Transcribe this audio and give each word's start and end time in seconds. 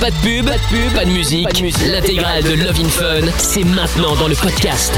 Pas 0.00 0.10
de 0.10 0.16
pub, 0.16 0.44
pas 0.46 0.52
de 0.58 0.62
pub, 0.68 0.92
pas 0.94 1.04
de 1.04 1.10
musique. 1.10 1.48
L'intégrale 1.86 2.42
de 2.42 2.52
Love 2.52 2.80
in 2.84 2.88
Fun, 2.88 3.26
c'est 3.38 3.64
maintenant 3.64 4.14
dans 4.16 4.28
le 4.28 4.34
podcast. 4.34 4.92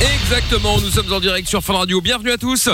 Exactement, 0.00 0.80
nous 0.80 0.90
sommes 0.90 1.12
en 1.12 1.20
direct 1.20 1.48
sur 1.48 1.62
Fun 1.62 1.74
Radio. 1.74 2.00
Bienvenue 2.00 2.30
à 2.30 2.38
tous. 2.38 2.68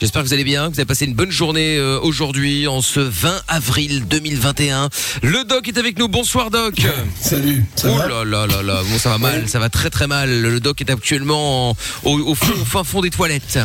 J'espère 0.00 0.22
que 0.22 0.28
vous 0.28 0.34
allez 0.34 0.44
bien, 0.44 0.64
que 0.68 0.74
vous 0.74 0.80
avez 0.80 0.86
passé 0.86 1.04
une 1.06 1.14
bonne 1.14 1.30
journée 1.30 1.76
euh, 1.78 1.98
aujourd'hui, 2.00 2.66
en 2.68 2.82
ce 2.82 3.00
20 3.00 3.42
avril 3.48 4.06
2021. 4.08 4.88
Le 5.22 5.44
doc 5.44 5.68
est 5.68 5.78
avec 5.78 5.98
nous. 5.98 6.08
Bonsoir 6.08 6.50
doc. 6.50 6.74
Salut. 7.20 7.64
Ça 7.76 7.88
oh 7.90 7.94
va 7.96 8.08
là 8.08 8.24
là 8.24 8.46
là 8.46 8.62
là, 8.62 8.82
bon 8.88 8.98
ça 8.98 9.10
va 9.10 9.18
mal, 9.18 9.48
ça 9.48 9.58
va 9.58 9.68
très 9.68 9.90
très 9.90 10.06
mal. 10.06 10.28
Le 10.42 10.60
doc 10.60 10.80
est 10.80 10.90
actuellement 10.90 11.70
en- 11.70 11.76
au, 12.04 12.18
au 12.18 12.34
fond, 12.34 12.52
au 12.60 12.64
fin 12.64 12.84
fond 12.84 13.00
des 13.00 13.10
toilettes. 13.10 13.58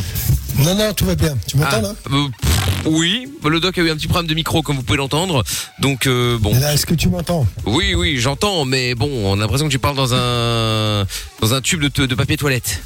Non, 0.58 0.74
non, 0.74 0.92
tout 0.94 1.04
va 1.06 1.14
bien. 1.14 1.36
Tu 1.48 1.56
m'entends 1.56 1.76
Ah, 1.78 1.80
là? 1.82 1.94
euh, 2.12 2.28
pff, 2.40 2.49
Oui, 2.86 3.28
le 3.44 3.60
doc 3.60 3.76
a 3.78 3.82
eu 3.82 3.90
un 3.90 3.96
petit 3.96 4.06
problème 4.08 4.28
de 4.28 4.34
micro 4.34 4.62
comme 4.62 4.76
vous 4.76 4.82
pouvez 4.82 4.98
l'entendre. 4.98 5.44
Donc 5.80 6.06
euh, 6.06 6.38
bon. 6.38 6.54
Est-ce 6.54 6.86
que 6.86 6.94
tu 6.94 7.08
m'entends? 7.08 7.46
Oui, 7.66 7.94
oui, 7.94 8.18
j'entends, 8.18 8.64
mais 8.64 8.94
bon, 8.94 9.10
on 9.24 9.34
a 9.34 9.36
l'impression 9.36 9.66
que 9.66 9.72
tu 9.72 9.78
parles 9.78 9.96
dans 9.96 10.14
un 10.14 11.06
dans 11.40 11.54
un 11.54 11.60
tube 11.60 11.80
de, 11.82 12.14
papier 12.14 12.36
toilette. 12.36 12.82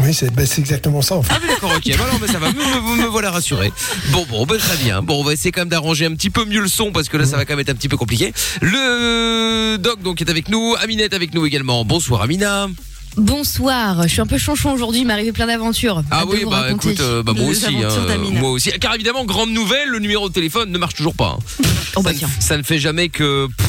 Oui, 0.00 0.14
c'est 0.14 0.32
ben, 0.32 0.46
c'est 0.46 0.60
exactement 0.60 1.02
ça 1.02 1.16
en 1.16 1.22
fait. 1.22 1.34
Ah 1.34 1.40
d'accord, 1.46 1.72
ok, 1.76 1.98
bah 1.98 2.04
non, 2.12 2.18
mais 2.20 2.26
ça 2.26 2.38
va, 2.38 2.50
me, 2.50 2.96
me- 2.96 3.02
me 3.02 3.06
voilà 3.08 3.30
rassuré. 3.30 3.72
Bon, 4.12 4.24
bon, 4.30 4.46
bah, 4.46 4.56
très 4.58 4.76
bien. 4.78 5.02
Bon, 5.02 5.20
on 5.20 5.24
va 5.24 5.32
essayer 5.34 5.52
quand 5.52 5.60
même 5.62 5.68
d'arranger 5.68 6.06
un 6.06 6.14
petit 6.14 6.30
peu 6.30 6.44
mieux 6.46 6.60
le 6.60 6.68
son 6.68 6.90
parce 6.92 7.08
que 7.08 7.16
là, 7.16 7.26
ça 7.26 7.36
va 7.36 7.44
quand 7.44 7.52
même 7.52 7.60
être 7.60 7.70
un 7.70 7.74
petit 7.74 7.88
peu 7.88 7.96
compliqué. 7.98 8.32
Le 8.62 9.76
doc 9.76 10.02
donc 10.02 10.20
est 10.22 10.30
avec 10.30 10.48
nous, 10.48 10.74
Amina 10.80 11.04
est 11.04 11.14
avec 11.14 11.34
nous 11.34 11.44
également. 11.44 11.84
Bonsoir 11.84 12.22
Amina. 12.22 12.68
Bonsoir, 13.16 14.04
je 14.04 14.08
suis 14.08 14.20
un 14.20 14.26
peu 14.26 14.38
chanchon 14.38 14.72
aujourd'hui, 14.72 15.00
il 15.00 15.06
m'est 15.06 15.12
arrivé 15.12 15.32
plein 15.32 15.46
d'aventures. 15.46 16.02
Ah 16.10 16.24
oui, 16.26 16.44
bah 16.44 16.60
raconter. 16.62 16.90
écoute, 16.92 17.00
euh, 17.00 17.22
bah, 17.22 17.32
moi 17.36 17.48
aussi, 17.48 17.62
d'Amina. 18.08 18.40
moi 18.40 18.50
aussi. 18.50 18.70
Car 18.80 18.94
évidemment, 18.94 19.24
grande 19.24 19.50
nouvelle, 19.50 19.88
le 19.88 19.98
numéro 19.98 20.28
de 20.28 20.32
téléphone 20.34 20.70
ne 20.70 20.78
marche 20.78 20.94
toujours 20.94 21.14
pas. 21.14 21.36
hein. 21.38 21.64
Oh 21.96 22.02
bah 22.02 22.12
ça, 22.14 22.26
ne, 22.26 22.32
ça 22.40 22.56
ne 22.56 22.62
fait 22.62 22.78
jamais 22.78 23.08
que 23.08 23.46
pff, 23.48 23.66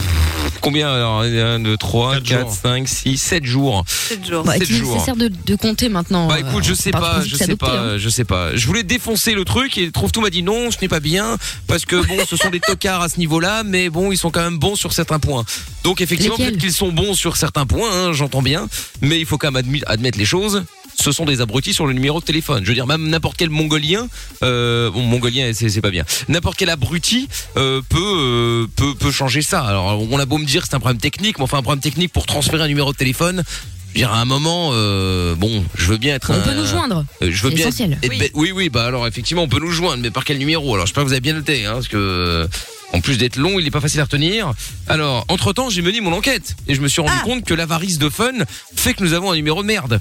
combien 0.61 0.89
alors 0.93 1.21
1, 1.21 1.59
2, 1.59 1.77
3, 1.77 2.13
Quatre 2.13 2.23
4, 2.23 2.39
jours. 2.41 2.57
5, 2.63 2.87
6, 2.87 3.17
7 3.17 3.45
jours. 3.45 3.83
7 3.87 4.25
jours. 4.27 4.43
Bah, 4.43 4.53
sept 4.53 4.69
il 4.69 4.75
est 4.75 4.79
jours. 4.79 4.93
nécessaire 4.93 5.15
de, 5.15 5.27
de 5.45 5.55
compter 5.55 5.89
maintenant. 5.89 6.27
Bah 6.27 6.39
écoute, 6.39 6.63
je 6.63 6.71
euh, 6.71 6.75
sais 6.75 6.91
pas, 6.91 7.21
je 7.25 7.31
c'est 7.31 7.37
sais 7.37 7.43
adopté, 7.45 7.65
pas, 7.65 7.79
hein. 7.79 7.97
je 7.97 8.09
sais 8.09 8.23
pas. 8.23 8.55
Je 8.55 8.65
voulais 8.67 8.83
défoncer 8.83 9.33
le 9.33 9.43
truc 9.45 9.77
et 9.77 9.91
trouve 9.91 10.11
tout 10.11 10.21
m'a 10.21 10.29
dit 10.29 10.43
non, 10.43 10.71
ce 10.71 10.77
n'est 10.81 10.87
pas 10.87 10.99
bien 10.99 11.37
parce 11.67 11.85
que 11.85 11.95
bon, 11.95 12.17
ce 12.27 12.35
sont 12.37 12.49
des 12.49 12.59
tocards 12.59 13.01
à 13.01 13.09
ce 13.09 13.17
niveau-là, 13.19 13.63
mais 13.63 13.89
bon, 13.89 14.11
ils 14.11 14.17
sont 14.17 14.31
quand 14.31 14.43
même 14.43 14.59
bons 14.59 14.75
sur 14.75 14.93
certains 14.93 15.19
points. 15.19 15.43
Donc 15.83 16.01
effectivement, 16.01 16.37
peut-être 16.37 16.57
qu'ils 16.57 16.73
sont 16.73 16.91
bons 16.91 17.13
sur 17.13 17.37
certains 17.37 17.65
points, 17.65 17.89
hein, 17.91 18.13
j'entends 18.13 18.41
bien, 18.41 18.67
mais 19.01 19.19
il 19.19 19.25
faut 19.25 19.37
quand 19.37 19.51
même 19.51 19.79
admettre 19.87 20.17
les 20.17 20.25
choses. 20.25 20.63
Ce 21.01 21.11
sont 21.11 21.25
des 21.25 21.41
abrutis 21.41 21.73
sur 21.73 21.87
le 21.87 21.93
numéro 21.93 22.19
de 22.19 22.25
téléphone. 22.25 22.63
Je 22.63 22.69
veux 22.69 22.75
dire, 22.75 22.85
même 22.85 23.09
n'importe 23.09 23.35
quel 23.37 23.49
mongolien, 23.49 24.07
euh, 24.43 24.91
bon, 24.91 25.01
mongolien, 25.01 25.51
c'est 25.53 25.81
pas 25.81 25.89
bien. 25.89 26.03
N'importe 26.27 26.57
quel 26.57 26.69
abruti 26.69 27.27
euh, 27.57 27.81
peut, 27.89 27.97
euh, 27.99 28.67
peut 28.75 28.93
peut 28.93 29.11
changer 29.11 29.41
ça. 29.41 29.61
Alors, 29.61 29.99
on 30.11 30.19
a 30.19 30.25
beau 30.25 30.37
me 30.37 30.45
dire 30.45 30.61
que 30.61 30.67
c'est 30.69 30.75
un 30.75 30.79
problème 30.79 31.01
technique, 31.01 31.37
mais 31.39 31.43
enfin 31.43 31.57
un 31.57 31.63
problème 31.63 31.81
technique 31.81 32.13
pour 32.13 32.25
transférer 32.27 32.63
un 32.63 32.67
numéro 32.67 32.91
de 32.91 32.97
téléphone. 32.97 33.43
Je 33.93 33.99
veux 33.99 34.05
dire, 34.05 34.13
à 34.13 34.21
un 34.21 34.25
moment, 34.25 34.69
euh, 34.73 35.33
bon, 35.35 35.65
je 35.75 35.85
veux 35.87 35.97
bien 35.97 36.15
être 36.15 36.29
On 36.31 36.35
un. 36.35 36.39
peut 36.39 36.53
nous 36.53 36.65
joindre. 36.67 37.03
Euh, 37.23 37.29
je 37.31 37.43
veux 37.43 37.49
bien 37.49 37.67
essentiel. 37.67 37.97
être 38.03 38.09
Oui. 38.09 38.29
oui, 38.35 38.51
oui, 38.53 38.69
bah 38.69 38.85
alors 38.85 39.05
effectivement, 39.07 39.41
on 39.43 39.49
peut 39.49 39.59
nous 39.59 39.71
joindre, 39.71 40.01
mais 40.03 40.11
par 40.11 40.23
quel 40.23 40.37
numéro? 40.37 40.73
Alors, 40.75 40.85
je 40.85 40.91
sais 40.91 40.95
pas, 40.95 41.03
vous 41.03 41.11
avez 41.11 41.19
bien 41.19 41.33
noté, 41.33 41.65
hein, 41.65 41.73
parce 41.73 41.87
que 41.89 42.47
en 42.93 43.01
plus 43.01 43.17
d'être 43.17 43.37
long, 43.37 43.57
il 43.59 43.65
est 43.67 43.71
pas 43.71 43.81
facile 43.81 43.99
à 44.01 44.03
retenir. 44.03 44.53
Alors, 44.87 45.25
entre 45.29 45.51
temps, 45.51 45.69
j'ai 45.69 45.81
mené 45.81 45.99
mon 45.99 46.13
enquête 46.13 46.55
et 46.67 46.75
je 46.75 46.79
me 46.81 46.87
suis 46.87 47.01
rendu 47.01 47.13
Ah. 47.19 47.23
compte 47.25 47.43
que 47.43 47.53
l'avarice 47.55 47.97
de 47.97 48.07
Fun 48.09 48.31
fait 48.75 48.93
que 48.93 49.03
nous 49.03 49.13
avons 49.13 49.31
un 49.31 49.35
numéro 49.35 49.61
de 49.61 49.67
merde, 49.67 49.99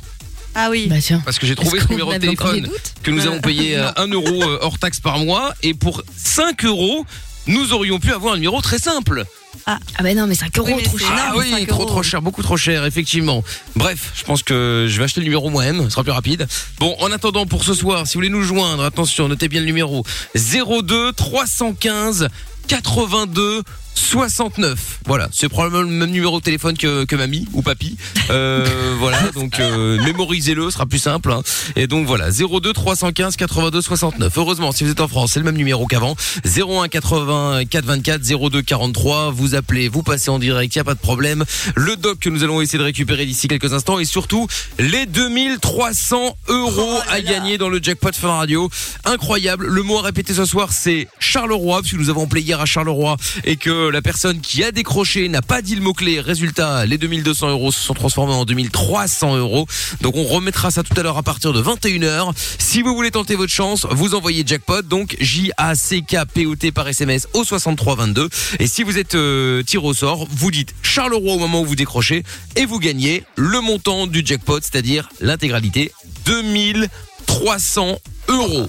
Ah 0.55 0.69
oui. 0.70 0.87
Bah 0.89 0.97
tiens. 1.01 1.23
parce 1.25 1.39
que 1.39 1.47
j'ai 1.47 1.55
trouvé 1.55 1.81
ce 1.81 1.89
numéro 1.89 2.12
de 2.12 2.19
téléphone 2.19 2.69
que 3.03 3.11
nous 3.11 3.23
Euh, 3.27 3.29
avons 3.31 3.41
payé 3.41 3.77
euh, 3.77 3.91
1 3.97 4.09
euro 4.09 4.43
euh, 4.43 4.59
hors 4.62 4.79
taxe 4.79 5.01
par 5.01 5.19
mois 5.19 5.55
et 5.62 5.75
pour 5.75 6.03
5 6.17 6.65
euros, 6.65 7.05
nous 7.47 7.73
aurions 7.73 7.98
pu 8.01 8.12
avoir 8.12 8.34
un 8.34 8.37
numéro 8.37 8.61
très 8.61 8.78
simple. 8.78 9.25
Ah 9.67 9.78
bah 10.03 10.15
non, 10.15 10.27
mais 10.27 10.34
5 10.34 10.56
euros, 10.59 10.69
Oui, 10.69 10.75
mais 10.78 10.83
trop 10.83 10.98
c'est 10.98 11.05
cher. 11.05 11.15
Ah 11.17 11.23
énorme, 11.34 11.39
oui, 11.41 11.51
5 11.51 11.67
trop 11.69 11.83
euros. 11.83 11.89
trop 11.91 12.03
cher, 12.03 12.23
beaucoup 12.23 12.43
trop 12.43 12.56
cher, 12.56 12.84
effectivement. 12.87 13.45
Bref, 13.77 14.12
je 14.17 14.25
pense 14.25 14.43
que 14.43 14.87
je 14.89 14.98
vais 14.98 15.05
acheter 15.05 15.21
le 15.21 15.25
numéro 15.25 15.50
moi-même, 15.50 15.84
ce 15.84 15.91
sera 15.91 16.03
plus 16.03 16.12
rapide. 16.12 16.47
Bon, 16.78 16.97
en 17.00 17.11
attendant 17.12 17.47
pour 17.47 17.65
ce 17.65 17.75
soir, 17.75 18.06
si 18.06 18.15
vous 18.15 18.19
voulez 18.19 18.28
nous 18.31 18.43
joindre, 18.43 18.82
attention, 18.84 19.28
notez 19.28 19.49
bien 19.49 19.61
le 19.61 19.67
numéro 19.67 20.05
02 20.34 21.12
315 21.12 22.28
82 22.69 23.62
69. 23.95 25.01
Voilà, 25.06 25.28
c'est 25.33 25.49
probablement 25.49 25.83
le 25.83 25.89
même 25.89 26.11
numéro 26.11 26.39
de 26.39 26.45
téléphone 26.45 26.77
que, 26.77 27.05
que 27.05 27.17
mamie 27.17 27.47
ou 27.53 27.62
papy. 27.62 27.97
Euh, 28.31 28.67
voilà, 28.99 29.19
donc 29.34 29.59
euh, 29.61 30.03
mémorisez-le, 30.03 30.65
ce 30.67 30.71
sera 30.71 30.87
plus 30.87 30.99
simple. 30.99 31.31
hein. 31.33 31.43
Et 31.77 31.87
donc 31.87 32.06
voilà, 32.06 32.31
02 32.31 32.73
315 32.73 33.37
82 33.37 33.83
69. 33.83 34.33
Heureusement, 34.37 34.73
si 34.73 34.84
vous 34.84 34.91
êtes 34.91 35.00
en 35.00 35.09
France, 35.09 35.33
c'est 35.33 35.41
le 35.41 35.45
même 35.45 35.56
numéro 35.56 35.87
qu'avant. 35.87 36.17
01 36.45 36.89
80 36.89 37.65
424 37.69 38.23
02 38.50 38.62
43. 38.62 39.31
Vous 39.31 39.55
appelez, 39.55 39.89
vous 39.89 40.03
passez 40.03 40.31
en 40.31 40.39
direct, 40.39 40.75
il 40.75 40.79
y 40.79 40.81
a 40.81 40.84
pas 40.84 40.95
de 40.95 41.00
problème. 41.00 41.45
Le 41.75 41.97
doc 41.97 42.19
que 42.21 42.31
nous 42.31 42.43
allons 42.43 42.61
essayer 42.61 42.79
de 42.79 42.84
récupérer 42.84 43.27
d'ici 43.27 43.49
quelques 43.49 43.73
instants 43.73 43.99
et 43.99 44.05
surtout 44.05 44.47
les 44.79 45.06
2300 45.06 46.37
euros 46.49 46.99
à 47.11 47.21
gagner 47.21 47.59
dans 47.59 47.69
le 47.69 47.81
jackpot 47.83 48.12
Fun 48.12 48.29
Radio. 48.37 48.71
Incroyable. 49.05 49.67
Le 49.67 49.83
mot 49.83 49.99
à 49.99 50.03
répéter 50.03 50.34
ce 50.34 50.45
soir, 50.45 50.73
c'est 50.73 51.09
Charleroi, 51.19 51.81
puisque 51.83 51.97
nous 51.99 52.11
avons 52.11 52.25
appelé 52.25 52.41
hier 52.43 52.61
à 52.61 52.67
Charleroi 52.67 53.17
et 53.45 53.56
que 53.56 53.90
la 53.91 54.03
personne 54.03 54.41
qui 54.41 54.62
a 54.65 54.73
décroché 54.73 55.28
n'a 55.28 55.43
pas 55.43 55.62
dit 55.62 55.75
le 55.75 55.81
mot-clé. 55.83 56.21
Résultat, 56.21 56.87
les 56.87 56.99
2200 56.99 57.51
euros 57.51 57.73
se 57.73 57.81
sont 57.81 57.95
transformés 57.95 58.33
en 58.34 58.45
2300 58.45 59.37
euros. 59.37 59.67
Donc 60.01 60.17
on 60.17 60.25
remettra 60.25 60.71
ça 60.71 60.83
tout 60.83 60.99
à 60.99 61.03
l'heure 61.03 61.19
à 61.19 61.23
partir 61.23 61.53
de 61.53 61.62
21h. 61.62 62.33
Si 62.59 62.83
vous 62.83 62.95
voulez 62.95 63.11
tenter 63.11 63.34
votre 63.37 63.53
chance, 63.53 63.87
vous 63.91 64.15
envoyez 64.15 64.45
jackpot, 64.47 64.83
donc 64.83 65.17
J-A-C-K-P-O-T 65.21 66.73
par 66.73 66.89
SMS 66.89 67.29
au 67.34 67.45
6322. 67.45 68.29
Et 68.59 68.67
si 68.67 68.83
vous 68.83 68.99
êtes 68.99 69.15
euh, 69.15 69.62
tiré 69.62 69.87
au 69.87 69.95
sort, 69.95 70.27
vous 70.31 70.50
dites 70.50 70.75
Charleroi 70.83 71.34
au 71.34 71.39
moment 71.39 71.61
où 71.62 71.67
vous 71.67 71.77
décrochez 71.77 72.23
et 72.56 72.67
vous 72.67 72.79
gagnez 72.79 73.25
le 73.37 73.61
montant 73.61 74.06
du 74.06 74.23
jackpot, 74.25 74.61
c'est-à-dire 74.61 75.09
l'intégralité 75.21 75.93
2300 76.27 77.99
euros. 78.29 78.69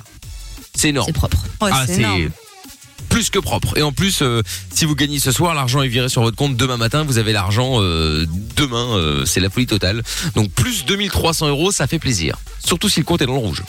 C'est 0.75 0.89
énorme. 0.89 1.07
C'est 1.07 1.13
propre. 1.13 1.37
Ouais, 1.61 1.69
Ah, 1.73 1.85
c'est. 1.85 2.01
Plus 3.11 3.29
que 3.29 3.39
propre. 3.39 3.77
Et 3.77 3.83
en 3.83 3.91
plus, 3.91 4.21
euh, 4.21 4.41
si 4.73 4.85
vous 4.85 4.95
gagnez 4.95 5.19
ce 5.19 5.31
soir, 5.31 5.53
l'argent 5.53 5.81
est 5.83 5.89
viré 5.89 6.09
sur 6.09 6.23
votre 6.23 6.37
compte 6.37 6.55
demain 6.55 6.77
matin. 6.77 7.03
Vous 7.03 7.17
avez 7.17 7.33
l'argent 7.33 7.81
euh, 7.81 8.25
demain. 8.55 8.97
euh, 8.97 9.25
c'est 9.25 9.41
la 9.41 9.49
folie 9.49 9.67
totale. 9.67 10.01
Donc 10.33 10.49
plus 10.51 10.85
2300 10.85 11.49
euros, 11.49 11.71
ça 11.71 11.87
fait 11.87 11.99
plaisir. 11.99 12.37
Surtout 12.65 12.89
si 12.89 13.01
le 13.01 13.05
compte 13.05 13.21
est 13.21 13.25
dans 13.25 13.33
le 13.33 13.39
rouge. 13.39 13.63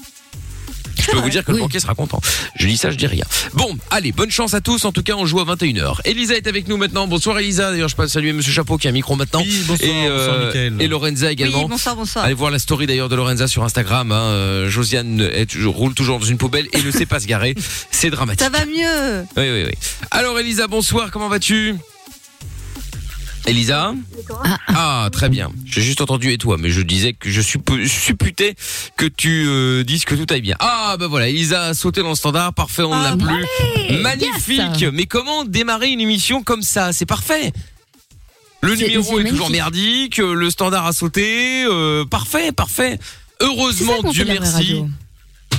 Je 0.98 1.10
peux 1.10 1.18
vous 1.18 1.28
dire 1.30 1.44
que 1.44 1.52
le 1.52 1.58
banquier 1.58 1.80
sera 1.80 1.94
content. 1.94 2.20
Je 2.56 2.66
dis 2.66 2.76
ça, 2.76 2.90
je 2.90 2.96
dis 2.96 3.06
rien. 3.06 3.24
Bon, 3.54 3.76
allez, 3.90 4.12
bonne 4.12 4.30
chance 4.30 4.54
à 4.54 4.60
tous. 4.60 4.84
En 4.84 4.92
tout 4.92 5.02
cas, 5.02 5.14
on 5.16 5.26
joue 5.26 5.40
à 5.40 5.44
21h. 5.44 6.00
Elisa 6.04 6.34
est 6.36 6.46
avec 6.46 6.68
nous 6.68 6.76
maintenant. 6.76 7.06
Bonsoir 7.06 7.38
Elisa. 7.38 7.70
D'ailleurs, 7.70 7.88
je 7.88 7.96
passe 7.96 8.12
saluer 8.12 8.32
Monsieur 8.32 8.52
Chapeau 8.52 8.76
qui 8.78 8.86
a 8.86 8.90
un 8.90 8.92
micro 8.92 9.16
maintenant. 9.16 9.40
Oui, 9.42 9.62
bonsoir, 9.66 9.90
et, 9.90 10.06
euh, 10.06 10.16
bonsoir, 10.18 10.46
Mickaël. 10.46 10.74
et 10.80 10.88
Lorenza 10.88 11.32
également. 11.32 11.62
Oui, 11.62 11.68
bonsoir, 11.68 11.96
bonsoir. 11.96 12.24
Allez 12.24 12.34
voir 12.34 12.50
la 12.50 12.58
story 12.58 12.86
d'ailleurs 12.86 13.08
de 13.08 13.16
Lorenza 13.16 13.46
sur 13.48 13.62
Instagram. 13.64 14.12
Hein. 14.12 14.20
Euh, 14.22 14.70
Josiane 14.70 15.20
est 15.20 15.46
toujours- 15.46 15.74
roule 15.76 15.94
toujours 15.94 16.18
dans 16.18 16.26
une 16.26 16.38
poubelle 16.38 16.68
et 16.72 16.82
ne 16.82 16.90
sait 16.90 17.06
pas 17.06 17.20
se 17.20 17.26
garer. 17.26 17.54
C'est 17.90 18.10
dramatique. 18.10 18.40
Ça 18.42 18.50
va 18.50 18.64
mieux. 18.66 19.24
Oui, 19.36 19.44
oui, 19.50 19.64
oui. 19.66 19.72
Alors, 20.10 20.38
Elisa, 20.38 20.66
bonsoir, 20.68 21.10
comment 21.10 21.28
vas-tu? 21.28 21.74
Elisa 23.46 23.94
Ah, 24.44 24.58
Ah, 24.68 25.08
très 25.12 25.28
bien. 25.28 25.50
J'ai 25.66 25.82
juste 25.82 26.00
entendu 26.00 26.32
et 26.32 26.38
toi, 26.38 26.56
mais 26.58 26.70
je 26.70 26.80
disais 26.80 27.12
que 27.12 27.30
je 27.30 27.40
supputais 27.40 28.54
que 28.96 29.06
tu 29.06 29.44
euh, 29.46 29.84
dises 29.84 30.04
que 30.04 30.14
tout 30.14 30.26
aille 30.32 30.42
bien. 30.42 30.56
Ah, 30.60 30.96
bah 30.98 31.06
voilà, 31.08 31.28
Elisa 31.28 31.66
a 31.66 31.74
sauté 31.74 32.02
dans 32.02 32.10
le 32.10 32.14
standard, 32.14 32.54
parfait, 32.54 32.82
on 32.82 32.90
ne 32.96 33.04
Ah, 33.04 33.10
l'a 33.10 33.16
plus. 33.16 34.00
Magnifique 34.00 34.80
yes. 34.80 34.90
Mais 34.92 35.06
comment 35.06 35.44
démarrer 35.44 35.88
une 35.90 36.00
émission 36.00 36.42
comme 36.42 36.62
ça? 36.62 36.92
C'est 36.92 37.06
parfait 37.06 37.52
le 38.64 38.76
numéro 38.76 39.18
est 39.18 39.24
toujours 39.24 39.50
merdique, 39.50 40.20
euh, 40.20 40.34
le 40.34 40.48
standard 40.48 40.86
a 40.86 40.92
sauté, 40.92 41.64
euh, 41.64 42.04
parfait, 42.04 42.52
parfait. 42.52 42.96
Heureusement, 43.40 44.00
Dieu 44.12 44.24
merci, 44.24 44.84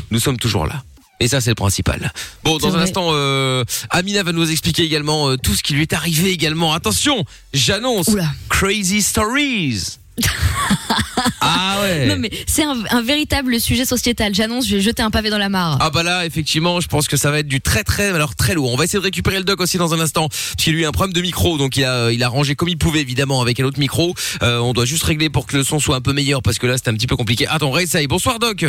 nous 0.10 0.20
sommes 0.22 0.38
toujours 0.38 0.66
là. 0.66 0.84
Et 1.24 1.30
ça, 1.30 1.40
c'est 1.40 1.52
le 1.52 1.56
principal. 1.56 2.12
Bon, 2.44 2.58
dans 2.58 2.76
un 2.76 2.82
instant, 2.82 3.08
euh, 3.12 3.64
Amina 3.90 4.24
va 4.24 4.34
nous 4.34 4.52
expliquer 4.52 4.84
également 4.84 5.30
euh, 5.30 5.38
tout 5.38 5.54
ce 5.54 5.64
qui 5.64 5.74
lui 5.74 5.84
est 5.84 5.94
arrivé 5.94 6.32
également. 6.32 6.74
Attention, 6.74 7.24
j'annonce. 7.54 8.10
Crazy 8.50 9.02
Stories. 9.02 10.00
ah 11.42 11.80
ouais. 11.82 12.08
Non 12.08 12.16
mais 12.18 12.30
c'est 12.48 12.64
un, 12.64 12.76
un 12.90 13.02
véritable 13.02 13.60
sujet 13.60 13.86
sociétal. 13.86 14.34
J'annonce, 14.34 14.68
je 14.68 14.76
vais 14.76 14.82
jeter 14.82 15.02
un 15.02 15.12
pavé 15.12 15.30
dans 15.30 15.38
la 15.38 15.50
mare. 15.50 15.78
Ah 15.82 15.90
bah 15.90 16.04
là, 16.04 16.26
effectivement, 16.26 16.80
je 16.82 16.88
pense 16.88 17.08
que 17.08 17.18
ça 17.18 17.32
va 17.32 17.40
être 17.40 17.48
du 17.48 17.62
très 17.62 17.84
très, 17.84 18.10
alors 18.10 18.36
très 18.36 18.54
lourd. 18.54 18.72
On 18.72 18.76
va 18.78 18.84
essayer 18.86 19.00
de 19.00 19.04
récupérer 19.04 19.38
le 19.38 19.44
doc 19.44 19.60
aussi 19.62 19.78
dans 19.78 19.94
un 19.94 20.00
instant, 20.00 20.28
parce 20.30 20.56
qu'il 20.58 20.76
a 20.76 20.80
eu 20.80 20.86
un 20.86 20.92
problème 20.92 21.14
de 21.14 21.22
micro, 21.22 21.58
donc 21.58 21.78
il 21.78 21.84
a, 21.86 22.12
il 22.12 22.24
a 22.24 22.28
rangé 22.28 22.56
comme 22.56 22.70
il 22.70 22.78
pouvait 22.78 23.02
évidemment 23.02 23.42
avec 23.42 23.60
un 23.60 23.64
autre 23.66 23.80
micro. 23.80 24.14
Euh, 24.42 24.60
on 24.60 24.74
doit 24.74 24.86
juste 24.86 25.04
régler 25.04 25.30
pour 25.30 25.46
que 25.46 25.58
le 25.58 25.64
son 25.64 25.80
soit 25.80 25.96
un 25.96 26.02
peu 26.02 26.14
meilleur, 26.14 26.42
parce 26.42 26.60
que 26.60 26.68
là 26.68 26.78
c'était 26.78 26.90
un 26.90 26.94
petit 26.96 27.08
peu 27.08 27.16
compliqué. 27.16 27.48
Attends, 27.48 27.72
réessaye. 27.72 28.08
Bonsoir 28.08 28.40
doc. 28.40 28.66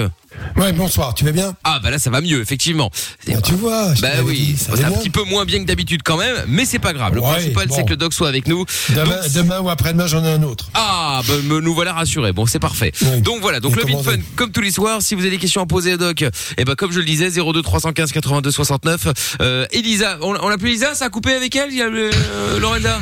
Ouais, 0.57 0.73
bonsoir, 0.73 1.15
tu 1.15 1.25
vas 1.25 1.33
bien? 1.33 1.55
Ah 1.65 1.79
bah 1.83 1.91
là 1.91 1.99
ça 1.99 2.11
va 2.11 2.21
mieux, 2.21 2.41
effectivement. 2.41 2.91
Bah, 3.27 3.35
Tu 3.43 3.55
vois, 3.55 3.95
je 3.95 4.01
Bah 4.03 4.09
oui, 4.25 4.37
dit, 4.39 4.57
ça 4.57 4.73
c'est 4.75 4.83
va 4.83 4.89
un 4.89 4.93
petit 4.93 5.11
peu 5.11 5.23
moins 5.25 5.45
bien 5.45 5.61
que 5.61 5.67
d'habitude 5.67 6.03
quand 6.05 6.17
même, 6.17 6.37
mais 6.49 6.65
c'est 6.65 6.79
pas 6.79 6.93
grave. 6.93 7.15
Le 7.15 7.21
Ouais, 7.21 7.31
principal 7.31 7.69
bon. 7.69 7.75
c'est 7.77 7.85
que 7.85 7.91
le 7.91 7.97
doc 7.97 8.13
soit 8.13 8.29
avec 8.29 8.47
nous. 8.49 8.65
Demain, 8.91 9.05
Donc, 9.23 9.33
demain 9.33 9.61
ou 9.61 9.71
après-demain, 9.71 10.07
j'en 10.07 10.25
ai 10.25 10.29
un 10.33 10.43
autre. 10.43 10.69
Ah, 10.75 11.23
bah, 11.27 11.34
me, 11.43 11.61
nous 11.61 11.75
voilà 11.75 11.93
rassurés. 11.93 12.33
Bon, 12.33 12.47
c'est 12.47 12.59
parfait. 12.59 12.93
Oui. 13.03 13.21
Donc 13.21 13.41
voilà, 13.41 13.61
donc 13.61 13.79
commandé. 13.79 14.11
Fun, 14.11 14.17
comme 14.37 14.53
tous 14.53 14.61
les 14.61 14.71
soirs, 14.71 15.03
si 15.03 15.15
vous 15.15 15.23
avez 15.23 15.31
des 15.31 15.39
questions 15.39 15.63
à 15.63 15.67
poser 15.67 15.93
à 15.93 15.97
Doc, 15.97 16.23
et 16.57 16.65
ben 16.65 16.75
comme 16.75 16.93
je 16.93 16.99
le 16.99 17.05
disais, 17.05 17.31
02 17.31 17.63
315 17.63 18.13
82 18.13 18.51
69. 18.51 19.37
Euh, 19.41 19.67
Elisa, 19.73 20.19
on, 20.21 20.35
on 20.37 20.49
l'appelle 20.49 20.69
Elisa, 20.69 20.95
ça 20.95 21.07
a 21.07 21.11
coupé 21.11 21.33
avec 21.33 21.55
elle, 21.57 21.71
il 21.71 21.79
y 21.79 21.83
a 21.83 21.89
le, 21.89 22.11
euh, 22.13 22.59
Lorenza 22.59 23.01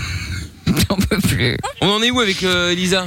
J'en 0.67 0.97
peux 1.09 1.19
plus. 1.19 1.57
On 1.81 1.89
en 1.89 2.03
est 2.03 2.11
où 2.11 2.21
avec 2.21 2.43
euh, 2.43 2.71
Elisa? 2.71 3.07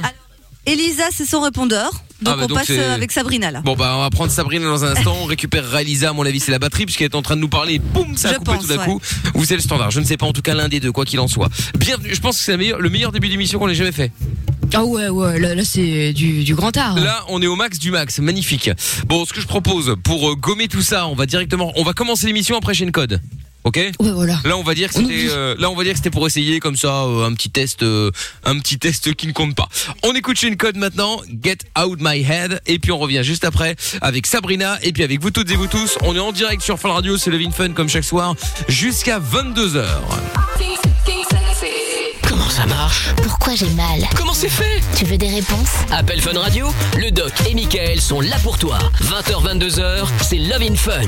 Elisa, 0.66 1.04
c'est 1.12 1.26
son 1.26 1.40
répondeur. 1.40 1.90
Donc 2.22 2.34
Ah 2.34 2.36
bah 2.36 2.44
on 2.44 2.46
donc 2.46 2.58
passe 2.58 2.70
euh, 2.70 2.94
avec 2.94 3.12
Sabrina 3.12 3.50
là. 3.50 3.60
Bon 3.62 3.76
bah 3.76 3.94
on 3.96 4.00
va 4.00 4.10
prendre 4.10 4.30
Sabrina 4.32 4.64
dans 4.64 4.84
un 4.84 4.92
instant, 4.92 5.14
on 5.20 5.26
récupérera 5.26 5.82
Elisa, 5.82 6.10
à 6.10 6.12
mon 6.14 6.24
avis 6.24 6.40
c'est 6.40 6.50
la 6.50 6.58
batterie 6.58 6.86
puisqu'elle 6.86 7.10
est 7.10 7.14
en 7.14 7.22
train 7.22 7.36
de 7.36 7.42
nous 7.42 7.48
parler, 7.48 7.78
boum, 7.78 8.16
ça 8.16 8.30
a 8.30 8.32
Je 8.32 8.38
coupé 8.38 8.52
pense, 8.52 8.62
tout 8.62 8.68
d'un 8.68 8.78
ouais. 8.78 8.84
coup. 8.86 9.00
Ou 9.34 9.44
c'est 9.44 9.56
le 9.56 9.60
standard, 9.60 9.90
je 9.90 10.00
ne 10.00 10.04
sais 10.06 10.16
pas 10.16 10.24
en 10.26 10.32
tout 10.32 10.40
cas 10.42 10.54
l'un 10.54 10.68
des 10.68 10.80
deux, 10.80 10.92
quoi 10.92 11.04
qu'il 11.04 11.20
en 11.20 11.28
soit. 11.28 11.50
Bienvenue, 11.78 12.14
je 12.14 12.20
pense 12.20 12.38
que 12.38 12.42
c'est 12.44 12.52
le 12.52 12.58
meilleur, 12.58 12.78
le 12.80 12.88
meilleur 12.88 13.12
début 13.12 13.28
d'émission 13.28 13.58
qu'on 13.58 13.68
ait 13.68 13.74
jamais 13.74 13.92
fait. 13.92 14.12
Ah 14.74 14.84
ouais, 14.84 15.08
ouais, 15.08 15.38
là, 15.38 15.54
là, 15.54 15.64
c'est 15.64 16.12
du, 16.12 16.42
du 16.42 16.54
grand 16.54 16.76
art. 16.76 16.96
Là, 16.98 17.24
on 17.28 17.40
est 17.40 17.46
au 17.46 17.54
max 17.54 17.78
du 17.78 17.92
max, 17.92 18.18
magnifique. 18.18 18.68
Bon, 19.06 19.24
ce 19.24 19.32
que 19.32 19.40
je 19.40 19.46
propose 19.46 19.94
pour 20.02 20.28
euh, 20.30 20.34
gommer 20.34 20.66
tout 20.68 20.82
ça, 20.82 21.06
on 21.06 21.14
va 21.14 21.24
directement, 21.26 21.72
on 21.76 21.84
va 21.84 21.92
commencer 21.92 22.26
l'émission 22.26 22.56
après 22.56 22.74
Chaîne 22.74 22.90
Code. 22.92 23.20
Ok 23.66 23.78
Ouais, 23.98 24.12
voilà. 24.12 24.38
Là, 24.44 24.56
on 24.56 24.62
va 24.62 24.74
dire 24.74 24.88
que 24.88 24.94
c'était, 24.94 25.06
oublie. 25.06 25.26
euh, 25.28 25.56
là, 25.58 25.68
on 25.70 25.74
va 25.74 25.82
dire 25.82 25.92
que 25.92 25.98
c'était 25.98 26.10
pour 26.10 26.24
essayer 26.24 26.60
comme 26.60 26.76
ça 26.76 27.02
euh, 27.02 27.26
un 27.26 27.32
petit 27.34 27.50
test, 27.50 27.82
euh, 27.82 28.12
un 28.44 28.60
petit 28.60 28.78
test 28.78 29.12
qui 29.14 29.26
ne 29.26 29.32
compte 29.32 29.56
pas. 29.56 29.68
On 30.04 30.14
écoute 30.14 30.38
Chaîne 30.38 30.56
Code 30.56 30.76
maintenant, 30.76 31.20
Get 31.42 31.58
Out 31.76 31.98
My 32.00 32.22
Head, 32.22 32.60
et 32.66 32.78
puis 32.78 32.92
on 32.92 32.98
revient 32.98 33.22
juste 33.24 33.44
après 33.44 33.74
avec 34.00 34.28
Sabrina, 34.28 34.78
et 34.84 34.92
puis 34.92 35.02
avec 35.02 35.20
vous 35.20 35.32
toutes 35.32 35.50
et 35.50 35.56
vous 35.56 35.66
tous. 35.66 35.98
On 36.02 36.14
est 36.14 36.20
en 36.20 36.30
direct 36.30 36.62
sur 36.62 36.78
Fun 36.78 36.92
Radio, 36.92 37.18
c'est 37.18 37.32
Levin 37.32 37.50
Fun 37.50 37.70
comme 37.72 37.88
chaque 37.88 38.04
soir, 38.04 38.36
jusqu'à 38.68 39.18
22 39.18 39.80
h 39.80 39.84
ça 42.56 42.64
marche 42.64 43.10
Pourquoi 43.22 43.54
j'ai 43.54 43.68
mal 43.70 44.00
Comment 44.16 44.32
c'est 44.32 44.48
fait 44.48 44.80
Tu 44.96 45.04
veux 45.04 45.18
des 45.18 45.28
réponses 45.28 45.68
Appel 45.90 46.22
Fun 46.22 46.38
Radio, 46.38 46.68
le 46.96 47.10
doc 47.10 47.30
et 47.46 47.54
Michael 47.54 48.00
sont 48.00 48.22
là 48.22 48.36
pour 48.42 48.56
toi. 48.56 48.78
20h, 49.02 49.58
22h, 49.58 50.06
c'est 50.22 50.38
Love 50.38 50.62
in 50.62 50.74
Fun. 50.74 51.02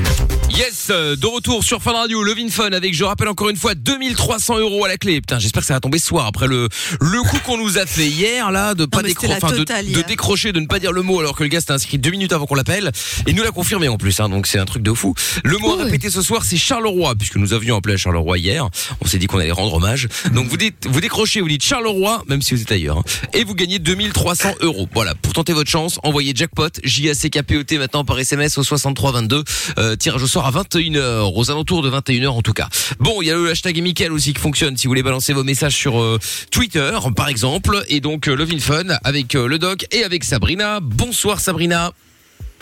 Yes, 0.51 0.89
euh, 0.91 1.15
de 1.15 1.25
retour 1.25 1.63
sur 1.63 1.81
Fun 1.81 1.93
Radio, 1.93 2.21
Love 2.21 2.37
in 2.37 2.49
Fun 2.49 2.71
avec, 2.71 2.93
je 2.93 3.03
rappelle 3.03 3.29
encore 3.29 3.49
une 3.49 3.55
fois, 3.55 3.73
2300 3.73 4.59
euros 4.59 4.85
à 4.85 4.89
la 4.89 4.97
clé. 4.97 5.21
Putain, 5.21 5.39
j'espère 5.39 5.61
que 5.63 5.67
ça 5.67 5.73
va 5.73 5.79
tomber 5.79 5.97
ce 5.97 6.05
soir 6.05 6.27
après 6.27 6.45
le 6.45 6.69
le 7.01 7.21
coup 7.23 7.39
qu'on 7.43 7.57
nous 7.57 7.79
a 7.79 7.85
fait 7.87 8.05
hier 8.05 8.51
là, 8.51 8.75
de 8.75 8.85
pas 8.85 9.01
décro- 9.01 9.27
de, 9.27 10.01
décrocher, 10.03 10.51
de 10.51 10.59
ne 10.59 10.67
pas 10.67 10.77
dire 10.79 10.91
le 10.91 11.01
mot 11.01 11.19
alors 11.19 11.35
que 11.35 11.41
le 11.43 11.49
gars 11.49 11.61
s'était 11.61 11.73
inscrit 11.73 11.97
deux 11.97 12.11
minutes 12.11 12.33
avant 12.33 12.45
qu'on 12.45 12.55
l'appelle. 12.55 12.91
Et 13.25 13.33
nous 13.33 13.41
l'a 13.43 13.51
confirmé 13.51 13.87
en 13.87 13.97
plus, 13.97 14.19
hein, 14.19 14.29
donc 14.29 14.45
c'est 14.45 14.59
un 14.59 14.65
truc 14.65 14.83
de 14.83 14.93
fou. 14.93 15.15
Le 15.43 15.57
mot 15.57 15.79
à 15.79 15.83
répéter 15.85 16.11
ce 16.11 16.21
soir, 16.21 16.43
c'est 16.43 16.57
Charleroi, 16.57 17.15
puisque 17.15 17.37
nous 17.37 17.53
avions 17.53 17.75
appelé 17.75 17.95
à 17.95 17.97
Charleroi 17.97 18.37
hier. 18.37 18.67
On 19.01 19.07
s'est 19.07 19.17
dit 19.17 19.25
qu'on 19.27 19.39
allait 19.39 19.51
rendre 19.51 19.73
hommage. 19.73 20.07
Donc 20.33 20.47
vous 20.47 20.57
dites, 20.57 20.85
vous 20.87 21.01
décrochez, 21.01 21.38
vous 21.41 21.47
dites 21.47 21.63
Charleroi, 21.63 22.23
même 22.27 22.41
si 22.41 22.53
vous 22.53 22.61
êtes 22.61 22.71
ailleurs, 22.71 22.99
hein, 22.99 23.03
et 23.33 23.43
vous 23.43 23.55
gagnez 23.55 23.79
2300 23.79 24.55
euros. 24.61 24.87
Voilà, 24.93 25.15
pour 25.15 25.33
tenter 25.33 25.53
votre 25.53 25.69
chance, 25.69 25.99
envoyez 26.03 26.33
jackpot 26.35 26.69
J 26.83 27.09
A 27.09 27.13
C 27.13 27.29
K 27.29 27.41
P 27.43 27.57
O 27.57 27.63
T 27.63 27.77
maintenant 27.77 28.03
par 28.05 28.19
SMS 28.19 28.57
au 28.57 28.63
6322. 28.63 29.43
Euh, 29.77 29.95
tirage 29.95 30.23
au 30.23 30.27
sort 30.27 30.45
à 30.45 30.51
21h, 30.51 31.31
aux 31.35 31.51
alentours 31.51 31.81
de 31.81 31.89
21h 31.89 32.27
en 32.29 32.41
tout 32.41 32.53
cas. 32.53 32.69
Bon, 32.99 33.21
il 33.21 33.27
y 33.27 33.31
a 33.31 33.35
le 33.35 33.49
hashtag 33.49 33.81
Mickaël 33.81 34.11
aussi 34.11 34.33
qui 34.33 34.41
fonctionne 34.41 34.77
si 34.77 34.87
vous 34.87 34.91
voulez 34.91 35.03
balancer 35.03 35.33
vos 35.33 35.43
messages 35.43 35.75
sur 35.75 35.99
euh, 36.01 36.19
Twitter 36.51 36.97
par 37.15 37.29
exemple, 37.29 37.81
et 37.87 37.99
donc 38.01 38.27
euh, 38.27 38.35
Love 38.35 38.51
in 38.53 38.59
Fun 38.59 38.83
avec 39.03 39.35
euh, 39.35 39.47
le 39.47 39.59
doc 39.59 39.85
et 39.91 40.03
avec 40.03 40.23
Sabrina. 40.23 40.79
Bonsoir 40.81 41.39
Sabrina. 41.39 41.91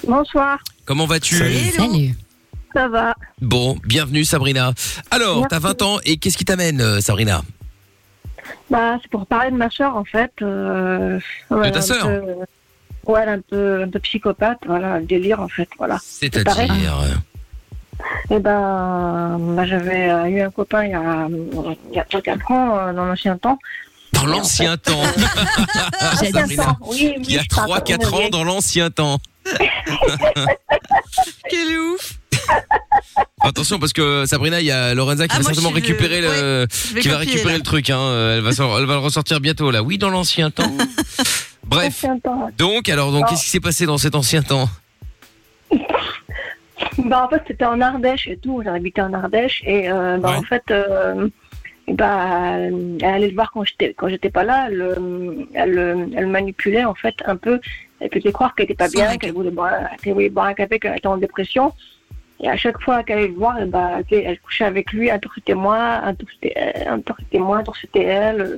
Bonsoir, 0.07 0.59
Comment 0.85 1.05
vas-tu? 1.07 1.37
Salut. 1.37 1.55
Hello. 1.55 1.91
Salut. 1.91 2.15
ça 2.73 2.87
va 2.87 3.13
Bon, 3.41 3.77
bienvenue 3.85 4.23
Sabrina. 4.25 4.73
Alors, 5.11 5.37
Merci. 5.41 5.47
t'as 5.49 5.59
20 5.59 5.81
ans 5.81 5.99
et 6.05 6.17
qu'est-ce 6.17 6.37
qui 6.37 6.45
t'amène 6.45 6.81
euh, 6.81 7.01
Sabrina? 7.01 7.41
Bah, 8.69 8.97
c'est 9.01 9.09
pour 9.09 9.25
parler 9.25 9.51
de 9.51 9.55
ma 9.55 9.69
soeur 9.69 9.95
en 9.95 10.03
fait. 10.03 10.31
Euh, 10.41 11.19
ouais, 11.49 11.71
ta 11.71 11.79
un 11.79 11.81
sœur 11.81 12.07
peu- 12.07 12.21
Ouais, 13.11 13.21
elle 13.23 13.29
est 13.29 13.31
un 13.33 13.39
peu, 13.39 13.83
un 13.83 13.89
peu 13.89 13.99
psychopathe, 13.99 14.59
voilà, 14.65 14.95
un 14.95 15.01
délire 15.01 15.39
en 15.41 15.47
fait, 15.47 15.69
voilà. 15.77 15.97
C'est-à-dire 16.01 16.97
euh, 16.99 18.35
Et 18.35 18.39
ben, 18.39 19.37
bah, 19.55 19.65
j'avais 19.65 20.09
euh, 20.09 20.25
eu 20.25 20.41
un 20.41 20.51
copain 20.51 20.83
il 20.83 20.91
y 20.91 20.93
a, 20.93 21.27
il 21.29 21.95
y 21.95 21.99
a 21.99 22.03
3-4 22.03 22.51
ans, 22.51 22.77
euh, 22.77 22.91
dans 22.93 23.05
l'ancien 23.05 23.37
temps. 23.37 23.57
dans 24.11 24.25
l'ancien 24.25 24.75
temps. 24.89 25.01
J'ai 25.15 26.27
Ancien 26.27 26.31
Sabrina. 26.31 26.63
temps, 26.65 26.77
oui, 26.81 27.13
oui, 27.17 27.23
Il 27.23 27.31
y 27.35 27.37
a 27.39 27.43
je 27.43 27.47
parle 27.55 27.69
3-4 27.79 28.09
comme 28.09 28.13
ans 28.19 28.29
dans 28.29 28.43
l'ancien 28.43 28.89
temps. 28.91 29.19
Quel 31.49 31.77
ouf. 31.79 32.13
Attention 33.41 33.79
parce 33.79 33.93
que 33.93 34.25
Sabrina, 34.25 34.59
il 34.59 34.65
y 34.65 34.71
a 34.71 34.93
Lorenza 34.93 35.27
qui 35.27 35.35
Ah, 35.35 35.39
va 35.39 35.43
certainement 35.45 35.69
le- 35.69 35.75
récupérer 35.75 36.21
le, 36.21 36.65
qui 36.99 37.07
va 37.07 37.17
récupérer 37.17 37.51
là. 37.51 37.57
le 37.57 37.63
truc. 37.63 37.89
Hein. 37.89 37.99
Elle 38.35 38.41
va, 38.41 38.49
elle 38.51 38.85
va 38.85 38.93
le 38.93 38.99
ressortir 38.99 39.39
bientôt 39.39 39.71
là. 39.71 39.83
Oui, 39.83 39.97
dans 39.97 40.09
l'ancien 40.09 40.49
temps. 40.51 40.71
Bref. 41.65 42.05
Temps. 42.23 42.49
Donc, 42.57 42.89
alors, 42.89 43.11
donc, 43.11 43.27
qu'est-ce 43.27 43.43
qui 43.43 43.49
s'est 43.49 43.59
passé 43.59 43.85
dans 43.85 43.97
cet 43.97 44.15
ancien 44.15 44.41
temps 44.41 44.69
Bah, 46.97 47.23
en 47.25 47.29
fait, 47.29 47.41
c'était 47.47 47.65
en 47.65 47.79
Ardèche 47.81 48.27
et 48.27 48.37
tout. 48.37 48.61
Habité 48.65 49.01
en 49.01 49.13
Ardèche 49.13 49.61
et 49.65 49.89
euh, 49.89 50.17
bah, 50.17 50.29
Ouais. 50.31 50.35
en 50.37 50.41
fait, 50.43 50.63
euh, 50.71 51.27
bah, 51.87 52.55
elle 52.59 52.97
allait 53.03 53.27
le 53.29 53.33
voir 53.35 53.51
quand 53.51 53.63
j'étais 53.63 53.93
quand 53.93 54.09
j'étais 54.09 54.29
pas 54.29 54.43
là. 54.43 54.67
Elle, 54.69 55.45
elle, 55.53 55.71
le- 55.71 56.09
elle 56.15 56.27
manipulait 56.27 56.85
en 56.85 56.95
fait 56.95 57.15
un 57.25 57.35
peu. 57.35 57.59
Elle 57.99 58.09
faisait 58.13 58.31
croire 58.31 58.53
qu'elle 58.55 58.65
était 58.65 58.75
pas 58.75 58.89
bien, 58.89 59.05
raison. 59.07 59.17
qu'elle 59.19 59.33
voulait 59.33 59.49
boire, 59.51 59.73
qu'elle 60.03 60.13
voulait 60.13 60.29
boire 60.29 60.47
un 60.47 60.53
café, 60.53 60.79
qu'elle 60.79 60.97
était 60.97 61.07
en 61.07 61.17
dépression. 61.17 61.73
Et 62.43 62.47
à 62.49 62.55
chaque 62.57 62.79
fois 62.81 63.03
qu'elle 63.03 63.17
allait 63.19 63.27
le 63.29 63.33
voir, 63.35 63.55
elle, 63.59 63.69
bah, 63.69 63.91
tu 64.07 64.15
sais, 64.15 64.23
elle 64.23 64.39
couchait 64.39 64.65
avec 64.65 64.91
lui. 64.91 65.09
Un 65.09 65.17
tour 65.19 65.31
c'était 65.35 65.55
moi, 65.55 65.77
un 66.03 66.13
tour 66.13 66.27
c'était 66.33 66.53
elle, 66.55 66.87
un 66.87 66.99
tour 66.99 67.15
c'était 67.19 67.39
moi, 67.39 67.57
un 67.59 67.63
tour 67.63 67.75
c'était 67.81 68.03
elle. 68.03 68.41
euh. 68.41 68.57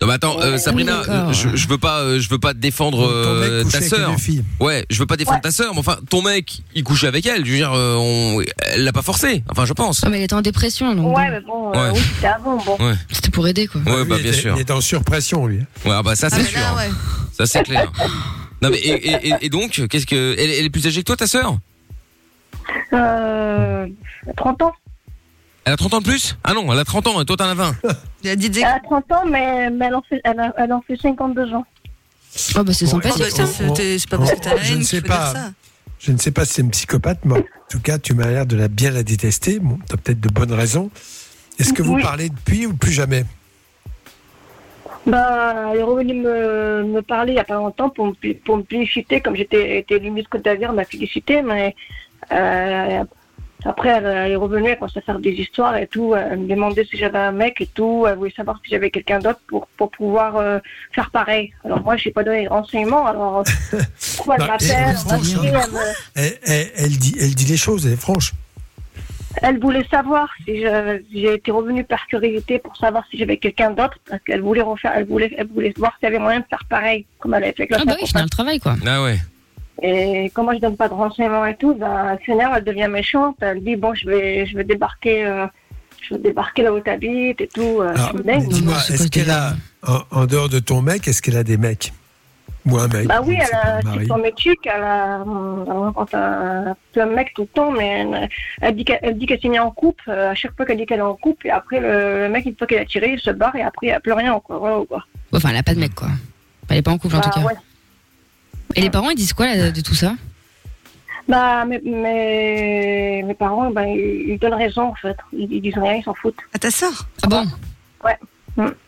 Non, 0.00 0.08
mais 0.08 0.14
attends, 0.14 0.40
euh, 0.40 0.56
Sabrina, 0.58 1.02
euh, 1.08 1.32
je, 1.32 1.54
je 1.54 1.68
veux 1.68 1.78
pas, 1.78 2.00
euh, 2.00 2.18
je 2.18 2.28
veux 2.28 2.40
pas 2.40 2.54
défendre 2.54 3.02
mec 3.06 3.48
euh, 3.48 3.62
ta 3.62 3.80
sœur. 3.80 4.16
Ouais, 4.58 4.84
je 4.90 4.98
veux 4.98 5.06
pas 5.06 5.16
défendre 5.16 5.36
Ouais. 5.36 5.42
ta 5.42 5.52
sœur, 5.52 5.72
mais 5.74 5.78
enfin, 5.78 5.96
ton 6.10 6.22
mec, 6.22 6.62
il 6.74 6.82
couchait 6.82 7.06
avec 7.06 7.24
elle. 7.24 7.44
Je 7.46 7.50
veux 7.52 7.56
dire, 7.56 7.72
euh, 7.72 7.94
on, 7.96 8.40
elle 8.72 8.82
l'a 8.82 8.90
pas 8.92 9.02
forcé. 9.02 9.44
Enfin, 9.48 9.64
je 9.64 9.72
pense. 9.74 10.02
Ah, 10.04 10.08
mais 10.10 10.16
elle 10.18 10.24
était 10.24 10.34
en 10.34 10.42
dépression, 10.42 10.92
donc 10.96 11.16
Ouais, 11.16 11.26
bon, 11.26 11.30
mais 11.30 11.40
bon, 11.40 11.70
Ouais. 11.70 11.90
oui, 11.94 12.00
c'était 12.16 12.26
avant. 12.26 12.56
Bon. 12.56 12.76
c'était 13.12 13.30
pour 13.30 13.46
aider, 13.46 13.68
quoi. 13.68 13.80
Ouais, 13.82 14.02
Lui, 14.02 14.08
bah 14.10 14.16
bien 14.18 14.30
était- 14.30 14.32
sûr. 14.32 14.54
Il 14.56 14.60
est 14.60 14.70
en 14.72 14.80
surpression, 14.80 15.46
lui. 15.46 15.58
Ouais, 15.84 15.92
ah, 15.92 16.02
bah 16.02 16.16
ça 16.16 16.26
Ah, 16.32 16.36
c'est 16.36 16.44
sûr. 16.46 16.58
là, 16.58 16.74
ouais. 16.74 16.90
Ça 17.32 17.46
c'est 17.46 17.62
clair. 17.62 17.92
Non 18.60 18.70
mais 18.70 18.78
et, 18.78 18.90
et- 19.08 19.28
et- 19.28 19.34
et 19.42 19.48
donc, 19.50 19.82
qu'est-ce 19.88 20.06
que 20.06 20.34
elle, 20.36 20.50
elle 20.50 20.64
est 20.64 20.70
plus 20.70 20.86
âgée 20.86 21.00
que 21.02 21.06
toi, 21.06 21.16
ta 21.16 21.26
sœur? 21.28 21.58
Euh, 22.92 23.86
30 24.36 24.62
ans. 24.62 24.72
Elle 25.64 25.72
a 25.74 25.76
30 25.76 25.94
ans 25.94 26.00
de 26.00 26.04
plus? 26.04 26.36
Ah 26.44 26.54
non, 26.54 26.72
elle 26.72 26.78
a 26.78 26.84
30 26.84 27.06
ans 27.06 27.20
et 27.20 27.24
toi 27.24 27.36
t'en 27.36 27.44
as 27.46 27.54
20. 27.54 27.74
Il 28.24 28.30
a 28.30 28.36
dit 28.36 28.50
Elle 28.56 28.64
a 28.64 28.80
30 28.80 29.12
ans, 29.12 29.24
mais, 29.28 29.70
mais 29.70 29.86
elle, 29.86 29.94
en 29.94 30.02
fait, 30.02 30.20
elle, 30.24 30.40
a- 30.40 30.52
elle 30.58 30.72
en 30.72 30.82
fait 30.82 30.96
52 30.96 31.54
ans. 31.54 31.64
Oh, 32.56 32.64
bah, 32.64 32.72
c'est 32.72 32.86
ça, 32.86 32.96
c'est 33.02 34.08
pas 34.10 34.16
parce 34.18 34.32
que 34.32 34.40
t'as 34.40 34.54
la 34.54 34.62
je 34.62 34.72
haine 34.72 34.78
ne 34.78 34.78
qu'il 34.78 34.86
sais 34.86 34.96
faut 34.96 35.02
dire 35.06 35.16
pas. 35.16 35.32
ça. 35.32 35.52
Je 36.00 36.10
ne 36.12 36.18
sais 36.18 36.30
pas 36.32 36.44
si 36.44 36.54
c'est 36.54 36.62
une 36.62 36.70
psychopathe, 36.70 37.20
mais 37.24 37.38
en 37.38 37.42
tout 37.70 37.78
cas, 37.80 37.98
tu 37.98 38.14
m'as 38.14 38.26
l'air 38.26 38.44
de 38.46 38.56
la 38.56 38.66
bien 38.68 38.90
la 38.90 39.02
détester. 39.04 39.60
Bon, 39.60 39.78
tu 39.86 39.94
as 39.94 39.96
peut-être 39.98 40.20
de 40.20 40.28
bonnes 40.30 40.52
raisons. 40.52 40.90
Est-ce 41.60 41.72
que 41.72 41.82
vous 41.82 41.94
Oui. 41.94 42.02
parlez 42.02 42.28
depuis 42.30 42.66
ou 42.66 42.74
plus 42.74 42.90
jamais? 42.92 43.24
Bah, 45.06 45.70
elle 45.72 45.78
est 45.80 45.82
revenue 45.82 46.14
me, 46.14 46.84
me 46.84 47.02
parler 47.02 47.32
il 47.32 47.34
n'y 47.34 47.40
a 47.40 47.44
pas 47.44 47.54
longtemps 47.56 47.90
pour 47.90 48.06
me, 48.06 48.12
pi- 48.12 48.34
pour 48.34 48.56
me 48.56 48.62
féliciter, 48.68 49.20
comme 49.20 49.34
j'étais 49.36 49.78
été 49.78 49.98
limite 49.98 50.28
Côte 50.28 50.44
d'Azur, 50.44 50.70
elle 50.70 50.76
m'a 50.76 50.84
félicité, 50.84 51.42
mais 51.42 51.74
euh, 52.30 53.04
après, 53.64 53.90
elle, 53.90 54.06
elle 54.06 54.32
est 54.32 54.36
revenue, 54.36 54.70
elle 54.70 54.78
commence 54.78 54.96
à 54.96 55.00
faire 55.00 55.18
des 55.20 55.30
histoires 55.30 55.76
et 55.76 55.86
tout. 55.86 56.14
Elle 56.14 56.40
me 56.40 56.48
demandait 56.48 56.84
si 56.84 56.96
j'avais 56.96 57.18
un 57.18 57.32
mec 57.32 57.60
et 57.60 57.66
tout. 57.66 58.06
Elle 58.08 58.16
voulait 58.16 58.32
savoir 58.36 58.60
si 58.64 58.70
j'avais 58.70 58.90
quelqu'un 58.90 59.20
d'autre 59.20 59.40
pour, 59.46 59.68
pour 59.76 59.90
pouvoir 59.90 60.36
euh, 60.36 60.58
faire 60.92 61.10
pareil. 61.10 61.52
Alors 61.64 61.80
moi, 61.82 61.96
je 61.96 62.08
n'ai 62.08 62.12
pas 62.12 62.24
donné 62.24 62.44
de 62.44 62.48
renseignements. 62.48 63.06
Alors, 63.06 63.44
euh, 63.72 63.78
pourquoi 64.16 64.34
elle 64.36 64.40
Bah, 64.40 64.46
m'appelle 64.48 64.96
elle 66.16 66.38
elle 66.46 66.66
elle, 66.76 66.98
dit, 66.98 67.16
elle 67.20 67.34
dit 67.34 67.46
les 67.46 67.56
choses, 67.56 67.86
elle 67.86 67.92
est 67.92 67.96
franche. 67.96 68.32
Elle 69.40 69.58
voulait 69.60 69.86
savoir 69.90 70.28
si 70.44 70.64
j'ai 71.14 71.34
été 71.34 71.50
revenue 71.50 71.84
par 71.84 72.06
curiosité 72.06 72.58
pour 72.58 72.76
savoir 72.76 73.04
si 73.10 73.16
j'avais 73.16 73.38
quelqu'un 73.38 73.70
d'autre, 73.70 73.96
parce 74.06 74.22
qu'elle 74.24 74.42
voulait 74.42 74.60
refaire, 74.60 74.92
elle 74.94 75.06
voulait, 75.06 75.32
elle 75.38 75.46
voulait 75.46 75.72
voir 75.78 75.94
s'il 75.98 76.04
y 76.04 76.08
avait 76.08 76.18
moyen 76.18 76.40
de 76.40 76.44
faire 76.50 76.62
pareil, 76.68 77.06
comme 77.18 77.32
elle 77.32 77.44
avait 77.44 77.52
fait 77.52 77.62
avec 77.62 77.72
Ah, 77.72 77.78
l'autre 77.78 77.90
bah 77.92 77.96
oui, 77.98 78.06
final 78.06 78.24
le 78.24 78.28
travail, 78.28 78.60
quoi. 78.60 78.74
Ah 78.86 79.02
ouais. 79.02 79.18
Et 79.82 80.30
comme 80.34 80.44
moi 80.46 80.54
je 80.54 80.60
donne 80.60 80.76
pas 80.76 80.88
de 80.88 80.94
renseignements 80.94 81.44
et 81.46 81.56
tout, 81.56 81.74
bah, 81.74 82.16
finalement 82.24 82.54
elle 82.56 82.64
devient 82.64 82.88
méchante. 82.88 83.36
Elle 83.40 83.62
dit 83.62 83.76
bon, 83.76 83.94
je 83.94 84.06
vais, 84.06 84.46
je 84.46 84.56
vais 84.56 84.64
débarquer, 84.64 85.24
euh, 85.26 85.46
je 86.02 86.14
vais 86.14 86.20
débarquer 86.20 86.62
là 86.62 86.72
où 86.72 86.80
t'habites 86.80 87.40
et 87.40 87.48
tout. 87.48 87.80
euh, 87.80 87.94
dis-moi, 88.48 88.76
est-ce 88.88 89.08
qu'elle 89.08 89.30
a, 89.30 89.54
en, 89.86 90.00
en 90.10 90.26
dehors 90.26 90.48
de 90.48 90.60
ton 90.60 90.82
mec, 90.82 91.08
est-ce 91.08 91.20
qu'elle 91.20 91.36
a 91.36 91.42
des 91.44 91.56
mecs 91.56 91.92
Ou 92.66 92.78
un 92.78 92.86
mec 92.86 93.06
Bah 93.08 93.20
oui, 93.24 93.36
elle 93.40 93.54
a 93.54 93.80
c'est 93.98 94.06
son 94.06 94.18
métier 94.18 94.54
qu'elle 94.62 94.82
a, 94.82 95.16
elle 95.66 95.72
rencontre 95.72 96.14
un, 96.14 96.76
plein 96.92 97.06
de 97.08 97.14
mecs 97.14 97.34
tout 97.34 97.42
le 97.42 97.48
temps, 97.48 97.72
mais 97.72 97.88
elle, 98.02 98.28
elle 98.60 98.76
dit 98.76 98.84
qu'elle 98.84 99.00
elle 99.02 99.18
qu'elle 99.18 99.40
s'est 99.40 99.48
mise 99.48 99.58
en 99.60 99.72
couple. 99.72 100.04
euh, 100.08 100.30
à 100.30 100.34
chaque 100.36 100.54
fois 100.56 100.64
qu'elle 100.64 100.76
dit 100.78 100.86
qu'elle 100.86 101.00
est 101.00 101.02
en 101.02 101.16
couple, 101.16 101.48
et 101.48 101.50
après 101.50 101.80
le, 101.80 102.20
le 102.22 102.28
mec 102.28 102.44
une 102.46 102.56
fois 102.56 102.68
qu'elle 102.68 102.82
a 102.82 102.84
tiré, 102.84 103.14
il 103.14 103.18
se 103.20 103.30
barre 103.30 103.56
et 103.56 103.62
après 103.62 103.86
il 103.88 103.90
n'y 103.90 103.94
a 103.96 104.00
plus 104.00 104.12
rien 104.12 104.38
quoi. 104.38 104.58
Voilà, 104.58 104.84
quoi. 104.88 105.04
Enfin, 105.32 105.48
elle 105.50 105.56
a 105.56 105.62
pas 105.64 105.74
de 105.74 105.80
mec, 105.80 105.94
quoi. 105.94 106.08
Elle 106.68 106.76
est 106.78 106.82
pas 106.82 106.92
en 106.92 106.98
couple, 106.98 107.16
en 107.16 107.18
Bah, 107.18 107.24
tout 107.32 107.40
cas. 107.40 107.46
ouais. 107.46 107.54
Et 108.74 108.80
les 108.80 108.90
parents, 108.90 109.10
ils 109.10 109.16
disent 109.16 109.32
quoi 109.32 109.54
là, 109.54 109.70
de 109.70 109.80
tout 109.80 109.94
ça? 109.94 110.14
Bah, 111.28 111.64
mes, 111.64 111.80
mes, 111.84 113.22
mes 113.22 113.34
parents, 113.34 113.70
ben, 113.70 113.86
ils, 113.86 114.38
donnent 114.40 114.54
raison, 114.54 114.88
en 114.88 114.94
fait. 114.94 115.16
Ils, 115.32 115.52
ils 115.52 115.60
disent 115.60 115.78
rien, 115.78 115.94
ils 115.94 116.02
s'en 116.04 116.14
foutent. 116.14 116.38
À 116.52 116.58
ta 116.58 116.70
sœur? 116.70 117.08
Ah 117.22 117.28
bon? 117.28 117.46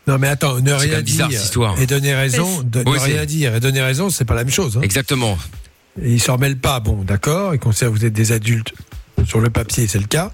Non, 0.07 0.19
mais 0.19 0.27
attends, 0.27 0.59
ne 0.59 0.71
rien 0.73 1.01
bizarre, 1.01 1.29
dire 1.29 1.37
cette 1.39 1.45
histoire. 1.47 1.81
et 1.81 1.87
donner 1.87 2.13
raison, 2.13 2.61
de, 2.61 2.83
ne 2.83 2.89
Oui, 2.89 2.99
rien 2.99 3.25
dire 3.25 3.55
et 3.55 3.59
donner 3.59 3.81
raison, 3.81 4.11
c'est 4.11 4.25
pas 4.25 4.35
la 4.35 4.43
même 4.43 4.53
chose. 4.53 4.77
hein. 4.77 4.81
Exactement. 4.83 5.39
Et 5.99 6.11
ils 6.13 6.19
s'en 6.21 6.37
mêlent 6.37 6.59
pas, 6.59 6.79
bon, 6.79 7.01
d'accord, 7.03 7.55
ils 7.55 7.59
considèrent 7.59 7.91
que 7.91 7.97
vous 7.97 8.05
êtes 8.05 8.13
des 8.13 8.31
adultes. 8.31 8.73
Sur 9.25 9.39
le 9.39 9.49
papier, 9.49 9.87
c'est 9.87 9.97
le 9.97 10.05
cas. 10.05 10.31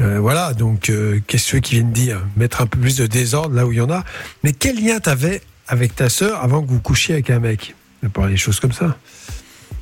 Euh, 0.00 0.18
voilà, 0.18 0.54
donc, 0.54 0.88
euh, 0.88 1.20
qu'est-ce 1.26 1.44
que 1.44 1.48
tu 1.50 1.54
veux 1.56 1.60
qu'ils 1.60 1.78
viennent 1.80 1.92
dire? 1.92 2.24
Mettre 2.36 2.62
un 2.62 2.66
peu 2.66 2.78
plus 2.78 2.96
de 2.96 3.06
désordre 3.06 3.54
là 3.54 3.66
où 3.66 3.72
il 3.72 3.78
y 3.78 3.80
en 3.82 3.90
a. 3.90 4.02
Mais 4.44 4.52
quel 4.52 4.82
lien 4.82 4.98
t'avais 4.98 5.42
avec 5.68 5.94
ta 5.94 6.08
sœur 6.08 6.42
avant 6.42 6.62
que 6.62 6.68
vous 6.68 6.80
couchiez 6.80 7.14
avec 7.14 7.28
un 7.28 7.40
mec? 7.40 7.74
On 8.04 8.08
parler 8.10 8.32
des 8.32 8.38
choses 8.38 8.60
comme 8.60 8.72
ça. 8.72 8.96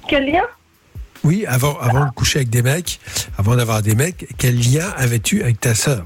Quel 0.09 0.31
lien? 0.31 0.45
Oui, 1.25 1.45
avant, 1.47 1.79
avant 1.79 2.07
de 2.07 2.11
coucher 2.11 2.39
avec 2.41 2.51
des 2.51 2.63
mecs, 2.63 3.01
avant 3.39 3.57
d'avoir 3.57 3.83
des 3.83 3.95
mecs, 3.95 4.27
quel 4.39 4.57
lien 4.59 4.89
avais-tu 4.97 5.43
avec 5.43 5.61
ta 5.61 5.75
sœur? 5.75 6.05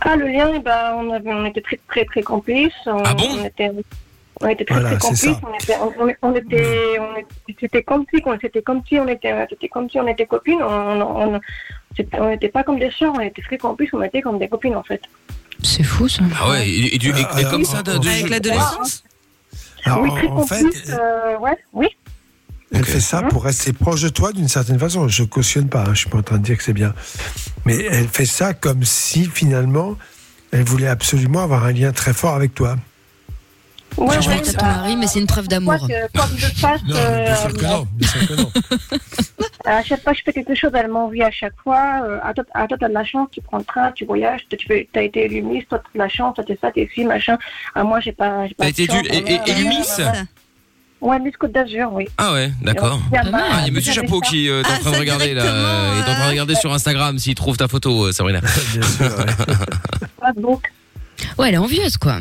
Ah, 0.00 0.16
le 0.16 0.26
lien, 0.28 0.58
ben, 0.60 0.94
on, 0.96 1.10
avait, 1.12 1.32
on 1.32 1.44
était 1.46 1.60
très, 1.60 1.78
très, 1.88 2.04
très 2.04 2.22
complices. 2.22 2.72
On, 2.86 3.02
Ah 3.04 3.14
bon? 3.14 3.28
on 3.40 3.44
était, 3.44 3.70
on 4.40 4.48
était 4.48 4.64
très, 4.64 4.74
Voilà, 4.74 4.90
très 4.90 4.98
complices. 4.98 5.36
On 5.42 5.54
était, 5.54 5.76
on, 5.80 5.92
on- 6.04 6.14
on 6.30 6.34
était, 6.34 6.98
on 6.98 7.16
était, 7.16 7.56
c'était 7.60 7.82
comme 7.84 8.04
si, 8.12 8.20
on, 8.24 8.38
c'était 8.40 8.62
comme 8.62 8.82
si 8.88 8.98
on 8.98 9.06
était, 9.08 9.32
comme 9.70 9.88
si 9.90 10.00
on 10.00 10.06
était 10.08 10.26
copines. 10.26 10.62
On, 10.62 11.00
on, 11.00 11.34
on, 11.36 11.40
on 12.18 12.28
n'était 12.30 12.48
pas 12.48 12.64
comme 12.64 12.78
des 12.80 12.90
sœurs, 12.90 13.12
on 13.16 13.20
était 13.20 13.42
très 13.42 13.58
complices, 13.58 13.90
on 13.92 14.02
était 14.02 14.20
comme 14.22 14.38
des 14.38 14.48
copines, 14.48 14.74
en 14.76 14.82
fait. 14.82 15.02
C'est 15.62 15.84
fou 15.84 16.08
ça. 16.08 16.22
Ah 16.40 16.50
ouais, 16.50 16.68
et, 16.68 16.94
et 16.96 16.98
du- 16.98 17.10
et- 17.10 17.20
et 17.20 17.24
Alors, 17.24 17.50
comme 17.52 17.64
ça, 17.64 17.82
de, 17.84 17.98
de- 17.98 18.08
Avec 18.08 18.28
l'adolescence? 18.30 19.04
Alors, 19.84 20.00
oui, 20.02 20.10
en- 20.10 20.14
très 20.14 20.26
en 20.28 20.46
fait, 20.46 20.62
complices, 20.62 20.90
euh, 20.90 21.38
ouais, 21.38 21.58
oui. 21.72 21.88
Elle 22.74 22.84
fait 22.86 23.00
ça 23.00 23.22
pour 23.22 23.44
rester 23.44 23.72
proche 23.74 24.00
de 24.00 24.08
toi 24.08 24.32
d'une 24.32 24.48
certaine 24.48 24.78
façon. 24.78 25.06
Je 25.06 25.24
cautionne 25.24 25.68
pas, 25.68 25.82
hein, 25.82 25.90
je 25.94 26.00
suis 26.00 26.08
pas 26.08 26.18
en 26.18 26.22
train 26.22 26.38
de 26.38 26.42
dire 26.42 26.56
que 26.56 26.62
c'est 26.62 26.72
bien. 26.72 26.94
Mais 27.66 27.84
elle 27.84 28.08
fait 28.08 28.24
ça 28.24 28.54
comme 28.54 28.82
si 28.84 29.26
finalement 29.26 29.96
elle 30.52 30.64
voulait 30.64 30.86
absolument 30.88 31.42
avoir 31.42 31.64
un 31.64 31.72
lien 31.72 31.92
très 31.92 32.14
fort 32.14 32.34
avec 32.34 32.54
toi. 32.54 32.76
Ouais, 33.98 34.20
Je 34.22 34.28
ouais, 34.28 34.36
vais 34.40 34.52
ton 34.52 34.64
mari, 34.66 34.96
mais 34.96 35.06
c'est 35.06 35.20
une 35.20 35.26
preuve 35.26 35.48
d'amour. 35.48 35.74
que, 35.86 35.86
que 35.86 36.38
je 36.38 36.46
fasse, 36.56 36.82
Non, 36.84 36.96
euh, 36.96 37.34
que 37.48 37.64
non. 37.66 37.86
Que 38.26 38.34
non. 38.40 38.50
à 39.66 39.82
chaque 39.82 40.02
fois 40.02 40.12
que 40.12 40.18
je 40.18 40.24
fais 40.24 40.32
quelque 40.32 40.54
chose, 40.54 40.70
elle 40.74 40.88
m'envie 40.88 41.22
à 41.22 41.30
chaque 41.30 41.54
fois. 41.62 42.02
Euh, 42.04 42.18
à 42.22 42.32
toi, 42.34 42.44
à 42.54 42.66
toi, 42.66 42.76
t'as 42.80 42.88
de 42.88 42.94
la 42.94 43.04
chance, 43.04 43.28
tu 43.32 43.40
prends 43.42 43.58
le 43.58 43.64
train, 43.64 43.92
tu 43.92 44.04
voyages, 44.04 44.40
tu 44.48 44.66
fais, 44.66 44.88
t'as 44.92 45.02
été 45.02 45.26
élu 45.26 45.42
Miss, 45.42 45.64
toi, 45.68 45.78
t'as 45.78 45.90
de 45.94 45.98
la 45.98 46.08
chance, 46.08 46.34
toi, 46.34 46.44
t'es 46.44 46.58
ça, 46.60 46.70
t'es 46.70 46.88
ci, 46.94 47.04
machin. 47.04 47.36
Ah, 47.74 47.84
moi, 47.84 48.00
j'ai 48.00 48.12
pas, 48.12 48.46
j'ai 48.48 48.54
pas 48.54 48.64
T'as 48.64 48.70
de 48.72 49.32
été 49.32 49.64
Miss 49.64 49.98
euh, 49.98 50.10
Ouais, 51.00 51.18
Miss 51.18 51.36
Côte 51.36 51.52
d'Azur, 51.52 51.90
oui. 51.92 52.06
Ah 52.16 52.32
ouais, 52.32 52.52
d'accord. 52.62 53.00
Il 53.10 53.14
y 53.14 53.18
a. 53.18 53.22
Ah, 53.32 53.58
il 53.62 53.66
y 53.66 53.70
a 53.70 53.72
Monsieur 53.72 53.92
Chapeau 53.92 54.20
qui 54.20 54.48
euh, 54.48 54.62
est 54.62 54.66
en 54.66 54.70
Ah, 54.74 54.78
train 54.78 54.90
de 54.92 54.96
regarder 54.98 55.34
là, 55.34 55.42
euh, 55.44 55.96
est 55.96 56.00
en 56.00 56.14
train 56.14 56.24
de 56.26 56.30
regarder 56.30 56.54
sur 56.54 56.72
Instagram 56.72 57.18
s'il 57.18 57.34
trouve 57.34 57.56
ta 57.56 57.66
photo, 57.66 58.06
euh, 58.06 58.12
Sabrina. 58.12 58.40
Bien 58.72 58.82
sûr. 58.82 59.10
Facebook. 60.24 60.72
Ouais, 61.38 61.48
elle 61.48 61.54
est 61.54 61.58
envieuse 61.58 61.96
quoi. 61.96 62.18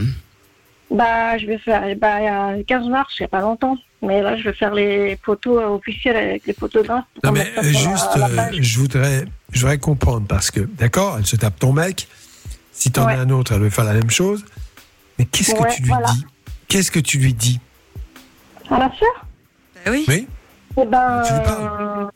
Bah, 0.92 1.38
je 1.38 1.46
vais 1.48 1.58
faire, 1.58 1.82
bah, 1.96 2.20
il 2.20 2.26
y 2.26 2.28
a 2.28 2.64
15 2.68 2.88
mars, 2.90 3.14
il 3.20 3.22
y 3.22 3.26
a 3.26 3.30
pas 3.30 3.42
longtemps. 3.42 3.78
Mais 4.02 4.22
là, 4.22 4.36
je 4.36 4.44
vais 4.44 4.54
faire 4.54 4.74
les 4.74 5.18
photos 5.24 5.62
euh, 5.64 5.68
officielles 5.68 6.18
avec 6.18 6.46
les 6.48 6.54
photographes. 6.54 7.06
pour 7.22 7.24
Non 7.24 7.32
mais 7.32 7.48
euh, 7.58 7.62
la- 7.62 7.64
juste, 7.64 8.16
la 8.18 8.26
euh, 8.28 8.50
je 8.60 8.80
voudrais, 8.80 9.26
je 9.52 9.60
voudrais 9.62 9.78
comprendre 9.78 10.26
parce 10.28 10.50
que 10.52 10.60
d'accord, 10.62 11.16
elle 11.20 11.26
se 11.26 11.36
tape 11.36 11.58
ton 11.60 11.72
mec. 11.72 12.08
Si 12.72 12.92
t'en 12.92 13.06
Ouais. 13.06 13.14
as 13.14 13.20
un 13.20 13.30
autre, 13.30 13.54
elle 13.54 13.62
veut 13.62 13.70
faire 13.70 13.86
la 13.86 13.94
même 13.94 14.10
chose. 14.10 14.44
Mais 15.20 15.26
qu'est-ce 15.26 15.54
Ouais, 15.54 15.70
que 15.70 15.76
tu 15.76 15.82
lui 15.84 15.90
voilà. 15.90 16.08
dis? 16.08 16.26
Qu'est-ce 16.68 16.90
que 16.92 17.00
tu 17.00 17.20
lui 17.20 17.34
dis? 17.34 17.60
À 18.72 18.80
la 18.80 18.92
sœur? 18.98 19.26
Bah 19.86 19.92
oui. 19.92 20.04
Oui. 20.08 20.28
Eh 20.82 20.86
ben, 20.86 21.22
Tu 21.28 21.34
lui 21.34 21.42
parles 21.44 22.10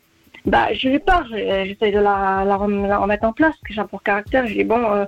bah, 0.47 0.67
je 0.75 0.87
lui 0.89 0.99
parle, 0.99 1.25
je- 1.31 1.65
j'essaie 1.67 1.91
de 1.91 1.97
la, 1.99 2.43
la, 2.45 2.55
rem- 2.55 2.85
la 2.87 2.99
remettre 2.99 3.25
en 3.25 3.33
place, 3.33 3.55
que 3.65 3.73
j'ai 3.73 3.81
un 3.81 3.87
pour 3.87 4.03
caractère. 4.03 4.45
Je 4.45 4.53
dis, 4.53 4.63
bon, 4.63 4.79
euh, 4.93 5.05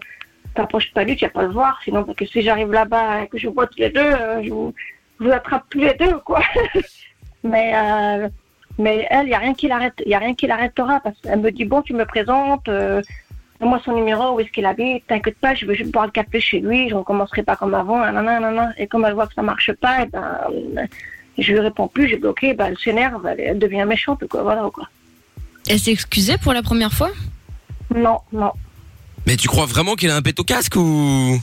t'approches 0.57 0.91
pas 0.93 1.03
de 1.03 1.09
lui, 1.09 1.15
tu 1.15 1.25
vas 1.25 1.31
pas 1.31 1.43
le 1.43 1.49
voir, 1.49 1.79
sinon, 1.83 2.03
parce 2.03 2.17
que 2.17 2.25
si 2.25 2.41
j'arrive 2.41 2.71
là-bas 2.71 3.23
et 3.23 3.27
que 3.27 3.37
je 3.37 3.47
vois 3.47 3.67
tous 3.67 3.79
les 3.79 3.89
deux, 3.89 4.01
euh, 4.01 4.43
je, 4.43 4.49
vous, 4.49 4.73
je 5.19 5.25
vous 5.25 5.31
attrape 5.31 5.65
tous 5.69 5.79
les 5.79 5.93
deux, 5.93 6.17
quoi. 6.19 6.41
mais, 7.43 7.73
euh, 7.75 8.27
mais 8.77 9.07
elle, 9.09 9.25
il 9.25 9.29
n'y 9.29 9.35
a 9.35 9.39
rien 9.39 9.53
qui 9.53 9.67
l'arrête, 9.67 10.01
il 10.05 10.13
a 10.13 10.19
rien 10.19 10.35
qui 10.35 10.47
l'arrêtera, 10.47 10.99
parce 10.99 11.15
qu'elle 11.21 11.39
me 11.39 11.51
dit, 11.51 11.65
bon, 11.65 11.81
tu 11.81 11.93
me 11.93 12.05
présentes, 12.05 12.67
euh, 12.67 13.01
moi 13.59 13.79
son 13.83 13.93
numéro, 13.93 14.35
où 14.35 14.39
est-ce 14.39 14.51
qu'il 14.51 14.65
habite, 14.65 15.07
t'inquiète 15.07 15.37
pas, 15.39 15.55
je 15.55 15.65
vais 15.65 15.75
juste 15.75 15.91
boire 15.91 16.05
le 16.05 16.11
café 16.11 16.39
chez 16.39 16.59
lui, 16.59 16.89
je 16.89 16.93
ne 16.93 16.99
recommencerai 16.99 17.43
pas 17.43 17.55
comme 17.55 17.73
avant, 17.73 17.99
nanana, 17.99 18.39
nanana. 18.39 18.73
Et 18.77 18.87
comme 18.87 19.05
elle 19.05 19.13
voit 19.13 19.27
que 19.27 19.33
ça 19.33 19.41
marche 19.41 19.71
pas, 19.73 20.03
et 20.03 20.05
ben, 20.07 20.39
euh, 20.51 20.85
je 21.37 21.51
lui 21.53 21.59
réponds 21.59 21.87
plus, 21.87 22.07
j'ai 22.07 22.17
bloqué, 22.17 22.53
bah, 22.53 22.65
elle 22.69 22.77
s'énerve, 22.77 23.25
elle, 23.25 23.39
elle 23.39 23.59
devient 23.59 23.85
méchante, 23.87 24.27
quoi, 24.27 24.43
voilà, 24.43 24.69
quoi. 24.73 24.87
Elle 25.69 25.79
s'est 25.79 25.91
excusée 25.91 26.37
pour 26.37 26.53
la 26.53 26.61
première 26.61 26.93
fois? 26.93 27.11
Non, 27.93 28.19
non. 28.31 28.51
Mais 29.27 29.35
tu 29.37 29.47
crois 29.47 29.65
vraiment 29.67 29.95
qu'elle 29.95 30.09
a 30.11 30.15
un 30.15 30.21
pet 30.21 30.39
au 30.39 30.43
casque 30.43 30.75
ou? 30.77 31.39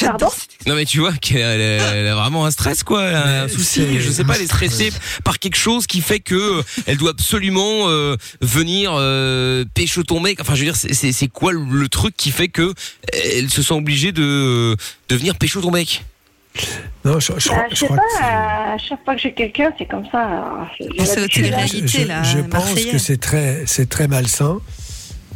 Pardon? 0.00 0.28
Non 0.66 0.74
mais 0.74 0.84
tu 0.84 0.98
vois 0.98 1.12
qu'elle 1.12 1.42
a, 1.42 1.94
elle 1.94 2.12
vraiment 2.12 2.44
un 2.44 2.50
stress 2.50 2.82
quoi, 2.82 3.04
elle 3.04 3.14
a 3.14 3.42
un 3.42 3.46
Mais 3.46 3.52
souci, 3.52 3.80
c'est- 3.80 4.00
je 4.00 4.10
sais 4.10 4.24
pas, 4.24 4.34
elle 4.36 4.42
est 4.42 4.46
stressée 4.46 4.92
par 5.24 5.38
quelque 5.38 5.56
chose 5.56 5.86
qui 5.86 6.00
fait 6.00 6.18
que 6.20 6.58
euh, 6.58 6.62
elle 6.86 6.96
doit 6.98 7.10
absolument 7.10 7.88
euh, 7.88 8.16
venir 8.40 8.92
euh, 8.94 9.64
pécho 9.74 10.02
ton 10.02 10.18
mec. 10.20 10.40
Enfin 10.40 10.54
je 10.54 10.60
veux 10.60 10.66
dire 10.66 10.76
c'est- 10.76 10.92
c'est 10.92 11.12
c'est 11.12 11.28
quoi 11.28 11.52
le, 11.52 11.88
truc 11.88 12.16
qui 12.16 12.30
fait 12.32 12.48
que 12.48 12.62
euh, 12.62 12.72
elle 13.36 13.48
se 13.48 13.62
sent 13.62 13.74
obligée 13.74 14.10
de 14.12 14.76
de 15.08 15.16
venir 15.16 15.36
pécho 15.36 15.60
ton 15.60 15.70
mec? 15.70 16.04
Non, 17.04 17.18
je, 17.20 17.32
je, 17.38 17.48
Bah, 17.48 17.54
crois- 17.54 17.66
je 17.70 17.74
je 17.74 17.80
sais 17.80 17.86
crois 17.86 17.96
pas, 17.96 18.02
que 18.02 18.18
c'est- 18.18 18.24
à 18.24 18.76
chaque 18.78 19.04
fois 19.04 19.14
que 19.14 19.20
j'ai 19.20 19.34
quelqu'un, 19.34 19.72
c'est 19.78 19.86
comme 19.86 20.04
ça. 20.12 20.68
ôté 20.80 21.40
les 21.42 21.50
je, 21.50 21.54
réalité, 21.54 22.02
je- 22.02 22.06
là, 22.06 22.22
je 22.22 22.38
pense 22.40 22.74
que 22.74 22.98
c'est 22.98 23.16
très, 23.18 23.64
c'est 23.66 23.88
très 23.88 24.06
malsain, 24.08 24.60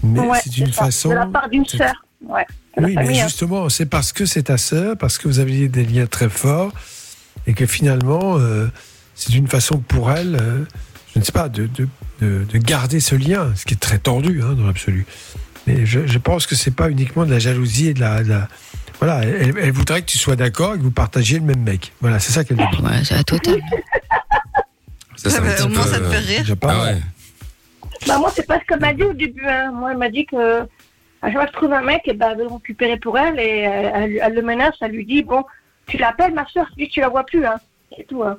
mais 0.02 0.20
Ouais, 0.20 0.38
c'est 0.42 0.56
une 0.58 0.72
ça, 0.72 0.84
façon. 0.84 1.08
De 1.10 1.14
la 1.14 1.26
part 1.26 1.48
d'une 1.48 1.64
sœur. 1.66 1.92
Ouais. 2.26 2.46
Oui, 2.76 2.94
mais 2.96 3.20
hein. 3.20 3.24
justement, 3.26 3.68
c'est 3.68 3.86
parce 3.86 4.12
que 4.12 4.24
c'est 4.26 4.44
ta 4.44 4.56
sœur, 4.58 4.96
parce 4.96 5.18
que 5.18 5.26
vous 5.28 5.38
aviez 5.40 5.68
des 5.68 5.84
liens 5.84 6.06
très 6.06 6.28
forts, 6.28 6.72
et 7.46 7.54
que 7.54 7.66
finalement, 7.66 8.36
euh, 8.38 8.68
c'est 9.14 9.34
une 9.34 9.48
façon 9.48 9.78
pour 9.78 10.10
elle, 10.12 10.36
euh, 10.40 10.64
je 11.14 11.18
ne 11.20 11.24
sais 11.24 11.32
pas, 11.32 11.48
de, 11.48 11.66
de, 11.66 11.88
de, 12.20 12.44
de 12.44 12.58
garder 12.58 13.00
ce 13.00 13.14
lien, 13.14 13.52
ce 13.56 13.64
qui 13.64 13.74
est 13.74 13.78
très 13.78 13.98
tordu 13.98 14.42
hein, 14.42 14.54
dans 14.54 14.66
l'absolu. 14.66 15.06
Mais 15.66 15.86
je, 15.86 16.06
je 16.06 16.18
pense 16.18 16.46
que 16.46 16.54
c'est 16.54 16.70
pas 16.74 16.88
uniquement 16.90 17.26
de 17.26 17.30
la 17.30 17.38
jalousie 17.38 17.88
et 17.88 17.94
de 17.94 18.00
la. 18.00 18.22
de 18.22 18.28
la- 18.28 18.48
voilà, 19.00 19.22
elle, 19.22 19.54
elle 19.60 19.70
voudrait 19.72 20.00
que 20.02 20.06
tu 20.06 20.18
sois 20.18 20.34
d'accord 20.34 20.74
et 20.74 20.78
que 20.78 20.82
vous 20.82 20.90
partagiez 20.90 21.38
le 21.38 21.44
même 21.44 21.62
mec. 21.62 21.92
Voilà, 22.00 22.18
c'est 22.18 22.32
ça 22.32 22.42
qu'elle 22.42 22.56
veut 22.56 22.66
dire. 22.70 22.82
Ouais, 22.82 23.04
c'est 23.04 23.14
la 23.14 23.22
totale. 23.22 23.60
Ça, 25.16 25.30
Ah 25.36 25.40
bah, 25.40 25.52
petit 25.52 25.62
au 25.64 25.68
moins, 25.68 25.82
peu, 25.84 25.90
ça 25.90 25.98
te 26.00 26.04
fait 26.08 26.16
euh, 26.16 26.42
rire. 26.42 26.56
Pas 26.56 26.72
Ah 26.72 26.84
ouais. 26.92 27.00
Bah, 28.06 28.18
moi, 28.18 28.30
c'est 28.30 28.46
pas 28.46 28.58
ce 28.60 28.64
qu'elle 28.64 28.80
m'a 28.80 28.92
dit 28.92 29.04
au 29.04 29.12
début. 29.12 29.46
Hein. 29.46 29.72
Moi, 29.72 29.92
elle 29.92 29.98
m'a 29.98 30.08
dit 30.08 30.26
que 30.26 30.62
à 31.20 31.26
chaque 31.26 31.32
fois 31.32 31.46
que 31.46 31.52
trouve 31.52 31.72
un 31.72 31.82
mec, 31.82 32.02
eh 32.04 32.14
ben, 32.14 32.30
elle 32.30 32.38
veut 32.38 32.44
le 32.44 32.54
récupérer 32.54 32.96
pour 32.96 33.18
elle 33.18 33.40
et 33.40 33.66
euh, 33.66 33.90
elle, 33.94 34.20
elle 34.22 34.34
le 34.34 34.42
menace. 34.42 34.76
Elle 34.80 34.92
lui 34.92 35.04
dit 35.04 35.22
Bon, 35.22 35.44
tu 35.86 35.96
l'appelles, 35.96 36.32
ma 36.32 36.46
soeur, 36.46 36.68
tu 36.76 36.88
tu 36.88 37.00
la 37.00 37.08
vois 37.08 37.24
plus. 37.24 37.44
Hein. 37.44 37.56
C'est 37.96 38.06
tout. 38.06 38.22
Hein. 38.22 38.38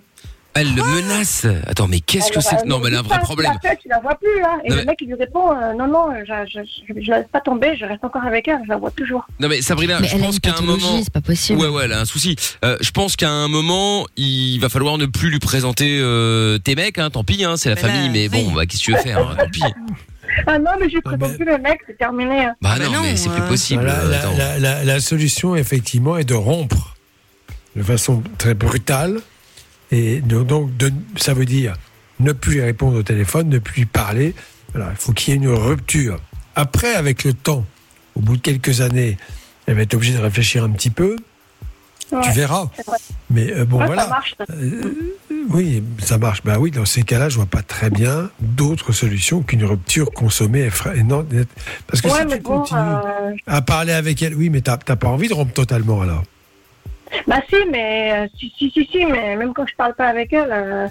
Elle 0.56 0.74
le 0.76 0.82
menace. 0.84 1.46
Attends 1.68 1.88
mais 1.88 2.00
qu'est-ce 2.00 2.32
que 2.32 2.42
c'est 2.42 2.58
que- 2.64 2.68
Non 2.68 2.80
mais 2.80 2.88
elle 2.90 2.96
a 2.96 3.00
un 3.00 3.04
vrai 3.04 3.20
problème. 3.20 3.52
Tu 3.62 3.68
l'appelles, 3.68 3.78
tu 3.82 3.88
la 3.88 4.00
vois 4.00 4.16
plus. 4.16 4.44
Hein. 4.44 4.60
Et 4.66 4.70
Non, 4.70 4.76
le 4.76 4.82
mais- 4.82 4.86
mec, 4.88 4.98
il 5.02 5.08
lui 5.08 5.14
répond 5.16 5.52
euh, 5.52 5.74
Non, 5.74 5.88
non, 5.88 6.08
je, 6.20 6.34
je, 6.52 6.60
je, 6.94 7.02
je 7.02 7.10
la 7.12 7.20
laisse 7.20 7.28
pas 7.32 7.40
tomber, 7.40 7.78
je 7.80 7.86
reste 7.86 8.04
encore 8.04 8.24
avec 8.26 8.48
elle, 8.48 8.60
je 8.64 8.70
la 8.70 8.78
vois 8.78 8.92
toujours. 8.92 9.26
Non 9.40 9.48
mais 9.48 9.62
Sabrina, 9.62 10.00
Mais 10.00 10.08
je 10.08 10.16
elle 10.16 10.22
a 10.24 10.26
pense 10.26 10.36
une 10.36 10.42
qu'à 10.42 10.56
un 10.58 10.62
moment 10.62 11.00
c'est 11.04 11.14
pas 11.14 11.22
possible. 11.22 11.60
Ouais, 11.60 11.68
ouais, 11.68 11.86
elle 11.86 11.94
a 11.94 12.00
un 12.02 12.06
souci. 12.06 12.36
Euh, 12.66 12.78
je 12.82 12.92
pense 12.92 13.16
qu'à 13.16 13.30
un 13.30 13.48
moment, 13.48 14.06
il 14.18 14.58
va 14.60 14.70
falloir 14.70 14.98
ne 14.98 15.06
plus 15.06 15.30
lui 15.30 15.40
présenter 15.40 16.00
euh, 16.02 16.58
tes 16.58 16.76
mecs. 16.76 16.98
Hein, 16.98 17.10
tant 17.12 17.24
pis, 17.24 17.44
hein, 17.46 17.56
c'est 17.56 17.70
la 17.70 17.76
Mais 17.76 17.82
là, 17.82 17.88
famille. 17.88 18.10
Mais 18.10 18.28
bon, 18.30 18.48
oui. 18.50 18.54
bah, 18.56 18.66
qu'est-ce 18.66 18.80
que 18.82 18.86
tu 18.86 18.92
veux 18.94 18.98
faire 19.02 19.20
hein, 19.20 19.36
Tant 19.38 19.50
pis. 19.50 19.64
Ah 20.48 20.60
non, 20.60 20.72
mais 20.80 20.88
je 20.88 20.94
lui 20.96 21.02
Ah, 21.06 21.10
présente 21.18 21.36
plus 21.38 21.46
le 21.46 21.58
mec, 21.58 21.80
c'est 21.88 21.98
terminé. 21.98 22.46
Hein. 22.46 22.56
Bah 22.62 22.70
Ah 22.76 22.78
bah 22.80 22.86
non, 22.86 22.92
non, 22.92 23.02
mais 23.02 23.16
c'est 23.16 23.30
plus 23.30 23.42
euh, 23.42 23.48
possible. 23.48 23.82
Voilà, 23.84 24.00
euh, 24.00 24.10
la, 24.12 24.20
attends. 24.20 24.38
la- 24.38 24.60
la- 24.60 24.84
la 24.84 25.00
solution, 25.00 25.56
effectivement, 25.56 26.18
est 26.18 26.24
de 26.24 26.36
rompre 26.36 26.96
de 27.76 27.82
façon 27.84 28.22
très 28.38 28.54
brutale. 28.54 29.20
Et 29.92 30.22
donc, 30.22 30.76
de- 30.78 30.92
ça 31.18 31.34
veut 31.34 31.46
dire 31.46 31.76
ne 32.20 32.32
plus 32.34 32.62
répondre 32.62 32.98
au 32.98 33.04
téléphone, 33.04 33.50
ne 33.50 33.60
plus 33.60 33.86
parler. 33.86 34.36
Voilà, 34.74 34.92
il 34.92 34.98
faut 34.98 35.14
qu'il 35.14 35.34
y 35.34 35.38
ait 35.38 35.40
une 35.40 35.50
rupture. 35.50 36.20
Après, 36.56 36.94
avec 36.96 37.24
le 37.24 37.34
temps, 37.34 37.66
au 38.16 38.20
bout 38.22 38.36
de 38.38 38.42
quelques 38.42 38.82
années, 38.82 39.18
elle 39.66 39.76
va 39.76 39.82
être 39.84 39.94
obligée 39.94 40.14
de 40.14 40.20
réfléchir 40.22 40.64
un 40.64 40.70
petit 40.72 40.90
peu. 40.90 41.16
Ouais, 42.12 42.22
tu 42.24 42.32
verras. 42.32 42.70
Mais 43.30 43.54
euh, 43.54 43.66
bon, 43.66 43.80
Ouais, 43.80 43.86
voilà. 43.86 44.04
Ça 44.04 44.10
marche. 44.10 44.36
Euh, 44.52 44.82
oui, 45.50 45.84
ça 46.00 46.18
marche. 46.18 46.42
Bah 46.44 46.58
oui, 46.60 46.72
dans 46.72 46.86
ces 46.86 47.04
cas-là, 47.04 47.30
je 47.30 47.36
vois 47.36 47.46
pas 47.46 47.62
très 47.62 47.90
bien 47.92 48.32
d'autre 48.40 48.92
solution 48.92 49.42
qu'une 49.44 49.64
rupture 49.64 50.12
consommée 50.12 50.62
et 50.62 50.70
fra- 50.72 50.96
et 50.96 51.04
non, 51.04 51.26
parce 51.88 52.02
que 52.02 52.08
Ouais, 52.08 52.22
si 52.22 52.38
tu 52.38 52.42
bon, 52.42 52.60
continues 52.62 52.80
euh, 52.82 53.36
à 53.48 53.62
parler 53.62 53.94
avec 53.94 54.22
elle, 54.24 54.34
oui, 54.36 54.50
mais 54.50 54.62
t'as 54.62 54.78
pas 54.78 55.08
envie 55.08 55.28
de 55.30 55.34
rompre 55.36 55.54
totalement 55.54 56.02
alors. 56.02 56.24
Bah 57.28 57.42
si, 57.50 57.56
mais 57.72 58.12
euh, 58.14 58.28
si, 58.38 58.54
si, 58.58 58.70
si, 58.72 58.86
si, 58.92 59.06
mais 59.06 59.36
même 59.36 59.54
quand 59.54 59.66
je 59.68 59.76
parle 59.76 59.96
pas 59.96 60.08
avec 60.08 60.32
elle, 60.34 60.52
euh, 60.52 60.88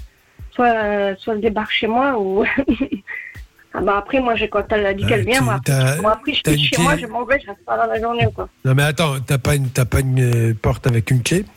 soit, 0.51 0.67
euh, 0.75 1.15
soit 1.19 1.35
elle 1.35 1.41
débarque 1.41 1.71
chez 1.73 1.87
moi 1.87 2.19
ou. 2.19 2.45
ah 3.75 3.81
bah 3.81 3.97
après, 3.99 4.21
moi, 4.21 4.35
j'ai- 4.35 4.49
quand 4.49 4.65
elle 4.73 4.87
a 4.87 4.95
dit 4.95 5.05
qu'elle 5.07 5.25
vient, 5.25 5.41
moi, 5.43 5.59
t'as- 5.65 5.89
après, 5.91 6.03
moi, 6.03 6.13
après, 6.13 6.33
je 6.35 6.51
une 6.51 6.59
chez 6.59 6.77
clé 6.77 6.85
moi, 6.85 6.97
je 6.97 7.07
m'en 7.07 7.25
vais, 7.25 7.41
je 7.41 7.47
reste 7.47 7.65
pas 7.65 7.77
dans 7.77 7.87
la 7.87 8.01
journée, 8.01 8.29
quoi. 8.35 8.49
Non 8.65 8.75
mais 8.75 8.83
attends, 8.83 9.21
t'as 9.21 9.39
pas 9.39 9.55
une, 9.55 9.71
t'as 9.71 9.85
pas 9.85 10.01
une 10.01 10.21
euh, 10.51 10.55
porte 10.55 10.87
avec 10.87 11.11
une 11.11 11.23
clé? 11.23 11.45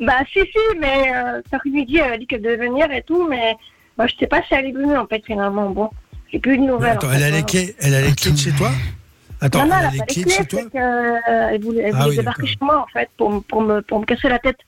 Bah 0.00 0.20
si, 0.32 0.40
si, 0.40 0.78
mais 0.80 1.12
euh, 1.14 1.42
cet 1.44 1.54
après-midi, 1.54 1.98
elle 1.98 2.12
a 2.14 2.16
dit 2.18 2.26
qu'elle 2.26 2.40
devait 2.42 2.56
venir 2.68 2.90
et 2.90 3.02
tout, 3.02 3.26
mais 3.28 3.54
moi, 3.98 4.06
je 4.06 4.14
sais 4.16 4.26
pas 4.26 4.42
si 4.42 4.54
elle 4.54 4.66
est 4.66 4.72
venue, 4.72 4.96
en 4.96 5.06
fait, 5.06 5.22
finalement. 5.26 5.68
Bon, 5.70 5.90
j'ai 6.32 6.38
plus 6.38 6.56
de 6.56 6.62
nouvelles. 6.62 6.92
Attends, 6.92 7.08
en 7.08 7.12
elle 7.12 7.22
a 7.24 7.30
les 7.30 7.44
clés, 7.44 7.76
elle 7.80 7.94
a 7.94 8.00
les 8.00 8.14
clés 8.14 8.32
de 8.32 8.38
chez 8.38 8.52
toi? 8.52 8.70
Attends, 9.40 9.60
non, 9.60 9.66
non, 9.68 9.74
elle 9.80 9.86
a 9.86 9.90
les 9.90 9.98
clés 10.22 10.34
chez 10.34 10.44
toi 10.46 10.60
voulait, 10.62 11.82
elle 11.84 11.92
Ah 11.94 11.98
voulait 12.04 12.10
oui, 12.10 12.16
débarquer 12.16 12.46
chez 12.46 12.58
moi, 12.60 12.84
en 12.88 12.92
fait, 12.92 13.08
pour, 13.16 13.30
me- 13.30 13.40
pour, 13.40 13.62
me, 13.62 13.80
pour 13.82 14.00
me 14.00 14.04
casser 14.04 14.28
la 14.28 14.38
tête. 14.38 14.58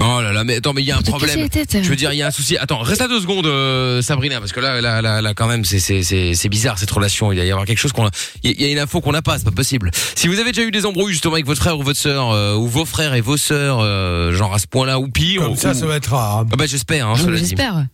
Oh 0.00 0.20
là 0.22 0.32
là, 0.32 0.44
mais 0.44 0.54
attends, 0.58 0.72
mais 0.74 0.82
il 0.82 0.86
y 0.86 0.92
a 0.92 0.96
un 0.96 1.02
problème. 1.02 1.48
Je 1.52 1.88
veux 1.88 1.96
dire, 1.96 2.12
il 2.12 2.18
y 2.18 2.22
a 2.22 2.28
un 2.28 2.30
souci. 2.30 2.56
Attends, 2.56 2.78
reste 2.78 3.00
à 3.00 3.08
deux 3.08 3.18
secondes, 3.20 3.46
euh, 3.46 4.00
Sabrina, 4.00 4.38
parce 4.38 4.52
que 4.52 4.60
là, 4.60 4.80
là, 4.80 5.02
là, 5.02 5.20
là, 5.20 5.34
quand 5.34 5.48
même, 5.48 5.64
c'est, 5.64 5.80
c'est, 5.80 6.04
c'est, 6.04 6.34
c'est 6.34 6.48
bizarre 6.48 6.78
cette 6.78 6.90
relation. 6.92 7.32
Il 7.32 7.34
doit 7.36 7.44
y 7.44 7.50
avoir 7.50 7.66
quelque 7.66 7.78
chose 7.80 7.90
qu'on, 7.90 8.06
a- 8.06 8.10
il 8.44 8.60
y 8.62 8.64
a 8.64 8.68
une 8.68 8.78
info 8.78 9.00
qu'on 9.00 9.10
n'a 9.10 9.22
pas, 9.22 9.38
c'est 9.38 9.44
pas 9.44 9.50
possible. 9.50 9.90
Si 10.14 10.28
vous 10.28 10.38
avez 10.38 10.52
déjà 10.52 10.62
eu 10.62 10.70
des 10.70 10.86
embrouilles 10.86 11.12
justement 11.12 11.34
avec 11.34 11.46
votre 11.46 11.60
frère 11.60 11.76
ou 11.80 11.82
votre 11.82 11.98
sœur, 11.98 12.30
euh, 12.30 12.54
ou 12.54 12.68
vos 12.68 12.84
frères 12.84 13.14
et 13.14 13.20
vos 13.20 13.36
sœurs, 13.36 13.80
euh, 13.80 14.32
genre 14.32 14.54
à 14.54 14.60
ce 14.60 14.68
point-là 14.68 15.00
ou 15.00 15.08
pire, 15.08 15.42
Comme 15.42 15.56
ça, 15.56 15.72
ou- 15.72 15.74
ça 15.74 15.86
va 15.86 15.96
être 15.96 16.12
rare. 16.14 16.38
hein. 16.38 16.46
Ah 16.52 16.56
bah 16.56 16.66
j'espère, 16.66 17.08
hein, 17.08 17.14
Ah. 17.18 17.30
J'espère. 17.34 17.84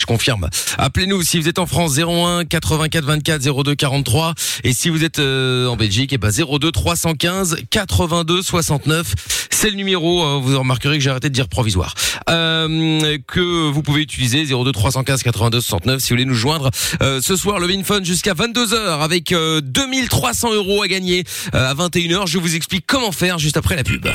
Je 0.00 0.06
confirme. 0.06 0.48
Appelez-nous 0.78 1.22
si 1.22 1.38
vous 1.38 1.46
êtes 1.48 1.58
en 1.58 1.66
France 1.66 1.98
01 1.98 2.46
84 2.46 3.04
24 3.04 3.62
02 3.62 3.74
43 3.74 4.34
et 4.64 4.72
si 4.72 4.88
vous 4.88 5.04
êtes 5.04 5.18
euh, 5.18 5.66
en 5.66 5.76
Belgique 5.76 6.14
et 6.14 6.18
ben 6.18 6.30
02 6.30 6.72
315 6.72 7.58
82 7.70 8.42
69. 8.42 9.14
C'est 9.50 9.68
le 9.68 9.76
numéro. 9.76 10.24
euh, 10.24 10.40
vous 10.42 10.58
remarquerez 10.58 10.96
que 10.96 11.04
j'ai 11.04 11.10
arrêté 11.10 11.28
de 11.28 11.34
dire 11.34 11.48
provisoire. 11.48 11.94
Euh, 12.30 13.18
que 13.26 13.68
vous 13.70 13.82
pouvez 13.82 14.00
utiliser 14.00 14.44
02 14.46 14.72
315 14.72 15.22
82 15.22 15.60
69 15.60 16.00
si 16.00 16.08
vous 16.08 16.14
voulez 16.14 16.24
nous 16.24 16.34
joindre. 16.34 16.70
Euh, 17.02 17.20
ce 17.22 17.36
soir 17.36 17.58
le 17.58 17.66
Vin 17.66 17.82
Fun 17.84 18.02
jusqu'à 18.02 18.32
22 18.32 18.68
h 18.68 19.02
avec 19.02 19.32
euh, 19.32 19.60
2300 19.62 20.54
euros 20.54 20.82
à 20.82 20.88
gagner 20.88 21.24
euh, 21.54 21.70
à 21.70 21.74
21 21.74 22.24
h 22.24 22.26
Je 22.26 22.38
vous 22.38 22.56
explique 22.56 22.84
comment 22.86 23.12
faire 23.12 23.38
juste 23.38 23.58
après 23.58 23.76
la 23.76 23.84
pub. 23.84 24.08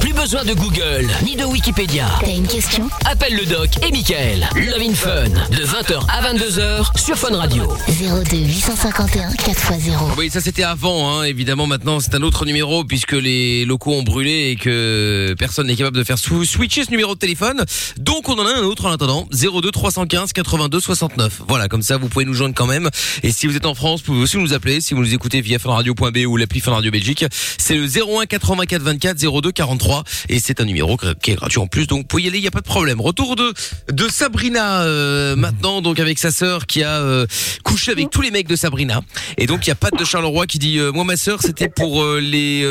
Plus 0.00 0.12
besoin 0.12 0.44
de 0.44 0.54
Google, 0.54 1.08
ni 1.24 1.36
de 1.36 1.44
Wikipédia. 1.44 2.06
T'as 2.20 2.30
une 2.32 2.46
question? 2.46 2.88
Appelle 3.04 3.36
le 3.36 3.44
doc 3.46 3.70
et 3.86 3.90
Michael. 3.90 4.48
Love 4.54 4.80
in 4.80 4.94
Fun, 4.94 5.28
de 5.28 5.64
20h 5.64 6.00
à 6.08 6.32
22h 6.32 6.98
sur 6.98 7.16
Fun 7.16 7.36
Radio. 7.36 7.64
02 7.88 8.36
851 8.36 9.30
4x0. 9.30 10.14
Oui, 10.16 10.30
ça 10.30 10.40
c'était 10.40 10.62
avant, 10.62 11.10
hein. 11.10 11.24
évidemment. 11.24 11.66
Maintenant, 11.66 12.00
c'est 12.00 12.14
un 12.14 12.22
autre 12.22 12.44
numéro 12.46 12.84
puisque 12.84 13.12
les 13.12 13.64
locaux 13.64 13.92
ont 13.92 14.02
brûlé 14.02 14.50
et 14.50 14.56
que 14.56 15.34
personne 15.38 15.66
n'est 15.66 15.76
capable 15.76 15.96
de 15.96 16.04
faire 16.04 16.18
switcher 16.18 16.84
ce 16.84 16.90
numéro 16.90 17.14
de 17.14 17.18
téléphone. 17.18 17.64
Donc, 17.98 18.28
on 18.28 18.34
en 18.34 18.46
a 18.46 18.52
un 18.52 18.62
autre 18.62 18.86
en 18.86 18.92
attendant. 18.92 19.28
02 19.32 19.70
315 19.70 20.32
82 20.32 20.80
69. 20.80 21.42
Voilà, 21.48 21.68
comme 21.68 21.82
ça, 21.82 21.96
vous 21.96 22.08
pouvez 22.08 22.24
nous 22.24 22.34
joindre 22.34 22.54
quand 22.54 22.66
même. 22.66 22.88
Et 23.22 23.32
si 23.32 23.46
vous 23.46 23.56
êtes 23.56 23.66
en 23.66 23.74
France, 23.74 24.00
vous 24.00 24.12
pouvez 24.12 24.22
aussi 24.22 24.38
nous 24.38 24.52
appeler. 24.54 24.80
Si 24.80 24.94
vous 24.94 25.00
nous 25.00 25.14
écoutez 25.14 25.40
via 25.40 25.58
funradio.be 25.58 26.26
ou 26.26 26.36
l'appli 26.36 26.60
Fun 26.60 26.72
Radio 26.72 26.90
Belgique, 26.90 27.24
c'est 27.58 27.74
le 27.74 27.86
01 27.86 28.26
84 28.26 28.82
24 28.82 29.18
02 29.42 29.52
43 29.52 29.81
et 30.28 30.40
c'est 30.40 30.60
un 30.60 30.64
numéro 30.64 30.96
qui 31.22 31.32
est 31.32 31.34
gratuit 31.34 31.58
en 31.58 31.66
plus. 31.66 31.86
Donc, 31.86 32.00
vous 32.00 32.06
pouvez 32.06 32.24
y 32.24 32.28
aller, 32.28 32.38
il 32.38 32.44
y 32.44 32.48
a 32.48 32.52
pas 32.52 32.60
de 32.60 32.66
problème. 32.66 33.00
Retour 33.00 33.36
de 33.36 33.52
de 33.90 34.08
Sabrina 34.08 34.82
euh, 34.82 35.36
maintenant, 35.36 35.82
donc 35.82 36.00
avec 36.00 36.18
sa 36.18 36.30
sœur 36.30 36.66
qui 36.66 36.82
a 36.82 37.00
euh, 37.00 37.26
couché 37.62 37.92
avec 37.92 38.10
tous 38.10 38.22
les 38.22 38.30
mecs 38.30 38.48
de 38.48 38.56
Sabrina. 38.56 39.00
Et 39.38 39.46
donc 39.46 39.66
il 39.66 39.70
y 39.70 39.72
a 39.72 39.74
Pat 39.74 39.96
de 39.96 40.04
Charleroi 40.04 40.46
qui 40.46 40.58
dit 40.58 40.78
euh, 40.78 40.92
moi 40.92 41.04
ma 41.04 41.16
sœur 41.16 41.40
c'était 41.42 41.68
pour 41.68 42.04
les 42.04 42.66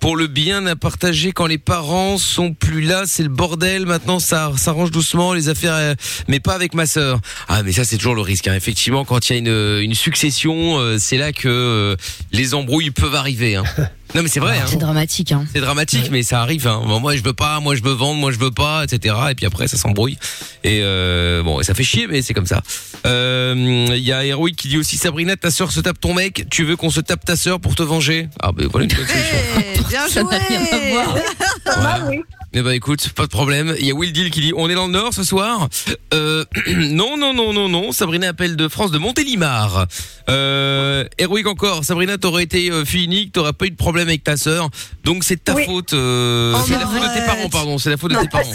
pour 0.00 0.16
le 0.16 0.26
bien 0.26 0.66
à 0.66 0.76
partager 0.76 1.32
quand 1.32 1.46
les 1.46 1.58
parents 1.58 2.18
sont 2.18 2.52
plus 2.52 2.82
là 2.82 3.04
c'est 3.06 3.22
le 3.22 3.28
bordel 3.28 3.86
maintenant 3.86 4.18
ça 4.18 4.52
s'arrange 4.56 4.90
doucement 4.90 5.32
les 5.32 5.48
affaires 5.48 5.94
mais 6.28 6.40
pas 6.40 6.54
avec 6.54 6.74
ma 6.74 6.86
sœur 6.86 7.20
ah 7.48 7.62
mais 7.62 7.72
ça 7.72 7.84
c'est 7.84 7.96
toujours 7.96 8.14
le 8.14 8.22
risque 8.22 8.48
hein. 8.48 8.54
effectivement 8.54 9.04
quand 9.04 9.28
il 9.28 9.32
y 9.32 9.36
a 9.36 9.38
une 9.38 9.82
une 9.82 9.94
succession 9.94 10.78
c'est 10.98 11.16
là 11.16 11.32
que 11.32 11.96
les 12.32 12.54
embrouilles 12.54 12.90
peuvent 12.90 13.14
arriver 13.14 13.56
hein. 13.56 13.64
non 14.14 14.22
mais 14.22 14.28
c'est 14.28 14.40
vrai 14.40 14.58
hein. 14.58 14.66
C'est 14.66 14.76
dramatique, 14.76 15.32
hein. 15.32 15.44
C'est 15.52 15.60
dramatique, 15.60 16.08
mais 16.10 16.22
ça 16.22 16.39
arrive. 16.40 16.66
Hein. 16.66 16.82
Moi, 16.84 17.16
je 17.16 17.22
veux 17.22 17.32
pas, 17.32 17.60
moi, 17.60 17.74
je 17.74 17.82
veux 17.82 17.92
vendre, 17.92 18.20
moi, 18.20 18.32
je 18.32 18.38
veux 18.38 18.50
pas, 18.50 18.84
etc. 18.84 19.14
Et 19.30 19.34
puis 19.34 19.46
après, 19.46 19.68
ça 19.68 19.76
s'embrouille. 19.76 20.18
Et 20.64 20.80
euh, 20.82 21.42
bon, 21.42 21.62
ça 21.62 21.74
fait 21.74 21.84
chier, 21.84 22.06
mais 22.06 22.22
c'est 22.22 22.34
comme 22.34 22.46
ça. 22.46 22.62
Euh, 23.06 23.54
Il 23.90 24.02
y 24.02 24.12
a 24.12 24.24
Héroïque 24.24 24.56
qui 24.56 24.68
dit 24.68 24.78
aussi 24.78 24.96
Sabrina, 24.96 25.36
ta 25.36 25.50
sœur 25.50 25.72
se 25.72 25.80
tape 25.80 26.00
ton 26.00 26.14
mec. 26.14 26.46
Tu 26.50 26.64
veux 26.64 26.76
qu'on 26.76 26.90
se 26.90 27.00
tape 27.00 27.24
ta 27.24 27.36
sœur 27.36 27.60
pour 27.60 27.74
te 27.74 27.82
venger? 27.82 28.28
Ah, 28.40 28.52
ben 28.52 28.66
voilà 28.70 28.84
une 28.84 28.94
bonne 28.94 29.06
solution. 29.06 29.69
Eh, 29.90 29.92
bien 29.92 30.08
Ça 30.08 30.22
n'a 30.22 30.38
rien 30.38 30.60
à 30.60 30.64
joué 30.76 30.92
voir. 30.92 31.14
Ah 31.66 32.00
oui. 32.08 32.20
Eh 32.52 32.62
ben 32.62 32.72
écoute, 32.72 33.10
pas 33.10 33.26
de 33.26 33.30
problème. 33.30 33.76
Il 33.78 33.86
y 33.86 33.92
a 33.92 33.94
Will 33.94 34.12
Deal 34.12 34.30
qui 34.32 34.40
dit 34.40 34.52
on 34.56 34.68
est 34.68 34.74
dans 34.74 34.86
le 34.86 34.92
nord 34.92 35.14
ce 35.14 35.22
soir. 35.22 35.68
Euh, 36.14 36.44
non 36.66 37.16
non 37.16 37.32
non 37.32 37.52
non 37.52 37.68
non. 37.68 37.92
Sabrina 37.92 38.28
appelle 38.28 38.56
de 38.56 38.66
France 38.66 38.90
de 38.90 38.98
Montélimar. 38.98 39.86
Euh, 40.28 41.04
Héroïque 41.18 41.46
encore. 41.46 41.84
Sabrina, 41.84 42.18
t'aurais 42.18 42.42
été 42.42 42.70
euh, 42.72 42.84
fille 42.84 43.04
unique, 43.04 43.30
t'aurais 43.32 43.52
pas 43.52 43.66
eu 43.66 43.70
de 43.70 43.76
problème 43.76 44.08
avec 44.08 44.24
ta 44.24 44.36
sœur. 44.36 44.68
Donc 45.04 45.22
c'est 45.22 45.36
de 45.36 45.40
ta 45.42 45.54
Oui. 45.54 45.64
faute. 45.64 45.92
euh, 45.92 46.54
Oh, 46.56 46.60
c'est 46.66 46.72
la 46.74 46.86
faute 46.86 47.02
de 47.02 47.14
tes 47.20 47.26
parents, 47.26 47.48
pardon. 47.50 47.78
C'est 47.78 47.90
la 47.90 47.96
faute 47.96 48.10
de 48.12 48.16
tes 48.18 48.28
parents. 48.28 48.52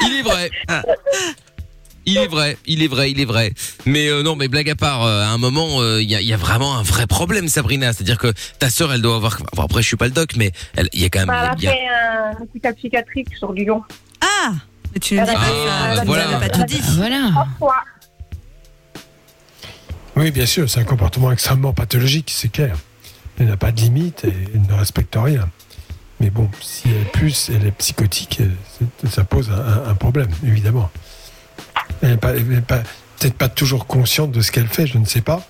Il 0.00 0.12
est 0.20 0.22
vrai. 0.22 0.50
Il 2.06 2.18
est 2.18 2.26
vrai, 2.26 2.58
il 2.66 2.82
est 2.82 2.86
vrai, 2.86 3.10
il 3.10 3.20
est 3.20 3.24
vrai. 3.24 3.52
Mais 3.86 4.08
euh, 4.08 4.22
non, 4.22 4.36
mais 4.36 4.48
blague 4.48 4.68
à 4.70 4.74
part, 4.74 5.04
euh, 5.04 5.22
à 5.22 5.28
un 5.28 5.38
moment, 5.38 5.80
euh, 5.80 6.02
il 6.02 6.10
y, 6.10 6.14
a, 6.14 6.20
il 6.20 6.26
y 6.26 6.32
a 6.32 6.36
vraiment 6.36 6.76
un 6.76 6.82
vrai 6.82 7.06
problème, 7.06 7.48
Sabrina. 7.48 7.92
C'est-à-dire 7.92 8.18
que 8.18 8.32
ta 8.58 8.68
sœur, 8.70 8.92
elle 8.92 9.02
doit 9.02 9.16
avoir. 9.16 9.38
Enfin, 9.52 9.64
après, 9.64 9.82
je 9.82 9.86
suis 9.88 9.96
pas 9.96 10.04
le 10.06 10.10
doc, 10.12 10.36
mais 10.36 10.52
il 10.92 11.00
y 11.00 11.04
a 11.04 11.08
quand 11.08 11.20
même. 11.20 11.28
Bah, 11.28 11.54
elle 11.58 11.68
a 11.68 11.72
fait 11.72 11.88
un 11.88 12.42
hôpital 12.42 12.74
psychiatrique 12.74 13.28
sur 13.36 13.52
Lyon. 13.52 13.82
Ah 14.20 14.52
Mais 14.92 15.00
tu 15.00 15.14
ne 15.14 15.24
dis 15.24 15.30
Ah, 15.30 15.34
pas 15.34 15.94
ça, 15.94 16.00
tu 16.02 16.06
voilà. 16.06 16.24
pas 16.38 16.48
tout 16.50 16.64
dit. 16.64 16.80
Ah, 16.82 16.90
Voilà. 16.96 17.28
Trois 17.30 17.48
fois. 17.58 17.74
Oui, 20.16 20.30
bien 20.30 20.46
sûr, 20.46 20.70
c'est 20.70 20.80
un 20.80 20.84
comportement 20.84 21.32
extrêmement 21.32 21.72
pathologique, 21.72 22.30
c'est 22.32 22.48
clair. 22.50 22.76
Elle 23.38 23.46
n'a 23.48 23.56
pas 23.56 23.72
de 23.72 23.80
limite 23.80 24.24
et 24.24 24.32
elle 24.54 24.62
ne 24.62 24.72
respecte 24.78 25.16
rien. 25.20 25.48
Mais 26.20 26.30
bon, 26.30 26.48
si 26.60 26.84
elle 26.88 27.02
est 27.02 27.12
plus, 27.12 27.50
elle 27.52 27.66
est 27.66 27.72
psychotique, 27.72 28.40
ça 29.10 29.24
pose 29.24 29.50
un 29.50 29.94
problème, 29.94 30.28
évidemment. 30.46 30.88
Elle 32.04 32.10
n'est 32.10 32.16
pas, 32.18 32.30
elle 32.30 32.46
n'est 32.48 32.60
pas- 32.60 32.82
peut-être 33.18 33.34
pas 33.38 33.48
toujours 33.48 33.86
consciente 33.86 34.30
de 34.30 34.40
ce 34.42 34.52
qu'elle 34.52 34.66
fait, 34.68 34.86
je 34.86 34.98
ne 34.98 35.06
sais 35.06 35.22
pas. 35.22 35.40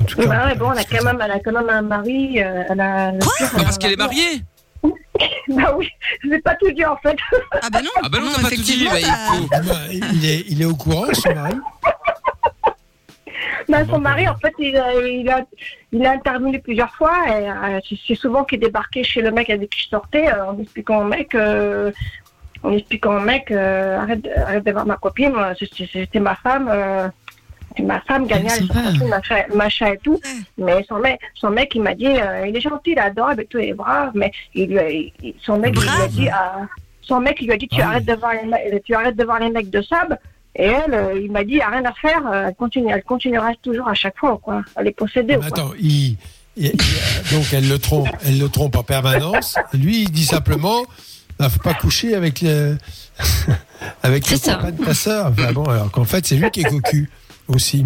En 0.00 0.04
tout 0.04 0.16
cas, 0.18 0.26
Bah 0.26 0.46
ouais, 0.46 0.54
bon, 0.56 0.72
elle 0.72 0.78
a 0.80 0.84
quand 0.84 1.04
même, 1.04 1.20
elle 1.24 1.30
a 1.30 1.38
quand 1.40 1.52
même 1.52 1.70
un 1.70 1.82
mari. 1.82 2.42
euh, 2.42 2.64
elle 2.68 2.80
a, 2.80 3.12
le 3.12 3.18
pire, 3.18 3.30
elle 3.54 3.60
a 3.60 3.64
parce 3.64 3.78
qu'elle 3.78 3.92
est 3.92 3.96
mari. 3.96 4.16
mariée 4.16 4.42
Bah 5.48 5.74
oui, 5.76 5.88
je 6.22 6.28
vais 6.28 6.40
pas 6.40 6.54
tout 6.56 6.70
dire 6.72 6.92
en 6.92 6.96
fait. 6.98 7.16
Ah 7.62 7.70
bah 7.72 7.80
non, 7.82 7.90
Ah 8.02 8.08
bah 8.08 8.18
non, 8.20 8.26
pas 8.32 8.50
tout 8.50 8.56
dit. 8.56 8.84
effectivement, 8.84 8.90
bah, 8.90 9.00
il 9.00 9.06
t'as- 9.06 9.12
faut- 9.32 9.48
Ah 9.52 9.60
bah, 9.60 9.74
il, 10.12 10.24
est, 10.26 10.44
il 10.48 10.60
est 10.60 10.64
au 10.66 10.74
courant, 10.74 11.06
son 11.14 11.34
mari 11.34 11.54
Bah, 13.68 13.78
son 13.88 13.98
mari, 13.98 14.28
en 14.28 14.36
fait, 14.36 14.52
il 14.58 14.76
a, 14.76 14.92
il 15.00 15.28
a, 15.28 15.44
il 15.92 16.04
a 16.06 16.12
intervenu 16.12 16.60
plusieurs 16.60 16.94
fois 16.94 17.14
et 17.28 17.48
euh, 17.50 17.80
c'est- 17.88 17.98
c'est 18.06 18.14
souvent 18.14 18.44
qu'il 18.44 18.60
débarquait 18.60 19.02
chez 19.02 19.22
le 19.22 19.30
mec 19.32 19.50
avec 19.50 19.70
qui 19.70 19.82
je 19.82 19.88
sortais 19.88 20.28
euh, 20.28 20.50
en 20.50 20.58
expliquant 20.60 21.00
au 21.00 21.04
mec, 21.04 21.34
euh, 21.34 21.90
en 22.62 22.72
expliquant 22.72 23.16
au 23.16 23.20
mec, 23.20 23.50
euh, 23.50 23.98
arrête, 23.98 24.22
de- 24.22 24.30
arrête 24.36 24.64
de 24.64 24.72
voir 24.72 24.86
ma 24.86 24.96
copine, 24.96 25.32
c'était 25.92 26.20
ma 26.20 26.34
femme, 26.36 26.68
euh, 26.72 27.08
ma 27.82 28.00
femme, 28.00 28.26
gagnait 28.26 28.48
Ah, 28.74 29.04
machin, 29.08 29.42
machin 29.54 29.92
et 29.92 29.98
tout. 29.98 30.18
Mais 30.58 30.84
son 30.88 30.98
mec, 30.98 31.20
son 31.34 31.50
mec, 31.50 31.72
il 31.74 31.82
m'a 31.82 31.94
dit, 31.94 32.06
euh, 32.06 32.46
il 32.48 32.56
est 32.56 32.60
gentil, 32.60 32.92
il 32.92 32.98
est 32.98 33.00
adorable 33.00 33.42
et 33.42 33.46
tout, 33.46 33.58
il 33.58 33.68
est 33.68 33.74
brave, 33.74 34.12
mais 34.14 34.32
il 34.54 34.68
lui 34.70 34.78
a- 34.78 34.90
il- 34.90 35.12
son 35.42 35.58
mec, 35.58 35.74
il 35.76 35.82
lui 35.82 35.88
a 35.88 36.08
dit, 36.08 36.28
ah, 36.28 36.62
son 37.02 37.20
mec, 37.20 37.36
il 37.40 37.46
lui 37.46 37.52
a 37.52 37.56
dit, 37.56 37.68
tu 37.68 37.76
Ah 37.80 37.84
oui. 37.84 37.90
arrêtes 37.90 38.06
de 38.06 38.14
voir 38.14 38.32
les, 38.34 38.48
mecs- 38.48 38.84
tu 38.84 38.94
arrêtes 38.94 39.16
de 39.16 39.24
voir 39.24 39.38
les 39.40 39.50
mecs 39.50 39.70
de 39.70 39.82
sable. 39.82 40.18
Et 40.58 40.64
elle, 40.64 40.94
euh, 40.94 41.20
il 41.22 41.30
m'a 41.30 41.44
dit, 41.44 41.60
rien 41.60 41.84
à 41.84 41.92
faire, 41.92 42.26
euh, 42.32 42.46
elle, 42.48 42.54
continue, 42.54 42.90
elle 42.90 43.02
continuera 43.02 43.50
toujours 43.62 43.88
à 43.88 43.94
chaque 43.94 44.16
fois, 44.16 44.40
quoi. 44.42 44.62
Elle 44.76 44.86
est 44.88 44.92
possédée, 44.92 45.34
Mais 45.36 45.50
quoi. 45.50 45.58
Attends, 45.64 45.70
il, 45.78 46.16
il- 46.56 46.72
il- 46.72 47.36
donc 47.36 47.44
elle 47.52 47.68
le 47.68 47.78
trompe, 47.78 48.08
elle 48.24 48.38
le 48.38 48.48
trompe 48.48 48.74
en 48.76 48.82
permanence. 48.82 49.56
Lui, 49.74 50.04
il 50.04 50.10
dit 50.10 50.24
simplement, 50.24 50.84
bah, 51.38 51.48
faut 51.50 51.60
pas 51.60 51.74
coucher 51.74 52.14
avec 52.14 52.40
le, 52.40 52.78
avec 54.02 54.28
le 54.30 54.36
C'est 54.36 54.44
ça. 54.44 54.54
copain 54.56 54.72
de 54.72 54.84
ta 54.84 54.94
sœur. 54.94 55.26
Enfin, 55.26 55.52
bon, 55.52 55.64
alors 55.64 55.90
qu'en 55.90 56.04
fait, 56.04 56.26
c'est 56.26 56.36
lui 56.36 56.50
qui 56.50 56.60
est 56.60 56.64
cocu 56.64 57.10
aussi 57.48 57.84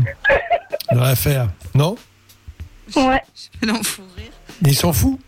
dans 0.92 1.00
l'affaire, 1.02 1.48
non? 1.74 1.96
Ouais. 2.96 3.22
Non, 3.66 3.82
faut 3.82 4.02
rire. 4.16 4.30
Il 4.64 4.74
s'en 4.76 4.92
fout? 4.92 5.18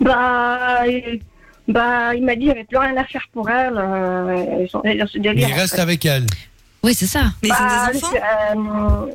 Bah, 0.00 0.86
il, 0.86 1.20
bah, 1.68 2.14
il 2.14 2.24
m'a 2.24 2.34
dit, 2.34 2.42
il 2.42 2.44
n'y 2.46 2.50
avait 2.50 2.64
plus 2.64 2.76
rien 2.78 2.96
à 2.96 3.04
faire 3.04 3.26
pour 3.32 3.48
elle. 3.50 3.74
Euh, 3.76 4.62
ils 4.64 4.68
sont, 4.70 4.82
ils 4.84 5.02
ont 5.02 5.06
ce 5.06 5.18
Mais 5.18 5.22
délire. 5.24 5.48
il 5.48 5.54
reste 5.54 5.78
avec 5.78 6.04
elle. 6.04 6.26
Oui, 6.82 6.94
c'est 6.94 7.06
ça. 7.06 7.32
Mais 7.42 7.48
Bah, 7.48 7.88
ont 7.88 7.92
des 7.92 8.04
enfants? 8.04 8.14
euh, 8.14 9.06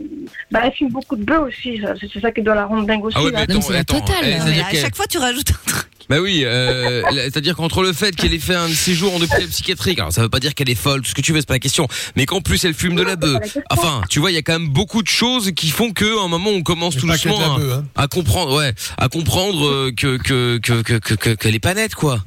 bah, 0.51 0.61
elle 0.65 0.73
fume 0.73 0.89
beaucoup 0.89 1.15
de 1.15 1.23
bœufs 1.23 1.39
aussi. 1.39 1.79
ça. 1.81 1.93
C'est 1.99 2.09
c'est 2.11 2.19
ça 2.19 2.31
qui 2.31 2.41
doit 2.41 2.55
la 2.55 2.65
rendre 2.65 2.85
dingue 2.85 3.05
aussi. 3.05 3.15
Ah 3.17 3.23
ouais, 3.23 3.31
là. 3.31 3.45
mais 3.47 3.53
Non, 3.53 3.59
attends, 3.59 3.67
c'est 3.67 3.73
la 3.73 3.79
attends. 3.79 3.99
totale. 4.01 4.15
Eh, 4.23 4.25
Non, 4.25 4.31
mais 4.31 4.39
C'est-à-dire 4.53 4.65
à 4.65 4.73
chaque 4.83 4.95
fois, 4.95 5.05
tu 5.07 5.17
rajoutes 5.19 5.51
un 5.51 5.71
truc. 5.71 5.85
Bah 6.09 6.19
oui, 6.19 6.41
euh, 6.45 7.01
c'est-à-dire 7.13 7.55
qu'entre 7.55 7.83
le 7.83 7.93
fait 7.93 8.15
qu'elle 8.15 8.33
ait 8.33 8.39
fait 8.39 8.55
un 8.55 8.67
séjour 8.67 9.13
en 9.13 9.17
hôpital 9.17 9.47
psychiatrique, 9.47 9.99
alors 9.99 10.11
ça 10.11 10.21
veut 10.21 10.29
pas 10.29 10.39
dire 10.39 10.53
qu'elle 10.55 10.69
est 10.69 10.75
folle, 10.75 11.01
tout 11.01 11.09
ce 11.09 11.15
que 11.15 11.21
tu 11.21 11.31
veux, 11.31 11.39
c'est 11.39 11.47
pas 11.47 11.53
la 11.55 11.59
question, 11.59 11.87
mais 12.15 12.25
qu'en 12.25 12.41
plus 12.41 12.63
elle 12.65 12.73
fume 12.73 12.95
de 12.95 13.03
la 13.03 13.15
bœuf. 13.15 13.57
Enfin, 13.69 14.01
tu 14.09 14.19
vois, 14.19 14.31
il 14.31 14.35
y 14.35 14.37
a 14.37 14.41
quand 14.41 14.53
même 14.59 14.67
beaucoup 14.69 15.01
de 15.03 15.07
choses 15.07 15.51
qui 15.55 15.69
font 15.69 15.91
que, 15.91 16.19
à 16.19 16.23
un 16.23 16.27
moment, 16.27 16.49
on 16.49 16.63
commence 16.63 16.95
tout 16.97 17.07
doucement 17.07 17.39
à, 17.39 17.59
hein. 17.59 17.85
à 17.95 18.07
comprendre, 18.07 18.57
ouais, 18.57 18.73
à 18.97 19.07
comprendre 19.09 19.65
euh, 19.67 19.91
que 19.95 20.17
que 20.17 20.57
que 20.57 20.81
que 20.81 20.93
que- 20.99 21.13
que- 21.15 21.29
qu'elle 21.35 21.55
est 21.55 21.59
pas 21.59 21.73
nette, 21.73 21.95
quoi. 21.95 22.19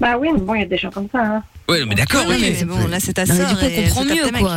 Bah 0.00 0.16
oui, 0.18 0.28
mais 0.34 0.40
bon, 0.40 0.54
il 0.54 0.60
y 0.60 0.64
a 0.64 0.66
des 0.66 0.76
gens 0.76 0.90
comme 0.90 1.08
ça. 1.10 1.20
Hein. 1.24 1.42
Ouais, 1.68 1.84
mais 1.86 1.94
d'accord, 1.94 2.26
Ouais, 2.28 2.36
oui. 2.38 2.54
mais 2.58 2.64
bon, 2.64 2.86
là, 2.86 3.00
c'est 3.00 3.14
ta 3.14 3.24
Non, 3.24 3.34
mais 3.34 3.40
sœur. 3.40 3.48
du 3.48 3.54
coup, 3.56 3.64
on 3.64 3.82
comprend 3.82 4.04
mieux, 4.04 4.30
quoi. 4.38 4.56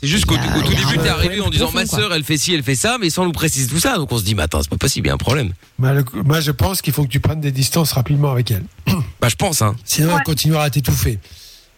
C'est 0.00 0.08
juste 0.08 0.26
qu'au 0.26 0.36
tout 0.36 0.42
début, 0.68 0.98
t'es 0.98 1.08
arrivé 1.08 1.40
en 1.40 1.48
disant 1.48 1.66
profond, 1.66 1.78
ma 1.80 1.86
sœur, 1.86 2.12
elle 2.12 2.22
fait 2.24 2.36
ci, 2.36 2.52
elle 2.52 2.62
fait 2.62 2.74
ça, 2.74 2.98
mais 3.00 3.08
sans 3.10 3.24
nous 3.24 3.32
préciser 3.32 3.66
tout 3.68 3.80
ça. 3.80 3.96
Donc 3.96 4.12
on 4.12 4.18
se 4.18 4.24
dit, 4.24 4.34
mais 4.34 4.42
attends, 4.42 4.62
c'est 4.62 4.68
pas 4.68 4.76
possible, 4.76 5.06
il 5.06 5.08
y 5.08 5.10
a 5.10 5.14
un 5.14 5.18
problème. 5.18 5.52
Moi, 5.78 5.92
le- 5.94 6.04
moi, 6.24 6.40
je 6.40 6.50
pense 6.50 6.82
qu'il 6.82 6.92
faut 6.92 7.02
que 7.04 7.08
tu 7.08 7.20
prennes 7.20 7.40
des 7.40 7.50
distances 7.52 7.92
rapidement 7.92 8.30
avec 8.30 8.50
elle. 8.50 8.64
Bah, 9.20 9.28
je 9.30 9.36
pense, 9.36 9.62
hein. 9.62 9.74
Sinon, 9.84 10.08
Ouais. 10.08 10.14
elle 10.18 10.24
continuera 10.24 10.64
à 10.64 10.70
t'étouffer, 10.70 11.18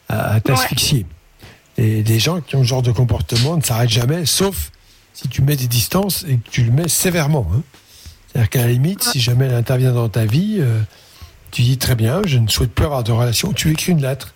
à, 0.08 0.32
à 0.34 0.40
t'asphyxier. 0.40 1.06
Et 1.76 2.02
des 2.02 2.18
gens 2.18 2.40
qui 2.40 2.56
ont 2.56 2.64
ce 2.64 2.68
genre 2.68 2.82
de 2.82 2.90
comportement 2.90 3.56
ne 3.56 3.62
s'arrêtent 3.62 3.88
jamais, 3.90 4.26
sauf 4.26 4.72
si 5.14 5.28
tu 5.28 5.40
mets 5.42 5.54
des 5.54 5.68
distances 5.68 6.24
et 6.28 6.36
que 6.38 6.50
tu 6.50 6.64
le 6.64 6.72
mets 6.72 6.88
sévèrement. 6.88 7.48
hein. 7.54 7.62
C'est-à-dire 8.26 8.50
qu'à 8.50 8.62
la 8.62 8.72
limite, 8.72 9.04
si 9.04 9.20
jamais 9.20 9.44
elle 9.46 9.54
intervient 9.54 9.92
dans 9.92 10.08
ta 10.08 10.24
vie, 10.26 10.56
euh, 10.58 10.80
tu 11.52 11.62
dis 11.62 11.78
très 11.78 11.94
bien, 11.94 12.20
je 12.26 12.38
ne 12.38 12.48
souhaite 12.48 12.72
plus 12.74 12.84
avoir 12.84 13.04
de 13.04 13.12
relation. 13.12 13.52
Tu 13.52 13.70
écris 13.70 13.92
une 13.92 14.02
lettre. 14.02 14.34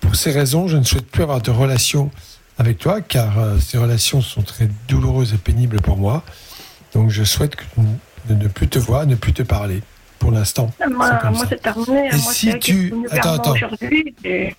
Pour 0.00 0.16
ces 0.16 0.32
raisons, 0.32 0.66
je 0.68 0.76
ne 0.76 0.82
souhaite 0.84 1.06
plus 1.06 1.22
avoir 1.22 1.40
de 1.40 1.50
relation 1.52 2.10
avec 2.58 2.78
toi, 2.78 3.00
car 3.00 3.38
euh, 3.38 3.58
ces 3.58 3.78
relations 3.78 4.20
sont 4.22 4.42
très 4.42 4.68
douloureuses 4.88 5.34
et 5.34 5.38
pénibles 5.38 5.80
pour 5.80 5.96
moi. 5.96 6.22
Donc 6.94 7.10
je 7.10 7.24
souhaite 7.24 7.56
que- 7.56 7.64
de 8.28 8.34
ne 8.34 8.48
plus 8.48 8.68
te 8.68 8.78
voir, 8.78 9.06
ne 9.06 9.14
plus 9.16 9.32
te 9.32 9.42
parler. 9.42 9.82
Pour 10.20 10.30
l'instant. 10.30 10.72
Moi, 10.90 11.10
C'est 11.10 11.20
comme 11.20 11.34
moi 11.36 11.46
c'est 11.50 11.60
terminé. 11.60 12.06
Et 12.10 12.16
moi, 12.16 12.32
si 12.32 12.50
c'est 12.52 12.58
tu- 12.58 12.94
Attends, 13.10 13.34
attends. 13.34 13.54
et- 14.24 14.56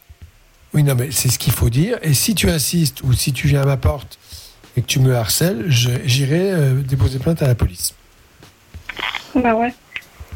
Oui, 0.76 0.84
non, 0.84 0.94
mais 0.94 1.10
c'est 1.10 1.30
ce 1.30 1.40
qu'il 1.40 1.54
faut 1.54 1.70
dire. 1.72 1.98
Et 2.04 2.14
si 2.14 2.36
tu 2.36 2.50
insistes 2.52 3.02
ou 3.04 3.14
si 3.14 3.34
tu 3.34 3.48
viens 3.48 3.62
à 3.64 3.66
ma 3.66 3.78
porte 3.78 4.20
et 4.78 4.82
que 4.82 4.86
tu 4.86 5.00
me 5.00 5.16
harcèles, 5.16 5.66
je- 5.70 5.90
j'irai 6.06 6.52
euh, 6.52 6.82
déposer 6.82 7.18
plainte 7.18 7.42
à 7.42 7.48
la 7.48 7.56
police. 7.56 7.96
Bah 9.34 9.56
ouais. 9.56 9.74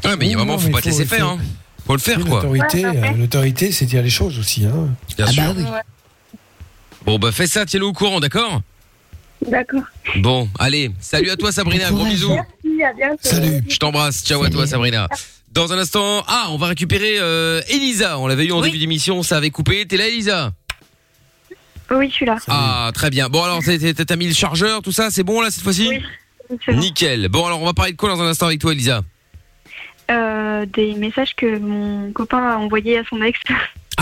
Ouais, 0.04 0.16
mais 0.16 0.26
il 0.26 0.30
y 0.32 0.34
a 0.34 0.36
un 0.36 0.38
moment, 0.44 0.58
faut 0.58 0.68
pas 0.70 0.80
te 0.80 0.86
laisser 0.88 1.04
faire. 1.04 1.26
Hein. 1.26 1.38
Faut 1.86 1.92
le 1.94 1.98
faire, 2.00 2.18
quoi. 2.24 2.42
L'autorité, 2.42 2.84
Ouais, 2.86 2.98
ouais. 2.98 3.10
euh, 3.10 3.16
l'autorité, 3.16 3.70
c'est 3.72 3.86
dire 3.86 4.02
les 4.02 4.10
choses 4.10 4.38
aussi. 4.38 4.64
Hein. 4.66 4.88
Bien 5.16 5.26
Ah 5.28 5.32
sûr. 5.32 5.42
bah 5.42 5.52
oui. 5.56 5.64
Bon, 7.04 7.18
bah 7.18 7.32
fais 7.32 7.46
ça, 7.46 7.64
tiens-le 7.66 7.86
au 7.86 7.92
courant, 7.92 8.20
d'accord 8.20 8.60
D'accord. 9.46 9.82
Bon, 10.16 10.48
allez, 10.58 10.90
salut 11.00 11.30
à 11.30 11.36
toi 11.36 11.50
Sabrina, 11.50 11.90
Bon 11.90 11.96
gros 11.98 12.04
bisous. 12.06 12.30
Merci, 12.62 12.82
à 12.84 12.92
bientôt. 12.92 13.16
Salut. 13.22 13.62
Je 13.68 13.76
t'embrasse, 13.78 14.22
ciao 14.22 14.42
à 14.44 14.50
toi 14.50 14.66
Sabrina. 14.66 15.08
Dans 15.52 15.72
un 15.72 15.78
instant, 15.78 16.22
ah, 16.28 16.48
on 16.50 16.58
va 16.58 16.66
récupérer 16.68 17.18
euh, 17.18 17.60
Elisa. 17.68 18.18
On 18.18 18.26
l'avait 18.26 18.44
eu 18.46 18.52
en 18.52 18.60
Oui. 18.60 18.66
début 18.68 18.78
d'émission, 18.78 19.22
ça 19.22 19.38
avait 19.38 19.50
coupé. 19.50 19.84
T'es 19.86 19.96
là, 19.96 20.06
Elisa? 20.08 20.52
Oui, 21.90 22.08
je 22.08 22.14
suis 22.14 22.26
là. 22.26 22.36
Ah, 22.46 22.90
très 22.94 23.10
bien. 23.10 23.28
Bon, 23.28 23.42
alors, 23.42 23.60
t'as- 23.64 23.78
t'as 23.94 24.04
t'as 24.04 24.16
mis 24.16 24.28
le 24.28 24.34
chargeur, 24.34 24.80
tout 24.82 24.92
ça, 24.92 25.10
c'est 25.10 25.24
bon 25.24 25.40
là 25.40 25.50
cette 25.50 25.64
fois-ci? 25.64 25.88
Oui. 25.88 26.02
C'est 26.64 26.72
bon. 26.72 26.78
Nickel. 26.80 27.28
Bon, 27.28 27.46
alors, 27.46 27.60
on 27.62 27.66
va 27.66 27.72
parler 27.72 27.92
de 27.92 27.96
quoi 27.96 28.10
dans 28.10 28.20
un 28.22 28.26
instant 28.28 28.46
avec 28.46 28.60
toi, 28.60 28.72
Elisa? 28.72 29.02
Euh, 30.10 30.66
des 30.66 30.94
messages 30.94 31.34
que 31.34 31.58
mon 31.58 32.12
copain 32.12 32.42
a 32.50 32.56
envoyés 32.58 32.98
à 32.98 33.02
son 33.08 33.20
ex. 33.22 33.38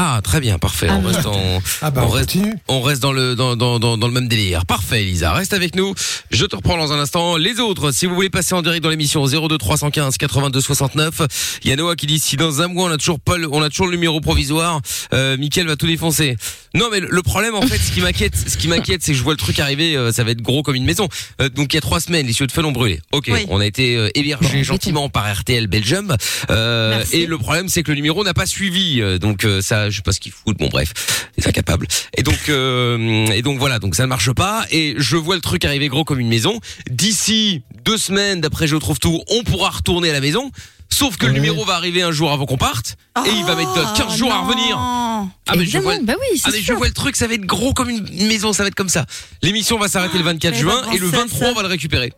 Ah, 0.00 0.20
très 0.22 0.38
bien, 0.40 0.58
parfait. 0.60 0.86
Ah, 0.88 0.94
on 0.96 1.02
merde. 1.02 1.14
reste 1.16 1.26
en, 1.26 1.60
Ah 1.82 1.90
bah 1.90 2.02
on 2.04 2.06
on 2.06 2.10
reste, 2.10 2.38
on 2.68 2.80
reste 2.82 3.02
dans 3.02 3.10
le 3.12 3.34
dans, 3.34 3.56
dans, 3.56 3.80
dans, 3.80 3.96
le 4.06 4.12
même 4.12 4.28
délire. 4.28 4.64
Parfait, 4.64 5.02
Elisa. 5.02 5.32
Reste 5.32 5.52
avec 5.54 5.74
nous. 5.74 5.92
Je 6.30 6.46
te 6.46 6.54
reprends 6.54 6.76
dans 6.76 6.92
un 6.92 7.00
instant. 7.00 7.36
Les 7.36 7.58
autres, 7.58 7.90
si 7.90 8.06
vous 8.06 8.14
voulez 8.14 8.30
passer 8.30 8.54
en 8.54 8.62
direct 8.62 8.80
dans 8.84 8.90
l'émission 8.90 9.26
02 9.26 9.58
315 9.58 10.16
82 10.16 10.60
69, 10.60 11.22
il 11.64 11.70
y 11.70 11.72
a 11.72 11.76
Noah 11.76 11.96
qui 11.96 12.06
dit 12.06 12.20
si 12.20 12.36
dans 12.36 12.62
un 12.62 12.68
mois 12.68 12.88
on 12.88 12.92
a 12.92 12.96
toujours 12.96 13.18
pas 13.18 13.38
le, 13.38 13.48
on 13.52 13.60
a 13.60 13.70
toujours 13.70 13.86
le 13.86 13.92
numéro 13.94 14.20
provisoire, 14.20 14.80
euh, 15.12 15.36
Mickaël 15.36 15.66
va 15.66 15.74
tout 15.74 15.88
défoncer. 15.88 16.36
Non, 16.74 16.86
mais 16.92 17.00
le- 17.00 17.08
le 17.10 17.22
problème 17.22 17.56
en 17.56 17.62
fait, 17.62 17.78
ce 17.78 17.90
qui 17.90 18.00
m'inquiète, 18.00 18.36
ce 18.36 18.56
qui 18.56 18.68
m'inquiète, 18.68 19.02
c'est 19.02 19.10
que 19.12 19.18
je 19.18 19.22
vois 19.24 19.32
le 19.32 19.38
truc 19.38 19.58
arriver. 19.58 19.96
euh, 19.96 20.12
ça 20.12 20.22
va 20.22 20.30
être 20.30 20.42
gros 20.42 20.62
comme 20.62 20.76
une 20.76 20.84
maison. 20.84 21.08
Euh, 21.40 21.48
donc 21.48 21.72
il 21.72 21.76
y 21.76 21.78
a 21.78 21.80
trois 21.82 21.98
semaines, 21.98 22.24
les 22.26 22.32
cieux 22.32 22.46
de 22.46 22.52
feu 22.52 22.62
l'ont 22.62 22.70
brûlé. 22.70 23.00
Ok, 23.10 23.30
Oui. 23.32 23.46
on 23.48 23.58
a 23.58 23.66
été 23.66 23.96
euh, 23.96 24.10
hébergé 24.14 24.62
gentiment 24.62 25.08
par 25.08 25.24
RTL 25.32 25.66
Belgium. 25.66 26.14
Euh, 26.50 27.02
et 27.12 27.26
le 27.26 27.36
problème, 27.38 27.68
c'est 27.68 27.82
que 27.82 27.90
le 27.90 27.96
numéro 27.96 28.22
n'a 28.22 28.34
pas 28.34 28.46
suivi. 28.46 29.00
Euh, 29.00 29.18
donc 29.18 29.44
euh, 29.44 29.60
ça, 29.60 29.87
je 29.90 29.96
sais 29.96 30.02
pas 30.02 30.12
ce 30.12 30.20
qu'ils 30.20 30.32
foutent. 30.32 30.58
Bon 30.58 30.68
bref, 30.68 30.92
les 31.36 31.46
incapables. 31.46 31.86
Et 32.16 32.22
donc 32.22 32.48
euh, 32.48 33.26
et 33.28 33.42
donc 33.42 33.58
voilà, 33.58 33.78
donc 33.78 33.94
ça 33.94 34.02
ne 34.04 34.08
marche 34.08 34.32
pas. 34.32 34.64
Et 34.70 34.94
je 34.98 35.16
vois 35.16 35.34
le 35.34 35.40
truc 35.40 35.64
arriver 35.64 35.88
gros 35.88 36.04
comme 36.04 36.20
une 36.20 36.28
maison. 36.28 36.60
D'ici 36.90 37.62
deux 37.84 37.98
semaines, 37.98 38.40
d'après 38.40 38.66
je 38.66 38.76
trouve 38.76 38.98
tout, 38.98 39.20
on 39.30 39.42
pourra 39.44 39.70
retourner 39.70 40.10
à 40.10 40.12
la 40.12 40.20
maison. 40.20 40.50
Sauf 40.90 41.16
que 41.18 41.26
le 41.26 41.32
numéro 41.32 41.64
va 41.66 41.74
arriver 41.74 42.02
un 42.02 42.10
jour 42.12 42.32
avant 42.32 42.46
qu'on 42.46 42.56
parte 42.56 42.96
et 43.26 43.30
il 43.30 43.44
va 43.44 43.54
mettre 43.56 43.76
euh, 43.76 43.84
15 43.94 44.16
jours 44.16 44.32
à 44.32 44.38
revenir. 44.40 44.76
Ah 44.78 45.54
mais 45.56 45.66
je 45.66 45.78
vois, 45.78 45.98
bah 46.02 46.14
oui, 46.18 46.40
ah 46.42 46.46
c'est 46.46 46.52
mais 46.52 46.60
je 46.60 46.64
sûr. 46.64 46.76
vois 46.78 46.86
le 46.88 46.94
truc, 46.94 47.14
ça 47.14 47.26
va 47.26 47.34
être 47.34 47.44
gros 47.44 47.74
comme 47.74 47.90
une 47.90 48.26
maison, 48.26 48.52
ça 48.54 48.62
va 48.62 48.68
être 48.68 48.74
comme 48.74 48.88
ça. 48.88 49.04
L'émission 49.42 49.78
va 49.78 49.88
s'arrêter 49.88 50.16
le 50.16 50.24
24 50.24 50.54
j'avais 50.54 50.60
juin 50.62 50.82
et 50.92 50.98
le 50.98 51.06
pensé 51.06 51.16
à 51.16 51.20
23 51.20 51.40
ça. 51.40 51.52
on 51.52 51.54
va 51.54 51.62
le 51.62 51.68
récupérer. 51.68 52.12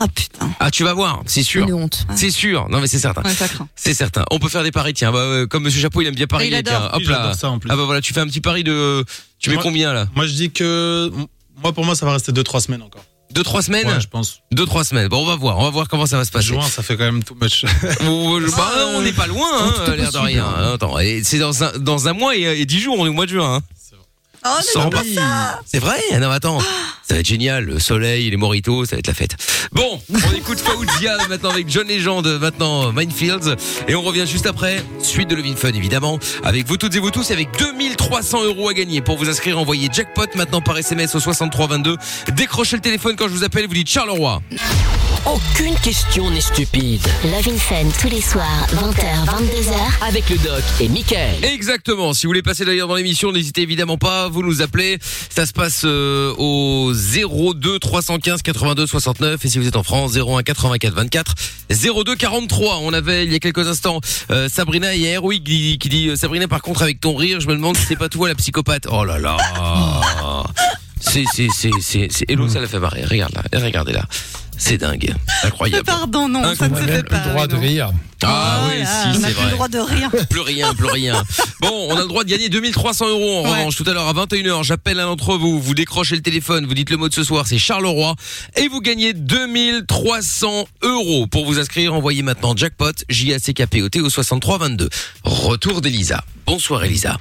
Ah 0.00 0.06
putain. 0.08 0.48
Ah 0.60 0.70
tu 0.70 0.84
vas 0.84 0.94
voir, 0.94 1.22
c'est 1.26 1.42
sûr. 1.42 1.66
Une 1.66 1.74
honte. 1.74 2.06
C'est 2.14 2.30
sûr. 2.30 2.68
Non 2.70 2.80
mais 2.80 2.86
c'est 2.86 2.98
certain. 2.98 3.22
Ouais. 3.22 3.32
C'est 3.74 3.94
certain. 3.94 4.24
On 4.30 4.38
peut 4.38 4.48
faire 4.48 4.62
des 4.62 4.70
paris, 4.70 4.94
tiens. 4.94 5.10
Bah, 5.12 5.18
euh, 5.18 5.46
comme 5.46 5.64
Monsieur 5.64 5.80
Chapeau, 5.80 6.00
il 6.02 6.06
aime 6.06 6.14
bien 6.14 6.26
parier. 6.26 6.48
Il 6.48 6.54
adore. 6.54 6.90
tiens. 6.92 7.00
Hop 7.00 7.08
là. 7.08 7.34
ça 7.34 7.50
en 7.50 7.58
plus. 7.58 7.70
Ah 7.70 7.76
bah 7.76 7.84
voilà, 7.84 8.00
tu 8.00 8.12
fais 8.14 8.20
un 8.20 8.26
petit 8.26 8.40
pari 8.40 8.62
de. 8.64 9.04
Tu 9.38 9.50
mets 9.50 9.56
Moi- 9.56 9.62
combien 9.64 9.92
là? 9.92 10.06
Moi, 10.14 10.26
je 10.26 10.32
dis 10.32 10.50
que. 10.50 11.10
Moi, 11.62 11.72
pour 11.72 11.84
moi, 11.84 11.96
ça 11.96 12.06
va 12.06 12.12
rester 12.12 12.30
2-3 12.32 12.60
semaines 12.60 12.82
encore. 12.82 13.04
Deux 13.30 13.42
trois 13.42 13.60
semaines? 13.60 13.86
Ouais, 13.86 14.00
je 14.00 14.06
pense. 14.08 14.40
Deux 14.52 14.64
trois 14.64 14.84
semaines. 14.84 15.08
Bon, 15.08 15.22
on 15.22 15.26
va 15.26 15.36
voir. 15.36 15.58
On 15.58 15.64
va 15.64 15.70
voir 15.70 15.88
comment 15.88 16.06
ça 16.06 16.16
va 16.16 16.24
se 16.24 16.30
passer. 16.30 16.46
Juin, 16.46 16.62
ça 16.62 16.82
fait 16.82 16.96
quand 16.96 17.04
même 17.04 17.22
too 17.22 17.36
much. 17.40 17.64
Bah, 18.00 18.06
on 18.94 19.02
n'est 19.02 19.12
pas 19.12 19.26
loin, 19.26 19.46
hein, 19.60 19.94
l'air 19.96 20.10
de 20.10 20.18
rien. 20.18 20.46
Attends, 20.74 20.98
et 20.98 21.22
c'est 21.24 21.38
dans 21.38 21.62
un 21.62 21.72
dans 21.78 22.08
un 22.08 22.14
mois 22.14 22.34
et, 22.36 22.42
et 22.60 22.64
dix 22.64 22.80
jours, 22.80 22.96
on 22.98 23.04
est 23.04 23.10
au 23.10 23.12
mois 23.12 23.26
de 23.26 23.30
juin. 23.30 23.56
Hein. 23.56 23.60
Oh, 24.44 24.50
Sans 24.62 24.90
pas. 24.90 25.02
C'est 25.66 25.78
vrai 25.78 25.98
Non, 26.12 26.28
mais 26.28 26.34
attends. 26.34 26.60
Ça 26.60 27.14
va 27.14 27.20
être 27.20 27.26
génial. 27.26 27.64
Le 27.64 27.78
soleil, 27.78 28.30
les 28.30 28.36
mojitos, 28.36 28.84
ça 28.86 28.96
va 28.96 29.00
être 29.00 29.06
la 29.06 29.14
fête. 29.14 29.36
Bon, 29.72 30.00
on 30.12 30.34
écoute 30.36 30.60
Faouzia 30.60 31.16
maintenant 31.28 31.50
avec 31.50 31.68
John 31.68 31.88
Legend, 31.88 32.26
maintenant 32.40 32.92
Minefields. 32.92 33.56
Et 33.88 33.94
on 33.94 34.02
revient 34.02 34.26
juste 34.26 34.46
après. 34.46 34.84
Suite 35.02 35.28
de 35.28 35.34
Levin 35.34 35.56
Fun, 35.56 35.72
évidemment. 35.72 36.18
Avec 36.44 36.66
vous 36.66 36.76
toutes 36.76 36.94
et 36.94 36.98
vous 36.98 37.10
tous, 37.10 37.30
avec 37.30 37.48
2300 37.58 38.44
euros 38.44 38.68
à 38.68 38.74
gagner. 38.74 39.00
Pour 39.00 39.16
vous 39.16 39.28
inscrire, 39.28 39.58
envoyez 39.58 39.88
jackpot 39.92 40.26
maintenant 40.34 40.60
par 40.60 40.76
SMS 40.78 41.14
au 41.14 41.20
6322. 41.20 41.96
Décrochez 42.32 42.76
le 42.76 42.82
téléphone 42.82 43.16
quand 43.16 43.28
je 43.28 43.32
vous 43.32 43.44
appelle, 43.44 43.66
vous 43.66 43.74
dites 43.74 43.88
Charleroi. 43.88 44.42
Aucune 45.26 45.74
question 45.76 46.30
n'est 46.30 46.40
stupide. 46.40 47.02
Love 47.24 47.48
in 47.48 47.58
Fun 47.58 47.88
tous 48.00 48.08
les 48.08 48.20
soirs, 48.20 48.66
20h, 48.72 49.26
22h. 49.26 50.06
Avec 50.06 50.28
le 50.30 50.36
doc 50.38 50.62
et 50.80 50.88
Michael. 50.88 51.44
Exactement. 51.44 52.12
Si 52.14 52.26
vous 52.26 52.30
voulez 52.30 52.42
passer 52.42 52.64
d'ailleurs 52.64 52.88
dans 52.88 52.94
l'émission, 52.94 53.32
n'hésitez 53.32 53.62
évidemment 53.62 53.98
pas. 53.98 54.28
Vous 54.28 54.42
nous 54.42 54.62
appelez. 54.62 54.98
Ça 55.02 55.46
se 55.46 55.52
passe 55.52 55.82
euh, 55.84 56.34
au 56.38 56.92
02 56.92 57.78
315 57.78 58.42
82 58.42 58.86
69 58.86 59.44
et 59.44 59.48
si 59.48 59.58
vous 59.58 59.66
êtes 59.66 59.76
en 59.76 59.82
France 59.82 60.16
01 60.16 60.42
84 60.42 60.94
24 60.94 61.34
02 61.70 62.16
43. 62.16 62.78
On 62.82 62.92
avait 62.92 63.24
il 63.24 63.32
y 63.32 63.36
a 63.36 63.38
quelques 63.38 63.66
instants 63.68 64.00
euh, 64.30 64.48
Sabrina 64.48 64.94
hier, 64.94 65.24
oui, 65.24 65.42
qui, 65.42 65.78
qui 65.78 65.88
dit 65.88 66.08
euh, 66.08 66.16
Sabrina 66.16 66.48
par 66.48 66.62
contre 66.62 66.82
avec 66.82 67.00
ton 67.00 67.14
rire, 67.14 67.40
je 67.40 67.48
me 67.48 67.54
demande 67.54 67.76
si 67.76 67.84
c'est 67.86 67.96
pas 67.96 68.08
toi 68.08 68.28
la 68.28 68.34
psychopathe. 68.34 68.86
Oh 68.90 69.04
là 69.04 69.18
là. 69.18 69.36
C'est 71.00 71.24
c'est 71.32 71.48
c'est 71.54 71.70
c'est 71.80 72.08
c'est 72.10 72.30
Hello, 72.30 72.48
ça 72.48 72.60
l'a 72.60 72.66
fait 72.66 72.78
marrer. 72.80 73.04
Regarde 73.04 73.32
là, 73.34 73.42
regardez 73.60 73.92
là. 73.92 74.04
C'est 74.60 74.76
dingue, 74.76 75.14
incroyable. 75.44 75.84
Pardon, 75.84 76.28
non, 76.28 76.42
ça 76.56 76.64
On 76.66 76.70
ne 76.70 76.74
a 76.74 76.80
se 76.80 76.86
fait 76.88 77.02
pas. 77.04 77.22
le 77.26 77.30
droit 77.30 77.46
de 77.46 77.54
non. 77.54 77.60
rire. 77.60 77.90
Ah 78.24 78.62
oui, 78.68 78.82
Voilà, 78.82 78.86
si 78.86 79.06
on 79.06 79.20
n'a 79.20 79.28
c'est 79.28 79.34
plus 79.34 79.34
vrai. 79.34 79.44
le 79.44 79.50
droit 79.52 79.68
de 79.68 79.78
rien. 79.78 80.10
Plus 80.30 80.40
rien, 80.40 80.74
plus 80.74 80.88
rien. 80.88 81.22
Bon, 81.60 81.86
on 81.90 81.96
a 81.96 82.00
le 82.00 82.08
droit 82.08 82.24
de 82.24 82.28
gagner 82.28 82.48
2300 82.48 83.06
euros 83.08 83.38
en 83.38 83.42
Ouais. 83.44 83.50
revanche. 83.60 83.76
Tout 83.76 83.84
à 83.86 83.92
l'heure 83.92 84.08
à 84.08 84.12
21h, 84.12 84.64
j'appelle 84.64 84.98
un 84.98 85.06
d'entre 85.06 85.36
vous, 85.36 85.60
vous 85.60 85.74
décrochez 85.74 86.16
le 86.16 86.22
téléphone, 86.22 86.66
vous 86.66 86.74
dites 86.74 86.90
le 86.90 86.96
mot 86.96 87.08
de 87.08 87.14
ce 87.14 87.22
soir, 87.22 87.46
c'est 87.46 87.58
Charleroi, 87.58 88.16
et 88.56 88.66
vous 88.66 88.80
gagnez 88.80 89.12
2300 89.12 90.66
euros. 90.82 91.28
Pour 91.28 91.44
vous 91.46 91.60
inscrire, 91.60 91.94
envoyez 91.94 92.22
maintenant 92.22 92.56
jackpot, 92.56 92.90
J-A-C-K-P-O-T 93.08 94.00
au 94.00 94.10
6322. 94.10 94.88
Retour 95.22 95.80
d'Elisa. 95.80 96.24
Bonsoir 96.46 96.82
Elisa. 96.82 97.18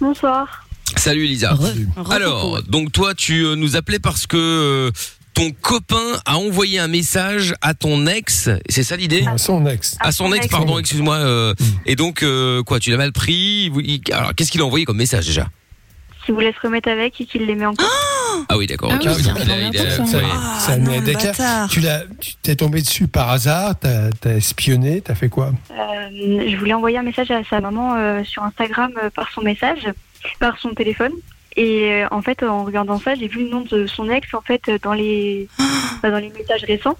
Bonsoir. 0.00 0.64
Salut 0.96 1.24
Elisa. 1.24 1.54
Re- 1.54 2.12
Alors, 2.12 2.62
donc 2.62 2.92
toi, 2.92 3.14
tu 3.14 3.44
euh, 3.44 3.54
nous 3.54 3.76
appelais 3.76 3.98
parce 3.98 4.26
que 4.26 4.36
euh, 4.36 4.90
ton 5.34 5.50
copain 5.52 6.18
a 6.24 6.36
envoyé 6.36 6.78
un 6.78 6.88
message 6.88 7.54
à 7.62 7.74
ton 7.74 8.06
ex, 8.06 8.50
c'est 8.68 8.82
ça 8.82 8.96
l'idée 8.96 9.24
À 9.26 9.38
son 9.38 9.64
ex. 9.66 9.96
à 10.00 10.10
son 10.12 10.32
ex, 10.32 10.48
pardon, 10.48 10.78
excuse-moi. 10.78 11.16
euh, 11.16 11.54
et 11.86 11.94
donc, 11.96 12.22
euh, 12.22 12.62
quoi, 12.62 12.80
tu 12.80 12.90
l'as 12.90 12.96
mal 12.96 13.12
pris 13.12 13.64
il 13.66 13.70
vous- 13.70 13.80
il- 13.80 14.00
Alors, 14.12 14.34
qu'est-ce 14.34 14.50
qu'il 14.50 14.60
a 14.60 14.64
envoyé 14.64 14.84
comme 14.84 14.96
message 14.96 15.26
déjà? 15.26 15.48
Qui 16.26 16.32
voulait 16.32 16.52
se 16.52 16.60
remettre 16.66 16.90
avec 16.90 17.20
et 17.20 17.24
qu'il 17.24 17.46
l'aimait 17.46 17.64
encore. 17.66 17.88
Ah 18.50 18.56
oui, 18.58 18.66
d'accord. 18.66 18.90
Ah 18.92 18.96
ok, 18.96 19.02
oui, 19.04 19.08
oui, 19.16 19.22
c'est 19.22 19.28
donc 19.30 19.38
il 19.44 19.50
a- 19.50 19.58
il 19.58 19.76
a- 19.78 19.82
important, 19.82 20.06
ça. 20.06 20.18
oui. 20.18 20.24
Ah. 21.40 21.66
Tu 21.70 21.80
l'as, 21.80 22.02
tu 22.20 22.34
t'es 22.42 22.56
tombé 22.56 22.82
dessus 22.82 23.06
par 23.08 23.30
hasard, 23.30 23.78
t'as, 23.78 24.10
t'as 24.10 24.34
espionné, 24.36 25.00
t'as 25.00 25.14
fait 25.14 25.28
quoi? 25.28 25.52
Euh, 25.70 26.50
je 26.50 26.56
voulais 26.56 26.74
envoyer 26.74 26.98
un 26.98 27.02
message 27.02 27.30
à 27.30 27.42
sa 27.48 27.60
maman 27.60 27.94
euh, 27.96 28.22
sur 28.24 28.42
Instagram 28.42 28.90
euh, 29.02 29.08
par 29.10 29.28
son 29.34 29.40
message, 29.42 29.80
par 30.38 30.58
son 30.58 30.70
téléphone. 30.74 31.12
Et 31.56 31.90
euh, 31.92 32.06
en 32.10 32.22
fait, 32.22 32.42
en 32.42 32.64
regardant 32.64 33.00
ça, 33.00 33.14
j'ai 33.14 33.26
vu 33.28 33.44
le 33.44 33.48
nom 33.50 33.62
de 33.62 33.86
son 33.86 34.08
ex 34.10 34.32
en 34.34 34.42
fait 34.42 34.62
euh, 34.68 34.78
dans 34.82 34.92
les 34.94 35.48
bah, 36.02 36.10
dans 36.10 36.18
les 36.18 36.30
messages 36.30 36.64
récents. 36.64 36.96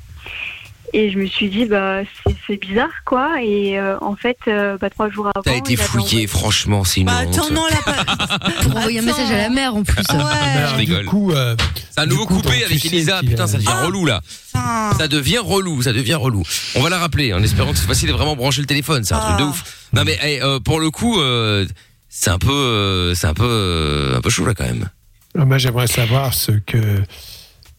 Et 0.95 1.11
je 1.11 1.19
me 1.19 1.27
suis 1.27 1.51
dit 1.51 1.67
bah 1.67 2.01
c'est, 2.47 2.57
bizarre 2.57 2.89
quoi. 3.05 3.43
Et 3.43 3.79
euh, 3.79 3.99
en 4.01 4.17
fait, 4.17 4.39
euh, 4.49 4.79
bah, 4.81 4.89
trois 4.89 5.11
jours 5.11 5.27
avant, 5.27 5.43
T'as 5.45 5.57
été 5.57 5.77
fouillé, 5.77 6.27
franchement, 6.27 6.83
c'est 6.83 7.01
une 7.01 7.07
Bah 7.09 7.21
honte. 7.27 7.35
attends, 7.37 7.51
non, 7.53 7.67
là. 7.67 8.39
Pour 8.63 8.75
envoyer 8.79 9.01
un 9.01 9.03
message 9.03 9.31
à 9.31 9.37
la 9.37 9.51
mère 9.51 9.77
en 9.77 9.83
plus. 9.85 9.97
Ouais. 10.11 10.19
Alors, 10.57 10.73
rigole. 10.77 11.03
Du 11.03 11.07
coup, 11.09 11.31
euh, 11.33 11.55
C'est 11.91 12.01
un 12.01 12.07
nouveau 12.07 12.25
coup, 12.25 12.37
coupé 12.37 12.65
avec 12.65 12.83
Elisa. 12.87 13.21
Putain, 13.21 13.45
a- 13.45 13.47
ça 13.47 13.59
devient 13.59 13.69
Ah. 13.71 13.85
relou 13.85 14.07
là. 14.07 14.23
Ça 14.99 15.09
devient 15.09 15.39
relou, 15.45 15.83
ça 15.83 15.93
devient 15.93 16.15
relou. 16.15 16.43
On 16.75 16.81
va 16.81 16.89
la 16.89 16.99
rappeler 16.99 17.35
en 17.35 17.43
espérant 17.43 17.73
que 17.73 17.77
cette 17.77 17.87
fois-ci, 17.87 18.07
il 18.07 18.09
est 18.09 18.15
vraiment 18.15 18.35
branché 18.35 18.63
le 18.63 18.67
téléphone. 18.67 19.05
C'est 19.05 19.13
un 19.15 19.21
truc 19.21 19.37
de 19.37 19.43
Ah. 19.45 19.49
ouf. 19.49 19.65
Non 19.93 20.05
mais 20.05 20.19
pour 20.65 20.81
le 20.81 20.91
coup, 20.91 21.21
euh, 21.21 21.67
c'est 22.09 22.31
un 22.31 22.39
peu, 22.39 22.51
euh, 22.53 23.15
c'est 23.15 23.27
un 23.27 23.35
peu, 23.35 23.45
euh, 23.47 24.17
un 24.17 24.21
peu 24.21 24.31
chaud 24.31 24.45
là 24.47 24.55
quand 24.55 24.65
même. 24.65 24.89
moi 25.35 25.59
j'aimerais 25.59 25.87
savoir 25.87 26.35
ce 26.35 26.53
que 26.53 27.03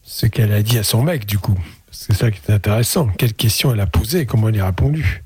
ce 0.02 0.26
qu'elle 0.26 0.52
a 0.52 0.62
dit 0.62 0.78
à 0.78 0.82
son 0.82 1.02
mec, 1.02 1.24
du 1.26 1.38
coup. 1.38 1.58
C'est 1.92 2.14
ça 2.14 2.30
qui 2.30 2.40
est 2.48 2.52
intéressant. 2.52 3.08
Quelle 3.18 3.34
question 3.34 3.72
elle 3.72 3.80
a 3.80 3.86
posée 3.86 4.20
et 4.20 4.26
comment 4.26 4.48
elle 4.48 4.56
y 4.56 4.60
a 4.60 4.66
répondu 4.66 5.22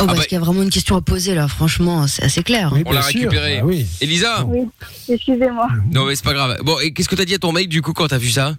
Oh, 0.00 0.06
bah- 0.06 0.14
parce 0.14 0.26
qu'il 0.26 0.36
y 0.38 0.40
a 0.40 0.44
vraiment 0.44 0.62
une 0.62 0.70
question 0.70 0.96
à 0.96 1.02
poser 1.02 1.34
là, 1.34 1.48
franchement, 1.48 2.06
c'est 2.06 2.22
assez 2.24 2.42
clair. 2.42 2.70
Oui, 2.72 2.82
On 2.86 2.92
l'a 2.92 3.02
récupéré. 3.02 3.58
Ah 3.60 3.66
oui. 3.66 3.86
Elisa. 4.00 4.44
Oui, 4.46 4.66
excusez-moi. 5.08 5.68
Non 5.90 6.06
mais 6.06 6.16
c'est 6.16 6.24
pas 6.24 6.32
grave. 6.32 6.56
Bon, 6.62 6.78
et 6.80 6.92
qu'est-ce 6.94 7.08
que 7.10 7.14
t'as 7.14 7.26
dit 7.26 7.34
à 7.34 7.38
ton 7.38 7.52
mec 7.52 7.68
du 7.68 7.82
coup 7.82 7.92
quand 7.92 8.08
t'as 8.08 8.18
vu 8.18 8.30
ça? 8.30 8.56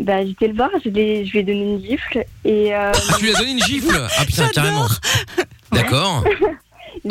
Bah, 0.00 0.24
j'étais 0.24 0.48
le 0.48 0.54
voir, 0.54 0.70
je 0.82 0.88
lui 0.90 1.38
ai 1.38 1.42
donné 1.42 1.72
une 1.74 1.82
gifle 1.84 2.24
et 2.44 2.74
euh, 2.74 2.92
Ah, 2.94 3.14
tu 3.18 3.24
lui 3.24 3.34
as 3.34 3.38
donné 3.38 3.50
une 3.50 3.62
gifle? 3.64 4.00
Ah 4.16 4.24
putain, 4.24 4.48
carrément. 4.48 4.86
D'accord. 5.72 6.24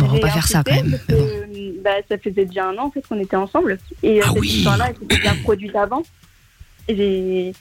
On 0.01 0.05
va 0.07 0.19
pas 0.19 0.29
faire 0.29 0.47
ça, 0.47 0.63
quand 0.63 0.73
même, 0.73 0.91
parce 0.91 1.03
que, 1.03 1.81
bah, 1.81 1.91
ça 2.09 2.17
faisait 2.17 2.45
déjà 2.45 2.65
un 2.67 2.77
an 2.77 2.85
en 2.85 2.91
fait 2.91 3.05
qu'on 3.07 3.19
était 3.19 3.35
ensemble 3.35 3.77
et 4.03 4.19
euh, 4.19 4.23
Ah 4.25 4.29
cette 4.29 4.41
oui. 4.41 4.47
histoire-là 4.49 4.87
elle 4.89 4.97
s'était 4.97 5.19
bien 5.21 5.35
produite 5.43 5.75
avant. 5.75 6.03
Et, 6.89 7.53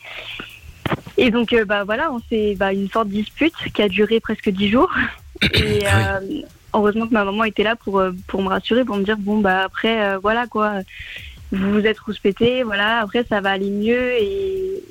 donc 1.30 1.52
euh, 1.52 1.64
bah 1.64 1.84
voilà, 1.84 2.12
on 2.12 2.20
s'est 2.28 2.54
bah, 2.56 2.72
une 2.72 2.88
sorte 2.90 3.08
de 3.08 3.14
dispute 3.14 3.54
qui 3.74 3.82
a 3.82 3.88
duré 3.88 4.20
presque 4.20 4.50
dix 4.50 4.68
jours. 4.68 4.90
Et 5.54 5.84
Ah 5.86 6.18
euh, 6.18 6.42
heureusement 6.74 7.06
que 7.06 7.12
ma 7.12 7.24
maman 7.24 7.44
était 7.44 7.62
là 7.62 7.76
pour 7.76 8.02
pour 8.26 8.42
me 8.42 8.48
rassurer, 8.48 8.84
pour 8.84 8.96
me 8.96 9.04
dire 9.04 9.16
bon 9.18 9.38
bah 9.40 9.62
après 9.64 10.02
euh, 10.02 10.18
voilà 10.18 10.46
quoi, 10.46 10.74
vous 11.52 11.72
vous 11.72 11.86
êtes 11.86 11.98
rouspété, 11.98 12.62
voilà 12.62 13.00
après 13.00 13.24
ça 13.28 13.40
va 13.40 13.50
aller 13.50 13.70
mieux 13.70 14.12
et 14.20 14.82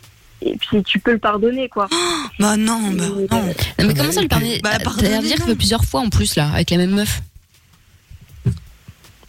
et 0.41 0.55
puis 0.57 0.83
tu 0.83 0.99
peux 0.99 1.11
le 1.11 1.19
pardonner 1.19 1.69
quoi. 1.69 1.87
Bah 2.39 2.57
non, 2.57 2.79
bah 2.91 3.05
non. 3.07 3.27
Non, 3.31 3.87
mais 3.87 3.93
comment 3.93 4.11
ça 4.11 4.21
le 4.21 4.27
permet 4.27 4.59
Bah, 4.61 4.71
T'as 4.71 4.77
l'air 4.79 4.83
pardonnez, 4.83 5.17
de 5.19 5.25
dire 5.25 5.45
que 5.45 5.53
plusieurs 5.53 5.85
fois 5.85 6.01
en 6.01 6.09
plus 6.09 6.35
là, 6.35 6.49
avec 6.53 6.69
la 6.69 6.75
même 6.77 6.91
meuf. 6.91 7.21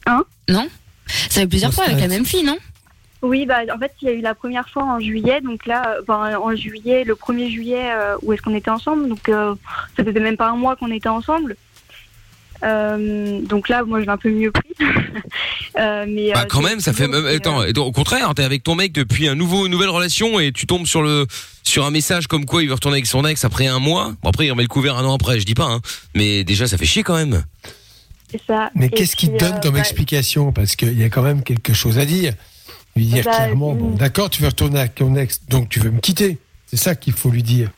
Hein 0.06 0.24
Non 0.48 0.68
Ça 1.06 1.40
fait 1.40 1.46
plusieurs 1.46 1.72
fois 1.72 1.84
avec 1.84 2.00
la 2.00 2.08
même 2.08 2.24
fille, 2.24 2.44
non 2.44 2.58
Oui, 3.22 3.46
bah, 3.46 3.60
en 3.74 3.78
fait, 3.78 3.92
il 4.02 4.08
y 4.08 4.10
a 4.10 4.14
eu 4.14 4.20
la 4.20 4.34
première 4.34 4.68
fois 4.68 4.84
en 4.84 5.00
juillet, 5.00 5.40
donc 5.40 5.66
là, 5.66 5.96
euh, 6.08 6.34
en 6.36 6.54
juillet, 6.54 7.04
le 7.04 7.14
1er 7.14 7.50
juillet, 7.50 7.90
euh, 7.90 8.16
où 8.22 8.32
est-ce 8.32 8.42
qu'on 8.42 8.54
était 8.54 8.70
ensemble, 8.70 9.08
donc 9.08 9.28
euh, 9.28 9.54
ça 9.96 10.04
faisait 10.04 10.20
même 10.20 10.36
pas 10.36 10.48
un 10.48 10.56
mois 10.56 10.76
qu'on 10.76 10.90
était 10.90 11.08
ensemble. 11.08 11.56
Euh, 12.62 13.40
donc 13.42 13.68
là, 13.68 13.84
moi, 13.84 14.00
je 14.00 14.04
l'ai 14.06 14.10
un 14.10 14.16
peu 14.16 14.30
mieux 14.30 14.50
pris. 14.50 14.74
Euh, 15.78 16.06
mais, 16.08 16.32
Bah 16.32 16.42
euh, 16.42 16.46
quand 16.48 16.62
même, 16.62 16.80
ça 16.80 16.94
fait 16.94 17.06
même 17.06 17.26
attends, 17.26 17.60
euh, 17.60 17.66
et 17.66 17.74
donc, 17.74 17.88
au 17.88 17.92
contraire, 17.92 18.32
t'es 18.34 18.42
avec 18.42 18.62
ton 18.62 18.74
mec 18.74 18.92
depuis 18.92 19.28
un 19.28 19.34
nouveau 19.34 19.66
une 19.66 19.72
nouvelle 19.72 19.90
relation 19.90 20.40
et 20.40 20.50
tu 20.50 20.66
tombes 20.66 20.86
sur 20.86 21.02
le 21.02 21.26
sur 21.64 21.84
un 21.84 21.90
message 21.90 22.28
comme 22.28 22.46
quoi 22.46 22.62
il 22.62 22.68
veut 22.68 22.74
retourner 22.74 22.96
avec 22.96 23.06
son 23.06 23.26
ex 23.26 23.44
après 23.44 23.66
un 23.66 23.78
mois. 23.78 24.14
Bon 24.22 24.30
après 24.30 24.46
il 24.46 24.50
remet 24.50 24.62
le 24.62 24.68
couvert 24.68 24.96
un 24.96 25.04
an 25.04 25.14
après, 25.14 25.38
je 25.38 25.44
dis 25.44 25.52
pas 25.54 25.66
hein. 25.66 25.80
Mais 26.14 26.44
déjà 26.44 26.66
ça 26.66 26.78
fait 26.78 26.86
chier 26.86 27.02
quand 27.02 27.16
même. 27.16 27.44
C'est 28.30 28.40
ça. 28.46 28.70
Mais 28.74 28.88
qu'est-ce 28.88 29.16
qu'il 29.16 29.36
donne 29.36 29.54
euh, 29.54 29.60
comme 29.60 29.74
bah, 29.74 29.80
explication? 29.80 30.52
Parce 30.52 30.76
qu'il 30.76 30.98
y 30.98 31.04
a 31.04 31.08
quand 31.08 31.22
même 31.22 31.42
quelque 31.42 31.72
chose 31.72 31.98
à 31.98 32.04
dire. 32.04 32.34
Lui 32.96 33.06
dire 33.06 33.24
Bah, 33.24 33.32
clairement, 33.36 33.74
bon, 33.74 33.90
d'accord, 33.90 34.30
tu 34.30 34.42
veux 34.42 34.48
retourner 34.48 34.80
avec 34.80 34.94
ton 34.94 35.14
ex, 35.16 35.40
donc 35.48 35.68
tu 35.68 35.80
veux 35.80 35.90
me 35.90 36.00
quitter. 36.00 36.38
C'est 36.66 36.76
ça 36.78 36.94
qu'il 36.94 37.12
faut 37.12 37.30
lui 37.30 37.42
dire. 37.42 37.70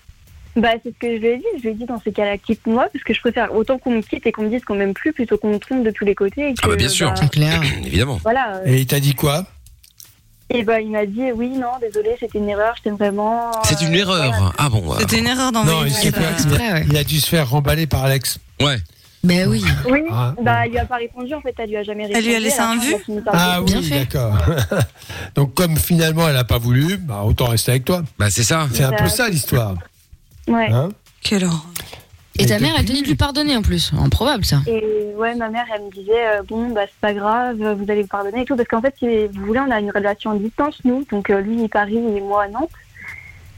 Bah, 0.57 0.71
c'est 0.83 0.91
ce 0.93 0.99
que 0.99 1.07
je 1.15 1.21
lui 1.21 1.27
ai 1.29 1.37
dit. 1.39 1.45
Je 1.59 1.63
lui 1.63 1.69
ai 1.71 1.75
dit 1.75 1.85
dans 1.85 2.01
ces 2.01 2.11
cas-là, 2.13 2.37
quitte-moi, 2.39 2.89
parce 2.93 3.05
que 3.05 3.13
je 3.15 3.21
préfère 3.21 3.55
autant 3.55 3.79
qu'on 3.79 3.91
me 3.93 4.01
quitte 4.01 4.27
et 4.27 4.33
qu'on 4.33 4.43
me 4.43 4.49
dise 4.51 4.65
qu'on 4.65 4.75
m'aime 4.77 4.95
plus 4.95 5.13
plutôt 5.13 5.37
qu'on 5.39 5.53
me 5.53 5.59
trompe 5.59 5.85
de 5.85 5.91
tous 5.91 6.05
les 6.05 6.15
côtés. 6.15 6.49
Et 6.51 6.55
que, 6.55 6.61
Ah 6.63 6.69
bah, 6.69 6.77
bien 6.77 6.89
sûr. 6.89 7.13
C'est 7.17 7.31
clair. 7.31 7.61
Évidemment. 7.85 8.19
voilà. 8.23 8.57
euh, 8.57 8.63
Et 8.67 8.79
il 8.81 8.87
t'a 8.87 8.99
dit 9.01 9.15
quoi? 9.15 9.45
Et 10.51 10.63
bah, 10.63 10.81
il 10.81 10.91
m'a 10.91 11.05
dit, 11.05 11.31
oui, 11.35 11.51
non, 11.51 11.73
désolé, 11.81 12.17
c'était 12.19 12.39
une 12.39 12.49
erreur, 12.49 12.75
je 12.79 12.83
t'aime 12.85 12.97
vraiment. 12.97 13.51
C'est 13.65 13.83
une 13.83 13.95
euh, 13.95 13.99
erreur. 13.99 14.33
voilà. 14.33 14.53
Ah 14.57 14.69
bon. 14.71 14.81
voilà. 14.81 15.01
C'était 15.03 15.19
une 15.19 15.27
erreur 15.27 15.53
Non, 15.53 15.65
d'envoyer 15.65 15.95
il, 16.03 16.09
il 16.09 16.63
a- 16.63 16.81
il 16.81 16.97
a 16.97 17.05
dû 17.05 17.21
se 17.21 17.29
faire 17.29 17.51
remballer 17.51 17.87
par 17.87 18.05
Alex. 18.05 18.39
Ouais. 18.61 18.79
Ben 19.29 19.47
oui. 19.49 19.62
Oui, 19.91 20.05
Ah, 20.11 20.35
bah, 20.43 20.67
il 20.67 20.71
lui 20.71 20.79
a 20.79 20.87
pas 20.87 20.97
répondu, 20.97 21.35
en 21.35 21.41
fait, 21.43 21.55
elle 21.59 21.69
lui 21.69 21.77
a 21.77 21.83
jamais 21.83 22.07
répondu. 22.07 22.19
Elle 22.19 22.25
lui 22.27 22.35
a 22.35 22.41
laissé 22.41 22.61
un 22.61 22.79
vu 22.79 22.95
elle 23.09 23.23
Ah 23.27 23.61
oui, 23.62 23.91
d'accord. 23.91 24.38
donc 25.35 25.55
comme 25.55 25.77
finalement 25.77 26.27
elle 26.27 26.35
n'a 26.35 26.45
pas 26.45 26.59
voulu, 26.59 26.97
bah, 26.97 27.23
autant 27.25 27.47
rester 27.47 27.73
avec 27.73 27.85
toi. 27.85 28.03
Bah 28.19 28.31
c'est 28.31 28.43
ça. 28.43 28.67
C'est 28.73 28.85
un 28.85 28.93
peu 28.93 29.09
ça 29.09 29.29
l'histoire. 29.29 29.75
Ouais. 30.47 30.71
Hein 30.73 30.88
Quelle 31.23 31.45
horreur. 31.45 31.67
Et 32.41 32.47
ta 32.47 32.59
mère, 32.61 32.75
elle 32.79 32.85
tenait 32.85 33.03
de 33.03 33.07
lui 33.07 33.17
pardonner 33.17 33.57
en 33.57 33.62
plus. 33.62 33.93
Improbable 33.99 34.45
ça. 34.45 34.61
Et 34.67 35.12
ouais, 35.17 35.35
ma 35.35 35.49
mère, 35.49 35.64
elle 35.75 35.83
me 35.83 35.91
disait, 35.91 36.38
euh, 36.38 36.43
bon, 36.49 36.71
bah, 36.71 36.83
c'est 36.87 37.01
pas 37.01 37.12
grave, 37.12 37.57
vous 37.57 37.91
allez 37.91 38.03
vous 38.03 38.09
pardonner 38.09 38.43
et 38.43 38.45
tout. 38.45 38.57
Parce 38.57 38.69
qu'en 38.69 38.81
fait, 38.81 38.95
si 38.99 39.27
vous 39.27 39.47
voulez, 39.47 39.59
on 39.61 39.71
a 39.71 39.81
une 39.81 39.91
relation 39.91 40.31
à 40.31 40.37
distance, 40.37 40.79
nous. 40.85 41.05
Donc, 41.11 41.31
euh, 41.31 41.41
lui, 41.41 41.57
il 41.57 41.64
est 41.64 41.69
Paris 41.69 41.97
et 41.97 42.21
moi, 42.21 42.45
à 42.45 42.49
Nantes. 42.49 42.71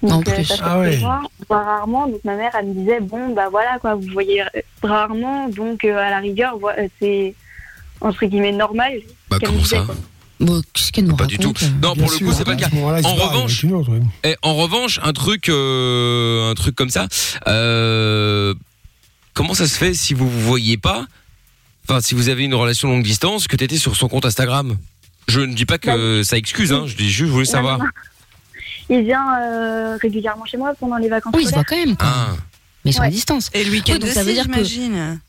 Donc, 0.02 0.26
En 0.28 0.30
euh, 0.30 0.34
plus. 0.34 0.52
Ah 0.62 0.78
ouais. 0.80 0.96
voit, 0.96 1.20
on 1.24 1.42
se 1.42 1.48
voit 1.48 1.62
rarement. 1.62 2.06
Donc, 2.08 2.20
ma 2.24 2.34
mère, 2.36 2.52
elle 2.58 2.66
me 2.68 2.74
disait, 2.74 3.00
bon, 3.00 3.34
bah 3.34 3.48
voilà, 3.50 3.78
quoi, 3.80 3.94
vous 3.96 4.06
voyez 4.12 4.42
euh, 4.42 4.46
rarement. 4.82 5.48
Donc, 5.48 5.84
euh, 5.84 5.96
à 5.98 6.10
la 6.10 6.18
rigueur, 6.20 6.56
c'est 7.00 7.34
entre 8.00 8.24
guillemets 8.24 8.52
normal. 8.52 8.92
Bah 9.28 9.36
comment 9.44 9.58
disait, 9.58 9.76
ça 9.76 9.82
quoi. 9.82 9.94
Bon, 10.40 10.62
qu'est-ce 10.72 10.90
qu'elle 10.90 11.04
nous 11.04 11.14
Pas 11.16 11.24
raconte 11.24 11.38
du 11.38 11.38
tout. 11.38 11.52
Non 11.82 11.94
pour 11.94 12.10
le 12.10 12.16
sûr, 12.16 12.26
coup 12.26 12.32
c'est 12.32 12.44
pas 12.46 12.52
le 12.52 12.56
cas. 12.56 12.68
En 13.04 13.14
revanche- 13.14 13.62
une 13.62 13.74
autre, 13.74 13.90
oui. 13.92 14.00
Et 14.24 14.36
en 14.40 14.54
revanche, 14.54 14.98
un 15.02 15.12
truc, 15.12 15.50
euh, 15.50 16.50
un 16.50 16.54
truc 16.54 16.74
comme 16.74 16.88
ça, 16.88 17.08
euh, 17.46 18.54
comment 19.34 19.52
ça 19.52 19.66
se 19.66 19.76
fait 19.76 19.92
si 19.92 20.14
vous 20.14 20.28
vous 20.30 20.40
voyez 20.40 20.78
pas, 20.78 21.04
enfin 21.86 22.00
si 22.00 22.14
vous 22.14 22.30
avez 22.30 22.44
une 22.44 22.54
relation 22.54 22.88
longue 22.88 23.02
distance, 23.02 23.48
que 23.48 23.56
t'étais 23.56 23.76
sur 23.76 23.96
son 23.96 24.08
compte 24.08 24.24
Instagram? 24.24 24.78
Je 25.28 25.40
ne 25.40 25.52
dis 25.54 25.66
pas 25.66 25.76
que 25.76 26.22
ça 26.22 26.38
excuse, 26.38 26.72
hein, 26.72 26.84
je 26.86 26.96
dis 26.96 27.10
juste, 27.10 27.28
je 27.28 27.32
voulais 27.32 27.44
Non, 27.44 27.52
savoir. 27.52 27.78
non, 27.78 27.84
non. 27.84 27.90
Il 28.90 29.02
vient 29.04 29.24
euh, 29.40 29.96
régulièrement 30.02 30.44
chez 30.44 30.56
moi 30.56 30.74
pendant 30.78 30.96
les 30.96 31.08
vacances 31.08 31.32
Oui, 31.34 31.42
il 31.44 31.48
se 31.48 31.54
voit 31.54 31.64
quand 31.64 31.76
même. 31.76 31.96
quoi. 31.96 32.06
Ah, 32.10 32.28
Mais 32.84 32.90
ils 32.90 32.94
sont 32.94 33.00
à 33.02 33.04
Ouais. 33.04 33.10
distance. 33.10 33.48
Et 33.54 33.64
le 33.64 33.70
week-end 33.70 33.94
Oui, 33.94 33.98
donc 34.00 34.10
ça 34.10 34.22
veut 34.24 34.32
dire 34.32 34.46
que- 34.48 34.64
j'imagine. 34.64 35.20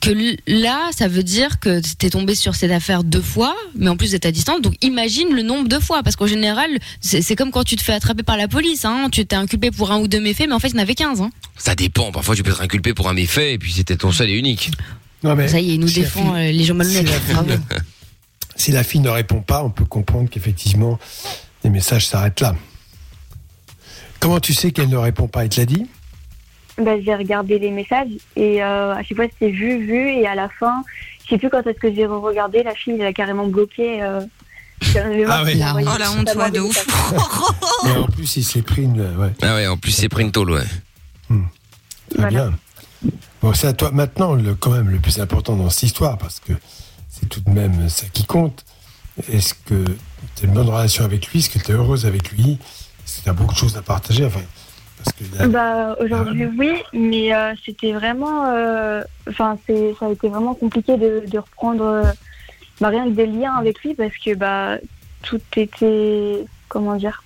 Que 0.00 0.10
là, 0.48 0.90
ça 0.96 1.06
veut 1.06 1.22
dire 1.22 1.60
que 1.60 1.80
t'es 1.96 2.10
tombé 2.10 2.34
sur 2.34 2.56
cette 2.56 2.72
affaire 2.72 3.04
deux 3.04 3.20
fois, 3.20 3.54
mais 3.76 3.88
en 3.88 3.96
plus 3.96 4.10
d'être 4.10 4.26
à 4.26 4.32
distance. 4.32 4.60
Donc 4.60 4.74
imagine 4.82 5.28
le 5.32 5.42
nombre 5.42 5.68
de 5.68 5.78
fois, 5.78 6.02
parce 6.02 6.16
qu'en 6.16 6.26
général, 6.26 6.70
c'est 7.00 7.22
c'est 7.22 7.36
comme 7.36 7.52
quand 7.52 7.62
tu 7.62 7.76
te 7.76 7.82
fais 7.82 7.92
attraper 7.92 8.24
par 8.24 8.36
la 8.36 8.48
police. 8.48 8.84
Hein. 8.84 9.08
Tu 9.12 9.24
t'es 9.24 9.36
inculpé 9.36 9.70
pour 9.70 9.92
un 9.92 9.98
ou 10.00 10.08
deux 10.08 10.20
méfaits, 10.20 10.46
mais 10.48 10.54
en 10.54 10.58
fait, 10.58 10.68
il 10.68 10.74
y 10.74 10.78
en 10.78 10.82
avait 10.82 10.94
15. 10.96 11.20
Hein. 11.20 11.30
ça 11.56 11.74
dépend. 11.76 12.10
Parfois, 12.10 12.34
tu 12.34 12.42
peux 12.42 12.50
être 12.50 12.62
inculpé 12.62 12.94
pour 12.94 13.08
un 13.08 13.14
méfait 13.14 13.52
et 13.54 13.58
puis 13.58 13.72
c'était 13.72 13.96
ton 13.96 14.10
seul 14.10 14.30
et 14.30 14.34
unique. 14.36 14.72
Non, 15.22 15.36
mais 15.36 15.46
Ça 15.46 15.60
y 15.60 15.70
est, 15.70 15.74
il 15.74 15.80
nous 15.80 15.86
si 15.86 16.00
la 16.00 16.04
défend 16.06 16.34
fille- 16.34 16.48
euh, 16.48 16.52
les 16.52 16.64
gens 16.64 16.74
malhonnêtes. 16.74 17.08
la 17.08 17.76
Si 18.56 18.72
la 18.72 18.82
fille 18.82 19.00
ne 19.00 19.08
répond 19.08 19.40
pas, 19.40 19.62
on 19.62 19.70
peut 19.70 19.84
comprendre 19.84 20.28
qu'effectivement, 20.28 20.98
les 21.62 21.70
messages 21.70 22.08
s'arrêtent 22.08 22.40
là. 22.40 22.56
Comment 24.22 24.38
tu 24.40 24.54
sais 24.54 24.70
qu'elle 24.70 24.88
ne 24.88 24.96
répond 24.96 25.26
pas? 25.26 25.42
Elle 25.42 25.48
te 25.50 25.60
l'a 25.60 25.66
dit? 25.66 25.86
Bah, 26.78 26.92
j'ai 27.04 27.14
regardé 27.14 27.58
les 27.58 27.70
messages 27.70 28.08
et 28.36 28.62
euh, 28.62 28.94
à 28.94 29.02
chaque 29.02 29.16
fois 29.16 29.26
c'était 29.30 29.50
vu, 29.50 29.84
vu 29.84 30.08
et 30.10 30.26
à 30.26 30.34
la 30.34 30.48
fin, 30.48 30.82
je 31.24 31.30
sais 31.30 31.38
plus 31.38 31.50
quand 31.50 31.66
est-ce 31.66 31.78
que 31.78 31.92
j'ai 31.94 32.06
regardé, 32.06 32.62
la 32.62 32.74
fille 32.74 32.94
elle 32.98 33.06
a 33.06 33.12
carrément 33.12 33.46
bloqué. 33.48 34.02
Euh, 34.02 34.20
Ah 35.28 35.42
oui. 35.44 35.56
La 35.58 35.74
honte. 35.74 35.84
Oh 35.86 35.98
la 35.98 36.12
honte, 36.12 36.34
ouais, 36.34 36.50
de 36.50 36.60
ouf. 36.60 36.86
Et 37.86 37.90
en 37.98 38.04
plus, 38.06 38.36
il 38.36 38.44
s'est 38.44 38.62
pris 38.62 38.82
une. 38.84 39.00
Ouais, 39.16 39.32
Ah 39.42 39.54
ouais, 39.56 39.66
en 39.66 39.76
plus 39.76 39.90
c'est 39.90 40.08
pris 40.08 40.22
une 40.22 40.32
tôle, 40.32 40.52
ouais. 40.52 40.64
très 41.28 41.36
Voilà. 42.16 42.30
bien. 42.30 42.52
Bon, 43.42 43.52
c'est 43.52 43.66
à 43.66 43.72
toi 43.72 43.90
maintenant, 43.92 44.34
le, 44.34 44.54
quand 44.54 44.70
même, 44.70 44.88
le 44.88 44.98
plus 44.98 45.20
important 45.20 45.56
dans 45.56 45.68
cette 45.68 45.82
histoire, 45.82 46.16
parce 46.16 46.40
que 46.40 46.52
c'est 47.10 47.28
tout 47.28 47.40
de 47.40 47.50
même 47.50 47.88
ça 47.88 48.06
qui 48.12 48.24
compte. 48.24 48.64
Est-ce 49.30 49.52
que 49.54 49.84
tu 50.36 50.44
as 50.44 50.46
une 50.46 50.54
bonne 50.54 50.68
relation 50.70 51.04
avec 51.04 51.26
lui? 51.28 51.40
Est-ce 51.40 51.50
que 51.50 51.58
tu 51.58 51.70
es 51.72 51.74
heureuse 51.74 52.06
avec 52.06 52.30
lui? 52.32 52.58
Que 53.18 53.24
tu 53.24 53.28
as 53.28 53.32
beaucoup 53.32 53.52
de 53.54 53.58
choses 53.58 53.76
à 53.76 53.82
partager 53.82 54.24
enfin, 54.24 54.40
parce 55.02 55.16
que 55.16 55.24
là- 55.38 55.46
Bah, 55.48 55.96
aujourd'hui 56.00 56.46
oui, 56.58 56.82
mais 56.92 57.34
euh, 57.34 57.52
c'était 57.64 57.92
vraiment, 57.92 58.46
euh, 58.46 59.02
enfin 59.28 59.58
c'est, 59.66 59.94
ça 59.98 60.06
a 60.06 60.10
été 60.10 60.28
vraiment 60.28 60.54
compliqué 60.54 60.96
de, 60.96 61.24
de 61.26 61.38
reprendre 61.38 61.84
euh, 61.84 62.02
bah, 62.80 62.88
rien 62.88 63.04
que 63.04 63.10
des 63.10 63.26
liens 63.26 63.54
avec 63.56 63.82
lui 63.82 63.94
parce 63.94 64.16
que 64.16 64.34
bah 64.34 64.78
tout 65.22 65.40
était, 65.56 66.44
comment 66.68 66.96
dire, 66.96 67.22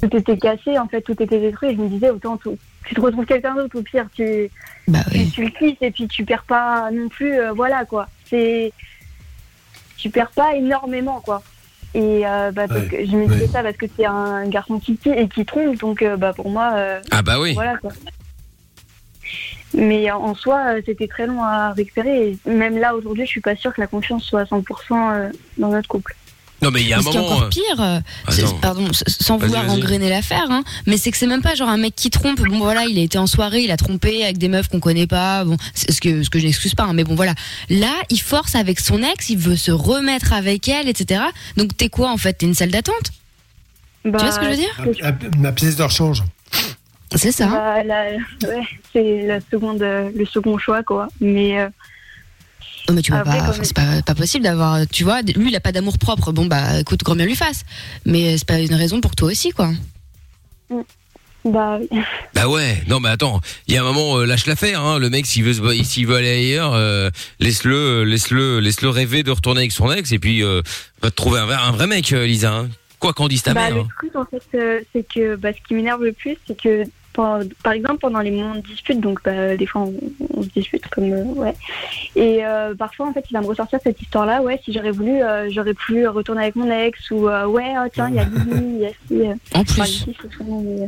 tout 0.00 0.16
était 0.16 0.38
cassé 0.38 0.78
en 0.78 0.86
fait, 0.88 1.02
tout 1.02 1.20
était 1.22 1.40
détruit. 1.40 1.70
Et 1.70 1.74
je 1.76 1.80
me 1.80 1.88
disais 1.88 2.10
autant 2.10 2.36
tout- 2.36 2.56
tu 2.86 2.94
te 2.94 3.00
retrouves 3.00 3.26
quelqu'un 3.26 3.54
d'autre 3.54 3.78
au 3.78 3.82
pire, 3.82 4.06
tu 4.14 4.50
Bah 4.88 5.00
tu, 5.10 5.18
oui. 5.18 5.30
tu 5.30 5.44
le 5.44 5.50
quittes 5.50 5.82
et 5.82 5.90
puis 5.90 6.08
tu 6.08 6.24
perds 6.24 6.44
pas 6.44 6.90
non 6.90 7.08
plus, 7.08 7.34
euh, 7.38 7.52
voilà 7.52 7.84
quoi. 7.84 8.08
C'est, 8.26 8.72
tu 9.98 10.08
perds 10.08 10.30
pas 10.30 10.54
énormément 10.54 11.20
quoi. 11.20 11.42
Et 11.94 12.26
euh, 12.26 12.52
bah, 12.52 12.68
parce 12.68 12.80
Ouais, 12.82 12.86
que 12.88 13.04
je 13.04 13.16
me 13.16 13.26
disais 13.26 13.40
ouais. 13.40 13.46
ça 13.48 13.62
parce 13.62 13.76
que 13.76 13.86
c'est 13.96 14.04
un 14.06 14.46
garçon 14.48 14.78
qui 14.78 14.96
quitte 14.96 15.08
et 15.16 15.28
qui 15.28 15.44
trompe, 15.44 15.76
donc 15.78 16.02
euh, 16.02 16.16
bah 16.16 16.32
pour 16.32 16.48
moi. 16.48 16.72
euh, 16.76 17.00
Ah 17.10 17.22
bah 17.22 17.40
oui. 17.40 17.52
voilà 17.54 17.76
quoi. 17.78 17.90
Mais 19.72 20.10
en- 20.10 20.34
soi, 20.34 20.74
euh, 20.74 20.82
c'était 20.84 21.06
très 21.08 21.26
long 21.26 21.42
à 21.42 21.72
récupérer. 21.72 22.30
Et 22.30 22.50
même 22.50 22.76
là, 22.78 22.94
aujourd'hui, 22.94 23.24
je 23.24 23.30
suis 23.30 23.40
pas 23.40 23.54
sûre 23.56 23.72
que 23.74 23.80
la 23.80 23.86
confiance 23.86 24.24
soit 24.24 24.40
à 24.40 24.44
100% 24.44 24.62
euh, 25.12 25.28
dans 25.58 25.68
notre 25.68 25.88
couple. 25.88 26.14
Non 26.62 26.70
mais 26.70 26.82
il 26.82 26.88
y 26.88 26.92
a 26.92 26.98
un 26.98 27.02
moment. 27.02 27.24
encore 27.24 27.42
euh, 27.44 27.48
pire, 27.48 27.80
euh, 27.80 28.00
Attends. 28.26 28.58
pardon, 28.60 28.88
sans 29.06 29.38
vouloir 29.38 29.68
engrainer 29.70 30.08
l'affaire, 30.10 30.46
hein, 30.50 30.62
mais 30.86 30.96
c'est 30.98 31.10
que 31.10 31.16
c'est 31.16 31.26
même 31.26 31.40
pas 31.42 31.54
genre 31.54 31.68
un 31.70 31.78
mec 31.78 31.94
qui 31.96 32.10
trompe. 32.10 32.40
Bon 32.40 32.58
voilà, 32.58 32.84
il 32.84 32.98
a 32.98 33.02
été 33.02 33.16
en 33.18 33.26
soirée, 33.26 33.62
il 33.62 33.70
a 33.70 33.76
trompé 33.76 34.22
avec 34.24 34.36
des 34.38 34.48
meufs 34.48 34.68
qu'on 34.68 34.80
connaît 34.80 35.06
pas. 35.06 35.44
Bon, 35.44 35.56
ce 35.74 36.00
que 36.00 36.22
ce 36.22 36.28
que 36.30 36.38
je 36.38 36.46
n'excuse 36.46 36.74
pas, 36.74 36.84
hein, 36.84 36.92
mais 36.92 37.04
bon 37.04 37.14
voilà. 37.14 37.34
Là, 37.70 37.92
il 38.10 38.20
force 38.20 38.54
avec 38.54 38.78
son 38.80 39.02
ex, 39.02 39.30
il 39.30 39.38
veut 39.38 39.56
se 39.56 39.70
remettre 39.70 40.32
avec 40.32 40.68
elle, 40.68 40.88
etc. 40.88 41.22
Donc 41.56 41.76
t'es 41.76 41.88
quoi 41.88 42.10
en 42.10 42.16
fait? 42.18 42.34
T'es 42.34 42.46
une 42.46 42.54
salle 42.54 42.70
d'attente? 42.70 43.10
Bah, 44.04 44.18
Tu 44.18 44.24
vois 44.24 44.32
ce 44.32 44.38
que 44.38 44.44
je 44.46 44.50
veux 44.50 44.56
dire? 44.56 44.86
la, 45.02 45.12
la 45.42 45.52
pièce 45.52 45.76
de 45.76 45.82
rechange. 45.82 46.22
C'est 47.16 47.32
ça. 47.32 47.46
hein. 47.48 47.82
bah, 47.88 48.48
ouais, 48.48 48.62
c'est 48.92 49.26
la 49.26 49.40
seconde, 49.50 49.82
euh, 49.82 50.10
le 50.14 50.24
second 50.24 50.58
choix, 50.58 50.82
quoi. 50.84 51.08
Mais 51.20 51.58
euh, 51.58 51.68
Non, 52.88 52.94
mais 52.94 53.02
tu 53.02 53.12
peux 53.12 53.18
Après, 53.18 53.38
pas, 53.38 53.52
c'est 53.62 53.74
pas, 53.74 54.02
pas 54.02 54.14
possible 54.14 54.44
d'avoir, 54.44 54.86
tu 54.88 55.04
vois, 55.04 55.22
lui 55.22 55.50
il 55.50 55.56
a 55.56 55.60
pas 55.60 55.72
d'amour 55.72 55.98
propre. 55.98 56.32
Bon 56.32 56.46
bah 56.46 56.80
écoute, 56.80 57.02
grand 57.04 57.14
bien 57.14 57.26
lui 57.26 57.36
fasse. 57.36 57.62
Mais 58.06 58.36
c'est 58.38 58.46
pas 58.46 58.58
une 58.60 58.74
raison 58.74 59.00
pour 59.00 59.14
toi 59.14 59.28
aussi 59.30 59.50
quoi. 59.50 59.70
bah, 61.44 61.78
oui. 61.80 61.88
Bah 62.34 62.48
ouais, 62.48 62.82
non 62.88 63.00
mais 63.00 63.08
attends, 63.10 63.40
il 63.66 63.74
y 63.74 63.76
a 63.76 63.80
un 63.80 63.84
moment 63.84 64.18
euh, 64.18 64.24
lâche 64.24 64.46
l'affaire 64.46 64.80
hein, 64.82 64.98
le 64.98 65.10
mec 65.10 65.26
s'il 65.26 65.44
veut 65.44 65.74
s'il 65.84 66.06
veut 66.06 66.16
aller 66.16 66.30
ailleurs, 66.30 66.72
euh, 66.74 67.10
laisse-le 67.38 67.74
euh, 67.76 68.04
laisse-le 68.04 68.60
laisse-le 68.60 68.88
rêver 68.88 69.22
de 69.22 69.30
retourner 69.30 69.60
avec 69.60 69.72
son 69.72 69.90
ex 69.92 70.10
et 70.12 70.18
puis 70.18 70.42
euh, 70.42 70.62
va 71.02 71.10
te 71.10 71.16
trouver 71.16 71.40
un, 71.40 71.46
vrai- 71.46 71.56
un 71.60 71.72
vrai 71.72 71.86
mec 71.86 72.12
euh, 72.12 72.24
Lisa 72.26 72.52
hein. 72.52 72.68
Quoi 72.98 73.14
qu'en 73.14 73.28
dise 73.28 73.42
ta 73.42 73.54
Bah, 73.54 73.62
mère 73.62 73.74
le 73.76 73.80
hein. 73.80 73.88
truc, 73.98 74.14
en 74.14 74.26
fait, 74.26 74.42
euh, 74.58 74.80
c'est 74.92 75.06
que 75.08 75.34
bah, 75.36 75.50
ce 75.54 75.58
qui 75.66 75.72
m'énerve 75.72 76.04
le 76.04 76.12
plus, 76.12 76.36
c'est 76.46 76.54
que, 76.60 76.84
par, 77.20 77.40
par 77.62 77.72
exemple, 77.72 77.98
pendant 78.00 78.20
les 78.20 78.30
moments 78.30 78.54
de 78.54 78.60
dispute, 78.60 79.00
donc 79.00 79.22
bah, 79.24 79.56
des 79.56 79.66
fois 79.66 79.82
on, 79.82 79.94
on 80.36 80.42
se 80.42 80.48
dispute, 80.48 80.86
comme. 80.88 81.12
euh, 81.12 81.24
ouais. 81.24 81.54
Et 82.16 82.44
euh, 82.44 82.74
parfois, 82.74 83.08
en 83.08 83.12
fait, 83.12 83.24
il 83.30 83.34
va 83.34 83.40
me 83.40 83.46
ressortir 83.46 83.78
cette 83.82 84.00
histoire-là. 84.00 84.42
Ouais, 84.42 84.60
si 84.64 84.72
j'aurais 84.72 84.90
voulu, 84.90 85.22
euh, 85.22 85.50
j'aurais 85.50 85.74
pu 85.74 86.06
retourner 86.08 86.42
avec 86.42 86.56
mon 86.56 86.70
ex, 86.70 87.10
ou 87.10 87.26
ouais, 87.28 87.74
oh, 87.78 87.88
tiens, 87.92 88.08
il 88.08 88.14
y 88.16 88.18
a 88.18 88.24
Lily, 88.24 88.86
il 89.10 89.18
y 89.18 89.26
a. 89.26 89.34
En 89.58 89.64
plus. 89.64 90.06
Euh, 90.40 90.86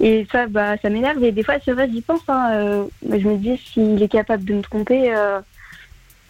Et 0.00 0.26
ça, 0.32 0.46
bah, 0.46 0.76
ça 0.78 0.88
m'énerve. 0.90 1.22
Et 1.24 1.32
des 1.32 1.42
fois, 1.42 1.56
c'est 1.64 1.72
vrai, 1.72 1.88
j'y 1.92 2.00
pense. 2.00 2.22
Hein, 2.28 2.86
je 3.02 3.28
me 3.28 3.36
dis, 3.36 3.56
s'il 3.58 4.02
est 4.02 4.08
capable 4.08 4.44
de 4.44 4.54
me 4.54 4.62
tromper, 4.62 5.14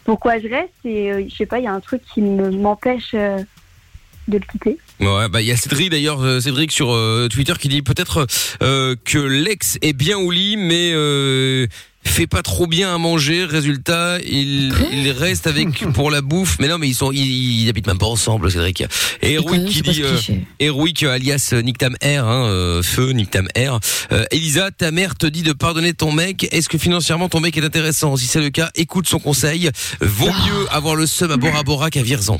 pourquoi 0.03 0.39
je 0.39 0.47
reste? 0.47 0.73
Et 0.85 1.29
je 1.29 1.35
sais 1.35 1.45
pas, 1.45 1.59
il 1.59 1.65
y 1.65 1.67
a 1.67 1.73
un 1.73 1.79
truc 1.79 2.01
qui 2.13 2.21
me- 2.21 2.51
m'empêche 2.51 3.13
de 3.13 4.37
le 4.37 4.45
quitter. 4.51 4.77
Ouais, 5.01 5.29
bah 5.29 5.41
il 5.41 5.47
y 5.47 5.51
a 5.51 5.57
Cédric 5.57 5.89
d'ailleurs, 5.89 6.21
euh, 6.21 6.39
Cédric 6.39 6.71
sur 6.71 6.93
euh, 6.93 7.27
Twitter 7.27 7.53
qui 7.59 7.69
dit 7.69 7.81
peut-être 7.81 8.27
euh, 8.61 8.95
que 9.03 9.17
l'ex 9.17 9.79
est 9.81 9.93
bien 9.93 10.17
au 10.19 10.29
lit, 10.29 10.57
mais 10.57 10.91
euh, 10.93 11.65
fait 12.03 12.27
pas 12.27 12.43
trop 12.43 12.67
bien 12.67 12.93
à 12.93 12.97
manger. 12.99 13.45
Résultat, 13.45 14.19
il, 14.19 14.71
il 14.93 15.11
reste 15.11 15.47
avec 15.47 15.85
pour 15.93 16.11
la 16.11 16.21
bouffe. 16.21 16.57
Mais 16.59 16.67
non, 16.67 16.77
mais 16.77 16.87
ils 16.87 16.93
sont, 16.93 17.11
ils, 17.11 17.61
ils 17.63 17.69
habitent 17.69 17.87
même 17.87 17.97
pas 17.97 18.05
ensemble, 18.05 18.51
Cédric. 18.51 18.83
Et 19.23 19.33
Héroïque 19.33 19.69
qui 19.69 19.81
dit, 19.81 20.03
euh, 20.03 21.09
alias 21.11 21.53
Nick 21.63 21.79
Tam 21.79 21.95
R, 22.03 22.05
hein, 22.27 22.45
euh, 22.45 22.83
feu 22.83 23.11
Nick 23.11 23.31
Tam 23.31 23.47
R. 23.57 23.79
Euh, 24.11 24.23
Elisa, 24.29 24.69
ta 24.69 24.91
mère 24.91 25.15
te 25.15 25.25
dit 25.25 25.41
de 25.43 25.53
pardonner 25.53 25.93
ton 25.93 26.11
mec. 26.11 26.47
Est-ce 26.51 26.69
que 26.69 26.77
financièrement 26.77 27.27
ton 27.29 27.39
mec 27.39 27.57
est 27.57 27.65
intéressant? 27.65 28.15
Si 28.17 28.27
c'est 28.27 28.41
le 28.41 28.49
cas, 28.49 28.69
écoute 28.75 29.07
son 29.07 29.19
conseil. 29.19 29.71
Vaut 29.99 30.27
mieux 30.27 30.67
avoir 30.71 30.95
le 30.95 31.07
seum 31.07 31.31
à 31.31 31.37
Bora 31.37 31.63
Bora 31.63 31.89
qu'à 31.89 32.03
Vierzon. 32.03 32.39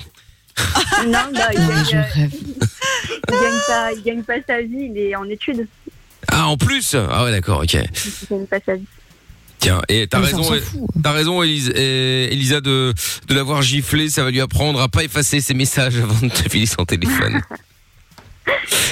Non, 1.06 1.20
bah, 1.34 1.50
il, 1.54 1.60
Non, 1.60 1.68
gagne, 1.68 1.96
euh, 1.96 2.02
rêve. 2.14 2.32
il 2.34 3.34
gagne 3.34 3.60
pas, 3.68 3.92
il 3.94 4.04
gagne 4.04 4.24
pas 4.24 4.34
sa 4.48 4.62
vie, 4.62 4.90
il 4.94 4.98
est 4.98 5.16
en 5.16 5.26
études. 5.26 5.68
Ah, 6.28 6.48
en 6.48 6.58
plus 6.58 6.96
Ah 6.96 7.24
ouais, 7.24 7.32
d'accord, 7.32 7.62
ok. 7.64 7.74
Il 7.74 8.28
gagne 8.30 8.46
pas 8.46 8.60
sa 8.66 8.76
vie. 8.76 8.86
Tiens, 9.60 9.82
et 9.90 10.08
t'as 10.08 10.20
raison, 10.20 10.44
t'as 11.04 11.12
raison, 11.12 11.44
Elisa, 11.44 11.72
Elisa 11.76 12.62
de 12.62 12.94
de 13.28 13.34
l'avoir 13.36 13.62
giflé, 13.62 14.10
ça 14.10 14.24
va 14.24 14.32
lui 14.32 14.42
apprendre 14.42 14.82
à 14.82 14.90
pas 14.90 15.04
effacer 15.04 15.40
ses 15.40 15.54
messages 15.54 15.98
avant 15.98 16.20
de 16.28 16.32
te 16.34 16.50
filer 16.50 16.66
son 16.66 16.84
téléphone. 16.86 17.42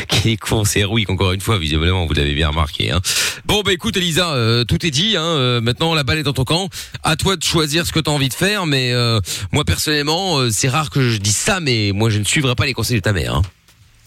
Qui 0.07 0.31
est 0.31 0.37
con, 0.37 0.63
c'est 0.63 0.79
héroïque 0.81 1.09
encore 1.09 1.31
une 1.33 1.41
fois, 1.41 1.57
visiblement, 1.57 2.05
vous 2.05 2.13
l'avez 2.13 2.33
bien 2.35 2.49
remarqué. 2.49 2.91
Hein. 2.91 2.99
Bon, 3.45 3.61
bah 3.63 3.73
écoute, 3.73 3.95
Elisa, 3.97 4.31
euh, 4.33 4.63
tout 4.63 4.85
est 4.85 4.91
dit. 4.91 5.15
Hein, 5.17 5.23
euh, 5.23 5.61
maintenant, 5.61 5.93
la 5.93 6.03
balle 6.03 6.19
est 6.19 6.23
dans 6.23 6.33
ton 6.33 6.43
camp. 6.43 6.69
À 7.03 7.15
toi 7.15 7.35
de 7.35 7.43
choisir 7.43 7.85
ce 7.85 7.91
que 7.91 7.99
t'as 7.99 8.11
envie 8.11 8.29
de 8.29 8.33
faire. 8.33 8.65
Mais 8.65 8.91
euh, 8.93 9.19
moi, 9.51 9.65
personnellement, 9.65 10.37
euh, 10.39 10.49
c'est 10.51 10.69
rare 10.69 10.89
que 10.89 11.01
je 11.09 11.17
dise 11.17 11.35
ça, 11.35 11.59
mais 11.59 11.91
moi, 11.93 12.09
je 12.09 12.19
ne 12.19 12.23
suivrai 12.25 12.55
pas 12.55 12.65
les 12.65 12.73
conseils 12.73 12.97
de 12.97 13.01
ta 13.01 13.13
mère. 13.13 13.35
Hein. 13.35 13.41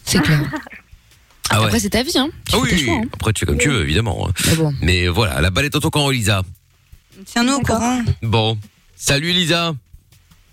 C'est 0.05 0.21
clair. 0.23 0.41
Ah 1.51 1.59
ouais. 1.61 1.67
Après, 1.67 1.81
c'est 1.81 1.91
ta 1.91 2.03
vie, 2.03 2.17
hein. 2.17 2.31
Tu 2.49 2.55
Ah 2.57 2.61
fais 2.65 2.69
tes 2.71 2.75
oui, 2.77 2.85
choix, 2.87 2.95
hein. 2.95 3.03
après 3.13 3.33
tu 3.35 3.41
fais 3.41 3.47
comme 3.47 3.59
tu 3.59 3.69
veux, 3.69 3.83
évidemment. 3.83 4.27
hein. 4.27 4.33
Mais 4.47 4.55
bon. 4.57 4.75
Mais 4.81 5.09
voilà, 5.09 5.41
la 5.43 5.51
balle 5.51 5.67
est 5.67 5.71
dans 5.71 5.81
ton 5.81 5.91
camp, 5.91 6.11
Elisa. 6.11 6.43
Tiens-nous 7.27 7.55
au 7.55 7.61
courant. 7.61 8.01
Bon, 8.23 8.57
salut 8.97 9.31
Elisa. 9.31 9.75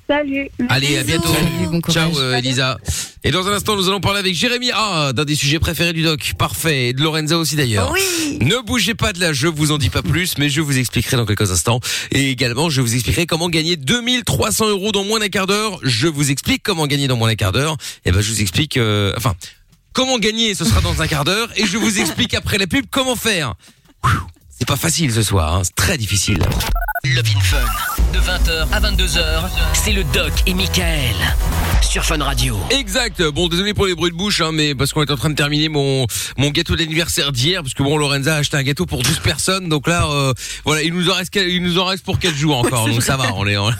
Salut. 0.09 0.49
Allez, 0.69 0.97
à 0.97 1.03
bientôt. 1.03 1.31
Salut, 1.31 1.67
bon 1.69 1.81
courage. 1.81 2.11
Ciao 2.11 2.19
euh, 2.19 2.35
Elisa. 2.35 2.79
Et 3.23 3.29
dans 3.29 3.47
un 3.47 3.51
instant, 3.51 3.75
nous 3.75 3.89
allons 3.89 3.99
parler 3.99 4.17
avec 4.17 4.33
Jérémy. 4.33 4.71
Ah, 4.73 5.11
d'un 5.13 5.23
des 5.23 5.35
sujets 5.35 5.59
préférés 5.59 5.93
du 5.93 6.01
doc. 6.01 6.33
Parfait. 6.35 6.87
Et 6.87 6.93
de 6.93 7.03
Lorenza 7.03 7.37
aussi 7.37 7.55
d'ailleurs. 7.55 7.91
Oui. 7.93 8.39
Ne 8.41 8.59
bougez 8.65 8.95
pas 8.95 9.13
de 9.13 9.19
là, 9.19 9.33
je 9.33 9.45
vous 9.45 9.71
en 9.71 9.77
dis 9.77 9.91
pas 9.91 10.01
plus, 10.01 10.39
mais 10.39 10.49
je 10.49 10.61
vous 10.61 10.79
expliquerai 10.79 11.15
dans 11.15 11.27
quelques 11.27 11.51
instants. 11.51 11.79
Et 12.11 12.31
également, 12.31 12.71
je 12.71 12.81
vous 12.81 12.95
expliquerai 12.95 13.27
comment 13.27 13.49
gagner 13.49 13.75
2300 13.75 14.69
euros 14.69 14.91
dans 14.91 15.03
moins 15.03 15.19
d'un 15.19 15.29
quart 15.29 15.45
d'heure. 15.45 15.77
Je 15.83 16.07
vous 16.07 16.31
explique 16.31 16.63
comment 16.63 16.87
gagner 16.87 17.07
dans 17.07 17.15
moins 17.15 17.27
d'un 17.27 17.35
quart 17.35 17.51
d'heure. 17.51 17.77
Et 18.03 18.11
ben, 18.11 18.21
je 18.21 18.31
vous 18.31 18.41
explique, 18.41 18.77
euh, 18.77 19.13
enfin, 19.15 19.35
comment 19.93 20.17
gagner, 20.17 20.55
ce 20.55 20.65
sera 20.65 20.81
dans 20.81 21.03
un 21.03 21.07
quart 21.07 21.23
d'heure. 21.23 21.49
Et 21.55 21.67
je 21.67 21.77
vous 21.77 21.99
explique 21.99 22.33
après 22.33 22.57
la 22.57 22.65
pub 22.65 22.85
comment 22.89 23.15
faire. 23.15 23.53
C'est 24.59 24.67
pas 24.67 24.75
facile 24.75 25.13
ce 25.13 25.23
soir, 25.23 25.55
hein. 25.55 25.61
c'est 25.63 25.75
très 25.75 25.97
difficile. 25.97 26.39
Love 27.05 27.23
in 27.33 27.39
Fun. 27.39 27.57
De 28.11 28.19
20h 28.19 28.67
à 28.73 28.81
22h, 28.81 29.49
c'est 29.71 29.93
le 29.93 30.03
Doc 30.03 30.33
et 30.47 30.53
Michael. 30.53 31.15
Sur 31.81 32.03
Fun 32.03 32.21
Radio. 32.21 32.59
Exact. 32.69 33.23
Bon, 33.23 33.47
désolé 33.47 33.73
pour 33.73 33.85
les 33.85 33.95
bruits 33.95 34.11
de 34.11 34.17
bouche, 34.17 34.41
hein, 34.41 34.51
mais 34.51 34.75
parce 34.75 34.91
qu'on 34.91 35.01
est 35.01 35.11
en 35.11 35.15
train 35.15 35.29
de 35.29 35.35
terminer 35.35 35.69
mon 35.69 36.05
mon 36.37 36.49
gâteau 36.49 36.75
d'anniversaire 36.75 37.31
d'hier, 37.31 37.61
parce 37.61 37.73
que 37.73 37.83
bon, 37.83 37.95
Lorenza 37.95 38.35
a 38.35 38.39
acheté 38.39 38.57
un 38.57 38.63
gâteau 38.63 38.85
pour 38.85 39.01
12 39.01 39.19
personnes, 39.19 39.69
donc 39.69 39.87
là, 39.87 40.05
euh, 40.11 40.33
voilà, 40.65 40.83
il 40.83 40.93
nous 40.93 41.09
en 41.09 41.13
reste, 41.13 41.33
il 41.35 41.63
nous 41.63 41.79
en 41.79 41.85
reste 41.85 42.03
pour 42.03 42.19
4 42.19 42.35
jours 42.35 42.57
encore, 42.65 42.89
donc 42.89 43.01
ça 43.01 43.15
va, 43.15 43.33
on 43.35 43.47
est, 43.47 43.55
on, 43.55 43.71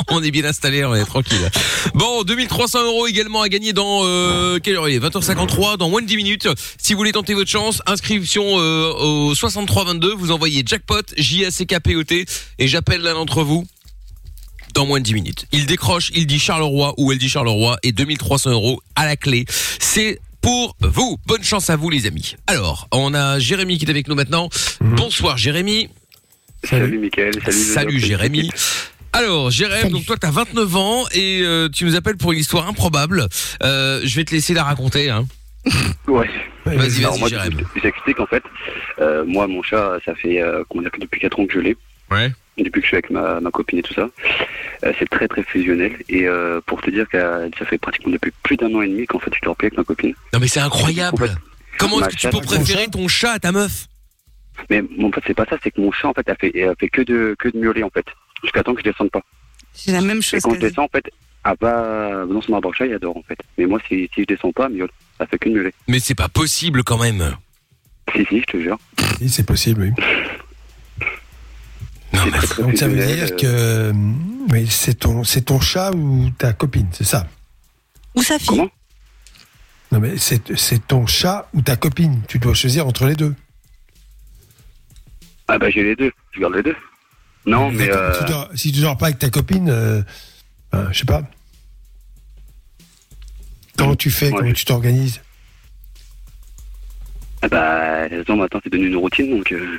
on 0.10 0.22
est 0.22 0.30
bien 0.30 0.44
installé, 0.44 0.84
on 0.84 0.94
est 0.94 1.04
tranquille. 1.04 1.50
Bon, 1.94 2.22
2300 2.22 2.84
euros 2.84 3.06
également 3.06 3.42
à 3.42 3.48
gagner 3.48 3.72
dans 3.72 4.02
euh, 4.04 4.58
quelle 4.58 4.76
heure 4.76 4.88
il 4.88 4.96
est? 4.96 4.98
20h53, 4.98 5.76
dans 5.76 5.88
moins 5.88 6.02
de 6.02 6.06
10 6.06 6.16
minutes. 6.16 6.48
Si 6.78 6.92
vous 6.92 6.98
voulez 6.98 7.12
tenter 7.12 7.34
votre 7.34 7.50
chance, 7.50 7.82
inscription 7.86 8.44
euh, 8.44 8.92
au 8.92 9.34
6322, 9.34 10.14
vous 10.14 10.30
envoyez 10.30 10.62
jackpot 10.66 11.02
J 11.16 11.46
A 11.46 11.50
C 11.50 11.66
K 11.66 11.80
P 11.80 11.96
O 11.96 12.04
T 12.04 12.26
et 12.58 12.68
j'appelle 12.68 13.02
l'un 13.02 13.14
d'entre 13.14 13.42
vous 13.42 13.64
dans 14.74 14.86
moins 14.86 14.98
de 14.98 15.04
10 15.04 15.14
minutes. 15.14 15.46
Il 15.52 15.66
décroche, 15.66 16.10
il 16.14 16.26
dit 16.26 16.38
Charleroi 16.38 16.94
ou 16.98 17.12
elle 17.12 17.18
dit 17.18 17.28
Charleroi 17.28 17.78
et 17.82 17.92
2300 17.92 18.50
euros 18.50 18.80
à 18.96 19.06
la 19.06 19.16
clé. 19.16 19.44
C'est 19.78 20.20
pour 20.40 20.76
vous. 20.80 21.18
Bonne 21.26 21.44
chance 21.44 21.70
à 21.70 21.76
vous 21.76 21.90
les 21.90 22.06
amis. 22.06 22.34
Alors, 22.46 22.88
on 22.92 23.14
a 23.14 23.38
Jérémy 23.38 23.78
qui 23.78 23.86
est 23.86 23.90
avec 23.90 24.08
nous 24.08 24.14
maintenant. 24.14 24.48
Bonsoir 24.80 25.38
Jérémy. 25.38 25.88
Salut, 26.64 26.98
Mickaël. 26.98 27.34
Salut, 27.34 27.44
le 27.46 27.52
Salut 27.52 28.00
doc, 28.00 28.08
Jérémy. 28.08 28.50
Alors 29.14 29.50
Jérémy, 29.50 29.80
Salut. 29.82 29.92
donc 29.92 30.06
toi 30.06 30.16
t'as 30.18 30.30
29 30.32 30.76
ans 30.76 31.04
et 31.12 31.40
euh, 31.42 31.68
tu 31.68 31.84
nous 31.84 31.94
appelles 31.94 32.16
pour 32.16 32.32
une 32.32 32.38
histoire 32.40 32.66
improbable. 32.68 33.26
Euh, 33.62 34.00
je 34.04 34.16
vais 34.16 34.24
te 34.24 34.32
laisser 34.34 34.54
la 34.54 34.64
raconter. 34.64 35.08
Hein. 35.10 35.26
Ouais. 36.08 36.28
Vas-y, 36.66 36.98
Alors 37.00 37.12
vas-y 37.12 37.20
moi, 37.20 37.28
Jérémy. 37.28 37.56
je- 37.76 37.80
j'explique 37.82 38.18
en 38.20 38.26
fait. 38.26 38.42
Euh, 38.98 39.24
moi, 39.26 39.46
mon 39.46 39.62
chat, 39.62 39.98
ça 40.04 40.14
fait 40.14 40.42
euh, 40.42 40.64
comment 40.68 40.82
dire 40.82 40.90
que 40.90 41.00
depuis 41.00 41.20
4 41.20 41.38
ans 41.38 41.46
que 41.46 41.52
je 41.54 41.60
l'ai. 41.60 41.76
Ouais. 42.10 42.32
Depuis 42.58 42.80
que 42.80 42.82
je 42.82 42.86
suis 42.88 42.96
avec 42.96 43.10
ma, 43.10 43.40
ma 43.40 43.50
copine 43.50 43.78
et 43.78 43.82
tout 43.82 43.94
ça. 43.94 44.08
Euh, 44.84 44.92
c'est 44.98 45.08
très 45.08 45.28
très 45.28 45.42
fusionnel. 45.44 45.92
Et 46.08 46.26
euh, 46.26 46.60
pour 46.66 46.80
te 46.82 46.90
dire 46.90 47.06
que 47.08 47.18
ça 47.58 47.64
fait 47.66 47.78
pratiquement 47.78 48.12
depuis 48.12 48.32
plus 48.42 48.56
d'un 48.56 48.72
an 48.74 48.82
et 48.82 48.88
demi 48.88 49.06
qu'en 49.06 49.18
fait 49.20 49.30
je 49.34 49.40
dors 49.44 49.56
plus 49.56 49.66
avec 49.66 49.78
ma 49.78 49.84
copine. 49.84 50.14
Non 50.32 50.40
mais 50.40 50.48
c'est 50.48 50.60
incroyable. 50.60 51.22
En 51.22 51.26
fait, 51.26 51.32
Comment 51.78 51.96
est-ce 51.96 52.00
ma 52.00 52.06
que 52.08 52.12
tu 52.14 52.18
chatte- 52.20 52.32
peux 52.32 52.40
préférer 52.40 52.88
ton 52.88 53.06
chat 53.08 53.32
à 53.32 53.38
ta 53.38 53.52
meuf? 53.52 53.86
Mais 54.70 54.82
en 55.02 55.10
fait, 55.10 55.20
c'est 55.26 55.34
pas 55.34 55.44
ça, 55.50 55.56
c'est 55.62 55.70
que 55.72 55.80
mon 55.80 55.90
chat 55.92 56.08
en 56.08 56.12
fait 56.14 56.28
a 56.28 56.34
fait, 56.36 56.62
a 56.64 56.74
fait 56.76 56.88
que 56.88 57.02
de 57.02 57.34
que 57.38 57.48
de 57.48 57.58
miauler 57.58 57.82
en 57.82 57.90
fait. 57.90 58.06
Jusqu'à 58.44 58.62
temps 58.62 58.74
que 58.74 58.80
je 58.80 58.90
descende 58.90 59.10
pas. 59.10 59.22
C'est 59.72 59.90
la 59.92 60.00
même 60.00 60.18
Et 60.18 60.22
chose. 60.22 60.42
quand 60.42 60.54
je 60.54 60.60
descends 60.60 60.84
en 60.84 60.88
fait, 60.88 61.04
ah 61.42 61.54
bah 61.60 62.24
dans 62.26 62.40
son 62.40 62.60
il 62.80 62.92
adore 62.92 63.16
en 63.16 63.22
fait. 63.22 63.38
Mais 63.58 63.66
moi 63.66 63.80
si, 63.88 64.08
si 64.14 64.20
je 64.22 64.26
descends 64.26 64.52
pas, 64.52 64.68
miaule. 64.68 64.90
Ça 65.18 65.26
fait 65.26 65.38
que 65.38 65.48
de 65.48 65.54
miauler. 65.54 65.74
Mais 65.88 65.98
c'est 65.98 66.14
pas 66.14 66.28
possible 66.28 66.84
quand 66.84 66.98
même. 66.98 67.36
Si 68.14 68.24
si, 68.26 68.40
je 68.40 68.44
te 68.46 68.60
jure. 68.60 68.78
Oui, 69.20 69.28
c'est 69.28 69.46
possible, 69.46 69.82
oui. 69.82 69.90
Non 72.12 72.20
C'est 72.24 72.30
mais 72.30 72.38
très, 72.38 72.46
très 72.46 72.62
Donc 72.62 72.76
ça 72.76 72.88
veut 72.88 72.96
dire 72.96 73.28
euh, 73.32 73.36
que 73.36 73.92
oui, 74.52 74.66
c'est 74.68 74.94
ton, 74.94 75.24
c'est 75.24 75.42
ton 75.42 75.60
chat 75.60 75.90
ou 75.94 76.30
ta 76.38 76.52
copine, 76.52 76.86
c'est 76.92 77.04
ça? 77.04 77.26
Ou 78.14 78.22
sa 78.22 78.38
fille. 78.38 78.48
Comment? 78.48 78.70
Non 79.92 80.00
mais 80.00 80.16
c'est, 80.16 80.56
c'est 80.56 80.86
ton 80.86 81.06
chat 81.06 81.48
ou 81.54 81.62
ta 81.62 81.76
copine. 81.76 82.22
Tu 82.28 82.38
dois 82.38 82.54
choisir 82.54 82.86
entre 82.86 83.06
les 83.06 83.14
deux. 83.16 83.34
Ah 85.48 85.58
bah 85.58 85.70
j'ai 85.70 85.82
les 85.82 85.96
deux. 85.96 86.12
Je 86.32 86.40
garde 86.40 86.54
les 86.54 86.62
deux. 86.62 86.76
Non 87.46 87.70
mais 87.70 87.90
euh, 87.90 88.12
Tu 88.18 88.24
dors- 88.30 88.48
si 88.54 88.72
tu 88.72 88.80
dors 88.80 88.96
pas 88.96 89.06
avec 89.06 89.18
ta 89.18 89.28
copine, 89.30 89.68
euh, 89.68 90.02
ben, 90.72 90.88
je 90.92 90.98
sais 91.00 91.04
pas. 91.04 91.22
Comment 93.76 93.96
tu 93.96 94.10
fais 94.10 94.30
Ouais. 94.30 94.38
Comment 94.38 94.52
tu 94.52 94.64
t'organises? 94.64 95.20
Ah 97.42 97.48
bah 97.48 98.02
attends, 98.20 98.36
maintenant 98.36 98.60
c'est 98.62 98.70
devenu 98.72 98.88
une 98.88 98.96
routine 98.96 99.36
donc. 99.36 99.52
euh, 99.52 99.78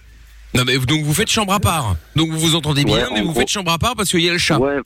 non 0.53 0.63
mais 0.65 0.77
donc 0.77 1.03
vous 1.03 1.13
faites 1.13 1.29
chambre 1.31 1.53
à 1.53 1.59
part. 1.59 1.95
Donc 2.15 2.29
vous 2.29 2.39
vous 2.39 2.55
entendez 2.55 2.83
bien, 2.83 2.97
Ouais, 2.97 3.13
mais 3.13 3.19
en 3.21 3.23
vous 3.25 3.31
gros. 3.31 3.39
faites 3.39 3.49
chambre 3.49 3.71
à 3.71 3.79
part 3.79 3.95
parce 3.95 4.09
qu'il 4.09 4.21
y 4.21 4.29
a 4.29 4.33
le 4.33 4.37
chat. 4.37 4.59
Ouais. 4.59 4.77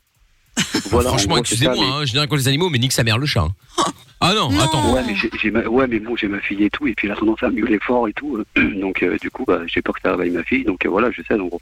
Voilà, 0.90 1.10
Franchement, 1.10 1.38
excusez-moi, 1.38 1.86
hein, 1.86 2.06
je 2.06 2.12
dirais 2.12 2.28
quoi 2.28 2.38
les 2.38 2.48
animaux, 2.48 2.70
mais 2.70 2.80
nique 2.80 2.92
sa 2.92 3.04
mère 3.04 3.18
le 3.18 3.26
chat. 3.26 3.42
hein. 3.42 3.54
Ah 4.22 4.34
non, 4.34 4.52
Non. 4.52 4.60
attends. 4.60 4.84
mais- 4.94 5.14
Ouais, 5.14 5.16
mais 5.46 5.52
ma... 5.52 5.62
ouais, 5.70 5.88
mais 5.88 6.00
bon, 6.00 6.14
j'ai 6.18 6.28
ma 6.28 6.42
fille 6.42 6.62
et 6.66 6.70
tout, 6.70 6.86
et 6.88 6.94
puis 6.94 7.08
elle 7.08 7.14
a 7.14 7.16
tendance 7.16 7.42
à 7.42 7.50
miauler 7.50 7.80
fort 7.80 8.06
et 8.10 8.12
tout. 8.14 8.36
euh, 8.58 8.80
donc, 8.82 9.02
euh, 9.02 9.18
du 9.22 9.32
coup, 9.32 9.46
bah, 9.46 9.62
j'ai 9.68 9.82
peur 9.82 9.96
que 9.96 10.02
ça 10.02 10.12
réveille 10.12 10.32
ma 10.32 10.44
fille, 10.44 10.66
donc 10.66 10.86
euh, 10.86 10.90
voilà, 10.90 11.10
je 11.12 11.22
sais, 11.26 11.36
en 11.36 11.46
gros. 11.48 11.62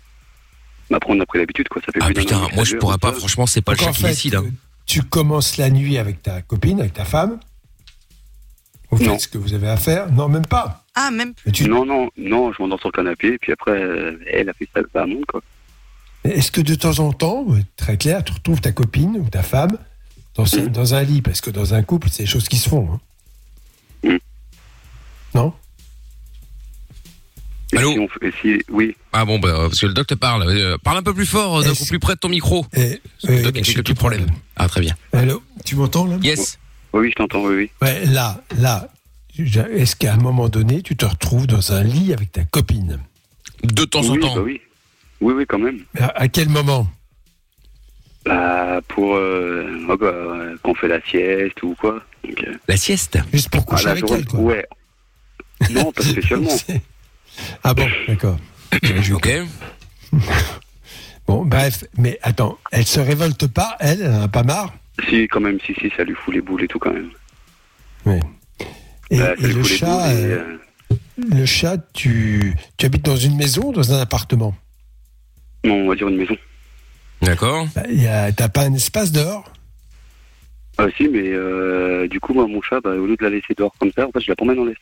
Mais 0.90 0.96
après, 0.98 1.14
on 1.14 1.20
a 1.20 1.26
pris 1.26 1.40
l'habitude, 1.40 1.68
quoi. 1.70 1.82
Ça 1.86 1.92
fait 1.92 2.00
Ah 2.02 2.06
plus 2.06 2.14
putain, 2.16 2.48
moi 2.56 2.64
je 2.64 2.76
pourrais 2.78 2.98
pas, 2.98 3.12
ça. 3.14 3.20
franchement, 3.20 3.46
c'est 3.46 3.62
pas 3.62 3.74
le 3.74 3.78
chat 3.80 3.90
en 3.90 3.92
qui 3.92 4.02
fait, 4.02 4.10
décide. 4.10 4.36
hein. 4.36 4.44
euh, 4.46 4.52
Tu 4.86 5.04
commences 5.04 5.58
la 5.58 5.70
nuit 5.70 5.98
avec 5.98 6.22
ta 6.22 6.42
copine, 6.42 6.80
avec 6.80 6.94
ta 6.94 7.04
femme. 7.06 7.40
Vous 8.90 8.98
faites 8.98 9.08
Non. 9.08 9.20
ce 9.20 9.28
que 9.28 9.38
vous 9.38 9.54
avez 9.54 9.68
à 9.68 9.76
faire. 9.76 10.10
Non, 10.14 10.30
même 10.30 10.46
pas. 10.46 10.86
Ah, 10.96 11.12
même 11.12 11.34
plus. 11.34 11.52
Tu- 11.52 11.68
Non, 11.68 11.86
non, 11.86 12.10
non, 12.18 12.54
je 12.54 12.62
m'endors 12.62 12.80
sur 12.80 12.88
le 12.88 12.94
canapé, 12.94 13.34
et 13.34 13.38
puis 13.38 13.52
après, 13.52 13.72
euh, 13.72 14.18
elle 14.32 14.48
a 14.50 14.54
fait 14.54 14.70
ça 14.74 15.02
à 15.02 15.06
monde, 15.06 15.26
quoi. 15.28 15.42
Est-ce 16.24 16.52
que 16.52 16.62
de 16.62 16.76
temps 16.76 17.00
en 17.00 17.12
temps, 17.14 17.46
euh, 17.50 17.60
très 17.76 17.98
clair, 17.98 18.24
tu 18.24 18.32
retrouves 18.34 18.62
ta 18.62 18.72
copine 18.72 19.18
ou 19.18 19.30
ta 19.30 19.44
femme 19.44 19.78
dans, 20.36 20.46
ce- 20.46 20.58
Mhm. 20.62 20.68
dans 20.70 20.94
un 20.94 21.04
lit? 21.04 21.22
Parce 21.22 21.42
que 21.42 21.50
dans 21.50 21.74
un 21.74 21.84
couple, 21.84 22.08
c'est 22.10 22.24
des 22.24 22.28
choses 22.30 22.48
qui 22.48 22.58
se 22.58 22.70
font. 22.70 22.90
hein. 22.94 23.00
Mhm. 24.04 24.20
Non? 25.36 25.54
Et 27.74 27.78
Allô 27.78 27.92
si 27.94 28.00
on 28.00 28.08
fait- 28.08 28.28
et 28.28 28.34
si, 28.42 28.64
oui, 28.70 28.96
Ah 29.12 29.26
bon, 29.26 29.40
bah, 29.40 29.52
parce 29.68 29.80
que 29.80 29.88
le 29.88 29.94
doc 29.94 30.08
te 30.08 30.14
parle. 30.14 30.44
Euh, 30.48 30.78
parle 30.78 30.98
un 31.00 31.04
peu 31.04 31.14
plus 31.14 31.26
fort, 31.26 31.58
euh, 31.60 31.64
Est-ce- 31.64 31.88
plus 31.90 32.00
près 32.00 32.14
de 32.16 32.20
ton 32.20 32.30
micro. 32.30 32.64
Que 32.64 32.80
le 32.80 33.00
oui, 33.30 33.42
doc 33.42 33.56
a 33.56 33.60
mais 33.60 33.64
je 33.64 33.72
quelques 33.74 33.84
petits 33.88 33.94
problèmes. 33.94 34.28
Ah 34.56 34.70
très 34.70 34.80
bien. 34.82 34.96
Allô 35.12 35.44
Tu 35.66 35.76
m'entends 35.76 36.06
là 36.06 36.18
Yes. 36.24 36.58
Oui, 36.94 37.10
je 37.10 37.16
t'entends, 37.16 37.44
oui, 37.46 37.56
oui. 37.56 37.72
Ouais, 37.82 38.06
là, 38.06 38.42
là, 38.58 38.88
est-ce 39.38 39.96
qu'à 39.98 40.14
un 40.14 40.18
moment 40.18 40.48
donné, 40.50 40.82
tu 40.82 40.96
te 40.96 41.06
retrouves 41.06 41.46
dans 41.46 41.74
un 41.74 41.84
lit 41.84 42.14
avec 42.14 42.32
ta 42.32 42.44
copine 42.46 43.00
De 43.64 43.84
temps 43.84 44.08
en 44.10 44.16
temps. 44.18 44.36
bah 44.36 44.42
oui. 44.44 44.62
Oui, 45.20 45.34
oui, 45.36 45.46
quand 45.48 45.60
même. 45.60 45.80
à, 46.00 46.22
à 46.22 46.28
quel 46.30 46.48
moment 46.48 46.88
Bah, 48.26 48.80
pour 48.88 49.16
euh, 49.16 49.66
ouais, 49.88 49.98
bah, 49.98 50.06
euh, 50.08 50.56
qu'on 50.64 50.76
fait 50.76 50.88
la 50.88 51.02
sieste 51.02 51.62
ou 51.64 51.76
quoi. 51.80 52.02
Donc, 52.24 52.44
euh, 52.48 52.54
La 52.68 52.78
sieste? 52.78 53.18
Juste 53.34 53.50
pour 53.50 53.66
coucher 53.66 53.86
la 53.86 53.92
avec 53.92 54.10
elle, 54.10 54.26
quoi. 54.26 54.40
Ouais. 54.40 54.66
Non, 55.72 55.92
pas 55.92 56.04
spécialement. 56.04 56.50
Ah 57.64 57.74
bon, 57.74 57.88
d'accord. 58.08 58.38
Ok. 59.14 59.30
Bon, 61.28 61.44
bref, 61.44 61.84
mais 61.98 62.18
attends, 62.22 62.58
elle 62.72 62.86
se 62.86 63.02
révolte 63.02 63.48
pas, 63.48 63.76
elle, 63.82 64.02
elle 64.02 64.12
en 64.14 64.22
a 64.22 64.28
pas 64.30 64.44
marre? 64.44 64.74
Si, 65.10 65.28
quand 65.28 65.42
même, 65.42 65.60
si, 65.66 65.74
si, 65.74 65.92
ça 65.96 66.06
lui 66.06 66.16
fout 66.16 66.34
les 66.34 66.40
boules 66.40 66.64
et 66.64 66.68
tout, 66.70 66.80
quand 66.80 66.94
même. 66.94 67.10
Et, 69.10 69.20
Bah, 69.20 69.34
et 69.38 69.48
lui 69.48 69.56
le 69.56 69.64
chat, 69.64 70.08
boules 70.08 70.18
et, 70.18 70.24
euh, 70.24 70.40
euh, 70.40 70.58
le 71.36 71.46
chat, 71.46 71.78
tu, 71.94 72.56
tu 72.78 72.86
habites 72.86 73.04
dans 73.04 73.18
une 73.18 73.36
maison 73.36 73.66
ou 73.66 73.74
dans 73.74 73.92
un 73.94 74.00
appartement? 74.00 74.56
Non, 75.66 75.74
on 75.84 75.90
va 75.90 75.96
dire 75.96 76.08
une 76.08 76.16
maison. 76.16 76.38
D'accord. 77.22 77.68
Bah, 77.76 77.84
T'as 78.32 78.48
pas 78.50 78.62
un 78.62 78.74
espace 78.74 79.12
dehors? 79.12 79.52
Ah, 80.78 80.86
si, 80.96 81.10
mais 81.10 81.24
euh, 81.26 82.08
du 82.08 82.22
coup, 82.22 82.34
moi, 82.34 82.48
mon 82.48 82.62
chat, 82.62 82.80
bah, 82.80 82.92
au 82.92 83.06
lieu 83.06 83.18
de 83.18 83.24
la 83.24 83.32
laisser 83.32 83.54
dehors 83.54 83.74
comme 83.80 83.92
ça, 83.92 84.08
en 84.08 84.12
fait, 84.12 84.22
je 84.22 84.30
la 84.30 84.36
promène 84.38 84.60
en 84.60 84.66
laisse. 84.66 84.78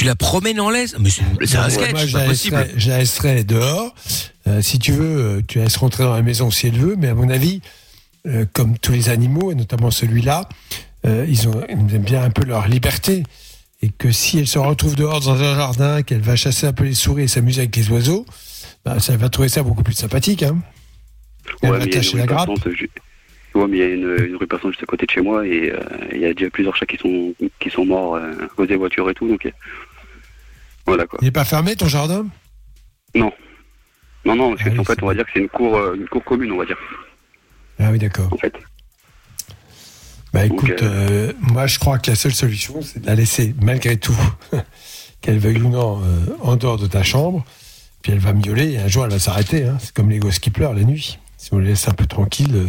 Tu 0.00 0.06
la 0.06 0.14
promènes 0.16 0.58
en 0.60 0.70
laisse 0.70 0.96
Mais 0.98 1.10
c'est 1.46 1.58
un 1.58 1.68
sketch, 1.68 1.90
Moi, 1.90 2.06
je 2.06 2.16
la, 2.16 2.24
possible. 2.24 2.56
laisserais, 2.56 2.72
je 2.74 2.88
la 2.88 2.98
laisserais 3.00 3.44
dehors. 3.44 3.94
Euh, 4.46 4.62
si 4.62 4.78
tu 4.78 4.92
veux, 4.92 5.04
euh, 5.04 5.40
tu 5.46 5.58
la 5.58 5.64
laisses 5.64 5.76
rentrer 5.76 6.04
dans 6.04 6.14
la 6.14 6.22
maison 6.22 6.50
si 6.50 6.68
elle 6.68 6.78
veut, 6.78 6.96
mais 6.96 7.08
à 7.08 7.14
mon 7.14 7.28
avis, 7.28 7.60
euh, 8.26 8.46
comme 8.54 8.78
tous 8.78 8.92
les 8.92 9.10
animaux, 9.10 9.52
et 9.52 9.54
notamment 9.54 9.90
celui-là, 9.90 10.48
euh, 11.04 11.26
ils, 11.28 11.48
ont, 11.48 11.62
ils 11.68 11.94
aiment 11.94 12.02
bien 12.02 12.22
un 12.22 12.30
peu 12.30 12.46
leur 12.46 12.66
liberté. 12.66 13.24
Et 13.82 13.90
que 13.90 14.10
si 14.10 14.38
elle 14.38 14.46
se 14.46 14.58
retrouve 14.58 14.96
dehors 14.96 15.20
dans 15.20 15.32
un 15.32 15.54
jardin, 15.54 16.02
qu'elle 16.02 16.22
va 16.22 16.34
chasser 16.34 16.66
un 16.66 16.72
peu 16.72 16.84
les 16.84 16.94
souris 16.94 17.24
et 17.24 17.28
s'amuser 17.28 17.60
avec 17.60 17.76
les 17.76 17.90
oiseaux, 17.90 18.24
bah, 18.86 19.00
ça 19.00 19.14
va 19.18 19.28
trouver 19.28 19.50
ça 19.50 19.62
beaucoup 19.62 19.82
plus 19.82 19.92
sympathique. 19.92 20.42
Hein. 20.44 20.60
Elle 21.60 21.72
Ouais, 21.72 21.78
va 21.78 21.84
mais 21.84 21.90
il 21.90 21.92
y 21.92 21.96
a 21.96 22.00
tâcher 22.00 22.12
une 22.12 22.16
la 22.20 22.22
rue 22.24 22.28
grappe. 22.28 22.48
Ouais, 23.52 23.66
mais 23.68 23.76
il 23.78 23.80
y 23.80 23.82
a 23.82 23.88
une, 23.88 24.16
une 24.28 24.36
rue 24.36 24.46
passante 24.46 24.70
juste 24.70 24.82
à 24.84 24.86
côté 24.86 25.04
de 25.06 25.10
chez 25.10 25.20
moi 25.20 25.44
et 25.44 25.72
euh, 25.72 25.80
il 26.12 26.20
y 26.20 26.24
a 26.24 26.32
déjà 26.32 26.48
plusieurs 26.50 26.76
chats 26.76 26.86
qui 26.86 26.96
sont, 26.96 27.34
qui 27.58 27.68
sont 27.68 27.84
morts 27.84 28.14
euh, 28.14 28.30
à 28.44 28.46
cause 28.54 28.68
des 28.68 28.76
voitures 28.76 29.10
et 29.10 29.14
tout, 29.14 29.26
donc 29.26 29.44
voilà 30.90 31.06
quoi. 31.06 31.18
Il 31.22 31.24
n'est 31.24 31.30
pas 31.30 31.44
fermé 31.44 31.76
ton 31.76 31.88
jardin? 31.88 32.26
Non, 33.14 33.32
non, 34.36 34.50
parce 34.50 34.62
que 34.62 34.68
Ah 34.68 34.72
oui, 34.72 34.78
en 34.80 34.84
fait, 34.84 35.02
on 35.02 35.06
va 35.06 35.14
dire 35.14 35.24
que 35.24 35.30
c'est 35.32 35.40
une 35.40 35.48
cour, 35.48 35.76
euh, 35.76 35.94
une 35.94 36.06
cour 36.06 36.22
commune, 36.24 36.52
on 36.52 36.58
va 36.58 36.66
dire, 36.66 36.76
Ah 37.78 37.90
oui, 37.90 37.98
d'accord. 37.98 38.30
en 38.32 38.36
fait. 38.36 38.52
Bah 40.32 40.46
Donc, 40.46 40.62
écoute, 40.62 40.82
euh, 40.82 41.32
moi 41.40 41.66
je 41.66 41.78
crois 41.78 41.98
que 41.98 42.10
la 42.10 42.16
seule 42.16 42.34
solution, 42.34 42.82
c'est 42.82 43.00
de 43.00 43.06
la 43.06 43.14
laisser 43.14 43.54
malgré 43.62 43.96
tout, 43.96 44.14
qu'elle 45.20 45.38
veuille 45.38 45.60
ou 45.62 45.70
non, 45.70 46.00
euh, 46.04 46.26
en 46.42 46.56
dehors 46.56 46.76
de 46.78 46.86
ta 46.86 47.02
chambre. 47.02 47.44
Puis 48.02 48.12
elle 48.12 48.18
va 48.18 48.32
miauler 48.32 48.72
et 48.72 48.78
un 48.78 48.88
jour 48.88 49.04
elle 49.04 49.10
va 49.10 49.18
s'arrêter. 49.18 49.64
hein. 49.64 49.76
C'est 49.80 49.92
comme 49.92 50.08
les 50.10 50.18
gosses 50.18 50.38
qui 50.38 50.50
pleurent 50.50 50.74
la 50.74 50.84
nuit. 50.84 51.18
Si 51.36 51.52
on 51.52 51.58
les 51.58 51.68
laisse 51.68 51.88
un 51.88 51.92
peu 51.94 52.06
tranquilles, 52.06 52.54
euh, 52.54 52.66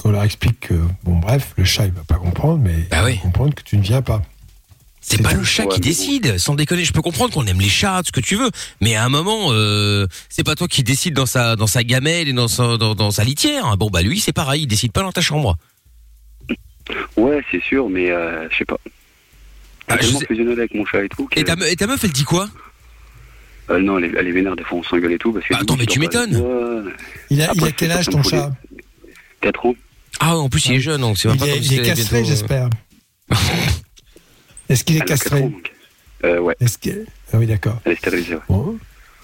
qu'on 0.00 0.10
leur 0.10 0.22
explique 0.24 0.60
que, 0.60 0.74
bon 1.04 1.16
bref, 1.18 1.54
le 1.56 1.64
chat 1.64 1.86
il 1.86 1.92
va 1.92 2.02
pas 2.02 2.16
comprendre, 2.16 2.58
mais 2.62 2.76
Bah 2.90 2.98
il 3.02 3.04
oui. 3.06 3.14
va 3.16 3.22
comprendre 3.22 3.54
que 3.54 3.62
tu 3.62 3.76
ne 3.78 3.82
viens 3.82 4.02
pas. 4.02 4.22
C'est 5.08 5.22
pas 5.22 5.34
le 5.34 5.44
chat 5.44 5.62
Ouais, 5.66 5.74
qui 5.74 5.80
bon. 5.80 5.86
décide, 5.86 6.36
sans 6.38 6.54
déconner. 6.56 6.84
Je 6.84 6.92
peux 6.92 7.00
comprendre 7.00 7.32
qu'on 7.32 7.46
aime 7.46 7.60
les 7.60 7.68
chats, 7.68 8.02
ce 8.04 8.10
que 8.10 8.18
tu 8.18 8.34
veux, 8.34 8.50
mais 8.80 8.96
à 8.96 9.04
un 9.04 9.08
moment, 9.08 9.52
euh, 9.52 10.08
c'est 10.28 10.42
pas 10.42 10.56
toi 10.56 10.66
qui 10.66 10.82
décide 10.82 11.14
dans 11.14 11.26
sa 11.26 11.54
dans 11.54 11.68
sa 11.68 11.84
gamelle 11.84 12.26
et 12.26 12.32
dans 12.32 12.48
sa 12.48 12.76
dans, 12.76 12.96
dans 12.96 13.12
sa 13.12 13.22
litière. 13.22 13.76
Bon 13.76 13.88
bah 13.88 14.02
lui, 14.02 14.18
c'est 14.18 14.32
pareil, 14.32 14.62
il 14.62 14.66
décide 14.66 14.90
pas 14.90 15.02
dans 15.02 15.12
ta 15.12 15.20
chambre. 15.20 15.56
Ouais, 17.16 17.40
c'est 17.52 17.62
sûr, 17.62 17.88
mais 17.88 18.10
euh, 18.10 18.48
je 18.50 18.56
sais 18.58 18.64
pas. 18.64 18.78
Ah, 19.86 19.96
je 20.00 20.06
sais- 20.08 20.26
fusionné 20.26 20.50
avec 20.52 20.74
mon 20.74 20.84
chat 20.84 21.04
et 21.04 21.08
tout. 21.08 21.28
Et 21.36 21.44
ta, 21.44 21.54
me- 21.54 21.70
et 21.70 21.76
ta 21.76 21.86
meuf, 21.86 22.02
elle 22.02 22.10
dit 22.10 22.24
quoi? 22.24 22.48
Euh, 23.70 23.78
non, 23.78 23.98
elle 23.98 24.06
est, 24.06 24.12
elle 24.18 24.26
est 24.26 24.32
vénère, 24.32 24.56
des 24.56 24.64
fois 24.64 24.78
on 24.78 24.82
s'engueule 24.82 25.12
et 25.12 25.18
tout. 25.18 25.32
Parce 25.32 25.46
que 25.46 25.54
Bah, 25.54 25.60
attends, 25.62 25.76
mais 25.76 25.86
tu 25.86 26.00
m'étonnes. 26.00 26.42
Il 27.30 27.42
a, 27.42 27.52
il 27.54 27.72
quel 27.74 27.92
âge 27.92 28.06
ton 28.06 28.24
chat 28.24 28.50
4 29.40 29.66
ans. 29.66 29.74
Ah, 30.18 30.36
en 30.36 30.48
plus 30.48 30.66
il 30.66 30.74
est 30.74 30.80
jeune, 30.80 31.00
donc 31.00 31.16
c'est 31.18 31.28
Il 31.28 31.36
pas 31.38 31.46
est, 31.46 31.50
comme 31.50 31.58
il 31.62 31.72
est 31.72 31.76
c'était 31.76 31.82
castré, 31.94 32.22
bientôt- 32.22 32.28
j'espère. 32.28 32.70
Est-ce 34.68 34.84
qu'il 34.84 34.96
est 34.96 35.00
castré. 35.04 35.48
Euh, 36.24 36.38
ouais, 36.40 36.56
Est-ce 36.60 36.78
que... 36.78 37.04
Ah 37.32 37.36
oui, 37.38 37.46
d'accord. 37.46 37.78
elle 37.84 37.92
est 37.92 37.96
stérilisée, 37.96 38.34
ouais. 38.34 38.40
Bon. 38.48 38.78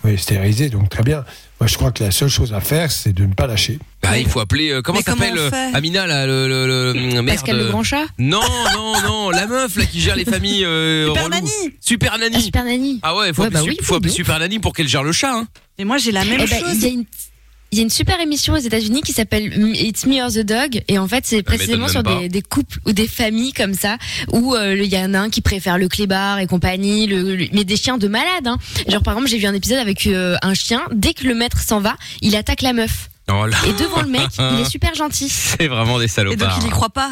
Oui, 0.05 0.19
stérilisé, 0.19 0.69
donc 0.69 0.89
très 0.89 1.05
bien. 1.05 1.25
Moi, 1.61 1.69
je 1.69 1.77
crois 1.77 1.93
que 1.93 2.03
la 2.03 2.11
seule 2.11 2.29
chose 2.29 2.53
à 2.53 2.61
faire, 2.61 2.91
c'est 2.91 3.13
de 3.13 3.25
ne 3.25 3.35
pas 3.35 3.47
lâcher. 3.47 3.79
Bah, 4.03 4.19
il 4.19 4.27
faut 4.29 4.41
appeler. 4.41 4.71
euh, 4.71 4.83
comment 4.83 5.01
s'appelle 5.01 5.39
euh, 5.39 5.49
Amina 5.75 6.09
là, 6.09 6.27
le, 6.27 6.49
le, 6.49 6.67
le- 6.93 7.23
merde. 7.23 7.27
Pascal 7.29 7.57
le 7.59 7.67
grand 7.69 7.85
chat 7.85 8.07
Non, 8.19 8.41
non, 8.75 9.01
non, 9.03 9.31
la 9.31 9.47
meuf 9.47 9.77
là 9.77 9.87
qui 9.87 10.01
gère 10.01 10.17
les 10.17 10.25
familles. 10.25 10.65
Euh, 10.65 11.07
Super. 11.81 12.15
Super 12.15 12.19
Ah. 12.35 12.41
Super 12.41 12.65
Nanny. 12.65 12.99
Ah 13.05 13.15
ouais, 13.17 13.29
il 13.29 13.35
faut 13.35 13.43
Ouais, 13.43 13.47
appeler, 13.47 13.61
bah 13.61 13.65
su- 13.65 13.71
oui, 13.71 13.79
faut 13.81 13.95
appeler. 13.95 14.11
Super 14.13 14.41
Nanny 14.41 14.59
pour 14.59 14.73
qu'elle 14.73 14.89
gère 14.89 15.05
le 15.05 15.13
chat. 15.13 15.33
Hein. 15.37 15.47
Mais 15.79 15.85
moi, 15.85 15.99
j'ai 15.99 16.11
la 16.11 16.25
même 16.25 16.41
Eh 16.43 16.47
ben, 16.51 16.59
chose. 16.61 16.75
il 16.75 16.83
y 16.83 16.87
a 16.87 16.89
une 16.89 17.05
il 17.73 17.79
y 17.79 17.81
a 17.81 17.85
une 17.85 17.91
super 17.91 18.21
émission 18.21 18.53
aux 18.53 18.59
États-Unis 18.59 19.01
qui 19.01 19.13
s'appelle 19.13 19.51
It's 19.75 20.05
Me 20.07 20.23
or 20.23 20.31
the 20.31 20.41
Dog 20.41 20.83
et 20.89 20.99
en 20.99 21.09
fait 21.09 21.25
c'est 21.27 21.43
précisément 21.43 21.89
sur 21.89 22.03
des, 22.03 22.29
des 22.29 22.43
couples 22.43 22.79
ou 22.87 22.93
des 22.93 23.09
familles 23.09 23.55
comme 23.55 23.73
ça 23.75 23.97
où 24.31 24.55
euh, 24.55 24.77
il 24.77 24.93
y 24.93 24.99
en 24.99 25.15
a 25.15 25.19
un 25.21 25.31
qui 25.31 25.41
préfère 25.41 25.79
le 25.79 25.89
clébard 25.89 26.39
et 26.39 26.47
compagnie, 26.47 27.07
le, 27.07 27.35
le- 27.35 27.49
mais 27.53 27.65
des 27.65 27.77
chiens 27.79 27.97
de 27.99 28.09
malade. 28.09 28.47
Hein. 28.47 28.59
Genre 28.89 29.03
par 29.03 29.15
exemple 29.15 29.29
j'ai 29.31 29.39
vu 29.39 29.47
un 29.47 29.55
épisode 29.55 29.79
avec 29.79 30.07
euh, 30.07 30.37
un 30.43 30.53
chien 30.55 30.83
dès 30.93 31.15
que 31.15 31.27
le 31.27 31.35
maître 31.35 31.59
s'en 31.61 31.81
va, 31.81 31.97
il 32.21 32.37
attaque 32.37 32.61
la 32.63 32.75
meuf 32.75 33.09
Oh 33.31 33.47
là. 33.47 33.57
et 33.67 33.73
devant 33.73 34.03
le 34.03 34.09
mec 34.09 34.29
il 34.39 34.61
est 34.61 34.69
super 34.71 34.95
gentil. 34.95 35.29
C'est 35.31 35.67
vraiment 35.69 35.99
des 35.99 36.05
Et 36.05 36.09
donc, 36.09 36.15
salopards. 36.39 36.59
il 36.61 36.67
y 36.67 36.71
croit 36.71 36.91
pas. 36.91 37.11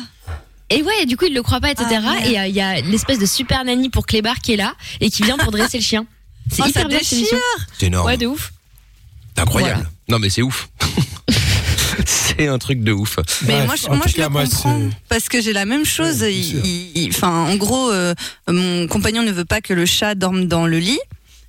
Et 0.69 0.83
ouais, 0.83 1.07
du 1.07 1.17
coup 1.17 1.25
il 1.25 1.35
le 1.35 1.43
croit 1.43 1.61
pas 1.61 1.71
etc. 1.71 2.01
Ah, 2.05 2.27
et 2.29 2.39
euh, 2.39 2.47
il 2.47 2.55
y 2.55 2.61
a 2.61 2.81
l'espèce 2.83 3.19
de 3.19 3.27
super 3.27 3.65
nanny 3.65 3.89
pour 3.89 4.05
clébard 4.07 4.41
qui 4.41 4.53
est 4.53 4.57
là 4.57 4.75
et 5.01 5.09
qui 5.09 5.23
vient 5.23 5.39
pour 5.39 5.53
dresser 5.53 5.79
le 5.79 5.85
chien. 5.85 6.05
C'est 6.51 6.63
Oh, 6.65 6.69
hyper 6.69 6.83
ça 6.83 6.89
bien 6.89 6.99
cette 7.03 7.13
émission. 7.15 7.39
C'est 7.79 7.87
énorme. 7.87 8.07
Ouais 8.07 8.19
de 8.19 8.27
ouf. 8.27 8.53
C'est 9.35 9.43
incroyable. 9.43 9.89
Non 10.11 10.19
mais 10.19 10.29
c'est 10.31 10.43
ouf. 10.43 10.69
c'est 12.07 12.49
un 12.49 12.59
truc 12.59 12.81
de 12.83 12.93
ouf. 12.93 13.19
Mais 13.47 13.55
Bref, 13.55 13.67
moi, 13.67 13.75
je, 13.77 13.87
moi, 13.89 14.07
je 14.07 14.13
cas, 14.15 14.23
le 14.25 14.29
moi, 14.31 14.45
comprends 14.45 14.81
parce 15.09 15.29
que 15.29 15.41
j'ai 15.41 15.53
la 15.53 15.65
même 15.65 15.85
chose. 15.85 16.21
Ouais, 16.23 16.31
bien 16.31 16.39
Il- 16.39 16.45
sûr. 16.45 16.61
il- 16.65 16.91
il- 17.03 17.09
Enfin, 17.11 17.29
en 17.47 17.57
gros, 17.57 17.91
euh, 17.91 18.15
mon 18.49 18.87
compagnon 18.87 19.23
ne 19.23 19.33
veut 19.33 19.45
pas 19.45 19.61
que 19.61 19.73
le 19.75 19.87
chat 19.87 20.15
dorme 20.15 20.47
dans 20.47 20.67
le 20.67 20.79
lit. 20.79 20.99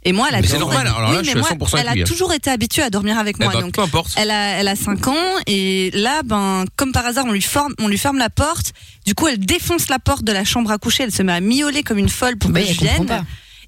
Et 0.03 0.14
moi, 0.14 0.28
elle 0.30 0.36
a 0.36 0.41
Mais 0.41 0.47
c'est 0.47 0.53
toujours- 0.53 0.70
normal, 0.72 0.88
alors 0.88 1.01
là, 1.01 1.07
Oui, 1.09 1.14
je 1.18 1.20
mais 1.20 1.30
suis 1.30 1.38
à 1.38 1.41
moi, 1.41 1.49
100% 1.49 1.78
Elle 1.78 1.88
a 1.88 1.91
avec 1.91 2.03
lui. 2.07 2.12
toujours 2.12 2.34
été 2.34 2.49
habituée 2.49 2.82
à 2.82 2.89
dormir 2.89 3.20
avec 3.20 3.36
Eh 3.39 3.43
moi. 3.43 3.53
bah, 3.53 3.62
donc, 3.62 3.74
peu 3.76 3.82
importe. 3.84 4.14
elle 4.18 4.32
a, 4.32 4.57
elle 4.59 4.68
a 4.68 4.76
5 4.76 5.07
ans 5.07 5.16
et 5.45 5.91
là, 5.93 6.22
ben, 6.26 6.66
comme 6.76 6.91
par 6.91 7.05
hasard, 7.05 7.26
on 7.28 7.32
lui, 7.32 7.41
forme, 7.43 7.76
on 7.80 7.88
lui 7.88 7.99
ferme 7.99 8.18
la 8.18 8.32
porte. 8.32 8.74
Du 9.05 9.14
coup, 9.14 9.28
elle 9.28 9.38
défonce 9.39 9.89
la 9.89 9.99
porte 9.99 10.24
de 10.24 10.32
la 10.32 10.43
chambre 10.43 10.72
à 10.72 10.80
coucher. 10.80 11.03
Elle 11.03 11.12
se 11.12 11.22
met 11.22 11.34
à 11.34 11.39
miauler 11.39 11.84
comme 11.84 11.99
une 11.99 12.09
folle 12.09 12.36
pour 12.38 12.49
Bah, 12.49 12.62
que 12.62 12.68
je 12.74 12.80
vienne. 12.80 13.05
pas. 13.05 13.24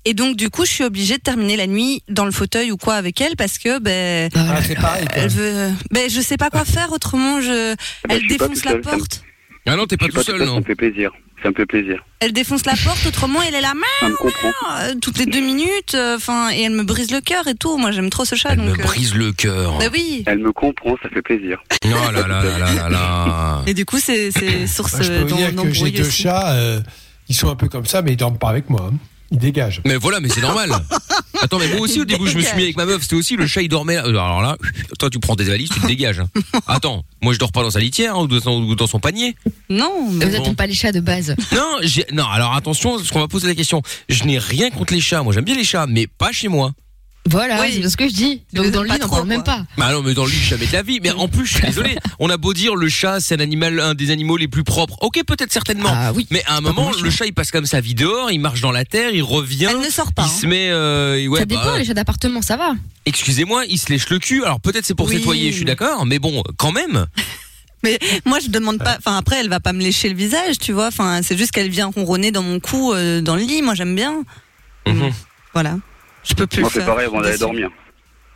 Et 0.06 0.14
donc, 0.14 0.36
du 0.36 0.50
coup, 0.50 0.66
je 0.66 0.72
suis 0.72 0.84
obligée 0.84 1.18
de 1.18 1.22
terminer 1.22 1.56
la 1.56 1.68
nuit 1.68 2.04
dans 2.10 2.26
le 2.26 2.32
fauteuil 2.32 2.72
ou 2.72 2.78
quoi 2.78 2.96
avec 2.96 3.22
elle 3.22 3.36
parce 3.38 3.58
que, 3.58 3.80
ben, 3.80 4.30
Ah, 4.36 4.62
c'est 4.62 4.76
pareil. 4.76 5.06
elle 5.14 5.30
veut. 5.30 5.70
Ben, 5.92 6.10
je 6.10 6.20
sais 6.22 6.38
pas 6.38 6.50
quoi 6.50 6.66
faire 6.66 6.92
autrement. 6.92 7.40
Je, 7.42 7.74
bah, 7.74 8.16
elle 8.16 8.24
je 8.24 8.28
défonce 8.28 8.66
la 8.66 8.72
seul, 8.72 8.84
ça 8.84 8.92
me- 8.92 8.98
porte. 8.98 9.24
Ah 9.66 9.76
non, 9.78 9.86
t'es 9.86 9.96
pas 9.96 10.08
tout 10.08 10.14
pas 10.14 10.24
seul, 10.24 10.36
tout 10.36 10.40
seul, 10.40 10.48
non. 10.48 10.56
ça 10.56 10.60
me 10.60 10.66
fait 10.66 10.76
plaisir. 10.76 11.12
Ça 11.42 11.50
me 11.50 11.56
fait 11.56 11.66
plaisir. 11.66 12.04
Elle 12.20 12.32
défonce 12.34 12.66
la 12.66 12.74
porte, 12.76 13.06
autrement 13.06 13.42
elle 13.42 13.56
est 13.56 13.62
là, 13.62 13.74
comprend. 14.18 14.50
euh, 14.80 14.94
toutes 15.02 15.18
les 15.18 15.26
deux 15.26 15.42
minutes, 15.42 15.94
euh, 15.94 16.16
enfin, 16.18 16.50
et 16.54 16.62
elle 16.64 16.72
me 16.74 16.84
brise 16.84 17.12
le 17.12 17.20
cœur 17.22 17.48
et 17.48 17.56
tout. 17.56 17.78
Moi, 17.78 17.92
j'aime 17.92 18.10
trop 18.10 18.24
ce 18.24 18.36
chat, 18.36 18.50
Elle 18.52 18.58
donc. 18.60 18.78
me 18.78 18.82
euh, 18.82 18.84
brise 18.86 19.14
le 19.16 19.32
cœur. 19.34 19.78
Bah 19.78 19.86
oui. 19.94 20.24
Elle 20.26 20.40
me 20.40 20.52
comprend, 20.54 20.96
ça 21.04 21.10
fait 21.10 21.22
plaisir. 21.22 21.62
Oh 21.86 21.88
là 22.12 22.12
là 22.12 22.28
là 22.28 22.44
là 22.60 22.74
là 22.74 22.90
là. 22.90 23.62
Et 23.68 23.74
du 23.74 23.86
coup, 23.86 24.00
c'est 24.00 24.32
source 24.68 24.94
Moi, 24.94 25.02
je 25.04 25.12
peux 25.22 25.26
dire 25.34 25.56
que 25.56 25.72
j'ai 25.74 25.92
deux 25.92 26.10
chats, 26.10 26.54
euh, 26.56 26.80
ils 27.30 27.36
sont 27.36 27.50
un 27.50 27.56
peu 27.56 27.68
comme 27.70 27.86
ça, 27.86 28.02
mais 28.02 28.14
ils 28.14 28.18
dorment 28.18 28.38
pas 28.38 28.50
avec 28.50 28.70
moi. 28.70 28.90
hein. 28.94 28.98
Ils 29.34 29.40
dégagent. 29.40 29.82
Mais 29.86 29.96
voilà, 29.98 30.20
mais 30.20 30.30
c'est 30.30 30.42
normal. 30.42 30.72
Attends, 31.42 31.58
mais 31.60 31.68
moi 31.70 31.82
aussi 31.82 32.00
au 32.00 32.06
début 32.06 32.28
je 32.30 32.38
me 32.38 32.42
suis 32.44 32.56
mis 32.56 32.64
avec 32.64 32.78
ma 32.78 32.86
meuf, 32.86 33.02
c'était 33.02 33.16
aussi 33.16 33.36
le 33.36 33.48
chat 33.48 33.64
il 33.64 33.68
dormait. 33.68 33.96
là. 33.96 34.02
Alors 34.04 34.42
là, 34.44 34.56
toi 35.00 35.10
tu 35.10 35.20
prends 35.20 35.36
tes 35.36 35.44
valises, 35.44 35.70
tu 35.70 35.80
te 35.82 35.88
dégages. 35.88 36.22
Attends, 36.68 37.04
moi 37.22 37.34
je 37.34 37.40
dors 37.40 37.52
pas 37.52 37.64
dans 37.64 37.72
sa 37.72 37.80
litière 37.80 38.16
hein, 38.16 38.22
ou 38.22 38.28
dans, 38.28 38.60
ou 38.62 38.76
dans 38.76 38.88
son 38.88 39.00
panier. 39.00 39.36
Non, 39.70 39.92
Vous 40.08 40.14
mais 40.14 40.28
bon. 40.38 40.44
n'êtes 40.44 40.56
pas 40.56 40.68
les 40.68 40.76
chats 40.76 40.92
de 40.92 41.00
base. 41.00 41.36
Non, 41.52 41.78
j'ai 41.82 42.06
non. 42.14 42.26
Alors 42.28 42.54
attention, 42.56 42.96
parce 42.98 43.10
qu'on 43.10 43.20
va 43.20 43.28
poser 43.28 43.48
la 43.48 43.56
question. 43.56 43.82
Je 44.08 44.24
n'ai 44.24 44.38
rien 44.38 44.70
contre 44.70 44.94
les 44.94 45.02
chats. 45.02 45.24
Moi 45.24 45.34
j'aime 45.34 45.44
bien 45.46 45.56
les 45.56 45.64
chats, 45.66 45.88
mais 45.88 46.06
pas 46.08 46.32
chez 46.32 46.48
moi. 46.48 46.72
Voilà, 47.26 47.62
Oui. 47.62 47.80
c'est 47.82 47.90
ce 47.90 47.96
que 47.96 48.08
je 48.08 48.14
dis. 48.14 48.42
Donc 48.52 48.72
dans 48.72 48.82
le 48.84 48.88
lit, 48.90 49.00
n'en 49.00 49.08
trop, 49.08 49.16
parle 49.16 49.28
même 49.28 49.44
pas. 49.44 49.66
Bah 49.78 49.94
non, 49.94 50.02
mais 50.04 50.14
dans 50.14 50.26
le 50.26 50.32
lit 50.32 50.38
jamais 50.38 50.66
de 50.68 50.74
la 50.74 50.82
vie. 50.84 51.00
Mais 51.02 51.12
en 51.12 51.30
plus, 51.30 51.46
je 51.46 51.54
suis 51.56 51.62
désolé. 51.66 51.98
On 52.20 52.30
a 52.30 52.36
beau 52.38 52.54
dire 52.54 52.76
le 52.76 52.90
chat 52.90 53.22
c'est 53.22 53.36
un 53.36 53.40
animal, 53.40 53.80
un 53.80 53.94
des 53.94 54.12
animaux 54.12 54.36
les 54.36 54.50
plus 54.50 54.64
propres. 54.66 54.98
Ok, 55.02 55.22
peut-être 55.26 55.52
certainement. 55.54 55.90
Ah 55.92 56.12
oui. 56.14 56.28
Mais 56.32 56.44
à 56.48 56.58
un 56.58 56.62
moment, 56.62 56.92
le 57.02 57.10
chat 57.10 57.26
il 57.26 57.34
passe 57.34 57.50
comme 57.52 57.66
sa 57.66 57.80
vie 57.80 57.96
dehors, 57.96 58.30
il 58.32 58.40
marche 58.40 58.60
dans 58.62 58.72
la 58.72 58.84
terre, 58.84 59.12
il 59.12 59.24
revient. 59.24 59.68
elle 59.70 59.80
ne 59.80 59.90
sort 59.90 60.12
pas. 60.14 60.24
Il 60.24 60.26
hein. 60.26 60.42
se 60.42 60.48
met, 60.48 60.70
euh, 60.70 61.26
ouais, 61.28 61.40
ça 61.40 61.46
bah, 61.46 61.56
dépend, 61.56 61.76
les 61.78 61.86
chats 61.86 61.94
d'appartement, 61.94 62.42
ça 62.42 62.58
va. 62.58 62.74
excusez-moi, 63.06 63.64
il 63.70 63.78
se 63.80 63.90
lèche 63.90 64.10
le 64.10 64.20
cul. 64.20 64.44
Alors 64.44 64.60
peut-être 64.60 64.86
c'est 64.86 64.96
pour 64.96 65.08
Oui. 65.08 65.16
nettoyer, 65.16 65.52
je 65.52 65.56
suis 65.58 65.66
d'accord, 65.66 66.06
mais 66.06 66.20
bon, 66.20 66.44
quand 66.58 66.72
même. 66.72 67.06
Mais 67.86 68.00
moi, 68.26 68.40
je 68.40 68.48
demande 68.48 68.80
pas. 68.80 68.96
Enfin, 68.98 69.18
après, 69.18 69.42
elle 69.42 69.50
va 69.50 69.60
pas 69.60 69.74
me 69.74 69.82
lécher 69.82 70.08
le 70.08 70.16
visage, 70.16 70.58
tu 70.58 70.72
vois. 70.72 70.88
Enfin, 70.88 71.20
c'est 71.22 71.38
juste 71.38 71.52
qu'elle 71.52 71.68
vient 71.70 71.88
ronronner 71.88 72.32
dans 72.32 72.42
mon 72.42 72.62
cou, 72.62 72.94
euh, 72.94 73.20
dans 73.20 73.36
le 73.36 73.42
lit. 73.42 73.62
Moi, 73.62 73.76
j'aime 73.76 73.94
bien. 73.94 74.24
Mhm. 74.88 75.12
Voilà. 75.54 75.76
Je 76.24 76.34
peux 76.34 76.48
plus 76.48 76.62
Moi, 76.62 76.70
c'est 76.74 76.86
pareil 76.86 77.06
avant 77.08 77.22
d'aller 77.22 77.38
dormir. 77.38 77.70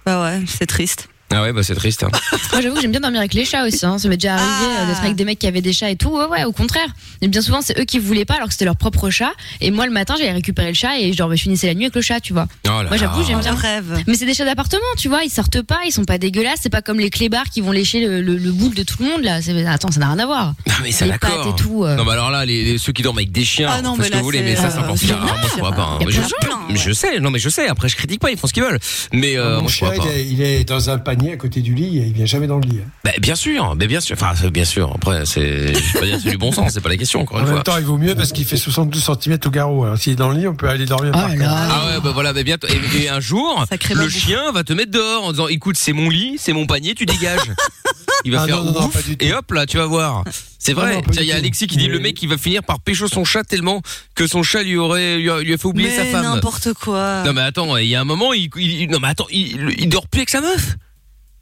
Bah 0.06 0.24
ouais, 0.24 0.42
c'est 0.48 0.66
triste. 0.66 1.10
Ah 1.34 1.42
ouais, 1.42 1.52
bah 1.52 1.62
c'est 1.62 1.76
triste. 1.76 2.04
hein. 2.04 2.10
Moi, 2.54 2.62
j'avoue 2.62 2.76
que 2.76 2.82
j'aime 2.82 2.92
bien 2.92 3.02
dormir 3.02 3.20
avec 3.20 3.34
les 3.34 3.44
chats 3.44 3.66
aussi. 3.66 3.86
Hein. 3.86 3.98
Ça 3.98 4.08
m'est 4.08 4.16
déjà 4.18 4.36
arrivé 4.36 4.48
Ah. 4.78 4.82
euh, 4.84 4.88
d'être 4.88 5.02
avec 5.02 5.16
des 5.16 5.26
mecs 5.26 5.40
qui 5.40 5.48
avaient 5.48 5.62
des 5.62 5.74
chats 5.74 5.90
et 5.90 5.96
tout. 5.98 6.10
Ouais, 6.10 6.26
ouais, 6.26 6.44
au 6.46 6.54
contraire. 6.54 6.88
Et 7.22 7.28
bien 7.28 7.42
souvent, 7.42 7.62
c'est 7.62 7.78
eux 7.80 7.84
qui 7.84 8.00
voulaient 8.00 8.24
pas 8.26 8.36
alors 8.36 8.48
que 8.48 8.54
c'était 8.54 8.66
leur 8.66 8.78
propre 8.78 9.10
chat. 9.10 9.32
Et 9.60 9.70
moi, 9.72 9.86
le 9.86 9.92
matin, 9.92 10.16
j'allais 10.18 10.32
récupérer 10.32 10.70
le 10.70 10.74
chat 10.74 10.98
et 11.00 11.12
je 11.12 11.18
dormais, 11.18 11.36
je 11.36 11.44
finissais 11.44 11.68
la 11.68 11.74
nuit 11.74 11.84
avec 11.86 11.96
le 11.96 12.02
chat, 12.02 12.22
tu 12.22 12.32
vois. 12.34 12.48
Oh 12.66 12.70
là 12.82 12.84
Moi, 12.88 12.96
j'avoue, 12.98 13.24
j'aime 13.26 13.40
bien. 13.42 13.54
Rêve. 13.56 14.04
Mais 14.08 14.14
c'est 14.16 14.26
des 14.26 14.34
chats 14.34 14.46
d'appartement, 14.46 14.80
tu 14.98 15.10
vois. 15.10 15.24
Ils 15.26 15.30
sortent 15.30 15.62
pas, 15.62 15.80
ils 15.86 15.92
sont 15.92 16.06
pas 16.06 16.18
dégueulasses. 16.18 16.60
C'est 16.62 16.70
pas 16.70 16.82
comme 16.82 17.00
les 17.00 17.10
clébards 17.10 17.50
qui 17.52 17.60
vont 17.62 17.72
lécher 17.72 18.00
le, 18.08 18.22
le, 18.22 18.38
le 18.38 18.52
boule 18.52 18.74
de 18.74 18.84
tout 18.84 18.98
le 19.04 19.10
monde, 19.10 19.24
là. 19.24 19.40
Attends, 19.72 19.92
ça 19.92 20.00
n'a 20.00 20.08
rien 20.08 20.20
à 20.20 20.26
voir. 20.26 20.54
Ah 20.70 20.74
mais 20.84 20.92
ça 20.92 21.08
d'accord. 21.08 21.54
et 21.58 21.62
tout. 21.62 21.84
euh. 21.84 21.96
Non 21.96 22.06
mais 22.06 22.12
alors 22.12 22.32
là, 22.32 22.46
les, 22.46 22.64
les- 22.64 22.78
ceux 22.78 22.94
qui 22.94 23.02
dorment 23.02 23.18
avec 23.18 23.32
des 23.32 23.44
chiens, 23.44 23.70
Ah 23.72 23.82
non, 23.82 23.96
mais 23.98 24.06
ce 24.06 24.12
que 24.12 24.18
vous 24.18 24.24
voulez, 24.24 24.42
mais 24.44 24.56
ça 24.56 24.70
c'est 24.70 24.78
euh, 24.78 24.82
encore 24.82 24.98
c'est 24.98 25.08
pire. 25.08 25.18
normal, 25.18 25.36
Ah, 25.40 25.98
moi 26.02 26.12
je 26.12 26.90
hein. 26.90 26.94
Sais, 26.94 27.20
non 27.20 27.32
mais 27.32 27.40
je 27.40 27.50
sais. 27.50 27.68
Après 27.68 27.90
je 27.90 27.96
critique 27.96 28.22
pas, 28.22 28.30
ils 28.32 28.38
font 28.38 28.48
ce 28.48 28.54
qu'ils 28.54 28.64
veulent. 28.64 28.80
Mais 29.14 29.36
moi 29.36 29.64
je 29.68 29.80
pas. 29.80 29.96
est, 30.16 30.26
il 30.28 30.42
est 30.42 30.64
dans 30.64 30.90
un 30.90 30.98
panier 31.18 31.34
à 31.34 31.38
côté 31.38 31.62
du 31.62 31.74
lit 31.74 31.98
et 32.00 32.06
il 32.08 32.14
vient 32.14 32.26
jamais 32.26 32.48
dans 32.48 32.58
le 32.58 32.68
lit. 32.68 32.80
hein. 32.86 32.90
Bah, 33.04 33.12
bien 33.20 33.36
sûr, 33.36 33.76
mais 33.76 33.88
bien 33.88 34.00
sûr. 34.00 34.16
Enfin 34.20 34.34
bien 34.50 34.66
sûr. 34.66 34.92
Après 34.96 35.26
c'est, 35.26 35.74
je 35.74 35.94
vais 35.94 36.00
pas 36.00 36.06
dire 36.06 36.20
c'est 36.24 36.30
du 36.32 36.38
bon 36.38 36.52
sens, 36.52 36.72
c'est 36.74 36.82
pas 36.82 36.90
la 36.90 36.98
question 36.98 37.22
encore 37.22 37.38
En 37.38 37.40
une 37.42 37.46
même 37.46 37.56
fois. 37.56 37.64
temps, 37.64 37.78
il 37.78 37.86
vaut 37.86 37.98
mieux 37.98 38.16
parce 38.16 38.32
qu'il 38.32 38.46
fait 38.46 38.58
72 38.58 39.04
cm 39.22 39.38
au 39.46 39.50
garrot. 39.50 39.84
Alors 39.86 39.98
s'il 39.98 40.14
est 40.14 40.16
dans 40.16 40.30
le 40.30 40.38
lit, 40.40 40.48
on 40.48 40.56
peut 40.56 40.70
aller 40.70 40.86
dormir 40.86 41.12
par 41.12 41.28
là. 41.36 41.68
Ah 41.70 41.86
ouais, 41.96 42.02
bah 42.04 42.12
voilà, 42.14 42.34
bah 42.34 42.44
bientôt. 42.44 42.68
Et, 42.68 43.04
et 43.04 43.10
un 43.10 43.20
jour, 43.20 43.66
Sacré 43.70 43.94
le 43.96 44.08
chien 44.10 44.52
va 44.52 44.64
te 44.64 44.74
mettre 44.74 44.92
dehors 44.92 45.24
en 45.26 45.32
disant, 45.32 45.48
écoute, 45.48 45.76
c'est 45.78 45.94
mon 45.94 46.10
lit, 46.10 46.36
c'est 46.40 46.54
mon 46.54 46.66
panier, 46.66 46.96
tu 46.96 47.06
dégages. 47.06 47.40
Il 48.26 48.32
va 48.32 48.42
Ah 48.42 48.46
faire 48.48 48.58
non, 48.64 48.72
non, 48.72 48.82
non, 48.82 48.88
ouf, 48.88 49.10
et 49.20 49.34
hop 49.34 49.52
là, 49.52 49.66
tu 49.66 49.78
vas 49.78 49.86
voir. 49.86 50.24
C'est 50.60 50.72
Ah 50.72 50.82
vrai. 50.82 51.02
il 51.14 51.24
y 51.24 51.32
a. 51.32 51.36
Alexis 51.36 51.68
qui 51.68 51.78
dit 51.78 51.88
Mais- 51.88 51.94
le 51.94 52.00
mec 52.00 52.22
il 52.24 52.28
va 52.30 52.38
finir 52.38 52.64
par 52.64 52.80
pécho 52.80 53.08
son 53.08 53.24
chat 53.24 53.44
tellement 53.44 53.82
que 54.16 54.26
son 54.28 54.42
chat 54.44 54.64
lui 54.64 54.76
aurait 54.76 55.18
lui 55.18 55.30
a, 55.30 55.40
lui 55.40 55.54
a 55.54 55.58
fait 55.58 55.68
oublier 55.68 55.90
Mais 55.90 55.96
sa 55.96 56.06
femme. 56.06 56.24
n'importe 56.24 56.74
quoi. 56.74 57.24
Non 57.26 57.32
mais 57.34 57.42
attends, 57.42 57.78
il 57.78 57.88
y 57.88 57.96
a 57.96 58.02
un 58.02 58.06
moment, 58.06 58.34
il, 58.34 58.50
il- 58.58 58.90
non 58.90 58.98
mais 59.00 59.10
attends, 59.10 59.28
il, 59.30 59.76
il 59.78 59.88
dort 59.88 60.08
plus 60.08 60.20
avec 60.22 60.30
sa 60.32 60.42
meuf. 60.42 60.76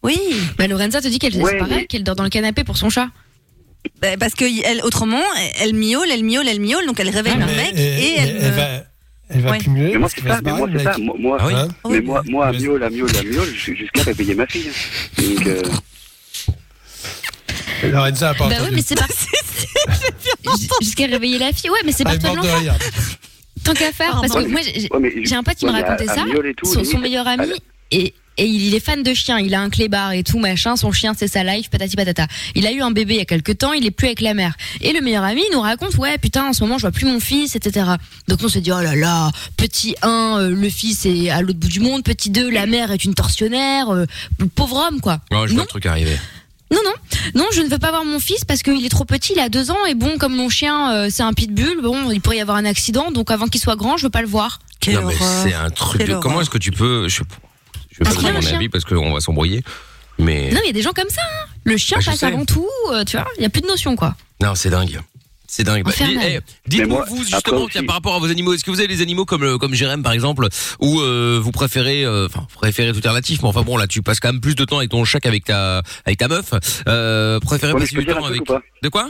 Oui. 0.05 0.19
Bah, 0.57 0.67
Lorenza 0.67 1.01
te 1.01 1.07
dit 1.07 1.19
qu'elle 1.19 1.35
Ouais, 1.37 1.59
mais- 1.69 1.85
qu'elle 1.85 2.03
dort 2.03 2.15
dans 2.15 2.23
le 2.23 2.29
canapé 2.29 2.63
pour 2.63 2.77
son 2.77 2.89
chat. 2.89 3.09
Bah, 4.01 4.17
parce 4.19 4.33
que 4.33 4.45
elle, 4.65 4.81
autrement, 4.83 5.21
elle 5.59 5.73
miaule, 5.75 6.07
elle 6.11 6.23
miaule, 6.23 6.47
elle 6.47 6.59
miaule, 6.59 6.85
donc 6.87 6.99
elle 6.99 7.09
réveille 7.09 7.33
Voilà. 7.37 7.51
le 7.51 7.55
mec 7.55 7.73
et 7.77 8.15
elle. 8.17 8.37
elle 8.41 8.51
va, 8.51 8.67
elle 9.29 9.41
va 9.41 9.51
Ouais. 9.51 9.57
cumuler. 9.59 9.91
Mais 9.93 9.97
moi, 9.99 10.09
c'est 10.09 10.21
ça, 10.27 10.41
moi, 10.41 10.67
c'est 10.75 10.83
ça. 10.83 10.97
Moi, 10.97 11.15
moi, 11.19 11.37
Ah 11.39 11.45
oui. 11.47 11.53
Hein 11.55 11.67
mais 11.89 12.01
moi, 12.01 12.23
moi, 12.27 12.47
à 12.47 12.51
miaule, 12.51 12.83
à 12.83 12.89
miaule, 12.89 13.15
à 13.15 13.23
miaule, 13.23 13.53
ju- 13.53 13.75
jusqu'à 13.75 14.03
réveiller 14.03 14.33
ma 14.35 14.47
fille. 14.47 14.69
Donc, 15.17 15.45
euh, 15.47 15.61
Lorenza 17.83 18.29
a 18.29 18.33
pas 18.33 18.47
Bah 18.49 18.55
oui, 18.63 18.69
mais 18.73 18.81
c'est 18.81 18.95
parti. 18.95 19.13
Jusqu'à 20.81 21.05
réveiller 21.05 21.37
la 21.37 21.51
fille. 21.53 21.69
Ouais, 21.69 21.79
mais 21.85 21.91
c'est 21.91 22.03
Ah, 22.07 22.17
de 22.17 22.25
l'enfant. 22.27 22.41
rire. 22.57 22.75
Tant 23.63 23.73
qu'à 23.73 23.91
faire. 23.91 24.19
Parce 24.21 24.33
que 24.33 24.47
moi, 24.49 24.61
j'ai 25.23 25.35
un 25.35 25.43
pote 25.43 25.55
qui 25.55 25.65
me 25.65 25.71
racontait 25.71 26.07
ça. 26.07 26.25
miaule 26.25 26.47
et 26.47 26.53
tout, 26.55 26.65
Son, 26.65 26.97
meilleur 26.99 27.27
ami. 27.27 27.51
Et, 27.91 28.13
et 28.37 28.45
il 28.45 28.73
est 28.75 28.79
fan 28.79 29.03
de 29.03 29.13
chiens. 29.13 29.39
Il 29.39 29.53
a 29.55 29.61
un 29.61 29.69
clébard 29.69 30.11
et 30.13 30.23
tout, 30.23 30.39
machin. 30.39 30.75
Son 30.75 30.91
chien, 30.91 31.13
c'est 31.17 31.27
sa 31.27 31.43
life, 31.43 31.69
patati 31.69 31.95
patata. 31.95 32.27
Il 32.55 32.65
a 32.67 32.71
eu 32.71 32.81
un 32.81 32.91
bébé 32.91 33.15
il 33.15 33.17
y 33.17 33.21
a 33.21 33.25
quelques 33.25 33.57
temps. 33.57 33.73
Il 33.73 33.85
est 33.85 33.91
plus 33.91 34.07
avec 34.07 34.21
la 34.21 34.33
mère. 34.33 34.53
Et 34.81 34.93
le 34.93 35.01
meilleur 35.01 35.23
ami 35.23 35.41
il 35.49 35.53
nous 35.53 35.61
raconte, 35.61 35.95
ouais, 35.97 36.17
putain, 36.17 36.47
en 36.49 36.53
ce 36.53 36.63
moment, 36.63 36.77
je 36.77 36.81
vois 36.81 36.91
plus 36.91 37.05
mon 37.05 37.19
fils, 37.19 37.55
etc. 37.55 37.85
Donc 38.27 38.39
on 38.43 38.49
se 38.49 38.59
dit, 38.59 38.71
oh 38.71 38.81
là 38.81 38.95
là, 38.95 39.31
petit 39.57 39.95
1, 40.01 40.49
le 40.49 40.69
fils 40.69 41.05
est 41.05 41.29
à 41.29 41.41
l'autre 41.41 41.59
bout 41.59 41.67
du 41.67 41.79
monde. 41.79 42.03
Petit 42.03 42.29
2, 42.29 42.49
la 42.49 42.65
mère 42.65 42.91
est 42.91 43.03
une 43.05 43.13
tortionnaire. 43.13 43.89
euh, 43.93 44.05
pauvre 44.55 44.87
homme, 44.87 45.01
quoi. 45.01 45.19
Ouais, 45.31 45.47
je 45.47 45.53
vois 45.53 45.57
Non. 45.57 45.61
le 45.63 45.67
truc 45.67 45.85
arriver. 45.85 46.17
Non, 46.71 46.79
non, 46.83 46.93
non, 47.35 47.45
je 47.53 47.61
ne 47.61 47.69
veux 47.69 47.77
pas 47.77 47.91
voir 47.91 48.03
mon 48.05 48.19
fils 48.19 48.43
parce 48.43 48.63
qu'il 48.63 48.83
est 48.83 48.89
trop 48.89 49.05
petit, 49.05 49.33
il 49.35 49.39
a 49.39 49.49
deux 49.49 49.69
ans 49.69 49.85
et 49.87 49.93
bon, 49.93 50.17
comme 50.17 50.35
mon 50.35 50.49
chien, 50.49 50.91
euh, 50.93 51.07
c'est 51.11 51.21
un 51.21 51.31
pitbull, 51.31 51.79
bon, 51.83 52.09
il 52.09 52.21
pourrait 52.21 52.37
y 52.37 52.41
avoir 52.41 52.57
un 52.57 52.65
accident, 52.65 53.11
donc 53.11 53.29
avant 53.29 53.45
qu'il 53.47 53.61
soit 53.61 53.75
grand, 53.75 53.97
je 53.97 54.03
veux 54.07 54.09
pas 54.09 54.21
le 54.23 54.27
voir. 54.27 54.59
Quelle 54.79 54.95
non 54.95 55.03
mais 55.05 55.13
c'est 55.43 55.53
un 55.53 55.69
truc. 55.69 56.03
De... 56.03 56.15
Comment 56.15 56.41
est-ce 56.41 56.49
que 56.49 56.57
tu 56.57 56.71
peux 56.71 57.07
Je, 57.07 57.21
je 57.95 57.99
vais 57.99 58.03
pas 58.05 58.11
Parce 58.11 58.23
donner 58.23 58.39
mon 58.39 58.55
avis 58.55 58.69
parce 58.69 58.83
qu'on 58.85 59.13
va 59.13 59.19
s'embrouiller. 59.21 59.63
Mais 60.19 60.49
Non, 60.51 60.59
il 60.63 60.67
y 60.67 60.69
a 60.69 60.73
des 60.73 60.81
gens 60.81 60.93
comme 60.93 61.09
ça. 61.09 61.21
hein. 61.23 61.47
Le 61.65 61.77
chien 61.77 61.97
Bah, 61.97 62.03
passe 62.05 62.19
sais. 62.19 62.25
avant 62.27 62.45
tout, 62.45 62.67
euh, 62.91 63.03
tu 63.03 63.17
vois, 63.17 63.25
il 63.37 63.43
y 63.43 63.45
a 63.45 63.49
plus 63.49 63.61
de 63.61 63.67
notion, 63.67 63.95
quoi. 63.95 64.15
non, 64.41 64.55
c'est 64.55 64.69
dingue. 64.69 64.99
C'est 65.47 65.63
dingue. 65.63 65.83
Bah, 65.83 65.91
eh, 65.99 66.39
Dites-nous 66.67 66.97
vous 67.07 67.23
justement 67.23 67.67
tiens, 67.69 67.83
par 67.85 67.95
rapport 67.95 68.15
à 68.15 68.19
vos 68.19 68.29
animaux. 68.29 68.53
Est-ce 68.53 68.63
que 68.63 68.71
vous 68.71 68.79
avez 68.79 68.87
des 68.87 69.01
animaux 69.01 69.25
comme 69.25 69.41
le- 69.43 69.57
comme 69.57 69.73
Jérém 69.73 70.01
par 70.03 70.11
exemple, 70.13 70.47
ou 70.79 70.99
euh, 71.01 71.39
vous 71.41 71.51
préférez, 71.51 72.03
euh, 72.03 72.25
enfin 72.25 72.41
vous 72.49 72.55
préférez 72.59 72.91
tout 72.93 73.05
est 73.05 73.09
relatif, 73.09 73.41
mais 73.43 73.47
enfin 73.49 73.61
bon 73.61 73.77
là 73.77 73.85
tu 73.87 74.01
passes 74.01 74.19
quand 74.19 74.31
même 74.33 74.41
plus 74.41 74.55
de 74.55 74.65
temps 74.65 74.79
avec 74.79 74.89
ton 74.89 75.05
chat 75.05 75.19
qu'avec 75.19 75.45
ta 75.45 75.81
avec 76.05 76.17
ta 76.17 76.27
meuf. 76.27 76.51
Euh, 76.87 77.39
préférez 77.39 77.73
ouais, 77.73 77.79
passer 77.81 77.95
du 77.95 78.05
temps 78.05 78.25
avec. 78.25 78.41
De 78.81 78.89
quoi 78.89 79.09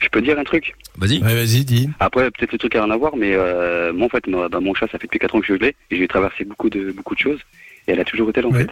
Je 0.00 0.08
peux 0.08 0.20
dire 0.20 0.36
un 0.38 0.44
truc 0.44 0.74
Vas-y. 0.98 1.22
Ouais, 1.22 1.34
vas-y, 1.34 1.64
dis. 1.64 1.88
Après, 2.00 2.30
peut-être 2.32 2.52
le 2.52 2.58
truc 2.58 2.74
a 2.74 2.82
rien 2.84 2.92
à 2.92 2.96
voir, 2.96 3.12
mais 3.16 3.32
euh, 3.32 3.92
moi, 3.94 4.06
en 4.06 4.10
fait, 4.10 4.26
moi, 4.26 4.48
bah, 4.48 4.58
mon 4.60 4.74
chat, 4.74 4.86
ça 4.92 4.98
fait 4.98 5.06
depuis 5.06 5.20
4 5.20 5.36
ans 5.36 5.40
que 5.40 5.46
je 5.46 5.54
l'ai, 5.54 5.74
et 5.90 5.96
j'ai 5.96 6.08
traversé 6.08 6.44
beaucoup 6.44 6.68
de, 6.68 6.90
beaucoup 6.92 7.14
de 7.14 7.20
choses, 7.20 7.38
et 7.86 7.92
elle 7.92 8.00
a 8.00 8.04
toujours 8.04 8.30
été 8.30 8.40
là, 8.42 8.48
en 8.48 8.52
Ouais. 8.52 8.62
fait. 8.64 8.70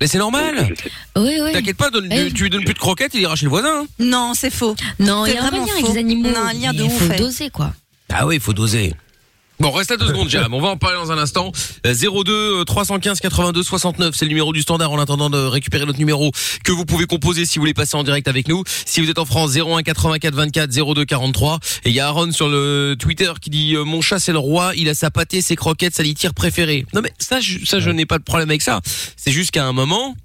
Mais 0.00 0.06
c'est 0.08 0.18
normal. 0.18 0.68
Oui, 1.16 1.38
oui. 1.42 1.52
T'inquiète 1.52 1.76
pas, 1.76 1.88
donne- 1.90 2.08
Eh. 2.10 2.32
tu 2.32 2.42
lui 2.42 2.50
donnes 2.50 2.64
plus 2.64 2.74
de 2.74 2.78
croquettes, 2.78 3.14
il 3.14 3.20
ira 3.20 3.36
chez 3.36 3.44
le 3.46 3.50
voisin. 3.50 3.82
hein. 3.82 3.86
Non, 4.00 4.32
c'est 4.34 4.50
faux. 4.50 4.74
Non, 4.98 5.26
il 5.26 5.34
y 5.34 5.36
a 5.36 5.44
un 5.44 5.48
vraiment 5.48 5.64
lien 5.64 5.72
avec 5.74 5.86
faux. 5.86 5.92
les 5.92 5.98
animaux. 6.00 6.28
On 6.32 6.34
a 6.34 6.50
un 6.50 6.52
lien 6.52 6.72
de 6.72 6.78
il 6.78 6.82
ouf, 6.84 6.98
faut 6.98 7.08
ouais. 7.08 7.16
doser, 7.16 7.50
quoi. 7.50 7.72
Ah 8.12 8.26
oui, 8.26 8.34
il 8.36 8.40
faut 8.40 8.52
doser. 8.52 8.94
Bon, 9.62 9.70
reste 9.70 9.90
là 9.90 9.96
deux 9.96 10.08
secondes, 10.08 10.28
Jérém. 10.28 10.52
On 10.52 10.60
va 10.60 10.70
en 10.70 10.76
parler 10.76 10.96
dans 10.96 11.12
un 11.12 11.18
instant. 11.18 11.52
Euh, 11.86 11.94
02 11.94 12.32
euh, 12.32 12.64
315 12.64 13.20
82 13.20 13.62
69, 13.62 14.12
c'est 14.12 14.24
le 14.24 14.30
numéro 14.30 14.52
du 14.52 14.60
standard 14.60 14.90
en 14.90 14.98
attendant 14.98 15.30
de 15.30 15.38
récupérer 15.38 15.86
notre 15.86 16.00
numéro 16.00 16.32
que 16.64 16.72
vous 16.72 16.84
pouvez 16.84 17.06
composer 17.06 17.46
si 17.46 17.60
vous 17.60 17.62
voulez 17.62 17.72
passer 17.72 17.96
en 17.96 18.02
direct 18.02 18.26
avec 18.26 18.48
nous. 18.48 18.64
Si 18.66 19.00
vous 19.00 19.08
êtes 19.08 19.20
en 19.20 19.24
France, 19.24 19.54
01 19.54 19.84
84 19.84 20.34
24 20.34 20.94
02 20.94 21.04
43. 21.04 21.60
Et 21.84 21.90
il 21.90 21.94
y 21.94 22.00
a 22.00 22.08
Aaron 22.08 22.32
sur 22.32 22.48
le 22.48 22.96
Twitter 22.98 23.30
qui 23.40 23.50
dit 23.50 23.76
euh, 23.76 23.84
mon 23.84 24.00
chat 24.00 24.18
c'est 24.18 24.32
le 24.32 24.38
roi, 24.38 24.72
il 24.74 24.88
a 24.88 24.94
sa 24.94 25.12
pâtée, 25.12 25.40
ses 25.40 25.54
croquettes, 25.54 25.94
sa 25.94 26.02
litière 26.02 26.34
préférée. 26.34 26.84
Non 26.92 27.00
mais 27.00 27.12
ça, 27.18 27.38
je, 27.38 27.64
ça 27.64 27.78
je 27.78 27.90
n'ai 27.90 28.04
pas 28.04 28.18
de 28.18 28.24
problème 28.24 28.50
avec 28.50 28.62
ça. 28.62 28.80
C'est 29.16 29.30
juste 29.30 29.52
qu'à 29.52 29.64
un 29.64 29.72
moment 29.72 30.16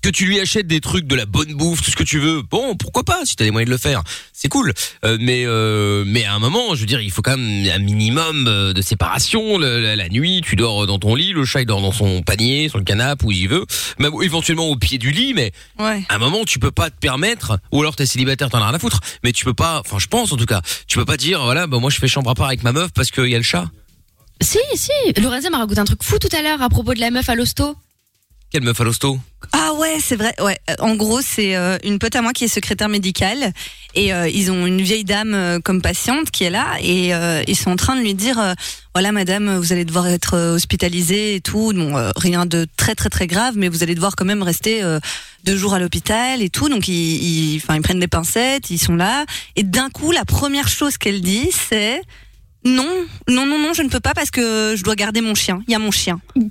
que 0.00 0.08
tu 0.08 0.26
lui 0.26 0.38
achètes 0.40 0.66
des 0.66 0.80
trucs 0.80 1.06
de 1.06 1.14
la 1.16 1.26
bonne 1.26 1.54
bouffe, 1.54 1.82
tout 1.82 1.90
ce 1.90 1.96
que 1.96 2.04
tu 2.04 2.18
veux. 2.20 2.42
Bon, 2.42 2.76
pourquoi 2.76 3.02
pas 3.04 3.20
si 3.24 3.34
t'as 3.36 3.44
les 3.44 3.50
moyens 3.50 3.66
de 3.68 3.72
le 3.74 3.78
faire, 3.78 4.02
c'est 4.32 4.48
cool. 4.48 4.72
Euh, 5.04 5.18
mais 5.20 5.42
euh, 5.44 6.04
mais 6.06 6.24
à 6.24 6.34
un 6.34 6.38
moment, 6.38 6.74
je 6.74 6.80
veux 6.80 6.86
dire, 6.86 7.00
il 7.00 7.10
faut 7.10 7.20
quand 7.22 7.36
même 7.36 7.68
un 7.68 7.78
minimum 7.78 8.46
euh, 8.46 8.72
de 8.72 8.80
séparation. 8.80 9.58
Le- 9.58 9.80
la, 9.80 9.96
la 9.96 10.08
nuit, 10.08 10.40
tu 10.44 10.54
dors 10.56 10.86
dans 10.86 10.98
ton 10.98 11.14
lit, 11.14 11.32
le 11.32 11.44
chat 11.44 11.62
il 11.62 11.66
dort 11.66 11.80
dans 11.82 11.92
son 11.92 12.22
panier, 12.22 12.68
sur 12.68 12.78
le 12.78 12.84
canapé 12.84 13.24
où 13.26 13.32
il 13.32 13.48
veut, 13.48 13.64
même 13.98 14.12
éventuellement 14.22 14.68
au 14.68 14.76
pied 14.76 14.98
du 14.98 15.10
lit. 15.10 15.34
Mais 15.34 15.52
Ouais. 15.78 16.02
à 16.08 16.14
un 16.14 16.18
moment, 16.18 16.44
tu 16.44 16.58
peux 16.60 16.70
pas 16.70 16.90
te 16.90 16.96
permettre, 16.98 17.58
ou 17.72 17.80
alors 17.80 17.96
t'es 17.96 18.06
célibataire, 18.06 18.50
t'en 18.50 18.58
as 18.62 18.66
rien 18.66 18.74
à 18.74 18.78
foutre. 18.78 19.00
Mais 19.24 19.32
tu 19.32 19.44
peux 19.44 19.54
pas, 19.54 19.80
enfin, 19.84 19.98
je 19.98 20.06
pense 20.06 20.30
en 20.32 20.36
tout 20.36 20.46
cas, 20.46 20.62
tu 20.86 20.96
peux 20.98 21.04
pas 21.04 21.16
dire, 21.16 21.42
voilà, 21.42 21.66
bah 21.66 21.78
moi 21.80 21.90
je 21.90 21.98
fais 21.98 22.08
chambre 22.08 22.30
à 22.30 22.34
part 22.34 22.46
avec 22.46 22.62
ma 22.62 22.72
meuf 22.72 22.92
parce 22.94 23.10
qu'il 23.10 23.26
y 23.28 23.34
a 23.34 23.38
le 23.38 23.42
chat. 23.44 23.68
Si, 24.40 24.58
si. 24.76 24.90
Lorenza 25.20 25.50
m'a 25.50 25.58
raconté 25.58 25.80
un 25.80 25.84
truc 25.84 26.02
fou 26.04 26.18
tout 26.20 26.28
à 26.36 26.42
l'heure 26.42 26.62
à 26.62 26.68
propos 26.68 26.94
de 26.94 27.00
la 27.00 27.10
meuf 27.10 27.28
à 27.28 27.34
l'hosto. 27.34 27.74
Quelle 28.50 28.62
meuf 28.62 28.80
à 28.80 28.84
l'hosto 28.84 29.18
Ah 29.52 29.72
ouais, 29.74 29.98
c'est 30.02 30.16
vrai. 30.16 30.34
Ouais, 30.40 30.58
Euh, 30.70 30.74
en 30.78 30.94
gros, 30.96 31.20
c'est 31.20 31.54
euh, 31.54 31.76
une 31.84 31.98
pote 31.98 32.16
à 32.16 32.22
moi 32.22 32.32
qui 32.32 32.44
est 32.44 32.48
secrétaire 32.48 32.88
médicale 32.88 33.52
et 33.94 34.14
euh, 34.14 34.26
ils 34.26 34.50
ont 34.50 34.64
une 34.66 34.80
vieille 34.80 35.04
dame 35.04 35.60
comme 35.62 35.82
patiente 35.82 36.30
qui 36.30 36.44
est 36.44 36.50
là 36.50 36.76
et 36.80 37.10
ils 37.46 37.56
sont 37.56 37.70
en 37.70 37.76
train 37.76 37.94
de 37.96 38.00
lui 38.00 38.14
dire 38.14 38.54
voilà 38.94 39.12
madame, 39.12 39.56
vous 39.58 39.72
allez 39.72 39.84
devoir 39.84 40.06
être 40.08 40.36
hospitalisée 40.54 41.34
et 41.34 41.40
tout. 41.40 41.72
Bon, 41.74 41.94
rien 42.16 42.46
de 42.46 42.66
très 42.76 42.94
très 42.94 43.10
très 43.10 43.26
grave, 43.26 43.54
mais 43.56 43.68
vous 43.68 43.82
allez 43.82 43.94
devoir 43.94 44.16
quand 44.16 44.24
même 44.24 44.42
rester 44.42 44.82
deux 45.44 45.56
jours 45.56 45.74
à 45.74 45.78
l'hôpital 45.78 46.42
et 46.42 46.48
tout. 46.48 46.68
Donc 46.68 46.88
ils, 46.88 46.94
ils, 46.94 47.56
ils 47.56 47.82
prennent 47.82 48.00
des 48.00 48.08
pincettes, 48.08 48.70
ils 48.70 48.78
sont 48.78 48.96
là 48.96 49.26
et 49.56 49.62
d'un 49.62 49.90
coup, 49.90 50.10
la 50.12 50.24
première 50.24 50.68
chose 50.68 50.96
qu'elle 50.96 51.20
dit, 51.20 51.50
c'est 51.52 52.02
non, 52.64 52.84
non, 53.28 53.46
non, 53.46 53.58
non, 53.58 53.72
je 53.72 53.82
ne 53.82 53.88
peux 53.88 54.00
pas 54.00 54.14
parce 54.14 54.30
que 54.30 54.74
je 54.76 54.82
dois 54.82 54.94
garder 54.96 55.20
mon 55.20 55.34
chien. 55.34 55.60
Il 55.68 55.72
y 55.72 55.74
a 55.74 55.78
mon 55.78 55.90
chien. 55.90 56.20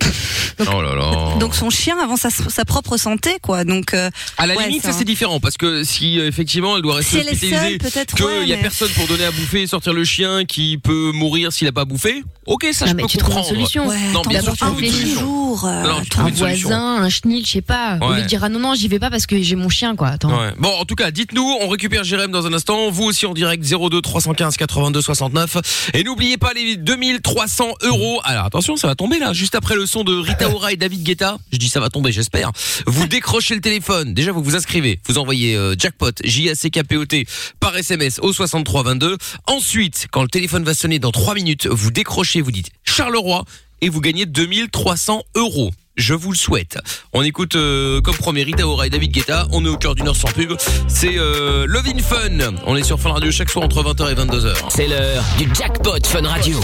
Oh 0.59 0.81
là 0.81 0.95
là. 0.95 1.37
Donc 1.39 1.53
son 1.53 1.69
chien 1.69 1.95
avant 2.03 2.17
sa, 2.17 2.31
sa 2.31 2.65
propre 2.65 2.97
santé, 2.97 3.37
quoi. 3.43 3.63
Donc 3.63 3.93
euh, 3.93 4.09
À 4.39 4.47
la 4.47 4.55
Ouais, 4.55 4.63
limite, 4.67 4.81
ça- 4.81 4.91
ça 4.91 4.97
c'est 4.97 5.05
différent 5.05 5.39
parce 5.39 5.55
que 5.55 5.83
si 5.83 6.19
euh, 6.19 6.27
effectivement 6.27 6.75
elle 6.75 6.81
doit 6.81 6.95
rester 6.95 7.11
si 7.11 7.17
elle 7.19 7.27
est 7.27 7.31
hospitalisée, 7.33 7.69
seule, 7.69 7.77
peut-être. 7.77 8.15
qu'il 8.15 8.25
ouais, 8.25 8.47
y 8.47 8.53
a 8.53 8.55
mais- 8.55 8.61
personne 8.63 8.89
pour 8.95 9.05
donner 9.05 9.25
à 9.25 9.29
bouffer, 9.31 9.67
sortir 9.67 9.93
le 9.93 10.03
chien 10.03 10.45
qui 10.45 10.79
peut 10.79 11.11
mourir 11.13 11.53
s'il 11.53 11.67
a 11.67 11.71
pas 11.71 11.85
bouffé. 11.85 12.23
Ok, 12.47 12.65
ça 12.73 12.85
Non, 12.85 12.91
je 12.91 12.95
mais 12.95 13.01
peux 13.03 13.07
tu 13.09 13.17
trouves 13.19 13.29
une 13.29 13.35
comprendre. 13.43 13.55
solution. 13.55 13.87
Ouais, 13.87 13.99
Non, 14.13 14.21
bien 14.23 14.41
sûr, 14.41 14.53
d'abord, 14.53 14.57
tu 14.57 14.63
un 14.63 14.67
trouves 14.67 14.81
une 14.83 14.89
petit 14.89 14.97
solution. 14.99 15.19
jour. 15.19 15.65
euh, 15.67 15.83
Non, 15.83 16.01
tu 16.09 16.19
Un 16.19 16.29
voisin, 16.31 17.03
un 17.03 17.09
chenil, 17.09 17.45
je 17.45 17.51
sais 17.51 17.61
pas. 17.61 17.99
Au 18.01 18.09
Ouais. 18.09 18.15
lieu 18.17 18.21
de 18.23 18.27
dire 18.27 18.43
ah 18.43 18.49
non, 18.49 18.59
non, 18.59 18.73
j'y 18.73 18.87
vais 18.87 18.99
pas 18.99 19.11
parce 19.11 19.27
que 19.27 19.39
j'ai 19.39 19.55
mon 19.55 19.69
chien, 19.69 19.95
quoi. 19.95 20.07
Attends. 20.07 20.35
Ouais. 20.35 20.53
Bon, 20.57 20.69
en 20.69 20.85
tout 20.85 20.95
cas, 20.95 21.11
dites-nous, 21.11 21.55
on 21.61 21.67
récupère 21.67 22.03
Jérém 22.03 22.31
dans 22.31 22.47
un 22.47 22.53
instant. 22.53 22.89
Vous 22.89 23.03
aussi 23.03 23.27
en 23.27 23.35
direct 23.35 23.63
02 23.63 24.01
315 24.01 24.57
82 24.57 25.01
69. 25.03 25.57
Et 25.97 26.03
n'oubliez 26.03 26.37
pas 26.37 26.53
les 26.53 26.77
2300 26.77 27.73
euros. 27.81 28.21
Alors 28.23 28.45
attention, 28.45 28.75
ça 28.75 28.87
va 28.87 28.93
tomber 28.93 29.17
là, 29.17 29.33
juste 29.33 29.55
après 29.55 29.73
le 29.73 29.87
son 29.87 30.03
de 30.03 30.15
Rita 30.15 30.47
Ora 30.47 30.71
et 30.71 30.77
David 30.77 31.01
Guetta. 31.01 31.39
Je 31.51 31.57
dis 31.57 31.69
ça 31.69 31.79
va 31.79 31.89
tomber, 31.89 32.11
j'espère. 32.11 32.51
Vous 32.85 33.07
décrochez 33.07 33.55
le 33.55 33.61
téléphone. 33.61 34.13
Déjà, 34.13 34.31
vous 34.31 34.43
vous 34.43 34.55
inscrivez. 34.55 34.99
Vous 35.07 35.17
envoyez 35.17 35.55
euh, 35.55 35.73
jackpot 35.75 36.11
J 36.23 36.51
A 36.51 36.55
C 36.55 36.69
K 36.69 36.83
P 36.83 36.97
O 36.97 37.05
T 37.05 37.25
par 37.59 37.75
SMS 37.75 38.19
au 38.21 38.31
63 38.31 38.83
22. 38.83 39.17
Ensuite, 39.47 40.05
quand 40.11 40.21
le 40.21 40.27
téléphone 40.27 40.63
va 40.63 40.75
sonner 40.75 40.99
dans 40.99 41.11
3 41.11 41.33
minutes, 41.33 41.65
vous 41.65 41.89
décrochez, 41.89 42.41
vous 42.41 42.51
dites 42.51 42.69
Charleroi 42.83 43.43
et 43.81 43.89
vous 43.89 43.99
gagnez 43.99 44.27
2300 44.27 45.23
euros. 45.33 45.71
Je 45.97 46.13
vous 46.13 46.31
le 46.31 46.37
souhaite. 46.37 46.77
On 47.11 47.23
écoute 47.23 47.55
euh, 47.55 48.01
comme 48.01 48.15
premier 48.15 48.43
Rita 48.43 48.67
Ora 48.67 48.85
et 48.85 48.89
David 48.89 49.11
Guetta. 49.11 49.47
On 49.51 49.65
est 49.65 49.69
au 49.69 49.77
cœur 49.77 49.95
d'une 49.95 50.07
heure 50.07 50.15
sans 50.15 50.27
pub. 50.27 50.53
C'est 50.87 51.17
euh, 51.17 51.65
Love 51.67 51.87
in 51.87 52.01
Fun. 52.01 52.55
On 52.67 52.75
est 52.75 52.83
sur 52.83 52.99
Fun 52.99 53.13
Radio 53.13 53.31
chaque 53.31 53.49
soir 53.49 53.65
entre 53.65 53.83
20h 53.83 54.11
et 54.11 54.15
22h. 54.15 54.55
C'est 54.69 54.87
l'heure 54.87 55.23
du 55.39 55.49
jackpot 55.55 56.05
Fun 56.05 56.27
Radio. 56.27 56.59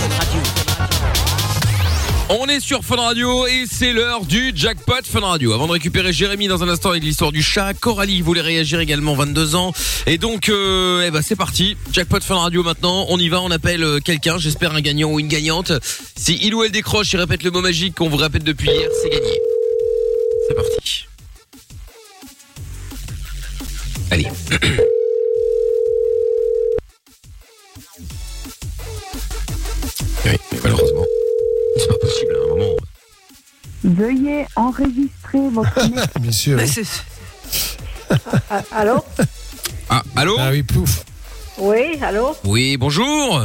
On 2.30 2.48
est 2.48 2.62
sur 2.62 2.84
Fun 2.86 2.96
Radio 2.96 3.46
et 3.48 3.66
c'est 3.70 3.92
l'heure 3.92 4.26
du 4.26 4.54
jackpot 4.56 5.04
Fun 5.04 5.20
Radio. 5.20 5.52
Avant 5.54 5.68
de 5.68 5.74
récupérer 5.74 6.14
Jérémy 6.14 6.48
dans 6.48 6.64
un 6.64 6.70
instant 6.70 6.92
avec 6.92 7.04
l'histoire 7.04 7.34
du 7.34 7.44
chat, 7.44 7.74
Coralie 7.74 8.22
voulait 8.22 8.42
réagir 8.42 8.80
également 8.80 9.14
22 9.14 9.56
ans. 9.56 9.74
Et 10.08 10.18
donc, 10.18 10.48
euh, 10.48 11.04
eh 11.06 11.12
ben 11.12 11.22
c'est 11.22 11.36
parti. 11.36 11.76
Jackpot 11.92 12.22
Fun 12.22 12.38
Radio 12.38 12.64
maintenant. 12.64 13.06
On 13.10 13.20
y 13.20 13.28
va, 13.28 13.42
on 13.42 13.52
appelle 13.52 13.84
euh, 13.84 14.00
quelqu'un. 14.00 14.38
J'espère 14.38 14.74
un 14.74 14.82
gagnant 14.82 15.12
ou 15.12 15.20
une 15.20 15.28
gagnante. 15.28 15.74
Si 16.16 16.40
il 16.42 16.56
ou 16.56 16.64
elle 16.64 16.72
décroche, 16.72 17.12
il 17.14 17.20
répète 17.20 17.44
le 17.44 17.52
mot 17.52 17.62
magique 17.62 17.96
qu'on 17.96 18.10
vous 18.10 18.18
répète 18.18 18.44
depuis 18.44 18.70
hier, 18.70 18.90
c'est 19.02 19.10
gagné. 19.10 19.40
C'est 20.48 20.56
parti. 20.56 21.06
Allez. 24.12 24.28
Oui, 30.26 30.38
malheureusement. 30.64 30.93
C'est 31.84 31.90
pas 31.90 31.98
possible, 32.00 32.34
à 32.36 32.44
un 32.44 32.56
moment. 32.56 32.78
Veuillez 33.84 34.46
enregistrer 34.56 35.50
votre 35.52 35.90
message. 36.32 36.56
Bien 36.56 36.68
sûr. 36.68 36.90
Ah, 38.50 38.62
allô 38.72 39.04
Ah, 39.90 40.04
allô 40.16 40.38
Ah 40.40 40.50
oui, 40.52 40.64
pouf. 40.64 41.04
Oui, 41.58 41.98
allô 42.02 42.36
Oui, 42.46 42.78
bonjour. 42.78 43.44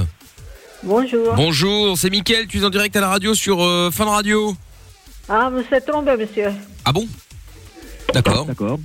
Bonjour. 0.84 1.34
Bonjour, 1.34 1.98
c'est 1.98 2.10
Mickaël, 2.10 2.46
tu 2.46 2.60
es 2.60 2.64
en 2.64 2.70
direct 2.70 2.94
à 2.94 3.00
la 3.00 3.08
radio 3.08 3.34
sur 3.34 3.60
euh, 3.60 3.90
Fun 3.90 4.04
Radio. 4.04 4.54
Ah, 5.28 5.50
vous 5.52 5.64
êtes 5.74 5.86
trompé, 5.86 6.16
monsieur. 6.16 6.52
Ah 6.84 6.92
bon? 6.92 7.08
D'accord. 8.14 8.46
D'accord. 8.46 8.78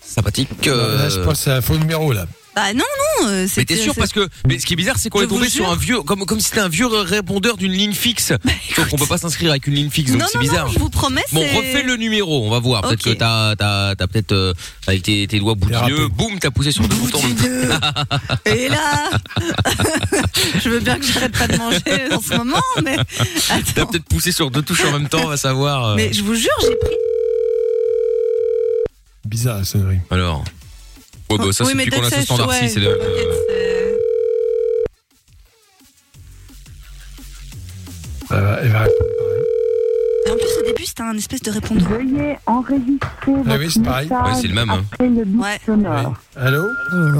Sympathique. 0.00 0.64
Là, 0.64 1.08
je 1.08 1.18
euh, 1.18 1.24
pense 1.24 1.38
que 1.38 1.44
c'est 1.44 1.50
un 1.50 1.60
faux 1.60 1.76
numéro, 1.76 2.12
là. 2.12 2.26
Bah 2.54 2.74
non, 2.74 2.84
non. 3.22 3.28
euh, 3.28 3.42
Mais 3.42 3.48
c'était- 3.48 3.74
t'es 3.76 3.80
sûr 3.82 3.94
parce 3.94 4.12
que 4.12 4.28
mais 4.46 4.58
ce 4.58 4.66
qui 4.66 4.74
est 4.74 4.76
bizarre 4.76 4.98
c'est 4.98 5.08
qu'on 5.08 5.22
est 5.22 5.26
tombé 5.26 5.48
sur 5.48 5.70
un 5.70 5.76
vieux 5.76 6.02
comme 6.02 6.26
comme 6.26 6.38
si 6.38 6.48
c'était 6.48 6.60
un 6.60 6.68
vieux 6.68 6.86
répondeur 6.86 7.56
d'une 7.56 7.72
ligne 7.72 7.94
fixe. 7.94 8.32
Sauf 8.76 8.88
qu'on 8.90 8.98
peut 8.98 9.06
pas 9.06 9.16
s'inscrire 9.16 9.50
avec 9.52 9.66
une 9.66 9.74
ligne 9.74 9.88
fixe 9.90 10.12
donc 10.12 10.22
c'est 10.30 10.38
bizarre. 10.38 10.66
non, 10.66 10.72
je 10.72 10.78
vous 10.78 10.90
promets, 10.90 11.24
Bon, 11.32 11.40
refais 11.40 11.82
le 11.82 11.96
numéro, 11.96 12.44
on 12.44 12.50
va 12.50 12.58
voir. 12.58 12.82
Peut-être 12.82 13.02
que 13.02 13.10
t'as 13.10 13.56
t'as 13.56 13.94
t'as 13.94 14.06
peut-être 14.06 14.32
euh, 14.32 14.52
avec 14.86 15.02
tes, 15.02 15.26
tes 15.26 15.38
doigts 15.38 15.54
boudineux, 15.54 16.08
boum, 16.08 16.38
t'as 16.38 16.50
poussé 16.50 16.72
sur 16.72 16.86
deux 16.86 16.96
boutons. 16.96 17.20
Et 18.44 18.68
là 18.68 19.10
Je 20.62 20.68
veux 20.68 20.80
bien 20.80 20.98
que 20.98 21.06
j'arrête 21.06 21.32
pas 21.36 21.48
de 21.48 21.56
manger 21.56 22.12
en 22.12 22.20
ce 22.20 22.34
moment, 22.36 22.60
mais 22.84 22.96
T'as 23.74 23.86
peut-être 23.86 24.04
poussé 24.04 24.30
sur 24.32 24.50
deux 24.50 24.62
touches 24.62 24.84
en 24.84 24.92
même 24.92 25.08
temps, 25.08 25.22
on 25.24 25.28
va 25.28 25.36
savoir. 25.38 25.86
euh. 25.90 25.94
mais 25.96 26.12
je 26.12 26.22
vous 26.22 26.34
jure, 26.34 26.50
j'ai 26.60 26.76
pris. 26.76 26.96
Bizarre 29.24 29.58
la 29.58 29.64
sonnerie. 29.64 29.98
Alors. 30.10 30.44
Ouais, 31.38 31.46
bah, 31.46 31.52
ça, 31.52 31.64
Oui, 31.64 31.70
c'est 31.70 31.76
mais 31.76 31.86
qu'on 31.86 31.96
a 31.98 32.00
Doc 32.00 32.10
ce 32.10 32.16
Sèche, 32.16 32.24
standard-ci, 32.24 32.62
ouais, 32.62 32.68
c'est 32.68 32.80
le. 32.80 32.88
euh, 32.88 33.96
Elle 38.30 38.40
va, 38.40 38.58
elle 38.62 38.68
va 38.70 38.80
répondre. 38.84 39.10
Et 40.26 40.30
en 40.30 40.34
plus, 40.36 40.44
au 40.60 40.64
début, 40.66 40.84
c'était 40.86 41.02
un 41.02 41.16
espèce 41.16 41.42
de 41.42 41.50
répondeur. 41.50 41.88
Veuillez 41.88 42.36
enregistrer 42.46 43.00
votre 43.26 43.50
Ah 43.50 43.56
oui, 43.58 43.66
c'est 43.70 43.82
pareil. 43.82 44.08
message 44.08 44.26
Ouais, 44.34 44.40
c'est 44.40 44.48
le 44.48 44.54
même, 44.54 44.70
hein. 44.70 44.84
après 44.92 45.08
le 45.08 45.24
bip 45.24 45.42
sonore. 45.66 46.14
Allô 46.36 46.62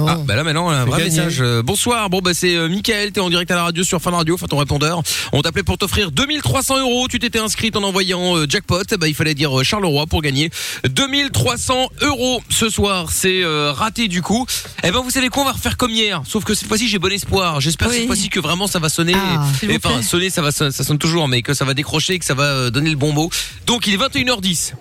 Ah, 0.07 0.17
bah 0.25 0.35
là 0.35 0.43
maintenant, 0.43 0.67
on 0.67 0.69
a 0.69 0.75
un 0.77 0.85
vrai 0.85 1.03
gagné. 1.03 1.17
message. 1.17 1.41
Euh, 1.41 1.61
bonsoir, 1.61 2.09
bon 2.09 2.19
bah 2.19 2.31
c'est 2.33 2.55
euh, 2.55 2.67
Michael, 2.69 3.11
t'es 3.11 3.19
en 3.19 3.29
direct 3.29 3.51
à 3.51 3.55
la 3.55 3.63
radio 3.65 3.83
sur 3.83 4.01
Fun 4.01 4.11
Radio, 4.11 4.35
enfin 4.35 4.47
ton 4.47 4.57
répondeur. 4.57 5.03
On 5.33 5.41
t'appelait 5.41 5.63
pour 5.63 5.77
t'offrir 5.77 6.11
2300 6.11 6.79
euros. 6.79 7.07
Tu 7.09 7.19
t'étais 7.19 7.39
inscrite 7.39 7.75
en 7.75 7.83
envoyant 7.83 8.37
euh, 8.37 8.45
jackpot. 8.49 8.81
Eh 8.91 8.97
Bah 8.97 9.07
il 9.07 9.13
fallait 9.13 9.35
dire 9.35 9.59
euh, 9.59 9.63
Charleroi 9.63 10.07
pour 10.07 10.21
gagner 10.21 10.49
2300 10.85 11.89
euros 12.01 12.41
ce 12.49 12.69
soir. 12.69 13.11
C'est 13.11 13.43
euh, 13.43 13.71
raté 13.71 14.07
du 14.07 14.21
coup. 14.21 14.45
Eh 14.83 14.91
ben 14.91 14.99
vous 15.01 15.09
savez 15.11 15.29
quoi, 15.29 15.43
on 15.43 15.45
va 15.45 15.51
refaire 15.51 15.77
comme 15.77 15.91
hier. 15.91 16.21
Sauf 16.25 16.43
que 16.43 16.53
cette 16.53 16.67
fois-ci 16.67 16.87
j'ai 16.87 16.99
bon 16.99 17.11
espoir. 17.11 17.59
J'espère 17.61 17.89
Oui. 17.89 17.97
cette 17.97 18.07
fois-ci 18.07 18.29
que 18.29 18.39
vraiment 18.39 18.67
ça 18.67 18.79
va 18.79 18.89
sonner. 18.89 19.13
Ah, 19.15 19.45
s'il 19.59 19.69
Et 19.71 19.77
enfin 19.77 19.95
plaît. 19.95 20.01
sonner, 20.03 20.29
ça 20.29 20.41
va 20.41 20.51
ça 20.51 20.71
sonne 20.71 20.97
toujours, 20.97 21.27
mais 21.27 21.41
que 21.41 21.53
ça 21.53 21.65
va 21.65 21.73
décrocher, 21.73 22.17
que 22.17 22.25
ça 22.25 22.33
va 22.33 22.43
euh, 22.45 22.69
donner 22.71 22.92
le 22.93 22.99
bon 22.99 23.11
mot. 23.11 23.29
Donc 23.65 23.87
il 23.87 23.93
est 23.93 23.97
21h10. 23.97 24.73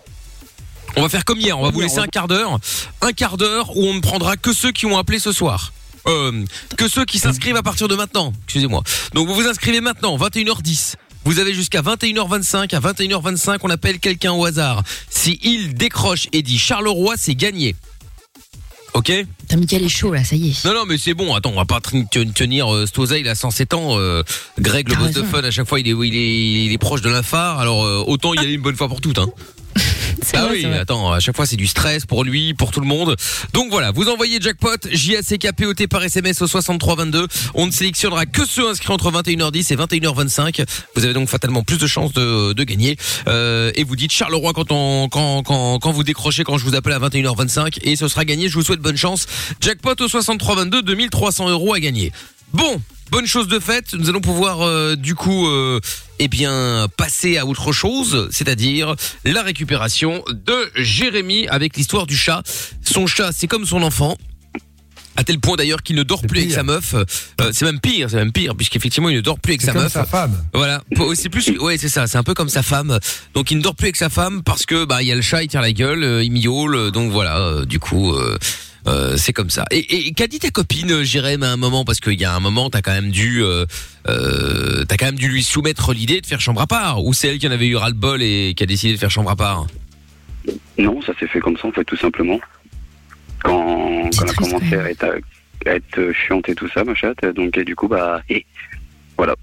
On 0.97 1.03
va 1.03 1.09
faire 1.09 1.25
comme 1.25 1.41
hier, 1.41 1.59
on 1.59 1.63
va 1.63 1.71
vous 1.71 1.81
laisser 1.81 1.99
un 1.99 2.07
quart 2.07 2.29
d'heure, 2.29 2.59
un 3.01 3.13
quart 3.13 3.39
d'heure 3.39 3.77
où 3.77 3.87
on 3.87 3.95
ne 3.95 4.01
prendra 4.01 4.37
que 4.37 4.53
ceux 4.53 4.73
qui 4.73 4.87
ont 4.87 4.99
appelé 4.99 5.19
ce 5.19 5.33
soir. 5.33 5.73
Euh, 6.07 6.45
que 6.77 6.89
ceux 6.89 7.05
qui 7.05 7.19
s'inscrivent 7.19 7.57
à 7.57 7.63
partir 7.63 7.89
de 7.89 7.95
maintenant, 7.95 8.33
excusez-moi. 8.45 8.83
Donc 9.15 9.29
vous 9.29 9.35
vous 9.35 9.47
inscrivez 9.47 9.81
maintenant, 9.81 10.17
21h10. 10.19 10.95
Vous 11.25 11.39
avez 11.39 11.55
jusqu'à 11.55 11.83
21h25. 11.83 12.75
À 12.75 12.81
21h25, 12.81 13.59
on 13.63 13.71
appelle 13.71 14.01
quelqu'un 14.01 14.33
au 14.33 14.45
hasard. 14.45 14.83
Si 15.09 15.39
il 15.43 15.75
décroche 15.75 16.27
et 16.33 16.43
dit 16.43 16.59
Charleroi, 16.59 17.15
c'est 17.17 17.37
gagné. 17.37 17.77
Ok 18.95 19.11
Putain, 19.41 19.57
Mickaël 19.57 19.85
est 19.85 19.89
chaud 19.89 20.13
là, 20.13 20.23
ça 20.23 20.37
y 20.37 20.51
est. 20.51 20.65
Non, 20.65 20.75
non, 20.75 20.85
mais 20.87 20.99
c'est 20.99 21.15
bon. 21.15 21.35
Attends, 21.35 21.51
on 21.51 21.57
va 21.57 21.65
pas 21.65 21.81
tenir 21.81 22.73
euh, 22.75 22.87
Stoza, 22.87 23.19
il 23.19 23.27
a 23.29 23.35
107 23.35 23.75
ans. 23.75 23.99
euh, 23.99 24.23
Greg, 24.61 24.89
le 24.89 24.97
boss 24.97 25.13
de 25.13 25.23
fun, 25.23 25.43
à 25.43 25.51
chaque 25.51 25.67
fois, 25.67 25.81
il 25.81 25.89
est, 25.89 25.93
il 25.93 26.15
est, 26.17 26.65
il 26.67 26.73
est 26.73 26.79
proche 26.79 27.01
de 27.01 27.09
l'infart. 27.09 27.59
Alors, 27.59 27.85
euh, 27.85 28.05
autant 28.07 28.35
y 28.35 28.39
aller 28.39 28.53
une 28.53 28.61
bonne 28.61 28.77
fois 28.77 28.89
pour 28.89 29.01
toutes. 29.01 29.19
Hein. 29.19 29.29
Ah 30.35 30.47
vrai, 30.47 30.65
oui, 30.65 30.65
attends, 30.65 31.13
à 31.13 31.21
chaque 31.21 31.37
fois 31.37 31.47
c'est 31.47 31.57
du 31.57 31.67
stress 31.67 32.07
pour 32.07 32.25
lui, 32.25 32.55
pour 32.55 32.71
tout 32.71 32.81
le 32.81 32.87
monde. 32.87 33.17
Donc 33.53 33.71
voilà, 33.71 33.91
vous 33.91 34.09
envoyez 34.09 34.41
jackpot 34.41 34.77
J-A-C-K-P-O-T 34.91 35.89
par 35.89 36.03
SMS 36.03 36.41
au 36.41 36.47
6322. 36.47 37.27
On 37.55 37.67
ne 37.67 37.71
sélectionnera 37.71 38.25
que 38.25 38.47
ceux 38.47 38.69
inscrits 38.69 38.93
entre 38.93 39.11
21h10 39.11 39.73
et 39.73 39.77
21h25. 39.77 40.65
Vous 40.95 41.05
avez 41.05 41.13
donc 41.13 41.29
fatalement 41.29 41.63
plus 41.63 41.79
de 41.79 41.87
chances 41.87 42.13
de, 42.13 42.53
de 42.53 42.65
gagner. 42.65 42.97
Euh, 43.29 43.73
et 43.75 43.85
vous 43.85 43.97
dites 43.97 44.13
Charleroi 44.13 44.53
quand 44.53 44.71
on 44.71 45.09
quand, 45.09 45.43
quand 45.43 45.79
quand 45.79 45.93
vous 45.93 46.05
décrochez 46.05 46.45
quand 46.45 46.57
je 46.57 46.65
vous 46.65 46.75
appelle 46.75 46.93
à 46.93 46.99
21h25 47.01 47.79
et 47.83 47.97
ce 47.97 48.09
sera 48.09 48.25
gagné. 48.25 48.49
Je 48.49 48.55
vous 48.55 48.65
souhaite 48.65 48.81
bonne 48.81 48.97
chance. 48.97 49.27
Jackpot 49.61 49.95
au 50.01 50.09
6322, 50.09 50.83
2300 50.83 51.51
euros 51.51 51.75
à 51.75 51.81
gagner. 51.81 52.13
Bon, 52.53 52.81
bonne 53.13 53.27
chose 53.27 53.47
de 53.47 53.59
faite. 53.61 53.93
Nous 53.93 54.09
allons 54.09 54.23
pouvoir 54.23 54.63
euh, 54.63 54.97
du 54.97 55.15
coup, 55.15 55.47
euh, 55.47 55.81
eh 56.19 56.29
bien, 56.29 56.89
passer 56.97 57.37
à 57.37 57.45
autre 57.47 57.71
chose, 57.71 58.29
c'est-à-dire 58.31 58.95
la 59.25 59.43
récupération 59.43 60.25
de 60.33 60.71
Jérémy 60.77 61.47
avec 61.49 61.77
l'histoire 61.77 62.07
du 62.07 62.17
chat. 62.17 62.43
Son 62.83 63.07
chat, 63.07 63.31
c'est 63.33 63.47
comme 63.47 63.67
son 63.67 63.83
enfant. 63.83 64.17
À 65.15 65.25
tel 65.25 65.39
point 65.41 65.57
d'ailleurs 65.57 65.83
qu'il 65.83 65.95
ne 65.97 66.05
dort 66.05 66.23
plus 66.23 66.41
avec 66.41 66.53
sa 66.53 66.63
meuf. 66.63 66.95
Euh, 66.95 67.05
c'est 67.53 67.67
même 67.67 67.81
pire, 67.81 68.09
c'est 68.09 68.17
même 68.17 68.33
pire, 68.33 68.57
puisqu'effectivement 68.57 69.11
il 69.11 69.17
ne 69.17 69.21
dort 69.21 69.39
plus 69.39 69.53
avec 69.53 69.61
C'est 69.61 69.67
sa 69.67 69.73
comme 69.75 69.83
meuf. 69.83 69.93
sa 69.93 70.07
femme. 70.07 70.43
Voilà, 70.55 70.83
c'est 71.15 71.29
plus, 71.29 71.51
ouais, 71.61 71.77
c'est 71.77 71.91
ça, 71.91 72.07
c'est 72.07 72.17
un 72.17 72.23
peu 72.23 72.33
comme 72.33 72.49
sa 72.49 72.63
femme. 72.63 72.99
Donc 73.35 73.51
il 73.51 73.59
ne 73.59 73.63
dort 73.63 73.75
plus 73.75 73.85
avec 73.89 73.97
sa 73.97 74.09
femme 74.09 74.43
parce 74.43 74.65
que 74.65 74.87
bah 74.87 75.03
il 75.03 75.09
y 75.09 75.13
a 75.13 75.15
le 75.15 75.21
chat, 75.21 75.43
il 75.43 75.49
tire 75.49 75.61
la 75.61 75.73
gueule, 75.75 76.03
euh, 76.03 76.25
il 76.25 76.33
miaule, 76.33 76.75
euh, 76.77 76.91
donc 76.91 77.13
voilà, 77.13 77.37
euh, 77.41 77.67
du 77.67 77.79
coup. 77.79 78.15
euh, 78.15 78.39
euh, 78.89 79.17
c'est 79.17 79.33
comme 79.33 79.51
ça. 79.51 79.65
Et, 79.71 80.09
et 80.09 80.13
qu'a 80.13 80.27
dit 80.27 80.39
ta 80.39 80.51
copine, 80.51 80.91
euh, 80.91 81.05
Jérém, 81.05 81.43
à 81.43 81.51
un 81.51 81.57
moment? 81.57 81.85
Parce 81.85 82.01
qu'il 82.01 82.21
y 82.21 82.25
a 82.25 82.35
un 82.35 82.41
moment, 82.41 82.71
t'as 82.71 82.83
quand 82.83 82.93
même 82.93 83.11
dû, 83.11 83.43
euh, 83.43 83.65
euh, 84.09 84.85
t'as 84.85 84.97
quand 84.97 85.07
même 85.07 85.19
dû 85.19 85.29
lui 85.29 85.43
soumettre 85.43 85.93
l'idée 85.93 86.21
de 86.21 86.27
faire 86.27 86.41
chambre 86.41 86.61
à 86.61 86.67
part. 86.67 87.05
Ou 87.05 87.13
c'est 87.13 87.29
elle 87.29 87.39
qui 87.39 87.47
en 87.47 87.53
avait 87.53 87.69
eu 87.69 87.77
ras 87.77 87.89
le 87.89 87.95
bol 87.95 88.23
et 88.23 88.55
qui 88.57 88.63
a 88.63 88.67
décidé 88.67 88.95
de 88.95 88.99
faire 88.99 89.11
chambre 89.11 89.31
à 89.31 89.37
part? 89.37 89.67
Non, 90.79 91.01
ça 91.03 91.13
s'est 91.19 91.29
fait 91.29 91.41
comme 91.41 91.57
ça, 91.57 91.69
en 91.69 91.73
fait, 91.73 91.85
tout 91.85 91.97
simplement. 91.97 92.41
Quand, 93.43 94.11
quand 94.17 94.25
elle 94.25 94.31
a 94.31 94.35
commencé 94.35 94.77
à 94.77 94.91
être, 94.91 95.05
à 95.67 95.71
être 95.71 96.13
chiante 96.13 96.49
et 96.49 96.55
tout 96.55 96.69
ça, 96.69 96.85
ma 96.85 96.95
chatte, 96.95 97.25
donc 97.35 97.57
et 97.57 97.65
du 97.65 97.75
coup, 97.77 97.89
bah, 97.89 98.23
et 98.29 98.45
voilà. 99.17 99.35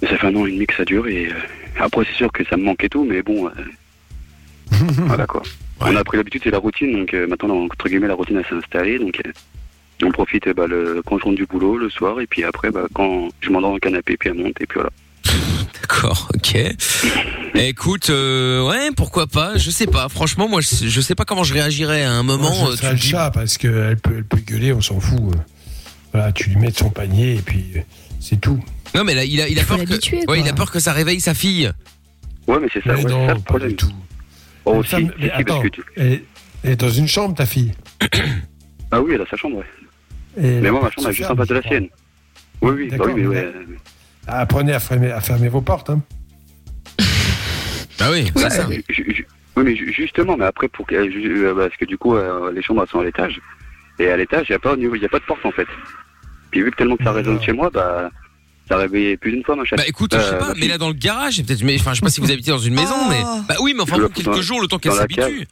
Ça 0.00 0.16
fait 0.16 0.26
un 0.26 0.34
an 0.34 0.46
et 0.46 0.52
demi 0.52 0.66
que 0.66 0.74
ça 0.74 0.84
dure, 0.84 1.06
et 1.06 1.26
euh, 1.26 1.34
après, 1.78 2.04
c'est 2.06 2.16
sûr 2.16 2.32
que 2.32 2.44
ça 2.44 2.56
me 2.56 2.64
manque 2.64 2.82
et 2.84 2.88
tout, 2.88 3.04
mais 3.04 3.22
bon, 3.22 3.48
euh, 3.48 3.50
voilà 5.06 5.26
quoi. 5.26 5.42
On 5.82 5.96
a 5.96 6.04
pris 6.04 6.16
l'habitude, 6.16 6.42
c'est 6.44 6.50
la 6.50 6.58
routine, 6.58 6.92
donc 6.92 7.14
euh, 7.14 7.26
maintenant, 7.26 7.56
entre 7.64 7.88
guillemets, 7.88 8.08
la 8.08 8.14
routine, 8.14 8.40
s'est 8.48 8.54
installée, 8.54 8.98
donc 8.98 9.20
euh, 9.26 9.32
on 10.04 10.10
profite 10.12 10.46
euh, 10.46 10.54
bah, 10.54 10.66
le, 10.66 11.02
quand 11.06 11.18
je 11.18 11.24
rentre 11.24 11.36
du 11.36 11.46
boulot 11.46 11.76
le 11.78 11.88
soir, 11.90 12.20
et 12.20 12.26
puis 12.26 12.44
après, 12.44 12.70
bah, 12.70 12.86
quand 12.94 13.28
je 13.40 13.50
m'endors 13.50 13.70
dans 13.70 13.74
le 13.74 13.80
canapé, 13.80 14.16
puis 14.18 14.28
elle 14.30 14.36
monte, 14.36 14.60
et 14.60 14.66
puis 14.66 14.78
voilà. 14.78 14.90
D'accord, 15.80 16.28
ok. 16.34 16.56
Écoute, 17.54 18.10
euh, 18.10 18.66
ouais, 18.68 18.90
pourquoi 18.96 19.26
pas 19.26 19.56
Je 19.58 19.70
sais 19.70 19.86
pas. 19.86 20.08
Franchement, 20.08 20.48
moi, 20.48 20.60
je, 20.60 20.86
je 20.88 21.00
sais 21.00 21.14
pas 21.14 21.24
comment 21.24 21.44
je 21.44 21.52
réagirais 21.54 22.02
à 22.04 22.12
un 22.12 22.22
moment. 22.22 22.50
Moi, 22.54 22.68
euh, 22.68 22.70
je 22.72 22.76
tu 22.76 22.76
serais 22.78 22.88
te 22.88 22.92
le 22.94 23.00
dis- 23.00 23.08
chat 23.08 23.30
parce 23.32 23.58
qu'elle 23.58 23.96
peut, 23.96 24.14
elle 24.18 24.24
peut 24.24 24.38
gueuler, 24.38 24.72
on 24.72 24.80
s'en 24.80 25.00
fout. 25.00 25.18
euh. 25.34 25.38
Voilà, 26.12 26.32
tu 26.32 26.50
lui 26.50 26.56
mets 26.56 26.70
de 26.70 26.76
son 26.76 26.90
panier 26.90 27.36
et 27.36 27.42
puis 27.42 27.64
euh, 27.76 27.80
c'est 28.20 28.40
tout. 28.40 28.58
Non, 28.94 29.04
mais 29.04 29.14
là, 29.14 29.24
il 29.24 29.40
a, 29.40 29.48
il 29.48 29.58
a 29.58 29.64
peur 29.64 29.78
que, 29.78 30.26
ouais, 30.30 30.40
il 30.40 30.48
a 30.48 30.52
peur 30.52 30.70
que 30.70 30.80
ça 30.80 30.92
réveille 30.92 31.20
sa 31.20 31.34
fille. 31.34 31.70
Ouais, 32.48 32.58
mais 32.60 32.68
c'est 32.72 32.82
ça, 32.82 32.94
Mais 32.94 33.04
ouais, 33.04 33.10
non, 33.10 33.26
ça 33.28 33.34
le 33.34 33.38
pas 33.40 33.44
problème. 33.44 33.68
du 33.70 33.76
tout. 33.76 33.90
Oh, 34.64 34.76
Une 34.76 34.82
si, 34.84 34.88
femme- 34.90 35.12
mais 35.18 35.24
si, 35.24 35.28
parce 35.28 35.40
attends, 35.40 35.62
que 35.62 35.68
tu- 35.68 35.82
elle, 35.96 36.12
est- 36.12 36.24
elle 36.64 36.70
est 36.72 36.76
dans 36.80 36.90
une 36.90 37.08
chambre, 37.08 37.34
ta 37.34 37.46
fille. 37.46 37.72
Ah 38.90 39.00
oui, 39.00 39.12
elle 39.14 39.22
a 39.22 39.26
sa 39.26 39.36
chambre, 39.36 39.58
ouais. 39.58 39.64
Et 40.36 40.60
Mais 40.60 40.70
moi, 40.70 40.80
elle 40.80 40.84
ma 40.84 40.90
chambre 40.90 41.06
se 41.06 41.08
est 41.10 41.12
juste 41.14 41.30
en 41.30 41.36
face 41.36 41.48
de 41.48 41.54
la 41.54 41.62
sienne. 41.62 41.88
Oui, 42.62 42.72
oui, 42.76 42.88
bah 42.88 42.96
D'accord, 42.98 43.14
oui, 43.14 43.22
mais 43.22 43.28
mais 43.28 43.36
ouais. 43.46 43.52
Apprenez 44.26 44.72
à 44.72 44.80
fermer, 44.80 45.10
à 45.10 45.20
fermer 45.20 45.48
vos 45.48 45.60
portes. 45.62 45.90
Hein. 45.90 46.02
Ah 48.00 48.10
oui, 48.10 48.30
Ouais, 48.34 48.82
ju- 48.88 49.04
ju- 49.14 49.26
oui, 49.56 49.62
mais 49.64 49.76
ju- 49.76 49.92
justement, 49.92 50.36
mais 50.36 50.46
après, 50.46 50.68
pour 50.68 50.86
euh, 50.92 51.54
parce 51.54 51.76
que 51.76 51.84
du 51.84 51.98
coup, 51.98 52.16
euh, 52.16 52.50
les 52.52 52.62
chambres 52.62 52.82
elles 52.82 52.88
sont 52.88 53.00
à 53.00 53.04
l'étage. 53.04 53.40
Et 53.98 54.08
à 54.08 54.16
l'étage, 54.16 54.46
il 54.48 54.52
n'y 54.52 54.56
a, 54.56 54.58
pas 54.58 54.74
y 54.76 55.04
a 55.04 55.08
pas 55.08 55.18
de 55.18 55.24
porte, 55.24 55.44
en 55.44 55.50
fait. 55.50 55.66
Puis 56.50 56.62
vu 56.62 56.70
que 56.70 56.76
tellement 56.76 56.96
que 56.96 57.04
ça 57.04 57.12
résonne 57.12 57.40
chez 57.42 57.52
moi, 57.52 57.68
bah, 57.72 58.10
ça 58.70 58.76
a 58.76 58.78
réveillé 58.78 59.16
plus 59.16 59.32
d'une 59.32 59.42
fois, 59.44 59.56
ma 59.56 59.64
chatte. 59.64 59.78
Bah 59.78 59.84
écoute, 59.86 60.12
je 60.14 60.20
sais 60.22 60.34
Euh, 60.34 60.38
pas, 60.38 60.48
ma 60.48 60.54
mais 60.54 60.68
là 60.68 60.78
dans 60.78 60.88
le 60.88 60.94
garage, 60.94 61.42
peut-être, 61.42 61.62
mais 61.64 61.76
enfin, 61.78 61.90
je 61.92 61.96
sais 61.96 62.00
pas 62.02 62.10
si 62.10 62.20
vous 62.20 62.30
habitez 62.30 62.50
dans 62.52 62.58
une 62.58 62.74
maison, 62.74 62.94
mais 63.08 63.20
bah 63.48 63.56
oui, 63.60 63.74
mais 63.76 63.82
enfin 63.82 63.98
bon, 63.98 64.08
quelques 64.08 64.40
jours, 64.40 64.60
le 64.62 64.68
temps 64.68 64.78
qu'elle 64.78 64.92
s'habitue. 64.92 65.46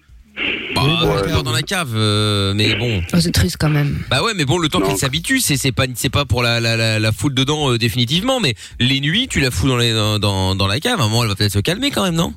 Bah, 0.75 0.83
Ouais. 0.85 1.43
dans 1.43 1.51
la 1.51 1.63
cave, 1.63 1.91
euh, 1.97 2.55
mais 2.55 2.77
bon. 2.77 3.03
Oh, 3.13 3.17
c'est 3.21 3.33
triste 3.33 3.57
quand 3.59 3.69
même. 3.71 3.99
Bah 4.09 4.23
ouais, 4.23 4.35
mais 4.37 4.45
bon, 4.45 4.59
le 4.59 4.69
temps 4.69 4.81
qu'il 4.81 4.97
s'habitue, 4.97 5.41
c'est 5.41 5.57
c'est 5.57 5.73
pas 5.73 5.87
c'est 5.97 6.11
pas 6.11 6.25
pour 6.27 6.45
la 6.45 6.61
la 6.61 6.77
la, 6.77 7.01
la 7.01 7.13
foutre 7.13 7.35
dedans 7.35 7.73
euh, 7.73 7.79
définitivement, 7.79 8.39
mais 8.39 8.55
les 8.79 9.01
nuits, 9.01 9.27
tu 9.29 9.41
la 9.41 9.51
fous 9.51 9.67
dans 9.67 9.77
les 9.77 9.93
dans 9.93 10.21
dans, 10.21 10.55
dans 10.55 10.69
la 10.69 10.79
cave. 10.79 11.01
À 11.01 11.05
un 11.05 11.09
moment, 11.09 11.25
elle 11.25 11.29
va 11.31 11.35
peut-être 11.35 11.53
se 11.53 11.59
calmer 11.59 11.91
quand 11.91 12.05
même, 12.05 12.15
non? 12.15 12.33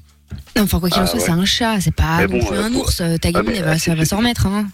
Non, 0.56 0.64
enfin, 0.64 0.80
quoi 0.80 0.90
qu'il 0.90 1.00
en 1.00 1.04
Ah, 1.04 1.08
soit, 1.08 1.20
ouais. 1.20 1.26
c'est 1.26 1.32
un 1.32 1.46
chat, 1.46 1.80
c'est 1.82 1.94
pas 1.94 2.26
non 2.26 2.40
plus 2.40 2.58
un 2.58 2.72
faut- 2.72 2.80
ours. 2.80 3.04
Ta 3.22 3.32
gamine, 3.32 3.52
mais, 3.52 3.58
elle 3.60 3.66
va, 3.66 3.78
ça 3.78 3.94
va 3.94 4.04
s'en 4.06 4.18
remettre, 4.18 4.48
hein. 4.48 4.68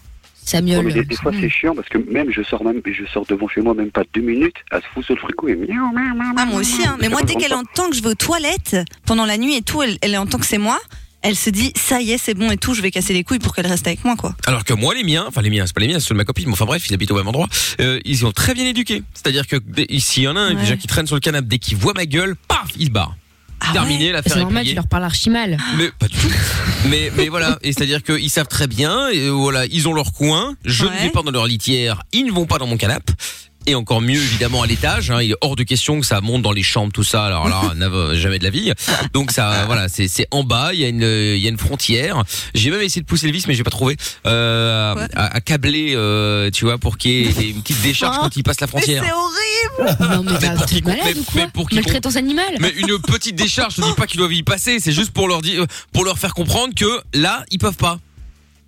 Ouais, 0.56 0.62
miaule. 0.62 0.84
mais 0.86 0.92
des, 0.94 1.04
des 1.04 1.16
fois 1.16 1.32
c'est 1.38 1.48
chiant 1.50 1.74
parce 1.74 1.88
que 1.88 1.98
même 2.10 2.30
je 2.32 2.42
sors 2.42 2.64
même 2.64 2.80
je 2.84 3.04
sors 3.12 3.24
devant 3.26 3.46
chez 3.48 3.60
moi 3.60 3.74
même 3.74 3.90
pas 3.90 4.02
deux 4.14 4.20
minutes, 4.22 4.56
elle 4.72 4.80
se 4.82 4.86
fout 4.94 5.04
sur 5.04 5.14
le 5.14 5.20
frigo 5.20 5.48
et 5.48 5.54
miaou, 5.56 5.66
miaou, 5.92 6.14
miaou, 6.16 6.34
Ah, 6.36 6.46
moi 6.46 6.60
aussi, 6.60 6.80
hein. 6.86 6.96
Mais 7.00 7.08
moi, 7.08 7.22
dès 7.22 7.34
qu'elle 7.34 7.54
entend 7.54 7.88
que 7.90 7.96
je 7.96 8.02
vais 8.02 8.08
aux 8.10 8.14
toilettes 8.14 8.76
pendant 9.06 9.26
la 9.26 9.36
nuit 9.38 9.54
et 9.56 9.62
tout, 9.62 9.82
elle, 9.82 9.98
elle 10.02 10.16
entend 10.16 10.38
que 10.38 10.46
c'est 10.46 10.58
moi. 10.58 10.78
Elle 11.20 11.34
se 11.34 11.50
dit, 11.50 11.72
ça 11.76 12.00
y 12.00 12.12
est, 12.12 12.18
c'est 12.18 12.34
bon 12.34 12.48
et 12.50 12.56
tout, 12.56 12.74
je 12.74 12.80
vais 12.80 12.92
casser 12.92 13.12
les 13.12 13.24
couilles 13.24 13.40
pour 13.40 13.52
qu'elle 13.54 13.66
reste 13.66 13.86
avec 13.88 14.04
moi, 14.04 14.14
quoi. 14.14 14.36
Alors 14.46 14.62
que 14.64 14.72
moi, 14.72 14.94
les 14.94 15.02
miens, 15.02 15.24
enfin 15.26 15.42
les 15.42 15.50
miens, 15.50 15.66
c'est 15.66 15.74
pas 15.74 15.80
les 15.80 15.88
miens, 15.88 15.98
c'est 15.98 16.06
ceux 16.06 16.14
de 16.14 16.18
ma 16.18 16.24
copine, 16.24 16.46
mais 16.46 16.52
enfin 16.52 16.64
bref, 16.64 16.88
ils 16.88 16.94
habitent 16.94 17.10
au 17.10 17.16
même 17.16 17.26
endroit. 17.26 17.48
Euh, 17.80 17.98
ils 18.04 18.18
sont 18.18 18.30
très 18.30 18.54
bien 18.54 18.64
éduqués. 18.64 19.02
C'est-à-dire 19.14 19.46
que 19.48 19.56
dès- 19.56 19.86
s'il 19.98 20.22
y 20.22 20.28
en 20.28 20.36
a 20.36 20.40
un 20.40 20.54
Ouais. 20.54 20.60
déjà 20.60 20.76
qui 20.76 20.86
traîne 20.86 21.06
sur 21.08 21.16
le 21.16 21.20
canapé, 21.20 21.46
dès 21.48 21.58
qu'il 21.58 21.76
voit 21.76 21.92
ma 21.96 22.06
gueule, 22.06 22.36
paf, 22.46 22.68
il 22.78 22.86
se 22.86 22.90
barre. 22.92 23.16
Ah 23.60 23.72
Terminé, 23.72 24.12
ouais 24.12 24.20
C'est 24.24 24.36
est 24.36 24.40
normal, 24.40 24.66
tu 24.66 24.74
leur 24.74 24.86
parles 24.86 25.04
archi 25.04 25.30
mal. 25.30 25.56
Mais 25.76 25.90
pas 25.98 26.08
du 26.08 26.16
tout. 26.16 26.28
mais 26.88 27.10
mais 27.16 27.28
voilà, 27.28 27.58
et 27.62 27.72
c'est-à-dire 27.72 28.02
qu'ils 28.02 28.30
savent 28.30 28.48
très 28.48 28.66
bien, 28.66 29.08
et 29.08 29.28
voilà, 29.28 29.66
ils 29.66 29.88
ont 29.88 29.94
leur 29.94 30.12
coin. 30.12 30.54
Je 30.64 30.84
ne 30.84 30.90
vais 30.90 31.10
pas 31.10 31.22
dans 31.22 31.30
leur 31.30 31.46
litière, 31.46 32.02
ils 32.12 32.24
ne 32.26 32.32
vont 32.32 32.46
pas 32.46 32.58
dans 32.58 32.66
mon 32.66 32.76
canapé. 32.76 33.12
Et 33.68 33.74
encore 33.74 34.00
mieux 34.00 34.16
évidemment 34.22 34.62
à 34.62 34.66
l'étage. 34.66 35.10
Hein, 35.10 35.20
il 35.20 35.32
est 35.32 35.36
hors 35.42 35.54
de 35.54 35.62
question 35.62 36.00
que 36.00 36.06
ça 36.06 36.22
monte 36.22 36.40
dans 36.40 36.52
les 36.52 36.62
chambres, 36.62 36.90
tout 36.90 37.04
ça. 37.04 37.26
Alors 37.26 37.50
là, 37.50 37.60
never- 37.76 38.16
jamais 38.18 38.38
de 38.38 38.44
la 38.44 38.48
vie. 38.50 38.72
Donc 39.12 39.30
ça, 39.30 39.64
voilà, 39.66 39.88
c'est 39.90 40.26
en 40.30 40.42
bas. 40.42 40.70
Il 40.72 40.80
y 40.80 40.84
a 40.86 40.88
une 40.88 41.02
il 41.02 41.36
y 41.38 41.46
a 41.46 41.50
une 41.50 41.58
frontière. 41.58 42.22
J'ai 42.54 42.70
même 42.70 42.80
essayé 42.80 43.02
de 43.02 43.06
pousser 43.06 43.26
le 43.26 43.32
vis, 43.34 43.46
mais 43.46 43.52
j'ai 43.54 43.64
pas 43.64 43.70
trouvé. 43.70 43.96
Euh, 44.26 44.94
Ouais. 44.94 45.06
à, 45.14 45.36
à 45.36 45.40
câbler, 45.42 45.92
euh, 45.94 46.50
tu 46.50 46.64
vois, 46.64 46.78
pour 46.78 46.96
qu'il 46.96 47.30
y 47.30 47.46
ait 47.46 47.50
une 47.50 47.60
petite 47.62 47.82
décharge 47.82 48.16
quand 48.18 48.34
il 48.36 48.42
passe 48.42 48.58
la 48.60 48.66
Mais 48.66 48.70
frontière. 48.70 49.04
c'est 49.04 49.12
horrible 49.12 50.14
Non, 50.14 50.22
mais 50.22 50.38
t'as- 50.40 50.52
pour 50.54 50.82
malade 50.88 51.04
mais- 51.04 51.18
ou 51.20 51.24
quoi 51.24 51.32
mais 51.34 51.48
pour 51.52 51.68
qu'ils 51.68 51.78
Maltraitance 51.80 52.16
animale 52.16 52.54
Mais 52.60 52.70
une 52.70 52.98
petite 53.00 53.36
décharge, 53.36 53.74
je 53.76 53.82
te 53.82 53.86
dis 53.86 53.92
pas 53.94 54.06
qu'ils 54.06 54.18
doivent 54.18 54.32
y 54.32 54.42
passer, 54.42 54.78
c'est 54.80 54.92
juste 54.92 55.10
pour 55.10 55.28
leur 55.28 55.42
dire, 55.42 55.66
pour 55.92 56.04
leur 56.06 56.18
faire 56.18 56.32
comprendre 56.32 56.74
que 56.74 57.00
là, 57.12 57.44
ils 57.50 57.58
peuvent 57.58 57.76
pas. 57.76 57.98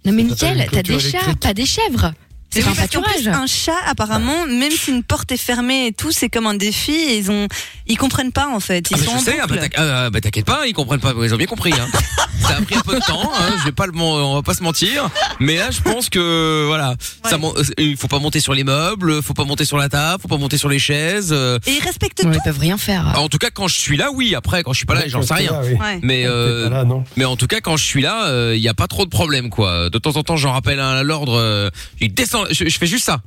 Non, 0.04 0.12
mais 0.12 0.24
nickel, 0.24 0.68
t'as 0.70 0.82
des 0.82 1.00
chats, 1.00 1.18
pas 1.40 1.54
des 1.54 1.64
chèvres. 1.66 2.12
C'est 2.52 2.64
oui, 2.66 2.72
parce 2.76 2.88
qu'en 2.90 3.02
plus, 3.02 3.28
un 3.28 3.46
chat, 3.46 3.76
apparemment, 3.86 4.46
même 4.46 4.72
si 4.72 4.90
une 4.90 5.02
porte 5.04 5.30
est 5.30 5.36
fermée 5.36 5.86
et 5.86 5.92
tout, 5.92 6.10
c'est 6.10 6.28
comme 6.28 6.46
un 6.46 6.54
défi. 6.54 6.92
Et 6.92 7.18
ils 7.18 7.30
ont, 7.30 7.46
ils 7.86 7.96
comprennent 7.96 8.32
pas 8.32 8.48
en 8.48 8.58
fait. 8.60 8.90
Ils 8.90 8.96
Ah, 9.00 9.04
sont 9.04 9.10
je 9.12 9.16
en 9.16 9.20
sais, 9.20 9.38
ah, 9.40 9.46
bah, 9.46 9.56
t'inqui- 9.58 9.76
ah, 9.78 10.10
bah, 10.10 10.20
t'inquiète 10.20 10.46
pas, 10.46 10.66
ils 10.66 10.72
comprennent 10.72 11.00
pas, 11.00 11.12
ils 11.22 11.32
ont 11.32 11.36
bien 11.36 11.46
compris. 11.46 11.72
Hein. 11.72 11.86
Ça 12.40 12.56
a 12.56 12.62
pris 12.62 12.74
un 12.74 12.80
peu 12.80 12.94
de 12.94 13.00
temps, 13.04 13.30
hein, 13.38 13.54
je 13.60 13.64
vais 13.66 13.72
pas 13.72 13.86
le, 13.86 13.92
on 13.96 14.34
va 14.34 14.42
pas 14.42 14.54
se 14.54 14.62
mentir. 14.62 15.08
Mais 15.38 15.56
là, 15.58 15.70
je 15.70 15.80
pense 15.82 16.08
que 16.08 16.64
voilà, 16.66 16.94
ça, 17.24 17.36
mon- 17.38 17.54
euh, 17.54 17.62
il 17.78 17.96
faut 17.96 18.08
pas 18.08 18.18
monter 18.18 18.40
sur 18.40 18.54
les 18.54 18.64
meubles, 18.64 19.22
faut 19.22 19.34
pas 19.34 19.44
monter 19.44 19.64
sur 19.66 19.76
la 19.76 19.88
table, 19.88 20.20
faut 20.22 20.26
pas 20.28 20.38
monter 20.38 20.56
sur 20.56 20.68
les 20.70 20.78
chaises. 20.78 21.30
euh. 21.32 21.58
Et 21.66 21.72
ils 21.74 21.82
respectent 21.84 22.22
tout. 22.22 22.30
ils 22.32 22.40
peuvent 22.42 22.58
rien 22.58 22.78
faire. 22.78 23.12
En 23.16 23.28
tout 23.28 23.38
cas, 23.38 23.50
quand 23.52 23.68
je 23.68 23.76
suis 23.76 23.96
là, 23.96 24.08
oui. 24.12 24.34
Après, 24.34 24.62
quand 24.64 24.72
je 24.72 24.78
suis 24.78 24.86
pas 24.86 24.94
là, 24.94 25.02
j'en 25.06 25.22
sais 25.22 25.34
rien. 25.34 25.52
Ouais. 25.60 26.00
Mais 26.02 26.24
euh, 26.26 26.68
Là, 26.70 26.84
non. 26.84 27.04
mais 27.16 27.26
en 27.26 27.36
tout 27.36 27.46
cas, 27.46 27.60
quand 27.60 27.76
je 27.76 27.84
suis 27.84 28.02
là, 28.02 28.52
il 28.54 28.60
y 28.60 28.68
a 28.68 28.74
pas 28.74 28.88
trop 28.88 29.04
de 29.04 29.10
problèmes, 29.10 29.50
quoi. 29.50 29.90
De 29.90 29.98
temps 29.98 30.16
en 30.16 30.22
temps, 30.22 30.36
j'en 30.36 30.52
rappelle 30.52 30.80
un 30.80 30.90
à 30.96 31.02
l'ordre. 31.04 31.38
euh, 31.38 31.68
il 32.00 32.12
descend, 32.48 32.66
je, 32.66 32.68
je 32.70 32.78
fais 32.78 32.86
juste 32.86 33.04
ça. 33.06 33.20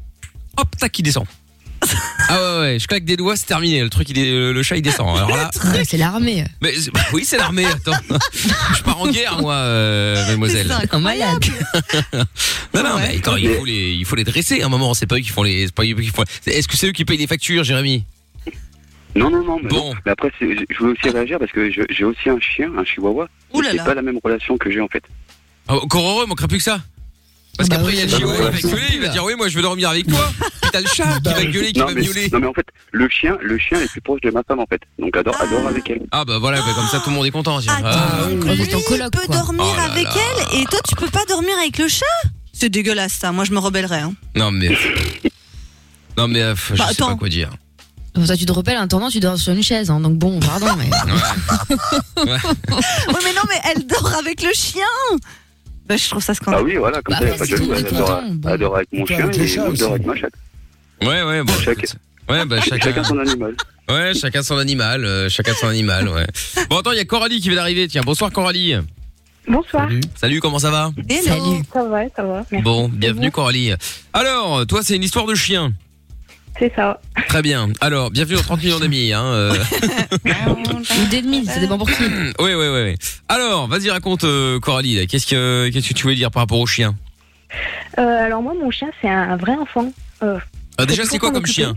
Hop, 0.57 0.67
tac, 0.77 0.97
il 0.99 1.03
descend. 1.03 1.25
ah 2.29 2.33
ouais, 2.37 2.59
ouais, 2.61 2.79
je 2.79 2.87
claque 2.87 3.03
des 3.03 3.17
doigts, 3.17 3.35
c'est 3.35 3.45
terminé. 3.45 3.81
Le 3.81 3.89
truc, 3.89 4.09
il 4.09 4.17
est, 4.17 4.53
le 4.53 4.63
chat, 4.63 4.77
il 4.77 4.81
descend. 4.81 5.17
Alors 5.17 5.29
là, 5.35 5.49
Ouais, 5.73 5.83
c'est 5.83 5.97
l'armée. 5.97 6.45
mais 6.61 6.73
bah 6.93 7.01
oui, 7.11 7.25
c'est 7.25 7.37
l'armée. 7.37 7.65
Attends, 7.65 7.91
je 8.77 8.83
pars 8.83 9.01
en 9.01 9.09
guerre, 9.09 9.41
moi, 9.41 9.53
euh, 9.55 10.25
mademoiselle. 10.27 10.73
Un 10.91 10.99
malade. 10.99 11.43
Non, 12.73 12.83
non, 12.83 12.95
Ouais. 12.95 13.07
mais 13.09 13.17
attends, 13.17 13.35
il 13.35 13.49
faut 13.55 13.65
les, 13.65 13.93
il 13.95 14.05
faut 14.05 14.15
les 14.15 14.23
dresser. 14.23 14.61
À 14.61 14.67
un 14.67 14.69
moment, 14.69 14.93
c'est 14.93 15.07
pas 15.07 15.15
eux 15.17 15.19
qui 15.19 15.29
font 15.29 15.43
les, 15.43 15.65
c'est 15.65 15.75
pas 15.75 15.83
eux 15.83 15.93
qui 15.93 16.07
font. 16.07 16.23
Est-ce 16.45 16.67
que 16.69 16.77
c'est 16.77 16.87
eux 16.87 16.91
qui 16.93 17.03
payent 17.05 17.17
les 17.17 17.27
factures, 17.27 17.63
Jérémy? 17.65 18.05
Non, 19.15 19.29
non, 19.29 19.43
non. 19.43 19.59
Mais, 19.61 19.69
Bon. 19.69 19.93
non. 19.93 19.99
mais 20.05 20.11
après, 20.13 20.31
c'est- 20.39 20.65
je 20.69 20.77
voulais 20.79 20.93
aussi 20.99 21.09
réagir 21.09 21.37
parce 21.37 21.51
que 21.51 21.69
je- 21.69 21.81
j'ai 21.89 22.03
aussi 22.05 22.29
un 22.29 22.39
chien, 22.39 22.71
un 22.77 22.83
chihuahua. 22.85 23.27
Ouh 23.53 23.61
là 23.61 23.69
c'est 23.71 23.77
là. 23.77 23.83
pas 23.83 23.93
la 23.93 24.01
même 24.01 24.19
relation 24.23 24.57
que 24.57 24.71
j'ai 24.71 24.79
en 24.81 24.87
fait. 24.87 25.03
Ah, 25.67 25.75
Encore 25.75 26.09
heureux, 26.09 26.23
il 26.25 26.29
manquera 26.29 26.47
plus 26.47 26.57
que 26.57 26.63
ça. 26.63 26.79
Parce 27.57 27.69
Bah 27.69 27.75
qu'après, 27.77 27.93
il 27.93 27.99
y 27.99 28.01
a 28.01 28.05
oui. 28.17 28.23
il 28.23 28.25
va 28.25 28.51
gueuler, 28.71 28.87
il 28.93 29.01
va 29.01 29.07
dire 29.09 29.23
oui, 29.23 29.33
moi 29.37 29.47
je 29.47 29.55
veux 29.55 29.61
dormir 29.61 29.89
avec 29.89 30.07
toi. 30.07 30.31
Puis 30.61 30.71
t'as 30.71 30.81
le 30.81 30.87
chat 30.87 31.19
qui 31.19 31.33
va 31.33 31.45
gueuler, 31.45 31.71
qui 31.71 31.79
non, 31.79 31.85
va 31.85 31.93
mais, 31.93 32.01
miauler. 32.01 32.29
non, 32.33 32.39
mais 32.39 32.47
en 32.47 32.53
fait, 32.53 32.65
le 32.91 33.07
chien, 33.09 33.37
le 33.41 33.59
chien 33.59 33.79
est 33.79 33.87
plus 33.87 34.01
proche 34.01 34.21
de 34.21 34.31
ma 34.31 34.41
femme 34.43 34.59
en 34.59 34.65
fait. 34.65 34.81
Donc 34.97 35.15
adore, 35.15 35.35
Ah. 35.39 35.43
adore 35.43 35.67
avec 35.67 35.87
elle. 35.89 36.01
Ah 36.11 36.25
bah 36.25 36.39
voilà, 36.39 36.57
bah, 36.61 36.71
comme 36.75 36.87
ça 36.87 36.99
tout 36.99 37.11
le 37.11 37.15
monde 37.15 37.25
est 37.27 37.31
content. 37.31 37.57
Attends, 37.59 37.71
Ah, 37.85 38.27
donc 38.29 38.43
oui. 38.43 38.55
lui, 38.57 38.65
peut 38.65 38.79
quoi. 38.87 39.35
dormir 39.35 39.65
Oh 39.71 39.75
là 39.77 39.83
avec 39.83 40.05
là. 40.05 40.11
elle 40.51 40.61
et 40.61 40.65
toi, 40.65 40.79
tu 40.87 40.95
peux 40.95 41.09
pas 41.09 41.25
dormir 41.29 41.55
avec 41.59 41.77
le 41.77 41.87
chat? 41.87 42.05
C'est 42.53 42.69
dégueulasse 42.69 43.13
ça. 43.13 43.31
Moi, 43.31 43.45
je 43.45 43.51
me 43.51 43.59
rebellerais. 43.59 43.99
Hein. 44.01 44.13
Non 44.35 44.49
mais 44.51 44.69
non 46.17 46.27
mais 46.27 46.41
euh, 46.41 46.55
je 46.55 46.73
Bah, 46.75 46.87
sais 46.89 46.95
pas 46.95 47.05
attends. 47.05 47.17
quoi 47.17 47.29
dire. 47.29 47.49
Comme 48.15 48.25
ça, 48.27 48.37
tu 48.37 48.45
te 48.45 48.51
repelles, 48.51 48.77
en 48.77 48.81
attendant, 48.83 49.09
tu 49.09 49.19
dors 49.19 49.37
sur 49.39 49.53
une 49.53 49.63
chaise. 49.63 49.89
hein. 49.89 49.99
Donc 49.99 50.13
bon, 50.17 50.39
pardon, 50.39 50.67
mais. 50.77 50.85
Ouais. 50.85 52.25
ouais, 52.27 53.21
mais 53.23 53.33
non, 53.33 53.41
mais 53.49 53.59
elle 53.71 53.87
dort 53.87 54.13
avec 54.19 54.43
le 54.43 54.51
chien. 54.53 54.83
Bah, 55.87 55.97
je 55.97 56.09
trouve 56.09 56.23
ça 56.23 56.31
Ah 56.31 56.35
scandaleux. 56.35 56.63
oui, 56.65 56.75
voilà, 56.77 57.01
comme 57.01 57.15
Bah, 57.19 57.19
ça, 57.19 57.25
y 57.25 57.27
a 57.27 57.31
ouais, 57.31 57.37
pas 57.37 57.45
de 57.45 57.49
jaloux. 57.49 57.67
le 57.71 57.77
Elle 57.77 57.85
adore, 57.87 58.21
elle 58.45 58.51
adore 58.51 58.75
avec 58.77 58.87
mon 58.93 59.01
On 59.01 59.05
peut 59.05 59.13
chien 59.45 59.63
et 59.63 59.67
moi, 59.67 59.75
dors 59.77 59.91
avec 59.93 60.05
ma 60.05 60.15
chatte. 60.15 60.33
Ouais 61.01 61.23
ouais 61.23 61.43
bon. 61.43 61.53
Chaque-. 61.61 61.85
Ouais 62.29 62.45
bah 62.45 62.61
chacun. 62.61 62.85
Chacun 62.85 63.03
son 63.03 63.19
animal. 63.19 63.55
Ouais 63.89 64.13
chacun 64.13 64.43
son 64.43 64.57
animal, 64.57 65.03
euh, 65.03 65.27
chacun 65.29 65.53
son 65.53 65.67
animal. 65.67 66.07
Ouais. 66.07 66.25
Bon 66.69 66.77
attends, 66.77 66.91
il 66.93 66.97
y 66.97 67.01
a 67.01 67.05
Coralie 67.05 67.41
qui 67.41 67.49
vient 67.49 67.57
d'arriver. 67.57 67.87
Tiens, 67.89 68.01
bonsoir 68.05 68.31
Coralie. 68.31 68.75
Bonsoir. 69.45 69.83
Salut. 69.89 69.99
Salut, 70.15 70.39
comment 70.39 70.59
ça 70.59 70.71
va. 70.71 70.91
Salut. 71.09 71.63
Ça 71.73 71.83
va, 71.83 72.03
ça 72.15 72.23
va. 72.23 72.45
Merci. 72.49 72.63
Bon, 72.63 72.87
bienvenue 72.87 73.29
Coralie. 73.29 73.73
Alors, 74.13 74.65
toi 74.67 74.79
c'est 74.83 74.95
une 74.95 75.03
histoire 75.03 75.25
de 75.25 75.35
chien. 75.35 75.73
C'est 76.59 76.71
ça. 76.75 76.99
Très 77.29 77.41
bien. 77.41 77.69
Alors, 77.81 78.11
bienvenue 78.11 78.35
dans 78.35 78.43
30 78.43 78.63
millions 78.63 78.79
d'amis. 78.79 79.11
Hein. 79.11 79.23
euh. 79.25 79.53
Ou 80.27 81.07
d'ennemis, 81.09 81.45
ça 81.45 81.59
dépend 81.59 81.77
pour 81.77 81.89
qui. 81.89 82.03
Oui, 82.03 82.53
oui, 82.53 82.53
oui. 82.55 82.83
oui. 82.85 82.95
Alors, 83.27 83.67
vas-y, 83.67 83.89
raconte, 83.89 84.23
euh, 84.23 84.59
Coralie. 84.59 84.95
là. 84.95 85.05
Qu'est-ce 85.07 85.25
que 85.25 85.69
qu'est-ce 85.73 85.89
que 85.89 85.93
tu 85.93 86.03
voulais 86.03 86.15
dire 86.15 86.29
par 86.31 86.43
rapport 86.43 86.59
au 86.59 86.67
chien 86.67 86.95
Euh, 87.97 88.01
alors 88.25 88.41
moi, 88.43 88.53
mon 88.59 88.69
chien, 88.71 88.89
c'est 89.01 89.09
un 89.09 89.35
vrai 89.37 89.53
enfant. 89.53 89.91
Euh, 90.21 90.37
Ah, 90.77 90.85
Déjà, 90.85 91.05
c'est 91.05 91.17
quoi 91.19 91.31
comme 91.31 91.45
chien 91.45 91.73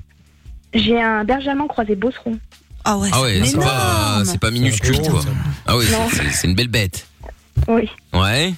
J'ai 0.75 1.01
un 1.01 1.25
berger 1.25 1.51
allemand 1.51 1.67
croisé 1.69 1.95
Beauceron. 1.97 2.39
Ah 2.85 2.99
ouais, 2.99 3.09
Ah 3.13 3.23
ouais, 3.23 3.41
c'est 3.45 3.59
pas 3.59 4.23
c'est 4.25 4.39
pas 4.41 4.51
minuscule, 4.51 5.01
quoi. 5.01 5.21
Ah 5.67 5.77
oui, 5.77 5.85
Non. 5.91 6.07
c'est- 6.11 6.17
c'est 6.23 6.31
c'est 6.31 6.47
une 6.47 6.55
belle 6.55 6.69
bête. 6.69 7.07
Oui. 7.67 7.89
Ouais. 8.13 8.55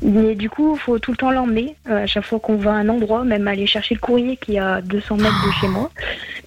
Mais 0.00 0.34
du 0.36 0.48
coup, 0.48 0.74
il 0.76 0.80
faut 0.80 0.98
tout 1.00 1.10
le 1.10 1.16
temps 1.16 1.30
l'emmener. 1.32 1.74
euh, 1.88 2.04
à 2.04 2.06
chaque 2.06 2.24
fois 2.24 2.38
qu'on 2.38 2.56
va 2.56 2.70
à 2.70 2.74
un 2.74 2.88
endroit, 2.88 3.24
même 3.24 3.48
aller 3.48 3.66
chercher 3.66 3.94
le 3.96 4.00
courrier 4.00 4.36
qui 4.36 4.54
est 4.54 4.60
à 4.60 4.80
200 4.80 5.16
mètres 5.16 5.46
de 5.46 5.52
chez 5.60 5.66
moi. 5.68 5.90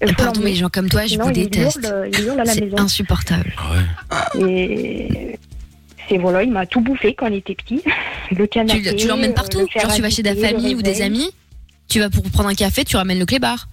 Il 0.01 0.07
faut 0.09 0.15
Pardon, 0.15 0.41
les 0.41 0.55
gens 0.55 0.69
comme 0.69 0.87
toi, 0.89 1.01
je 1.03 1.09
Sinon, 1.09 1.25
vous 1.25 1.31
il 1.31 1.49
déteste. 1.49 1.79
hurle, 1.83 2.09
il 2.13 2.25
hurle 2.25 2.39
à 2.39 2.43
la 2.45 2.53
C'est 2.53 2.61
maison. 2.61 2.77
insupportable. 2.79 3.53
Ah 4.09 4.29
ouais. 4.37 4.49
Et 4.49 5.39
c'est 6.09 6.17
voilà, 6.17 6.43
il 6.43 6.51
m'a 6.51 6.65
tout 6.65 6.81
bouffé 6.81 7.13
quand 7.13 7.27
il 7.27 7.35
était 7.35 7.55
petit. 7.55 7.81
Le 8.31 8.47
canapé. 8.47 8.95
Tu, 8.95 9.07
l'emmènes 9.07 9.31
euh, 9.31 9.33
partout 9.33 9.59
le 9.59 9.81
Genre, 9.81 9.93
tu 9.93 10.01
vas 10.01 10.09
chez 10.09 10.23
ta 10.23 10.33
famille 10.35 10.73
ou 10.75 10.81
des 10.81 11.01
amis 11.01 11.29
Tu 11.89 11.99
vas 11.99 12.09
pour 12.09 12.23
prendre 12.31 12.47
un 12.47 12.53
café, 12.55 12.85
tu 12.85 12.95
ramènes 12.95 13.19
le 13.19 13.25
clébard. 13.25 13.67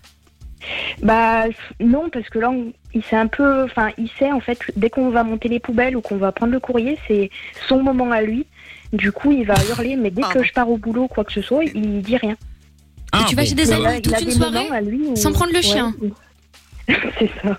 Bah 1.03 1.45
non, 1.79 2.09
parce 2.13 2.29
que 2.29 2.41
là, 2.41 2.51
il 2.93 3.05
sait 3.05 3.15
un 3.17 3.29
peu, 3.29 3.63
enfin, 3.63 3.91
il 3.97 4.11
sait 4.19 4.33
en 4.33 4.41
fait, 4.41 4.59
dès 4.77 4.91
qu'on 4.91 5.11
va 5.11 5.23
monter 5.23 5.49
les 5.49 5.61
poubelles 5.61 5.97
ou 5.97 6.01
qu'on 6.01 6.17
va 6.17 6.33
prendre 6.33 6.53
le 6.53 6.59
courrier, 6.59 6.99
c'est 7.07 7.31
son 7.69 7.81
moment 7.83 8.11
à 8.11 8.21
lui. 8.23 8.45
Du 8.93 9.13
coup, 9.13 9.33
il 9.33 9.45
va 9.47 9.55
hurler, 9.69 9.97
mais 9.97 10.11
dès 10.11 10.23
que 10.23 10.43
je 10.43 10.53
pars 10.53 10.69
au 10.71 10.79
boulot, 10.79 11.09
quoi 11.09 11.25
que 11.25 11.33
ce 11.33 11.43
soit, 11.43 11.65
il 11.65 12.03
dit 12.03 12.17
rien. 12.17 12.37
Ah, 13.13 13.25
tu 13.29 13.35
vas 13.35 13.43
bon. 13.43 13.49
chez 13.49 13.55
des 13.55 13.71
amis 13.73 14.03
toute 14.03 14.21
une 14.21 14.31
soirée 14.33 14.69
lui 14.83 15.01
sans 15.17 15.33
prendre 15.33 15.53
le 15.53 15.63
chien. 15.63 15.95
Ouais. 16.01 16.97
c'est 17.19 17.31
ça. 17.43 17.59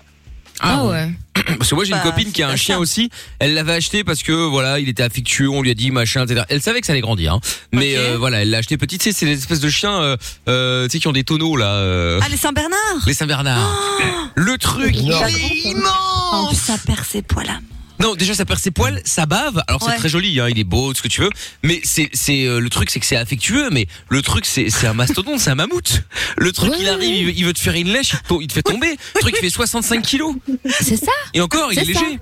Ah, 0.60 0.84
ouais. 0.84 0.90
ouais. 0.90 1.08
Parce 1.56 1.70
que 1.70 1.74
moi 1.74 1.84
j'ai 1.84 1.92
une 1.92 1.96
Bah, 1.98 2.02
copine 2.04 2.30
qui 2.32 2.42
a 2.42 2.48
un 2.48 2.56
chien 2.56 2.74
ça. 2.76 2.80
aussi. 2.80 3.08
Elle 3.38 3.54
l'avait 3.54 3.72
acheté 3.72 4.04
parce 4.04 4.22
que 4.22 4.30
voilà, 4.32 4.78
il 4.78 4.88
était 4.88 5.02
affectueux, 5.02 5.48
on 5.48 5.62
lui 5.62 5.70
a 5.70 5.74
dit 5.74 5.90
machin, 5.90 6.24
etc. 6.24 6.42
Elle 6.50 6.60
savait 6.60 6.80
que 6.80 6.86
ça 6.86 6.92
allait 6.92 7.00
grandir, 7.00 7.34
hein. 7.34 7.40
mais 7.72 7.96
euh, 7.96 8.16
voilà, 8.18 8.42
elle 8.42 8.50
l'a 8.50 8.58
acheté 8.58 8.76
petite. 8.76 9.00
Tu 9.00 9.10
sais, 9.10 9.18
c'est 9.18 9.26
des 9.26 9.38
espèces 9.38 9.60
de 9.60 9.70
chiens, 9.70 10.00
euh, 10.02 10.16
euh, 10.48 10.84
tu 10.86 10.92
sais, 10.92 10.98
qui 11.00 11.08
ont 11.08 11.12
des 11.12 11.24
tonneaux 11.24 11.56
là. 11.56 11.74
euh, 11.76 12.20
Ah, 12.22 12.28
les 12.28 12.36
Saint-Bernard 12.36 12.76
les 13.06 13.14
Saint 13.14 13.26
Bernard. 13.26 13.74
Le 14.36 14.58
truc, 14.58 14.94
il 14.96 15.10
est 15.10 15.14
En 15.14 15.26
immense. 15.70 16.48
plus, 16.48 16.56
ça 16.56 16.76
perd 16.86 17.04
ses 17.04 17.22
poils 17.22 17.48
à 17.48 17.58
Non, 18.00 18.14
déjà 18.14 18.34
ça 18.34 18.44
perd 18.44 18.58
ses 18.60 18.70
poils, 18.70 19.00
ça 19.04 19.26
bave. 19.26 19.62
Alors 19.68 19.82
c'est 19.82 19.90
Ouais. 19.90 19.96
très 19.98 20.08
joli, 20.08 20.40
hein, 20.40 20.48
il 20.48 20.58
est 20.58 20.64
beau, 20.64 20.92
tout 20.92 20.98
ce 20.98 21.02
que 21.02 21.08
tu 21.08 21.20
veux. 21.20 21.30
Mais 21.62 21.80
c'est 21.84 22.08
c'est 22.12 22.44
euh, 22.46 22.58
le 22.60 22.70
truc, 22.70 22.90
c'est 22.90 22.98
que 23.00 23.06
c'est 23.06 23.16
affectueux. 23.16 23.68
Mais 23.70 23.86
le 24.08 24.22
truc, 24.22 24.46
c'est 24.46 24.70
c'est 24.70 24.86
un 24.86 24.94
mastodonte, 24.94 25.38
c'est 25.40 25.50
un 25.50 25.54
mammouth. 25.54 26.02
Le 26.38 26.52
truc, 26.52 26.70
Ouais, 26.72 26.78
il 26.80 26.88
arrive, 26.88 27.14
il 27.14 27.24
veut, 27.26 27.32
il 27.36 27.44
veut 27.44 27.52
te 27.52 27.58
faire 27.60 27.74
une 27.74 27.88
lèche, 27.92 28.12
il 28.14 28.18
te, 28.22 28.28
to- 28.28 28.40
il 28.40 28.46
te 28.46 28.52
fait 28.54 28.62
tomber. 28.62 28.96
Le 29.16 29.20
truc, 29.20 29.34
il 29.38 29.40
fait 29.44 29.50
65 29.50 30.02
kilos. 30.02 30.34
C'est 30.80 30.96
ça 30.96 31.12
Et 31.34 31.40
encore, 31.40 31.72
il 31.72 31.78
est 31.78 31.84
C'est 31.84 31.94
ça. 31.94 32.00
léger. 32.00 32.18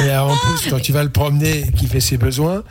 Et 0.00 0.10
alors, 0.10 0.30
en 0.30 0.36
plus, 0.36 0.68
quand 0.70 0.80
tu 0.80 0.92
vas 0.92 1.02
le 1.04 1.10
promener, 1.10 1.64
qui 1.78 1.86
fait 1.86 2.00
ses 2.00 2.16
besoins, 2.18 2.62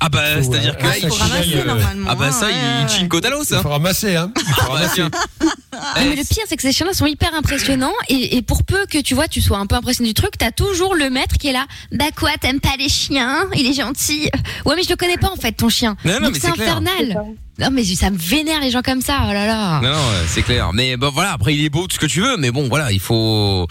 Ah 0.00 0.08
bah, 0.08 0.42
c'est-à-dire 0.42 0.74
euh, 0.74 0.80
que 0.80 0.86
là, 0.86 0.98
il 0.98 1.08
Faut 1.08 1.14
ramasser 1.14 1.54
euh, 1.56 1.64
normalement. 1.64 2.08
Ah 2.10 2.14
bah 2.14 2.30
ça, 2.32 2.46
hein, 2.46 2.50
il 2.52 2.82
ouais, 2.84 2.88
chine 2.88 3.08
côte 3.08 3.24
à 3.24 3.30
l'os. 3.30 3.48
il 3.50 3.54
Hein. 3.56 3.62
faut 3.62 3.68
ramasser, 3.70 4.16
hein. 4.16 4.30
Il 4.36 4.54
faut 4.54 4.72
Ah 4.72 4.82
bah. 5.10 6.00
Non, 6.00 6.10
mais 6.10 6.16
le 6.16 6.22
pire, 6.24 6.44
c'est 6.48 6.56
que 6.56 6.62
ces 6.62 6.72
chiens-là 6.72 6.92
sont 6.94 7.06
hyper 7.06 7.34
impressionnants 7.34 7.92
et, 8.08 8.36
et 8.36 8.42
pour 8.42 8.64
peu 8.64 8.86
que 8.86 8.98
tu 8.98 9.14
vois, 9.14 9.28
tu 9.28 9.40
sois 9.40 9.58
un 9.58 9.66
peu 9.66 9.76
impressionné 9.76 10.08
du 10.08 10.14
truc, 10.14 10.38
t'as 10.38 10.50
toujours 10.50 10.94
le 10.94 11.10
maître 11.10 11.36
qui 11.38 11.48
est 11.48 11.52
là. 11.52 11.66
Bah 11.92 12.06
quoi, 12.16 12.30
t'aimes 12.40 12.60
pas 12.60 12.76
les 12.78 12.88
chiens? 12.88 13.46
Il 13.54 13.66
est 13.66 13.74
gentil. 13.74 14.30
Ouais, 14.64 14.74
mais 14.76 14.82
je 14.82 14.88
le 14.88 14.96
connais 14.96 15.18
pas 15.18 15.30
en 15.30 15.36
fait, 15.36 15.52
ton 15.52 15.68
chien. 15.68 15.96
Non, 16.04 16.14
non, 16.14 16.20
Donc 16.20 16.34
mais 16.34 16.40
c'est 16.40 16.48
infernal. 16.48 17.22
Non, 17.58 17.68
mais 17.72 17.84
ça 17.84 18.10
me 18.10 18.18
vénère 18.18 18.60
les 18.60 18.70
gens 18.70 18.82
comme 18.82 19.00
ça. 19.00 19.20
Oh 19.28 19.32
là 19.32 19.46
là. 19.46 19.80
Non, 19.82 19.90
non, 19.90 19.98
c'est 20.28 20.42
clair. 20.42 20.70
Mais 20.72 20.96
bon, 20.96 21.10
voilà, 21.10 21.32
après, 21.32 21.54
il 21.54 21.64
est 21.64 21.70
beau, 21.70 21.86
tout 21.86 21.94
ce 21.96 22.00
que 22.00 22.06
tu 22.06 22.20
veux, 22.20 22.36
mais 22.36 22.50
bon, 22.50 22.68
voilà, 22.68 22.92
il 22.92 23.00
faut. 23.00 23.66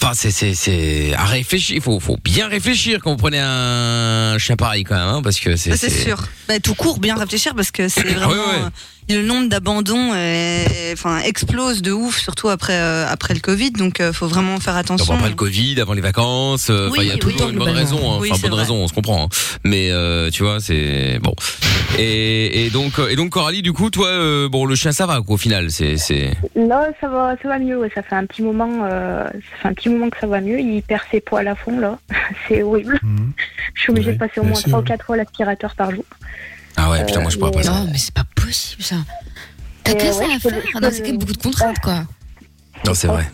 Enfin, 0.00 0.12
c'est, 0.14 0.30
c'est, 0.30 0.54
c'est 0.54 1.12
à 1.14 1.24
réfléchir. 1.24 1.74
Il 1.74 1.82
faut, 1.82 1.98
faut 1.98 2.16
bien 2.22 2.46
réfléchir 2.46 3.00
quand 3.02 3.10
vous 3.10 3.16
prenez 3.16 3.40
un 3.40 4.38
chien 4.38 4.54
pareil, 4.54 4.84
quand 4.84 4.94
même, 4.94 5.08
hein, 5.08 5.22
parce 5.22 5.40
que 5.40 5.56
c'est. 5.56 5.72
Ah, 5.72 5.76
c'est 5.76 5.90
sûr. 5.90 6.22
Bah, 6.46 6.60
tout 6.60 6.74
court, 6.74 7.00
bien 7.00 7.16
réfléchir 7.16 7.54
parce 7.54 7.72
que 7.72 7.88
c'est 7.88 8.02
vraiment. 8.14 8.32
Ouais, 8.32 8.38
ouais. 8.38 8.68
Euh, 9.10 9.20
le 9.22 9.22
nombre 9.26 9.48
d'abandons 9.48 10.12
euh, 10.14 10.64
enfin, 10.92 11.18
explose 11.20 11.82
de 11.82 11.92
ouf, 11.92 12.18
surtout 12.18 12.48
après, 12.48 12.74
euh, 12.78 13.06
après 13.08 13.34
le 13.34 13.40
Covid. 13.40 13.70
Donc, 13.72 14.00
euh, 14.00 14.12
faut 14.12 14.26
vraiment 14.26 14.58
faire 14.60 14.76
attention. 14.76 15.04
D'abord 15.04 15.16
après 15.16 15.30
le 15.30 15.36
Covid, 15.36 15.80
avant 15.80 15.92
les 15.94 16.00
vacances, 16.00 16.68
euh, 16.70 16.88
Oui, 16.90 16.98
il 17.02 17.06
y 17.08 17.10
a 17.10 17.16
tout 17.18 17.28
le 17.28 17.34
oui, 17.34 17.38
temps 17.40 17.48
une 17.50 17.58
bonne 17.58 17.70
raison, 17.70 17.98
hein. 18.12 18.18
Oui, 18.20 18.28
enfin 18.32 18.40
bonne 18.42 18.50
vrai. 18.52 18.60
raison, 18.62 18.76
on 18.76 18.88
se 18.88 18.92
comprend. 18.94 19.24
hein. 19.24 19.28
Mais 19.64 19.90
euh, 19.90 20.30
tu 20.30 20.42
vois, 20.42 20.60
c'est 20.60 21.18
bon. 21.22 21.34
Et, 21.98 22.66
et 22.66 22.70
donc 22.70 23.00
et 23.10 23.16
donc 23.16 23.30
Coralie, 23.30 23.62
du 23.62 23.72
coup, 23.72 23.90
toi, 23.90 24.06
euh, 24.08 24.48
bon, 24.48 24.66
le 24.66 24.74
chien 24.74 24.92
ça 24.92 25.06
va 25.06 25.20
quoi, 25.22 25.34
au 25.34 25.38
final, 25.38 25.70
c'est 25.70 25.96
c'est. 25.96 26.30
Non, 26.54 26.82
ça 27.00 27.08
va, 27.08 27.34
ça 27.42 27.48
va 27.48 27.58
mieux. 27.58 27.78
ouais. 27.78 27.90
Ça 27.94 28.02
fait 28.02 28.14
un 28.14 28.26
petit 28.26 28.42
moment, 28.42 28.68
euh, 28.84 29.24
ça 29.24 29.62
fait 29.62 29.68
un 29.68 29.72
petit 29.74 29.88
moment 29.88 30.10
que 30.10 30.18
ça 30.20 30.26
va 30.26 30.40
mieux. 30.40 30.60
Il 30.60 30.82
perd 30.82 31.02
ses 31.10 31.20
poils 31.20 31.48
à 31.48 31.54
fond 31.54 31.78
là. 31.80 31.98
C'est 32.48 32.62
horrible. 32.62 33.00
Je 33.74 33.80
suis 33.82 33.90
obligée 33.90 34.08
Ouais, 34.08 34.14
de 34.14 34.18
passer 34.18 34.40
au 34.40 34.44
moins 34.44 34.54
sûr. 34.54 34.68
3 34.68 34.80
ou 34.80 34.82
4 34.84 35.04
fois 35.04 35.16
l'aspirateur 35.16 35.74
par 35.74 35.90
jour. 35.90 36.04
Ah 36.80 36.90
ouais, 36.90 37.04
putain, 37.04 37.20
moi 37.20 37.30
je 37.30 37.36
pourrais 37.38 37.50
pas 37.50 37.62
ça. 37.64 37.72
Non, 37.72 37.88
mais 37.90 37.98
c'est 37.98 38.14
pas 38.14 38.24
possible 38.36 38.82
ça. 38.82 38.96
T'as 39.84 39.94
que 39.94 40.12
ça 40.12 40.24
à 40.34 40.38
faire. 40.38 40.52
Non, 40.80 40.88
c'est 40.92 41.00
quand 41.02 41.08
même 41.08 41.18
beaucoup 41.18 41.32
de 41.32 41.42
contraintes 41.42 41.78
quoi. 41.80 42.04
Non, 42.86 42.94
c'est 42.94 43.08
vrai. 43.08 43.28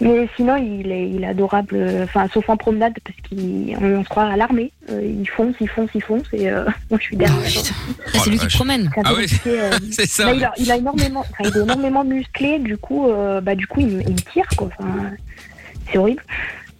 Mais 0.00 0.28
sinon, 0.34 0.56
il 0.56 0.90
est, 0.90 1.10
il 1.10 1.22
est 1.22 1.26
adorable. 1.28 1.78
Enfin, 2.02 2.26
sauf 2.34 2.48
en 2.48 2.56
promenade 2.56 2.94
parce 3.04 3.16
qu'on 3.28 3.84
on 3.98 4.02
se 4.02 4.08
croirait 4.08 4.32
à 4.32 4.36
l'armée. 4.36 4.72
Euh, 4.90 5.00
il 5.00 5.28
fonce, 5.28 5.54
il 5.60 5.68
fonce, 5.68 5.90
il 5.94 6.02
fonce 6.02 6.26
et 6.32 6.50
euh, 6.50 6.64
moi 6.90 6.98
je 6.98 7.04
suis 7.04 7.16
derrière. 7.16 7.38
Ah, 8.12 8.18
c'est 8.24 8.30
lui 8.30 8.38
qui 8.38 8.46
te 8.48 8.52
promène. 8.56 8.90
Ah 8.96 9.10
compliqué, 9.10 9.60
euh. 9.60 9.70
c'est 9.92 10.08
ça. 10.08 10.24
Là, 10.26 10.32
il, 10.34 10.44
a, 10.44 10.52
il 10.58 10.72
a 10.72 10.76
énormément, 10.76 11.24
il 11.40 11.46
est 11.46 11.60
énormément 11.60 12.02
musclé. 12.04 12.58
Du 12.58 12.76
coup, 12.78 13.08
euh, 13.08 13.40
bah 13.40 13.54
du 13.54 13.66
coup, 13.68 13.80
il, 13.80 13.88
me- 13.88 14.14
tire 14.32 14.46
quoi. 14.56 14.70
C'est 15.92 15.98
horrible. 15.98 16.22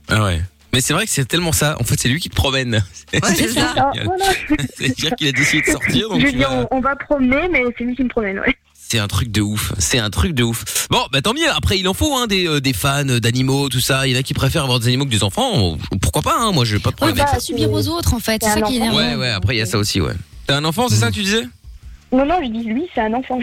Ah 0.08 0.24
ouais. 0.24 0.40
Mais 0.72 0.80
c'est 0.80 0.92
vrai 0.94 1.04
que 1.04 1.10
c'est 1.12 1.26
tellement 1.26 1.52
ça. 1.52 1.76
En 1.80 1.84
fait, 1.84 2.00
c'est 2.00 2.08
lui 2.08 2.18
qui 2.20 2.30
te 2.30 2.34
promène. 2.34 2.82
c'est 3.12 3.48
ça. 3.48 3.74
Ah, 3.76 3.90
voilà. 4.04 4.24
C'est-à-dire 4.78 5.10
qu'il 5.16 5.28
a 5.28 5.32
décidé 5.32 5.62
de 5.62 5.66
sortir, 5.72 6.08
donc 6.08 6.20
Je 6.20 6.36
vas- 6.38 6.66
on, 6.70 6.78
on 6.78 6.80
va 6.80 6.96
promener, 6.96 7.48
mais 7.50 7.62
c'est 7.76 7.84
lui 7.84 7.94
qui 7.94 8.04
me 8.04 8.08
promène. 8.08 8.38
Ouais. 8.38 8.56
C'est 8.74 8.98
un 8.98 9.08
truc 9.08 9.30
de 9.30 9.40
ouf. 9.40 9.72
C'est 9.78 9.98
un 9.98 10.10
truc 10.10 10.32
de 10.32 10.42
ouf. 10.42 10.86
Bon, 10.90 11.00
bah 11.12 11.22
tant 11.22 11.32
mieux. 11.34 11.48
Après, 11.54 11.78
il 11.78 11.88
en 11.88 11.94
faut 11.94 12.14
hein, 12.16 12.26
des, 12.26 12.46
euh, 12.46 12.60
des 12.60 12.72
fans 12.74 13.04
d'animaux, 13.04 13.68
tout 13.70 13.80
ça. 13.80 14.06
Il 14.06 14.12
y 14.12 14.16
en 14.16 14.20
a 14.20 14.22
qui 14.22 14.34
préfèrent 14.34 14.64
avoir 14.64 14.80
des 14.80 14.88
animaux 14.88 15.04
que 15.06 15.10
des 15.10 15.22
enfants. 15.24 15.78
Pourquoi 16.02 16.20
pas 16.22 16.36
hein 16.38 16.52
Moi, 16.52 16.64
j'ai 16.66 16.78
pas 16.78 16.90
de 16.90 16.94
Ouais, 16.94 16.96
problème 16.96 17.16
bah, 17.16 17.22
avec 17.24 17.34
ça. 17.34 17.40
subir 17.40 17.70
aux 17.72 17.88
autres 17.88 18.12
en 18.14 18.18
fait. 18.18 18.42
C'est 18.44 18.50
ça 18.50 18.60
qui 18.62 18.78
est. 18.78 18.90
Ouais, 18.90 19.14
ouais. 19.14 19.30
Après, 19.30 19.54
il 19.54 19.58
y 19.58 19.62
a 19.62 19.66
ça 19.66 19.78
aussi, 19.78 20.00
ouais. 20.00 20.12
T'as 20.46 20.56
un 20.56 20.64
enfant, 20.64 20.88
c'est 20.88 20.96
ça 20.96 21.08
que 21.08 21.14
tu 21.14 21.22
disais? 21.22 21.44
Non, 22.12 22.26
non, 22.26 22.36
je 22.42 22.48
dis 22.50 22.64
lui, 22.64 22.82
c'est 22.94 23.00
un 23.00 23.14
enfant. 23.14 23.38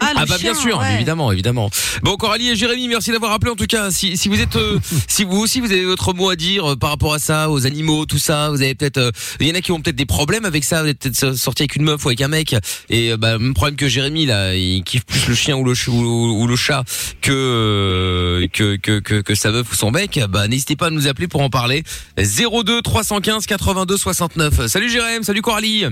Ah 0.00 0.12
bah 0.26 0.36
bien 0.38 0.52
sûr, 0.54 0.78
évidemment, 0.94 1.32
évidemment. 1.32 1.70
Bon 2.02 2.16
Coralie 2.16 2.50
et 2.50 2.56
Jérémy, 2.56 2.86
merci 2.88 3.10
d'avoir 3.12 3.32
appelé 3.32 3.50
en 3.50 3.56
tout 3.56 3.64
cas. 3.66 3.90
Si, 3.90 4.18
si 4.18 4.28
vous 4.28 4.38
êtes, 4.40 4.56
euh, 4.56 4.78
si 5.08 5.24
vous 5.24 5.38
aussi 5.38 5.60
vous 5.60 5.72
avez 5.72 5.86
votre 5.86 6.12
mot 6.12 6.28
à 6.28 6.36
dire 6.36 6.72
euh, 6.72 6.76
par 6.76 6.90
rapport 6.90 7.14
à 7.14 7.18
ça, 7.18 7.50
aux 7.50 7.66
animaux, 7.66 8.04
tout 8.04 8.18
ça, 8.18 8.50
vous 8.50 8.60
avez 8.60 8.74
peut-être, 8.74 8.98
euh, 8.98 9.10
il 9.40 9.48
y 9.48 9.50
en 9.50 9.54
a 9.54 9.62
qui 9.62 9.72
ont 9.72 9.80
peut-être 9.80 9.96
des 9.96 10.04
problèmes 10.04 10.44
avec 10.44 10.64
ça. 10.64 10.82
Vous 10.82 10.88
êtes 10.88 10.98
peut-être 10.98 11.34
sorti 11.34 11.62
avec 11.62 11.76
une 11.76 11.84
meuf 11.84 12.04
ou 12.04 12.08
avec 12.08 12.20
un 12.20 12.28
mec 12.28 12.54
et 12.90 13.12
euh, 13.12 13.16
bah 13.16 13.38
même 13.38 13.54
problème 13.54 13.76
que 13.76 13.88
Jérémy 13.88 14.26
là, 14.26 14.54
il 14.54 14.84
kiffe 14.84 15.06
plus 15.06 15.26
le 15.28 15.34
chien 15.34 15.56
ou 15.56 15.64
le 15.64 15.74
ch- 15.74 15.88
ou, 15.88 16.42
ou 16.42 16.46
le 16.46 16.56
chat 16.56 16.84
que, 17.22 17.32
euh, 17.32 18.46
que 18.52 18.76
que 18.76 19.00
que 19.00 19.22
que 19.22 19.34
sa 19.34 19.50
meuf 19.50 19.72
ou 19.72 19.74
son 19.74 19.90
mec. 19.90 20.20
Bah 20.28 20.46
n'hésitez 20.46 20.76
pas 20.76 20.88
à 20.88 20.90
nous 20.90 21.08
appeler 21.08 21.26
pour 21.26 21.40
en 21.40 21.48
parler. 21.48 21.84
02 22.18 22.82
315 22.82 23.46
82 23.46 23.96
69. 23.96 24.66
Salut 24.66 24.90
Jérémy, 24.90 25.24
salut 25.24 25.40
Coralie. 25.42 25.86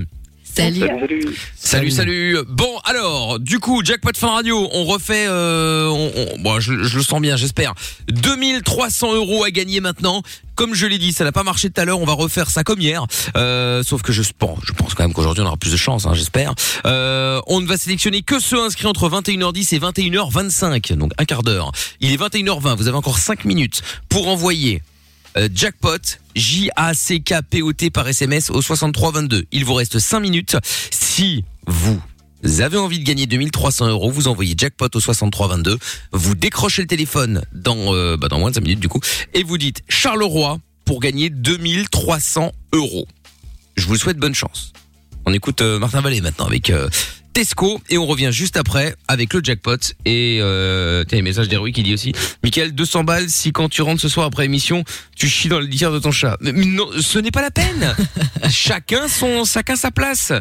Salut. 0.55 0.81
Salut, 1.55 1.91
salut. 1.91 2.37
Bon, 2.47 2.79
alors, 2.83 3.39
du 3.39 3.59
coup, 3.59 3.81
jackpot 3.83 4.11
fin 4.15 4.29
radio, 4.31 4.67
on 4.73 4.83
refait. 4.85 5.25
Euh, 5.27 5.87
on, 5.87 6.11
on- 6.15 6.41
bon, 6.41 6.59
je, 6.59 6.83
je 6.83 6.97
le 6.97 7.03
sens 7.03 7.21
bien, 7.21 7.37
j'espère. 7.37 7.73
2300 8.09 9.13
euros 9.15 9.43
à 9.43 9.51
gagner 9.51 9.79
maintenant. 9.79 10.21
Comme 10.55 10.73
je 10.73 10.85
l'ai 10.87 10.97
dit, 10.97 11.13
ça 11.13 11.23
n'a 11.23 11.31
pas 11.31 11.43
marché 11.43 11.69
tout 11.69 11.79
à 11.79 11.85
l'heure. 11.85 12.01
On 12.01 12.05
va 12.05 12.11
refaire 12.13 12.49
ça 12.49 12.63
comme 12.65 12.81
hier. 12.81 13.05
Euh, 13.37 13.81
sauf 13.83 14.01
que 14.01 14.11
je 14.11 14.21
pense, 14.37 14.59
je 14.65 14.73
pense 14.73 14.93
quand 14.93 15.03
même 15.03 15.13
qu'aujourd'hui 15.13 15.41
on 15.43 15.47
aura 15.47 15.55
plus 15.55 15.71
de 15.71 15.77
chance, 15.77 16.05
hein, 16.05 16.13
j'espère. 16.13 16.53
Euh, 16.85 17.39
on 17.47 17.61
ne 17.61 17.65
va 17.65 17.77
sélectionner 17.77 18.23
que 18.23 18.39
ceux 18.41 18.59
inscrits 18.61 18.87
entre 18.87 19.07
21h10 19.09 19.75
et 19.75 19.79
21h25, 19.79 20.95
donc 20.95 21.13
un 21.17 21.23
quart 21.23 21.43
d'heure. 21.43 21.71
Il 22.01 22.11
est 22.11 22.17
21h20. 22.17 22.75
Vous 22.75 22.89
avez 22.89 22.97
encore 22.97 23.19
5 23.19 23.45
minutes 23.45 23.81
pour 24.09 24.27
envoyer 24.27 24.81
jackpot 25.53 26.19
J-A-C-K-P-O-T 26.35 27.89
par 27.89 28.07
SMS 28.07 28.49
au 28.49 28.61
6322. 28.61 29.45
Il 29.51 29.65
vous 29.65 29.73
reste 29.73 29.99
5 29.99 30.19
minutes. 30.19 30.57
Si 30.91 31.43
vous 31.67 32.01
avez 32.59 32.77
envie 32.77 32.99
de 32.99 33.03
gagner 33.03 33.25
2300 33.25 33.87
euros, 33.89 34.09
vous 34.09 34.27
envoyez 34.27 34.55
jackpot 34.57 34.87
au 34.93 34.99
6322. 34.99 35.77
Vous 36.13 36.35
décrochez 36.35 36.81
le 36.81 36.87
téléphone 36.87 37.43
dans, 37.53 37.93
euh, 37.93 38.17
bah, 38.17 38.27
dans 38.27 38.39
moins 38.39 38.49
de 38.49 38.55
5 38.55 38.61
minutes 38.61 38.79
du 38.79 38.89
coup. 38.89 39.01
Et 39.33 39.43
vous 39.43 39.57
dites 39.57 39.83
Charleroi 39.89 40.59
pour 40.85 40.99
gagner 40.99 41.29
2300 41.29 42.51
euros. 42.73 43.07
Je 43.75 43.85
vous 43.85 43.97
souhaite 43.97 44.17
bonne 44.17 44.35
chance. 44.35 44.73
On 45.25 45.33
écoute 45.33 45.61
euh, 45.61 45.77
Martin 45.77 46.01
Vallée 46.01 46.21
maintenant 46.21 46.45
avec 46.45 46.69
euh, 46.69 46.89
Tesco. 47.33 47.81
Et 47.89 47.97
on 47.97 48.05
revient 48.05 48.29
juste 48.31 48.57
après 48.57 48.95
avec 49.07 49.33
le 49.33 49.41
jackpot. 49.43 49.77
Et 50.05 50.39
euh, 50.41 51.03
tiens, 51.07 51.17
les 51.17 51.21
messages 51.21 51.47
d'Héroïque 51.47 51.75
qui 51.75 51.83
dit 51.83 51.93
aussi 51.93 52.13
Michael 52.43 52.73
200 52.73 53.03
balles 53.03 53.29
si 53.29 53.51
quand 53.51 53.69
tu 53.69 53.81
rentres 53.81 54.01
ce 54.01 54.09
soir 54.09 54.25
après 54.25 54.45
émission 54.45 54.83
tu 55.15 55.27
chies 55.27 55.49
dans 55.49 55.59
le 55.59 55.65
litière 55.65 55.91
de 55.91 55.99
ton 55.99 56.11
chat. 56.11 56.37
Mais, 56.41 56.51
mais 56.51 56.65
non 56.65 56.87
ce 56.99 57.19
n'est 57.19 57.31
pas 57.31 57.41
la 57.41 57.51
peine. 57.51 57.95
Chacun 58.49 59.07
son 59.07 59.45
chacun 59.45 59.75
sa 59.75 59.91
place. 59.91 60.33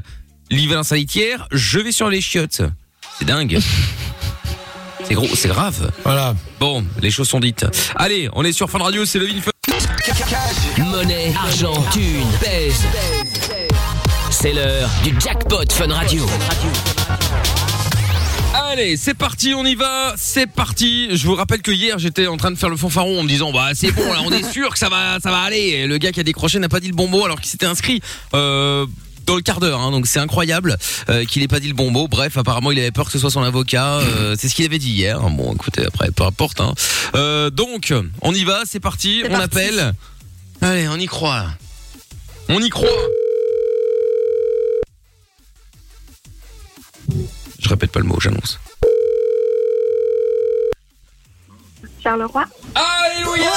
L'hiver 0.51 0.78
dans 0.78 0.82
sa 0.82 0.97
litière 0.97 1.47
je 1.53 1.78
vais 1.78 1.93
sur 1.93 2.09
les 2.09 2.20
chiottes. 2.20 2.62
C'est 3.18 3.24
dingue. 3.24 3.59
C'est 5.05 5.14
gros 5.14 5.28
c'est 5.34 5.49
grave. 5.49 5.91
Voilà. 6.05 6.34
Bon 6.61 6.84
les 7.01 7.11
choses 7.11 7.28
sont 7.28 7.41
dites. 7.41 7.64
Allez 7.95 8.28
on 8.34 8.45
est 8.45 8.53
sur 8.53 8.68
Fun 8.68 8.78
Radio 8.78 9.07
c'est 9.07 9.18
le 9.18 9.26
Vin. 9.26 9.53
Monnaie, 10.78 11.32
argent, 11.36 11.82
thune, 11.93 12.26
pèse. 12.41 12.84
C'est 14.41 14.53
l'heure 14.53 14.89
du 15.03 15.12
jackpot 15.20 15.64
Fun 15.68 15.93
Radio. 15.93 16.24
Allez, 18.55 18.97
c'est 18.97 19.14
parti, 19.14 19.53
on 19.53 19.64
y 19.64 19.74
va, 19.74 20.14
c'est 20.16 20.47
parti. 20.47 21.09
Je 21.11 21.26
vous 21.26 21.34
rappelle 21.34 21.61
que 21.61 21.72
hier 21.72 21.99
j'étais 21.99 22.28
en 22.28 22.36
train 22.36 22.53
de 22.53 22.57
faire 22.57 22.68
le 22.68 22.76
fanfaron 22.76 23.18
en 23.18 23.24
me 23.24 23.28
disant 23.28 23.51
bah 23.51 23.70
c'est 23.74 23.91
bon 23.91 24.12
là, 24.12 24.20
on 24.24 24.30
est 24.30 24.49
sûr 24.49 24.70
que 24.70 24.78
ça 24.78 24.89
va, 24.89 25.18
ça 25.20 25.32
va 25.32 25.39
aller. 25.39 25.59
Et 25.59 25.86
le 25.89 25.99
gars 25.99 26.12
qui 26.12 26.20
a 26.20 26.22
décroché 26.22 26.61
n'a 26.61 26.68
pas 26.68 26.78
dit 26.78 26.86
le 26.86 26.95
bon 26.95 27.09
mot 27.09 27.24
alors 27.24 27.41
qu'il 27.41 27.51
s'était 27.51 27.66
inscrit. 27.66 28.01
Euh, 28.32 28.86
dans 29.26 29.34
le 29.34 29.43
quart 29.43 29.59
d'heure, 29.59 29.80
hein, 29.80 29.91
donc 29.91 30.07
c'est 30.07 30.20
incroyable 30.20 30.76
euh, 31.09 31.24
qu'il 31.24 31.43
ait 31.43 31.49
pas 31.49 31.59
dit 31.59 31.66
le 31.68 31.74
bon 31.74 31.91
mot. 31.91 32.07
Bref, 32.07 32.36
apparemment 32.36 32.70
il 32.70 32.78
avait 32.78 32.93
peur 32.93 33.07
que 33.07 33.12
ce 33.12 33.18
soit 33.18 33.32
son 33.32 33.43
avocat. 33.43 33.97
euh, 33.97 34.36
c'est 34.39 34.49
ce 34.49 34.55
qu'il 34.55 34.66
avait 34.66 34.78
dit 34.78 34.93
hier. 34.93 35.18
Bon, 35.18 35.53
écoutez, 35.53 35.84
après 35.84 36.12
peu 36.12 36.22
importe. 36.22 36.61
Hein. 36.61 36.74
Euh, 37.16 37.51
donc, 37.51 37.93
on 38.22 38.32
y 38.32 38.45
va, 38.45 38.62
c'est 38.66 38.78
parti, 38.78 39.24
on 39.28 39.34
appelle. 39.34 39.95
Allez, 40.62 40.86
on 40.86 40.97
y 40.97 41.07
croit. 41.07 41.47
On 42.49 42.61
y 42.61 42.68
croit. 42.68 42.89
Je 47.59 47.68
répète 47.68 47.90
pas 47.92 48.00
le 48.00 48.06
mot, 48.06 48.18
j'annonce. 48.20 48.59
Charleroi. 52.02 52.44
Alléluia 52.74 53.50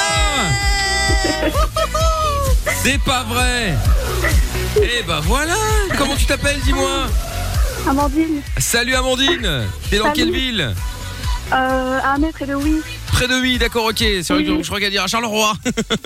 C'est 2.84 3.00
pas 3.04 3.24
vrai 3.24 3.76
Eh 4.78 5.04
ben 5.04 5.20
voilà 5.22 5.56
Comment 5.98 6.16
tu 6.16 6.26
t'appelles, 6.26 6.60
dis-moi? 6.62 7.08
Amandine. 7.88 8.42
Salut 8.58 8.96
Amandine 8.96 9.64
T'es 9.90 9.98
dans 9.98 10.06
Salut. 10.06 10.16
quelle 10.16 10.32
ville? 10.32 10.76
Euh, 11.54 12.00
à 12.02 12.14
un 12.14 12.18
mètre 12.18 12.46
de 12.46 12.54
oui. 12.56 12.82
Près 13.12 13.28
de 13.28 13.40
Oui, 13.42 13.58
d'accord, 13.58 13.86
ok. 13.86 13.98
C'est 14.00 14.30
vrai 14.30 14.44
que 14.44 14.62
je 14.62 14.68
crois 14.68 14.80
qu'à 14.80 14.90
dire 14.90 15.04
à 15.04 15.08
Charleroi. 15.08 15.54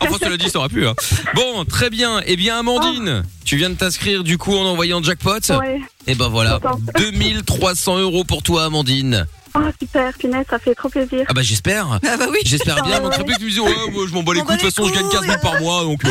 enfin, 0.00 0.16
cela 0.20 0.36
dit, 0.36 0.48
ça 0.50 0.58
aurait 0.58 0.68
pu. 0.68 0.86
Hein. 0.86 0.94
Bon, 1.34 1.64
très 1.64 1.90
bien. 1.90 2.20
Eh 2.26 2.36
bien, 2.36 2.58
Amandine, 2.58 3.22
tu 3.44 3.56
viens 3.56 3.70
de 3.70 3.74
t'inscrire 3.74 4.24
du 4.24 4.38
coup 4.38 4.54
en 4.54 4.64
envoyant 4.64 5.02
jackpot. 5.02 5.38
Ouais. 5.50 5.80
Et 6.06 6.14
ben 6.14 6.28
voilà, 6.28 6.58
Content. 6.60 6.78
2300 6.98 7.98
euros 7.98 8.24
pour 8.24 8.42
toi, 8.42 8.64
Amandine. 8.64 9.26
Oh, 9.56 9.60
super, 9.80 10.12
punaise, 10.14 10.44
ça 10.50 10.58
fait 10.58 10.74
trop 10.74 10.88
plaisir. 10.88 11.24
Ah 11.28 11.32
bah 11.32 11.42
j'espère. 11.42 12.00
Ah 12.04 12.16
bah 12.16 12.26
oui. 12.28 12.38
J'espère 12.44 12.82
bien. 12.82 12.96
Ouais, 12.96 13.00
Manquerait 13.02 13.18
ouais. 13.18 13.24
plus 13.24 13.34
que 13.34 13.38
tu 13.38 13.44
me 13.44 13.50
dises, 13.50 13.60
ouais, 13.60 13.92
moi 13.92 14.04
je 14.08 14.12
m'en 14.12 14.24
bats 14.24 14.34
les 14.34 14.40
couilles. 14.40 14.56
De 14.56 14.60
toute 14.62 14.70
façon, 14.74 14.88
je 14.88 14.92
gagne 14.94 15.08
15 15.08 15.26
000 15.26 15.36
par 15.40 15.60
mois, 15.60 15.84
donc 15.84 16.04
euh, 16.04 16.10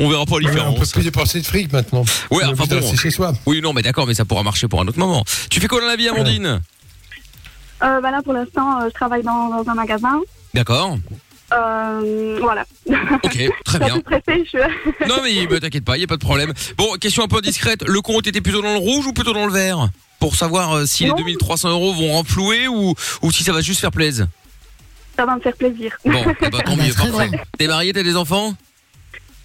on 0.00 0.08
verra 0.08 0.26
pas 0.26 0.40
la 0.40 0.50
Ouais, 0.50 0.60
on 0.60 0.74
peut 0.74 0.84
plus 0.84 1.04
dépenser 1.04 1.40
de 1.40 1.46
fric 1.46 1.72
maintenant. 1.72 2.04
Ouais, 2.32 2.42
On 2.44 2.50
enfin 2.52 2.64
de 2.64 2.70
bon. 2.70 2.80
rester 2.80 2.96
chez 2.96 3.10
soi. 3.12 3.32
Oui, 3.46 3.60
non, 3.62 3.72
mais 3.72 3.82
d'accord, 3.82 4.08
mais 4.08 4.14
ça 4.14 4.24
pourra 4.24 4.42
marcher 4.42 4.66
pour 4.66 4.80
un 4.80 4.88
autre 4.88 4.98
moment. 4.98 5.24
Tu 5.50 5.60
fais 5.60 5.68
quoi 5.68 5.80
dans 5.80 5.86
la 5.86 5.94
vie, 5.94 6.08
Amandine? 6.08 6.62
Euh, 7.82 8.00
bah 8.00 8.10
là, 8.10 8.22
pour 8.22 8.32
l'instant, 8.32 8.80
euh, 8.80 8.88
je 8.88 8.94
travaille 8.94 9.22
dans, 9.22 9.48
dans 9.62 9.68
un 9.70 9.74
magasin. 9.74 10.20
D'accord. 10.54 10.96
Euh, 11.52 12.38
voilà. 12.40 12.64
Ok, 13.22 13.38
très 13.64 13.78
bien. 13.84 14.00
pressée, 14.00 14.44
je... 14.50 14.58
Non, 15.08 15.16
mais 15.22 15.46
bah, 15.46 15.60
t'inquiète 15.60 15.84
pas, 15.84 15.98
y 15.98 16.04
a 16.04 16.06
pas 16.06 16.16
de 16.16 16.20
problème. 16.24 16.52
Bon, 16.78 16.94
question 17.00 17.22
un 17.24 17.28
peu 17.28 17.40
discrète. 17.42 17.82
Le 17.86 18.00
compte 18.00 18.26
était 18.26 18.40
plutôt 18.40 18.62
dans 18.62 18.72
le 18.72 18.78
rouge 18.78 19.06
ou 19.06 19.12
plutôt 19.12 19.32
dans 19.32 19.46
le 19.46 19.52
vert? 19.52 19.88
Pour 20.20 20.36
savoir 20.36 20.72
euh, 20.72 20.86
si 20.86 21.04
les 21.04 21.12
2300 21.12 21.68
euros 21.70 21.92
vont 21.92 22.12
renflouer 22.12 22.66
ou 22.68 22.94
ou 23.20 23.30
si 23.32 23.44
ça 23.44 23.52
va 23.52 23.60
juste 23.60 23.80
faire 23.80 23.90
plaisir. 23.90 24.26
Ça 25.16 25.26
va 25.26 25.36
me 25.36 25.40
faire 25.40 25.54
plaisir. 25.56 25.96
Bon, 26.04 26.24
eh 26.40 26.48
ben, 26.48 26.58
tant 26.60 26.76
mieux, 26.76 26.92
parfait. 26.94 27.30
T'es 27.58 27.66
marié, 27.66 27.92
t'as 27.92 28.02
des 28.02 28.16
enfants? 28.16 28.54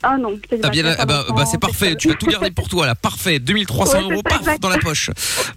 Ah 0.01 0.15
non, 0.17 0.39
Ah 0.63 0.69
bien, 0.69 0.95
ah 0.97 1.05
bah, 1.05 1.25
bah, 1.35 1.43
c'est 1.45 1.59
parfait. 1.59 1.95
Tu 1.97 2.07
vas 2.07 2.15
tout 2.15 2.27
garder 2.27 2.51
pour 2.51 2.69
toi 2.69 2.85
là. 2.85 2.95
Parfait. 2.95 3.39
2300 3.39 3.91
Ouais, 3.97 4.03
euros, 4.13 4.23
paf, 4.23 4.59
dans 4.61 4.69
la 4.69 4.77
poche. 4.77 5.09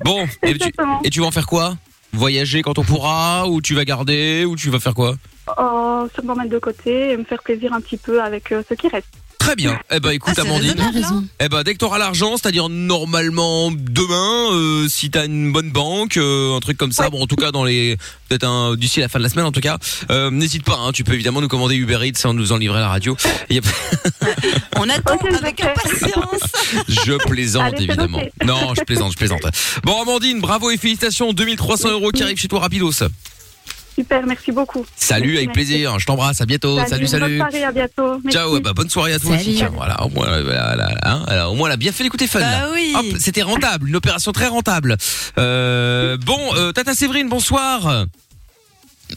Bon. 0.04 0.26
Et 0.42 0.58
tu, 0.58 0.72
et 1.04 1.10
tu 1.10 1.20
vas 1.20 1.26
en 1.26 1.30
faire 1.30 1.46
quoi? 1.46 1.76
Voyager 2.12 2.62
quand 2.62 2.78
on 2.78 2.84
pourra 2.84 3.48
ou 3.48 3.60
tu 3.60 3.74
vas 3.74 3.84
garder 3.84 4.44
ou 4.44 4.56
tu 4.56 4.70
vas 4.70 4.80
faire 4.80 4.94
quoi? 4.94 5.14
Oh, 5.58 6.06
me 6.22 6.34
mettre 6.34 6.50
de 6.50 6.58
côté 6.58 7.10
et 7.10 7.16
me 7.16 7.24
faire 7.24 7.42
plaisir 7.42 7.72
un 7.72 7.80
petit 7.80 7.96
peu 7.96 8.22
avec 8.22 8.52
euh, 8.52 8.62
ce 8.68 8.74
qui 8.74 8.88
reste. 8.88 9.08
Très 9.42 9.56
bien. 9.56 9.78
Eh 9.90 9.98
ben 9.98 10.10
écoute 10.10 10.34
Ah, 10.38 10.42
Amandine. 10.42 10.74
hein. 10.80 11.24
Eh 11.40 11.48
ben 11.48 11.62
dès 11.64 11.72
que 11.74 11.78
t'auras 11.78 11.98
l'argent, 11.98 12.36
c'est-à-dire 12.36 12.68
normalement 12.68 13.72
demain, 13.72 14.52
euh, 14.52 14.86
si 14.88 15.10
t'as 15.10 15.26
une 15.26 15.50
bonne 15.52 15.70
banque, 15.70 16.16
euh, 16.16 16.56
un 16.56 16.60
truc 16.60 16.78
comme 16.78 16.92
ça, 16.92 17.10
bon 17.10 17.20
en 17.20 17.26
tout 17.26 17.34
cas 17.34 17.50
dans 17.50 17.64
les 17.64 17.96
peut-être 18.28 18.44
un 18.46 18.76
d'ici 18.76 19.00
la 19.00 19.08
fin 19.08 19.18
de 19.18 19.24
la 19.24 19.28
semaine 19.28 19.44
en 19.44 19.50
tout 19.52 19.60
cas, 19.60 19.78
euh, 20.10 20.30
n'hésite 20.30 20.62
pas, 20.64 20.76
hein, 20.78 20.92
tu 20.92 21.02
peux 21.02 21.14
évidemment 21.14 21.40
nous 21.40 21.48
commander 21.48 21.74
Uber 21.74 21.98
Eats 22.06 22.18
sans 22.18 22.34
nous 22.34 22.52
en 22.52 22.56
livrer 22.56 22.78
à 22.78 22.82
la 22.82 22.88
radio. 22.88 23.16
On 24.76 24.88
attend 24.88 25.18
avec 25.36 25.60
impatience. 25.60 26.42
Je 26.88 27.12
plaisante 27.28 27.74
Allez, 27.74 27.84
évidemment. 27.84 28.22
Non, 28.44 28.74
je 28.74 28.82
plaisante, 28.82 29.12
je 29.12 29.16
plaisante. 29.16 29.42
Bon 29.84 30.00
Amandine, 30.02 30.40
bravo 30.40 30.70
et 30.70 30.76
félicitations, 30.76 31.32
2300 31.32 31.90
euros 31.90 32.10
qui 32.10 32.22
arrivent 32.22 32.38
chez 32.38 32.48
toi 32.48 32.60
rapidos. 32.60 32.92
Super, 33.94 34.26
merci 34.26 34.52
beaucoup. 34.52 34.86
Salut, 34.96 35.36
avec 35.36 35.48
Merci. 35.48 35.52
plaisir. 35.66 35.98
Je 35.98 36.06
t'embrasse, 36.06 36.40
à 36.40 36.46
bientôt. 36.46 36.78
Salut, 36.86 37.00
Bonne 37.06 37.06
salut. 37.20 37.36
soirée, 37.38 37.64
à 37.64 37.72
bientôt. 37.72 38.18
Merci. 38.24 38.30
Ciao, 38.38 38.60
bah, 38.60 38.72
bonne 38.74 38.88
soirée 38.88 39.12
à 39.12 39.18
toi 39.18 39.36
aussi. 39.36 39.54
Tiens, 39.54 39.70
voilà, 39.74 40.02
au 40.02 40.08
moins, 40.08 40.28
euh, 40.28 40.42
voilà, 40.42 40.94
hein, 41.02 41.22
alors, 41.26 41.52
au 41.52 41.54
moins, 41.56 41.68
elle 41.68 41.74
a 41.74 41.76
bien 41.76 41.92
fait 41.92 42.02
l'écouter 42.02 42.26
fun. 42.26 42.40
Bah 42.40 42.68
oui. 42.72 42.94
Hop, 42.96 43.04
c'était 43.18 43.42
rentable, 43.42 43.88
une 43.88 43.96
opération 43.96 44.32
très 44.32 44.48
rentable. 44.48 44.96
Euh, 45.38 46.16
bon, 46.24 46.38
euh, 46.56 46.72
Tata 46.72 46.94
Séverine, 46.94 47.28
bonsoir. 47.28 48.06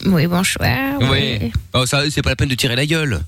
Oui, 0.06 0.28
bonsoir. 0.28 0.68
Oui. 1.10 1.52
Oh, 1.74 1.86
ça, 1.86 2.04
c'est 2.12 2.22
pas 2.22 2.32
la 2.32 2.36
peine 2.36 2.50
de 2.50 2.56
tirer 2.56 2.76
la 2.76 2.86
gueule. 2.86 3.22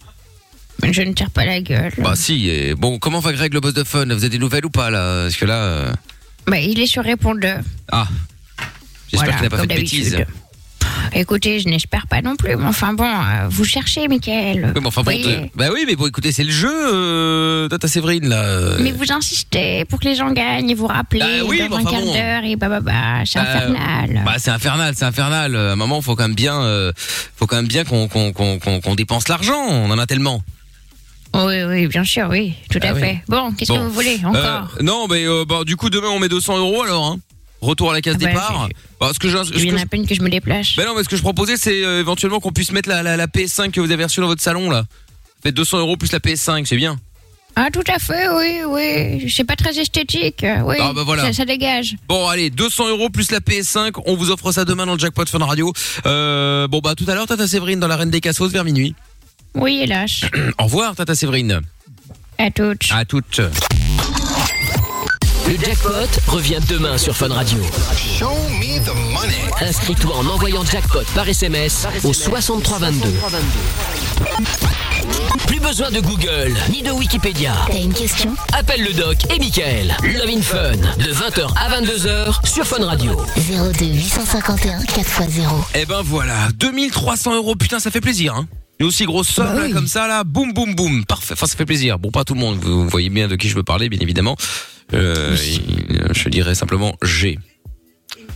Je 0.84 1.02
ne 1.02 1.14
tire 1.14 1.32
pas 1.32 1.46
la 1.46 1.62
gueule. 1.62 1.94
Bah 1.98 2.14
si. 2.16 2.50
et 2.50 2.76
bon, 2.76 3.00
comment 3.00 3.20
va 3.20 3.32
Greg, 3.34 3.54
le 3.54 3.60
boss 3.62 3.74
de 3.74 3.84
fun? 3.84 4.06
Vous 4.06 4.12
avez 4.12 4.30
des 4.30 4.38
nouvelles 4.38 4.66
ou 4.66 4.70
pas 4.70 4.90
là? 4.92 5.24
Parce 5.24 5.36
que 5.38 5.46
là, 5.46 5.56
euh, 5.56 5.92
Bah, 6.46 6.60
il 6.60 6.80
est 6.80 6.86
sur 6.88 7.04
répondeur. 7.04 7.62
ah, 7.92 8.08
j'espère 9.08 9.20
Voilà, 9.32 9.34
qu'il 9.34 9.44
n'a 9.44 9.50
pas 9.50 9.58
fait 9.58 9.68
de 9.68 9.74
bêtises. 9.82 10.18
Écoutez, 11.14 11.60
je 11.60 11.68
n'espère 11.70 12.08
pas 12.08 12.22
non 12.22 12.36
plus, 12.36 12.56
mais 12.56 12.66
enfin 12.66 12.94
bon, 12.94 13.06
euh, 13.06 13.48
vous 13.50 13.64
cherchez, 13.66 14.08
Michael. 14.08 14.72
Oui, 14.76 14.82
mais 14.82 14.88
enfin 14.88 15.02
bon, 15.04 15.12
Oui. 15.12 15.24
te- 15.24 15.58
bah 15.58 15.66
oui, 15.74 15.84
mais 15.88 15.96
bon, 15.96 16.08
écoutez, 16.08 16.32
c'est 16.32 16.44
le 16.44 16.52
jeu, 16.52 16.70
euh, 16.72 17.68
Tata 17.70 17.88
Séverine 17.88 18.28
là. 18.30 18.44
euh. 18.44 18.78
Mais 18.82 18.92
vous 18.92 19.12
insistez 19.12 19.86
pour 19.86 20.00
que 20.00 20.06
les 20.06 20.16
gens 20.16 20.32
gagnent 20.32 20.70
et 20.70 20.76
vous 20.76 20.88
rappelez 20.88 21.22
Bah 21.22 21.46
oui, 21.46 21.60
dans 21.60 21.70
mais 21.70 21.76
un 21.76 21.80
enfin 21.80 21.92
quart 21.92 22.02
bon. 22.02 22.14
d'heure 22.14 22.44
et 22.44 22.56
bah 22.56 22.70
bah 22.70 22.80
bah, 22.82 22.94
c'est 23.26 23.40
Bah, 23.40 23.46
infernal. 23.56 24.22
Bah 24.26 24.34
c'est 24.38 24.52
infernal, 24.52 24.94
c'est 24.96 25.06
infernal. 25.06 25.56
À 25.56 25.72
un 25.72 25.76
moment, 25.76 26.02
faut 26.02 26.16
quand 26.16 26.24
même 26.28 26.36
bien, 26.36 26.60
euh, 26.62 26.92
faut 27.36 27.48
quand 27.48 27.56
même 27.56 27.68
bien 27.68 27.84
qu'on 27.84 28.08
qu'on 28.08 28.32
qu'on 28.34 28.60
qu'on 28.60 28.82
qu'on 28.82 28.96
dépense 28.96 29.28
l'argent. 29.28 29.60
On 29.70 29.90
en 29.90 29.98
a 30.00 30.06
tellement. 30.06 30.42
Oui, 31.36 31.62
oui, 31.68 31.88
bien 31.88 32.04
sûr, 32.04 32.28
oui, 32.32 32.54
tout 32.72 32.80
à 32.82 32.94
oui. 32.94 33.00
fait. 33.00 33.22
Bon, 33.28 33.52
qu'est-ce 33.52 33.72
Bon. 33.72 33.80
que 33.80 33.84
vous 33.84 33.92
voulez 33.92 34.20
encore? 34.24 34.70
Euh, 34.80 34.84
non, 34.84 35.08
mais 35.10 35.26
euh, 35.28 35.46
bah, 35.48 35.60
du 35.66 35.76
coup 35.76 35.90
demain 35.90 36.08
on 36.10 36.20
met 36.20 36.30
200 36.30 36.58
euros 36.58 36.84
alors. 36.84 37.06
Hein. 37.06 37.20
Retour 37.62 37.92
à 37.92 37.94
la 37.94 38.02
case 38.02 38.16
Ah 38.20 38.24
bah, 38.24 38.30
départ. 38.30 38.70
Bah, 39.00 39.10
ce 39.14 39.20
que 39.20 39.30
je, 39.30 39.44
ce 39.44 39.54
Il 39.56 39.66
y 39.70 39.74
en 39.74 39.78
je- 39.78 39.84
a 39.84 39.86
peine 39.86 40.06
que 40.06 40.14
je 40.14 40.22
me 40.22 40.30
déplace. 40.30 40.76
Ben 40.76 40.86
non, 40.86 40.94
mais 40.96 41.04
ce 41.04 41.10
que 41.10 41.18
je 41.18 41.22
proposais, 41.22 41.58
c'est 41.58 41.84
euh, 41.84 42.00
éventuellement 42.00 42.40
qu'on 42.40 42.52
puisse 42.52 42.72
mettre 42.72 42.88
la, 42.90 43.02
la, 43.04 43.18
la 43.18 43.28
PS5 43.28 43.72
que 43.72 43.82
vous 43.82 43.92
avez 43.92 44.04
reçue 44.04 44.20
dans 44.22 44.28
votre 44.28 44.42
salon 44.44 44.70
là. 44.70 44.84
Faites 45.44 45.56
200 45.56 45.80
euros 45.80 45.98
plus 45.98 46.12
la 46.12 46.20
PS5, 46.20 46.66
c'est 46.66 46.76
bien. 46.76 47.00
Ah, 47.60 47.70
tout 47.74 47.82
à 47.88 47.98
fait, 47.98 48.30
oui, 48.30 48.60
oui. 48.68 49.32
C'est 49.32 49.44
pas 49.44 49.56
très 49.56 49.80
esthétique. 49.80 50.46
Oui, 50.66 50.76
Ah, 50.80 50.94
bah 50.94 51.02
voilà. 51.04 51.24
ça, 51.24 51.34
ça 51.34 51.46
dégage. 51.46 51.96
Bon, 52.08 52.28
allez, 52.28 52.52
200 52.52 52.90
euros 52.90 53.10
plus 53.10 53.32
la 53.32 53.40
PS5, 53.40 53.94
on 54.06 54.16
vous 54.16 54.30
offre 54.30 54.52
ça 54.52 54.64
demain 54.64 54.86
dans 54.86 54.94
le 54.94 55.00
jackpot 55.00 55.26
Fun 55.26 55.40
Radio. 55.44 55.74
Euh, 56.06 56.68
bon 56.68 56.80
bah 56.84 56.94
tout 56.96 57.06
à 57.08 57.16
l'heure, 57.16 57.26
Tata 57.26 57.48
Séverine 57.48 57.80
dans 57.80 57.88
la 57.88 57.96
Reine 57.96 58.12
des 58.12 58.22
Cassos 58.22 58.52
vers 58.52 58.64
minuit. 58.64 58.94
Oui, 59.56 59.80
hélas. 59.82 60.22
Au 60.60 60.66
revoir, 60.66 60.96
Tata 60.96 61.16
Séverine. 61.16 61.62
À 62.38 62.52
toutes. 62.52 62.90
À 62.92 63.06
toutes. 63.06 63.42
Le 65.48 65.56
jackpot 65.64 65.92
revient 66.28 66.60
demain 66.68 66.98
sur 66.98 67.16
Fun 67.16 67.30
Radio. 67.30 67.58
Inscris-toi 69.62 70.16
en 70.16 70.26
envoyant 70.28 70.64
jackpot 70.66 71.04
par 71.16 71.28
SMS 71.28 71.88
au 72.04 72.14
6322. 72.14 73.10
Plus 75.48 75.60
besoin 75.60 75.90
de 75.92 76.00
Google 76.02 76.54
ni 76.72 76.82
de 76.82 76.92
Wikipédia. 76.92 77.54
T'as 77.68 77.78
une 77.80 77.94
question? 77.94 78.36
Appelle 78.54 78.84
le 78.84 78.94
doc 78.94 79.18
et 79.34 79.40
Michael. 79.40 79.96
Love 80.04 80.30
in 80.38 80.42
Fun 80.42 80.72
de 80.98 81.14
20h 81.14 81.48
à 81.56 81.80
22h 81.82 82.48
sur 82.48 82.66
Fun 82.66 82.86
Radio. 82.86 83.12
02 83.38 83.86
851 83.86 84.80
4x0. 84.80 85.50
Eh 85.76 85.86
ben 85.86 86.02
voilà, 86.04 86.50
2300 86.56 87.36
euros, 87.36 87.56
putain, 87.56 87.80
ça 87.80 87.92
fait 87.92 88.02
plaisir, 88.02 88.36
hein. 88.36 88.48
Une 88.80 88.86
aussi 88.86 89.06
grosse 89.06 89.30
somme, 89.30 89.48
Bah 89.48 89.54
là, 89.56 89.66
oui. 89.66 89.72
comme 89.72 89.88
ça, 89.88 90.08
là, 90.08 90.24
boum, 90.24 90.54
boum, 90.54 90.76
boum, 90.76 91.04
parfait. 91.06 91.34
Enfin, 91.34 91.48
ça 91.48 91.56
fait 91.58 91.66
plaisir. 91.66 91.98
Bon, 91.98 92.12
pas 92.12 92.24
tout 92.24 92.36
le 92.36 92.40
monde, 92.40 92.60
vous 92.62 92.88
voyez 92.90 93.10
bien 93.10 93.28
de 93.28 93.36
qui 93.36 93.50
je 93.50 93.56
veux 93.56 93.64
parler, 93.64 93.90
bien 93.90 94.00
évidemment. 94.00 94.36
Euh, 94.94 95.36
il- 95.46 96.08
je 96.14 96.30
dirais 96.30 96.56
simplement 96.56 96.96
G. 97.04 97.38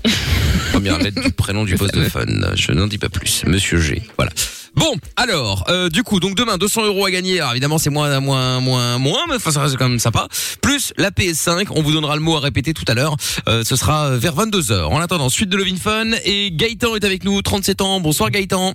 Première 0.71 0.99
lettre 0.99 1.21
du 1.21 1.31
prénom 1.31 1.63
du 1.63 1.75
poste 1.75 1.95
de 1.95 2.03
fun. 2.05 2.25
Je 2.55 2.71
n'en 2.71 2.87
dis 2.87 2.97
pas 2.97 3.09
plus. 3.09 3.43
Monsieur 3.45 3.79
G. 3.79 4.01
Voilà. 4.17 4.31
Bon, 4.73 4.93
alors, 5.17 5.65
euh, 5.69 5.89
du 5.89 6.01
coup, 6.01 6.19
donc 6.21 6.35
demain 6.35 6.57
200 6.57 6.85
euros 6.85 7.05
à 7.05 7.11
gagner. 7.11 7.39
Alors 7.39 7.51
évidemment, 7.51 7.77
c'est 7.77 7.89
moins, 7.89 8.19
moins, 8.21 8.61
moins, 8.61 8.97
moins, 8.97 9.19
mais 9.27 9.35
enfin, 9.35 9.51
ça 9.51 9.61
reste 9.61 9.75
quand 9.77 9.89
même 9.89 9.99
sympa. 9.99 10.27
Plus 10.61 10.93
la 10.97 11.11
PS5. 11.11 11.67
On 11.71 11.81
vous 11.81 11.91
donnera 11.91 12.15
le 12.15 12.21
mot 12.21 12.37
à 12.37 12.39
répéter 12.39 12.73
tout 12.73 12.85
à 12.87 12.93
l'heure. 12.93 13.15
Euh, 13.49 13.63
ce 13.65 13.75
sera 13.75 14.15
vers 14.17 14.33
22 14.33 14.61
h 14.61 14.83
En 14.85 14.99
attendant, 15.01 15.27
suite 15.29 15.49
de 15.49 15.57
Lovin 15.57 15.75
Fun 15.75 16.11
et 16.23 16.51
Gaëtan 16.51 16.95
est 16.95 17.03
avec 17.03 17.25
nous, 17.25 17.41
37 17.41 17.81
ans. 17.81 17.99
Bonsoir 17.99 18.31
Gaëtan. 18.31 18.73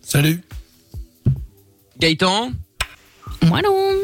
Salut. 0.00 0.40
Gaëtan. 1.98 2.52
Moi 3.46 3.60
non. 3.62 3.94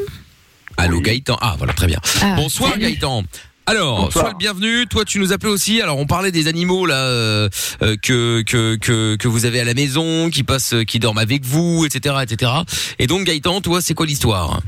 Allô 0.81 1.01
Gaëtan. 1.01 1.37
Ah 1.41 1.55
voilà, 1.59 1.73
très 1.73 1.87
bien. 1.87 1.99
Ah, 2.23 2.35
Bonsoir 2.37 2.71
salut. 2.73 2.83
Gaëtan. 2.83 3.23
Alors, 3.67 4.13
sois 4.13 4.31
le 4.33 4.37
bienvenu. 4.39 4.87
Toi, 4.89 5.05
tu 5.05 5.21
nous 5.21 5.33
appelais 5.33 5.51
aussi. 5.53 5.81
Alors, 5.81 5.99
on 5.99 6.07
parlait 6.07 6.33
des 6.33 6.49
animaux 6.49 6.87
là 6.87 6.97
euh, 6.97 7.49
euh, 7.83 7.97
que, 8.03 8.43
que 8.43 8.77
que 8.77 9.15
que 9.17 9.29
vous 9.29 9.45
avez 9.45 9.61
à 9.61 9.65
la 9.65 9.75
maison, 9.75 10.29
qui 10.31 10.43
passent, 10.43 10.75
qui 10.89 10.99
dorment 10.99 11.19
avec 11.19 11.45
vous, 11.45 11.85
etc., 11.85 12.17
etc. 12.23 12.51
Et 12.99 13.07
donc, 13.07 13.25
Gaëtan, 13.25 13.61
toi, 13.61 13.81
c'est 13.81 13.95
quoi 13.95 14.07
l'histoire? 14.07 14.61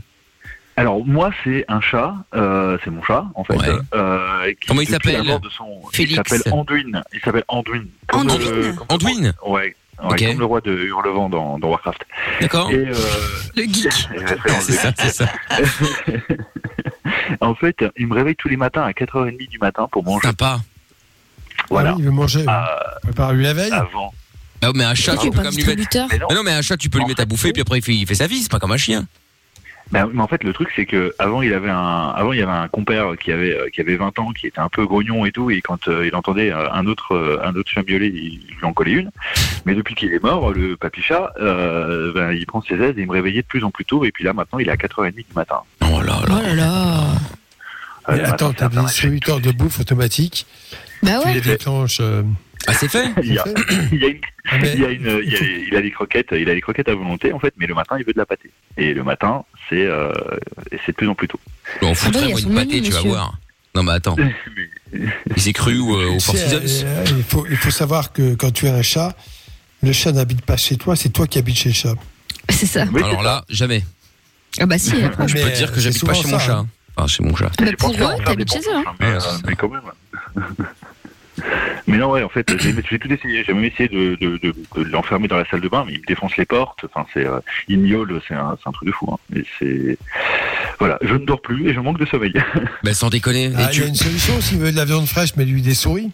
Alors 0.76 1.04
moi 1.04 1.30
c'est 1.44 1.66
un 1.68 1.82
chat, 1.82 2.14
euh, 2.34 2.78
c'est 2.82 2.88
mon 2.90 3.02
chat 3.02 3.26
en 3.34 3.44
fait. 3.44 3.56
Ouais. 3.56 3.68
Euh, 3.94 4.46
qui, 4.58 4.68
Comment 4.68 4.80
il 4.80 4.88
s'appelle 4.88 5.22
son- 5.54 5.82
Félix. 5.92 6.14
Il 6.14 6.38
s'appelle 6.38 6.52
Anduin. 6.54 7.02
Il 7.12 7.20
s'appelle 7.20 7.44
Anduin. 7.48 7.84
Anduin 8.10 8.76
Anduin 8.88 9.32
Ouais. 9.46 9.76
Comme 10.08 10.38
le 10.38 10.44
roi 10.44 10.60
de 10.60 10.72
Hurlevent 10.72 11.28
dans, 11.28 11.58
dans 11.58 11.68
Warcraft. 11.68 12.04
D'accord. 12.40 12.70
Et 12.70 12.74
euh, 12.76 12.94
Le 13.56 13.62
geek. 13.72 13.92
C'est 14.60 14.72
ça, 14.72 14.92
c'est 14.98 15.08
ça. 15.12 15.26
en 17.40 17.54
fait, 17.54 17.76
il 17.96 18.06
me 18.06 18.14
réveille 18.14 18.36
tous 18.36 18.48
les 18.48 18.56
matins 18.56 18.82
à 18.82 18.90
4h30 18.92 19.48
du 19.48 19.58
matin 19.58 19.88
pour 19.90 20.04
manger. 20.04 20.26
Sympa. 20.26 20.60
Voilà. 21.70 21.90
Ah 21.90 21.92
oui, 21.94 22.00
il 22.00 22.04
veut 22.06 22.10
manger. 22.10 22.44
Euh, 22.48 22.52
Prépare-lui 23.02 23.44
la 23.44 23.54
veille. 23.54 23.72
avant. 23.72 24.12
Ah, 24.62 24.70
mais 24.74 24.84
un 24.84 24.94
chat, 24.94 25.16
Tu 25.16 25.30
peux 25.30 25.36
pas 25.36 25.42
quand 25.42 25.50
même 25.50 25.56
lui 25.56 25.64
mettre. 25.64 25.76
distributeur 25.76 26.06
Mais 26.10 26.18
non. 26.18 26.26
Mais 26.30 26.36
non, 26.36 26.42
mais 26.44 26.52
un 26.52 26.62
chat, 26.62 26.76
tu 26.76 26.88
peux 26.88 26.98
lui 26.98 27.06
mettre 27.06 27.22
à 27.22 27.24
bouffer, 27.24 27.52
puis 27.52 27.62
après, 27.62 27.78
il 27.78 27.82
fait, 27.82 27.94
il 27.94 28.06
fait 28.06 28.14
sa 28.14 28.26
vie. 28.26 28.42
C'est 28.42 28.50
pas 28.50 28.58
comme 28.60 28.72
un 28.72 28.76
chien. 28.76 29.06
Ben, 29.90 30.08
mais 30.12 30.22
en 30.22 30.26
fait, 30.26 30.42
le 30.42 30.52
truc, 30.52 30.68
c'est 30.74 30.86
que 30.86 31.14
avant, 31.18 31.42
il 31.42 31.52
avait 31.52 31.68
un, 31.68 32.08
avant, 32.16 32.32
il 32.32 32.38
y 32.38 32.42
avait 32.42 32.52
un 32.52 32.68
compère 32.68 33.14
qui 33.20 33.30
avait, 33.32 33.54
euh, 33.54 33.68
qui 33.68 33.80
avait 33.80 33.96
20 33.96 34.18
ans, 34.20 34.32
qui 34.32 34.46
était 34.46 34.60
un 34.60 34.68
peu 34.70 34.86
grognon 34.86 35.26
et 35.26 35.32
tout, 35.32 35.50
et 35.50 35.60
quand 35.60 35.88
euh, 35.88 36.06
il 36.06 36.14
entendait 36.14 36.50
euh, 36.50 36.70
un 36.72 36.86
autre, 36.86 37.14
euh, 37.14 37.38
un 37.44 37.54
autre 37.56 37.70
chien 37.70 37.82
violet, 37.82 38.08
il 38.08 38.40
lui 38.58 38.64
en 38.64 38.72
collait 38.72 38.92
une. 38.92 39.10
Mais 39.66 39.74
depuis 39.74 39.94
qu'il 39.94 40.12
est 40.14 40.22
mort, 40.22 40.52
le 40.52 40.76
papy 40.76 41.02
chat, 41.02 41.32
euh, 41.40 42.12
ben, 42.14 42.32
il 42.32 42.46
prend 42.46 42.62
ses 42.62 42.74
aises 42.76 42.96
et 42.96 43.02
il 43.02 43.06
me 43.06 43.12
réveillait 43.12 43.42
de 43.42 43.46
plus 43.46 43.64
en 43.64 43.70
plus 43.70 43.84
tôt, 43.84 44.04
et 44.04 44.12
puis 44.12 44.24
là, 44.24 44.32
maintenant, 44.32 44.58
il 44.58 44.68
est 44.68 44.72
à 44.72 44.76
4h30 44.76 45.14
du 45.14 45.24
matin. 45.34 45.56
Oh 45.82 46.00
là 46.00 46.20
Oh 46.26 46.30
là 46.42 46.54
là. 46.54 47.00
Euh, 48.08 48.24
attends, 48.26 48.52
t'as 48.52 48.68
des 48.68 48.80
distributeurs 48.80 49.40
de 49.40 49.52
bouffe 49.52 49.78
automatique. 49.80 50.46
Bah 51.02 51.18
Tu 51.20 51.28
ouais. 51.28 51.34
les 51.34 51.40
déclenches. 51.40 52.00
Ah, 52.66 52.74
c'est 52.74 52.88
fait 52.88 53.06
Il 53.22 53.32
y 53.34 53.38
a, 53.38 53.44
il 54.90 55.82
des 55.82 55.90
croquettes, 55.90 56.28
il 56.32 56.48
a 56.48 56.54
des 56.54 56.60
croquettes 56.60 56.88
à 56.88 56.94
volonté 56.94 57.32
en 57.32 57.38
fait, 57.38 57.54
mais 57.56 57.66
le 57.66 57.74
matin 57.74 57.96
il 57.98 58.04
veut 58.04 58.12
de 58.12 58.18
la 58.18 58.26
pâtée. 58.26 58.50
Et 58.76 58.94
le 58.94 59.02
matin, 59.02 59.44
c'est, 59.68 59.84
euh, 59.86 60.12
c'est 60.84 60.92
de 60.92 60.96
plus 60.96 61.08
en 61.08 61.14
plus 61.14 61.28
tôt. 61.28 61.40
On 61.82 61.94
foutrait 61.94 62.30
Ah 62.30 62.34
bah, 62.34 62.40
une 62.40 62.54
pâtée, 62.54 62.66
menu, 62.76 62.82
tu 62.82 62.90
vas 62.92 63.00
voir. 63.00 63.38
Non, 63.74 63.82
mais 63.82 63.92
attends. 63.92 64.16
Il 64.92 65.40
s'est 65.40 65.54
cru 65.54 65.72
euh, 65.78 66.10
au 66.10 66.20
Four 66.20 66.34
euh, 66.36 67.04
il, 67.16 67.22
faut, 67.22 67.46
il 67.48 67.56
faut 67.56 67.70
savoir 67.70 68.12
que 68.12 68.34
quand 68.34 68.50
tu 68.50 68.68
as 68.68 68.74
un 68.74 68.82
chat, 68.82 69.16
le 69.82 69.92
chat 69.92 70.12
n'habite 70.12 70.42
pas 70.44 70.58
chez 70.58 70.76
toi, 70.76 70.96
c'est 70.96 71.08
toi 71.08 71.26
qui 71.26 71.38
habites 71.38 71.56
chez 71.56 71.70
le 71.70 71.74
chat. 71.74 71.94
C'est 72.50 72.66
ça. 72.66 72.84
Oui, 72.92 73.02
Alors 73.02 73.22
là, 73.22 73.42
jamais. 73.48 73.82
Ah 74.60 74.66
bah 74.66 74.76
si. 74.76 75.02
après. 75.02 75.26
Je 75.28 75.34
Mais, 75.34 75.42
peux 75.44 75.50
te 75.50 75.56
dire 75.56 75.72
que 75.72 75.80
j'habite 75.80 76.04
pas 76.04 76.12
chez 76.12 76.28
mon 76.28 76.38
chat. 76.38 76.58
hein. 76.58 76.66
Enfin, 76.94 77.06
chez 77.06 77.22
mon 77.22 77.34
chat. 77.34 77.48
ça. 77.58 77.64
Mais 77.64 77.72
pour 77.72 77.90
eux, 77.94 78.22
t'habites 78.22 78.52
chez 78.52 78.58
eux. 78.58 78.84
mais 79.46 79.56
quand 79.56 79.70
même. 79.70 79.80
Mais 81.86 81.96
non, 81.98 82.10
ouais, 82.10 82.22
en 82.22 82.28
fait, 82.28 82.50
j'ai 82.60 82.98
tout 82.98 83.12
essayé. 83.12 83.42
J'ai 83.44 83.52
même 83.54 83.64
essayé 83.64 83.88
de, 83.88 84.16
de, 84.20 84.36
de, 84.38 84.54
de 84.76 84.82
l'enfermer 84.90 85.28
dans 85.28 85.36
la 85.36 85.44
salle 85.46 85.60
de 85.60 85.68
bain, 85.68 85.84
mais 85.86 85.94
il 85.94 86.00
me 86.00 86.06
défonce 86.06 86.36
les 86.36 86.44
portes. 86.44 86.84
Enfin, 86.84 87.06
c'est, 87.12 87.26
euh, 87.26 87.40
il 87.68 87.78
miaule, 87.80 88.20
c'est 88.28 88.34
un, 88.34 88.56
c'est 88.62 88.68
un 88.68 88.72
truc 88.72 88.86
de 88.88 88.92
fou. 88.92 89.10
Hein. 89.12 89.18
Et 89.36 89.44
c'est, 89.58 89.98
voilà, 90.78 90.98
je 91.02 91.14
ne 91.14 91.24
dors 91.24 91.40
plus 91.40 91.68
et 91.68 91.74
je 91.74 91.80
manque 91.80 91.98
de 91.98 92.06
sommeil. 92.06 92.34
Ben 92.84 92.94
sans 92.94 93.08
déconner. 93.10 93.50
Ah, 93.56 93.68
il 93.72 93.76
y 93.76 93.78
tu- 93.78 93.82
a 93.82 93.86
une 93.86 93.94
solution, 93.94 94.40
s'il 94.40 94.58
veut 94.58 94.70
de 94.72 94.76
la 94.76 94.84
viande 94.84 95.06
fraîche, 95.06 95.30
mais 95.36 95.44
lui 95.44 95.62
des 95.62 95.74
souris. 95.74 96.10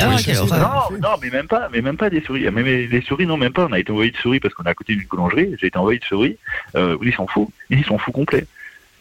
Ah, 0.00 0.10
Oui, 0.14 0.24
Non, 0.50 0.98
non, 1.10 1.16
mais 1.20 1.30
même 1.30 1.46
pas, 1.46 1.68
mais 1.72 1.80
même 1.82 1.96
pas 1.96 2.08
des 2.08 2.20
souris. 2.22 2.44
Même 2.50 2.64
les 2.64 2.86
les 2.86 3.02
souris, 3.02 3.26
non, 3.26 3.36
même 3.36 3.52
pas. 3.52 3.66
On 3.68 3.72
a 3.72 3.78
été 3.78 3.90
envoyé 3.92 4.10
de 4.10 4.16
souris 4.16 4.40
parce 4.40 4.54
qu'on 4.54 4.64
est 4.64 4.70
à 4.70 4.74
côté 4.74 4.94
d'une 4.94 5.06
boulangerie. 5.06 5.56
J'ai 5.60 5.66
été 5.66 5.76
envoyé 5.78 5.98
de 5.98 6.04
souris. 6.04 6.36
Euh, 6.76 6.96
ils 7.02 7.12
s'en 7.14 7.26
foutent. 7.26 7.50
Ils 7.70 7.84
s'en 7.84 7.98
foutent 7.98 8.14
complet. 8.14 8.46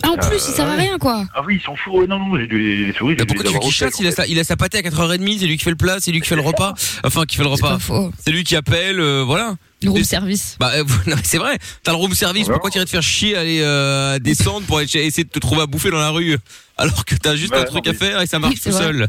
Ah, 0.03 0.09
en 0.11 0.17
plus, 0.17 0.35
il 0.47 0.53
sert 0.53 0.67
à 0.67 0.75
rien, 0.75 0.97
quoi. 0.99 1.25
Ah 1.33 1.41
oui, 1.45 1.57
ils 1.59 1.65
s'en 1.65 1.75
foutent. 1.75 2.07
Non, 2.07 2.19
non, 2.19 2.35
les, 2.35 2.45
les 2.47 2.93
souris. 2.93 3.15
Dû 3.15 3.25
pourquoi 3.25 3.43
tu 3.45 3.53
veux 3.53 3.59
qu'il 3.59 3.71
chasse 3.71 3.99
il 3.99 4.07
a, 4.07 4.11
sa, 4.11 4.27
il 4.27 4.37
a 4.39 4.43
sa 4.43 4.55
pâtée 4.55 4.77
à 4.77 4.81
4h30, 4.81 5.39
c'est 5.39 5.47
lui 5.47 5.57
qui 5.57 5.63
fait 5.63 5.71
le 5.71 5.75
plat, 5.75 5.97
c'est 5.99 6.11
lui 6.11 6.21
qui 6.21 6.27
fait 6.27 6.35
le 6.35 6.41
repas. 6.41 6.73
Enfin, 7.03 7.25
qui 7.25 7.35
fait 7.35 7.43
le 7.43 7.49
repas. 7.49 7.77
C'est 8.23 8.31
lui 8.31 8.43
qui 8.43 8.55
appelle, 8.55 8.99
euh, 8.99 9.23
voilà. 9.25 9.55
Le 9.81 9.89
room 9.91 10.03
service. 10.03 10.55
Bah, 10.59 10.71
euh, 10.75 10.83
non, 11.07 11.15
mais 11.15 11.21
c'est 11.23 11.37
vrai. 11.37 11.57
T'as 11.83 11.91
le 11.91 11.97
room 11.97 12.13
service. 12.13 12.47
Pourquoi 12.47 12.69
tu 12.69 12.77
irais 12.77 12.85
te 12.85 12.89
faire 12.91 13.01
chier 13.03 13.35
à 13.35 13.41
aller 13.41 13.59
euh, 13.61 14.19
descendre 14.19 14.65
pour 14.65 14.77
aller 14.77 14.85
essayer 14.85 15.23
de 15.23 15.29
te 15.29 15.39
trouver 15.39 15.61
à 15.61 15.65
bouffer 15.67 15.89
dans 15.91 15.97
la 15.99 16.09
rue 16.09 16.37
alors 16.77 17.05
que 17.05 17.15
t'as 17.15 17.35
juste 17.35 17.53
Ouais, 17.53 17.59
un 17.59 17.63
non, 17.63 17.67
truc 17.71 17.87
à 17.87 17.93
faire 17.93 18.21
et 18.21 18.27
ça 18.27 18.37
marche 18.39 18.53
Oui, 18.55 18.59
tout 18.61 18.69
vrai. 18.71 18.83
seul? 18.83 19.07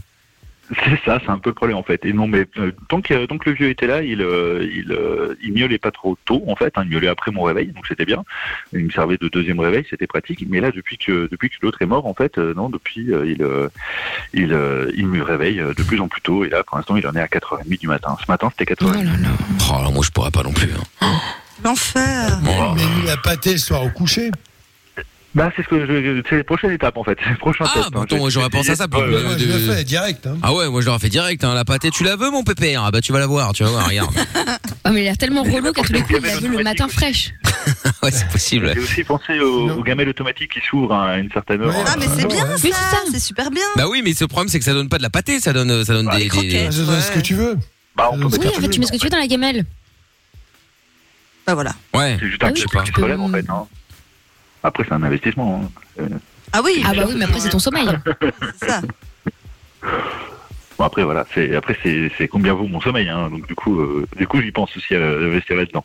C'est 0.84 1.00
ça, 1.04 1.18
c'est 1.24 1.30
un 1.30 1.38
peu 1.38 1.50
le 1.50 1.54
problème 1.54 1.78
en 1.78 1.82
fait. 1.82 2.04
Et 2.04 2.12
non, 2.12 2.26
mais 2.26 2.44
euh, 2.58 2.72
tant, 2.88 3.00
que, 3.00 3.24
tant 3.26 3.38
que 3.38 3.48
le 3.48 3.56
vieux 3.56 3.70
était 3.70 3.86
là, 3.86 4.02
il, 4.02 4.20
euh, 4.20 4.68
il, 4.70 4.92
euh, 4.92 5.34
il 5.42 5.52
miaulait 5.54 5.78
pas 5.78 5.90
trop 5.90 6.16
tôt 6.26 6.42
en 6.46 6.56
fait. 6.56 6.72
hein, 6.76 6.82
il 6.84 6.90
miaulait 6.90 7.08
après 7.08 7.30
mon 7.30 7.42
réveil, 7.42 7.68
donc 7.68 7.86
c'était 7.86 8.04
bien. 8.04 8.22
Il 8.74 8.84
me 8.84 8.90
servait 8.90 9.16
de 9.16 9.28
deuxième 9.28 9.60
réveil, 9.60 9.86
c'était 9.88 10.06
pratique. 10.06 10.44
Mais 10.48 10.60
là, 10.60 10.70
depuis 10.70 10.98
que 10.98 11.26
depuis 11.30 11.48
que 11.48 11.56
l'autre 11.62 11.80
est 11.80 11.86
mort, 11.86 12.06
en 12.06 12.12
fait, 12.14 12.36
euh, 12.38 12.52
non, 12.54 12.68
depuis 12.68 13.12
euh, 13.14 13.24
il 13.26 13.42
euh, 13.42 13.68
il 14.34 14.52
euh, 14.52 14.90
il 14.94 15.06
me 15.06 15.22
réveille 15.22 15.60
euh, 15.60 15.72
de 15.72 15.82
plus 15.82 16.00
en 16.00 16.08
plus 16.08 16.20
tôt. 16.20 16.44
Et 16.44 16.50
là, 16.50 16.62
pour 16.64 16.76
l'instant, 16.76 16.96
il 16.96 17.06
en 17.06 17.14
est 17.14 17.20
à 17.20 17.26
4h30 17.26 17.78
du 17.78 17.86
matin. 17.88 18.16
Ce 18.24 18.30
matin, 18.30 18.50
c'était 18.56 18.74
4h30. 18.74 19.06
Oh, 19.70 19.74
alors 19.74 19.92
moi 19.92 20.02
je 20.04 20.10
pourrais 20.10 20.30
pas 20.30 20.42
non 20.42 20.52
plus. 20.52 20.70
hein. 21.00 21.12
L'enfer. 21.64 22.38
Mais 22.44 22.82
lui, 23.00 23.06
la 23.06 23.16
pâté 23.16 23.52
le 23.52 23.58
soir 23.58 23.82
au 23.84 23.88
coucher. 23.90 24.30
Bah, 25.38 25.52
c'est 25.54 25.62
ce 25.62 25.68
que 25.68 25.86
je, 25.86 26.20
c'est 26.28 26.36
la 26.38 26.42
prochaine 26.44 26.72
étape 26.72 26.96
en 26.96 27.04
fait. 27.04 27.16
Prochain 27.38 27.64
Ah, 27.68 27.72
test. 27.74 27.90
bah, 27.92 28.00
hein. 28.00 28.02
attends, 28.02 28.28
j'aurais 28.28 28.50
pensé 28.50 28.70
à 28.72 28.74
ça. 28.74 28.86
Ouais, 28.92 28.98
ouais, 29.00 29.22
Moi, 29.22 29.34
de- 29.34 29.38
je 29.38 29.46
le 29.68 29.74
fais 29.74 29.84
direct. 29.84 30.26
Hein. 30.26 30.36
Ah 30.42 30.52
ouais, 30.52 30.68
moi 30.68 30.80
je 30.80 30.86
l'aurais 30.86 30.98
fait 30.98 31.08
direct. 31.08 31.44
Hein, 31.44 31.54
la 31.54 31.64
pâtée, 31.64 31.90
tu 31.90 32.02
la 32.02 32.16
veux 32.16 32.28
mon 32.30 32.42
pépère? 32.42 32.82
Ah 32.84 32.90
bah 32.90 33.00
tu 33.00 33.12
vas 33.12 33.20
la 33.20 33.26
voir, 33.28 33.52
tu 33.52 33.62
vas 33.62 33.70
voir, 33.70 33.88
regarde. 33.88 34.10
Ah, 34.84 34.90
mais 34.90 35.00
il 35.00 35.02
a 35.02 35.10
l'air 35.10 35.18
tellement 35.18 35.42
relou 35.42 35.70
qu'à 35.72 35.82
tous 35.82 35.92
les 35.92 36.00
coups, 36.00 36.18
il 36.18 36.26
la 36.26 36.36
veut 36.38 36.48
le 36.48 36.64
matin 36.64 36.88
fraîche. 36.88 37.30
ouais, 38.02 38.10
c'est 38.10 38.26
possible. 38.28 38.72
J'ai 38.74 38.80
aussi 38.80 39.04
pensé 39.04 39.38
au, 39.38 39.68
au 39.70 39.82
gamelle 39.82 40.08
automatique 40.08 40.50
qui 40.52 40.60
s'ouvre 40.66 40.94
à 40.94 41.18
une 41.18 41.30
certaine 41.30 41.60
heure. 41.62 41.74
Ah, 41.86 41.94
mais 41.98 42.06
c'est 42.16 42.26
bien 42.26 42.44
Oui, 42.46 42.58
c'est 42.62 42.72
ça. 42.72 42.98
C'est 43.12 43.20
super 43.20 43.50
bien. 43.50 43.62
Bah 43.76 43.84
oui, 43.88 44.00
mais 44.02 44.14
ce 44.14 44.24
problème 44.24 44.48
c'est 44.48 44.58
que 44.58 44.64
ça 44.64 44.72
donne 44.72 44.88
pas 44.88 44.96
de 44.98 45.02
la 45.02 45.10
pâtée, 45.10 45.40
ça 45.40 45.52
donne, 45.52 45.84
ça 45.84 45.92
donne 45.92 46.06
Bah, 46.06 46.16
des, 46.16 46.28
les. 46.30 46.72
Ça 46.72 46.82
donne 46.82 47.00
ce 47.00 47.12
que 47.12 47.20
tu 47.20 47.34
veux. 47.34 47.56
Bah, 47.96 48.08
on 48.12 48.18
peut 48.18 48.38
Oui, 48.40 48.48
en 48.48 48.60
fait, 48.60 48.68
tu 48.70 48.80
mets 48.80 48.86
ce 48.86 48.92
que 48.92 48.96
tu 48.96 49.04
veux 49.04 49.10
dans 49.10 49.18
la 49.18 49.26
gamelle. 49.26 49.64
Bah 51.46 51.54
voilà. 51.54 51.74
Ouais. 51.94 52.16
C'est 52.18 52.26
juste 52.28 52.42
un 52.44 52.48
Ah 52.48 52.52
petit 52.52 52.64
relève 53.00 53.20
en 53.20 53.28
fait. 53.28 53.44
Après, 54.62 54.84
c'est 54.86 54.92
un 54.94 55.02
investissement. 55.02 55.62
hein. 55.64 55.70
Euh, 56.00 56.08
Ah 56.52 56.60
oui. 56.64 56.82
Ah 56.84 56.92
bah 56.94 57.04
oui, 57.08 57.14
mais 57.16 57.24
après, 57.24 57.40
c'est 57.40 57.50
ton 57.50 57.58
sommeil. 57.58 57.86
C'est 58.60 58.68
ça. 58.68 58.80
Bon, 60.78 60.84
après, 60.84 61.02
voilà. 61.04 61.26
C'est, 61.34 61.54
après, 61.56 61.76
c'est, 61.82 62.10
c'est 62.16 62.28
combien 62.28 62.52
vaut 62.54 62.68
mon 62.68 62.80
sommeil. 62.80 63.08
Hein. 63.08 63.30
Donc, 63.30 63.46
du 63.48 63.54
coup, 63.54 63.80
euh, 63.80 64.06
du 64.16 64.26
coup, 64.28 64.40
j'y 64.40 64.52
pense 64.52 64.76
aussi 64.76 64.94
à 64.94 65.00
investir 65.00 65.56
là-dedans. 65.56 65.84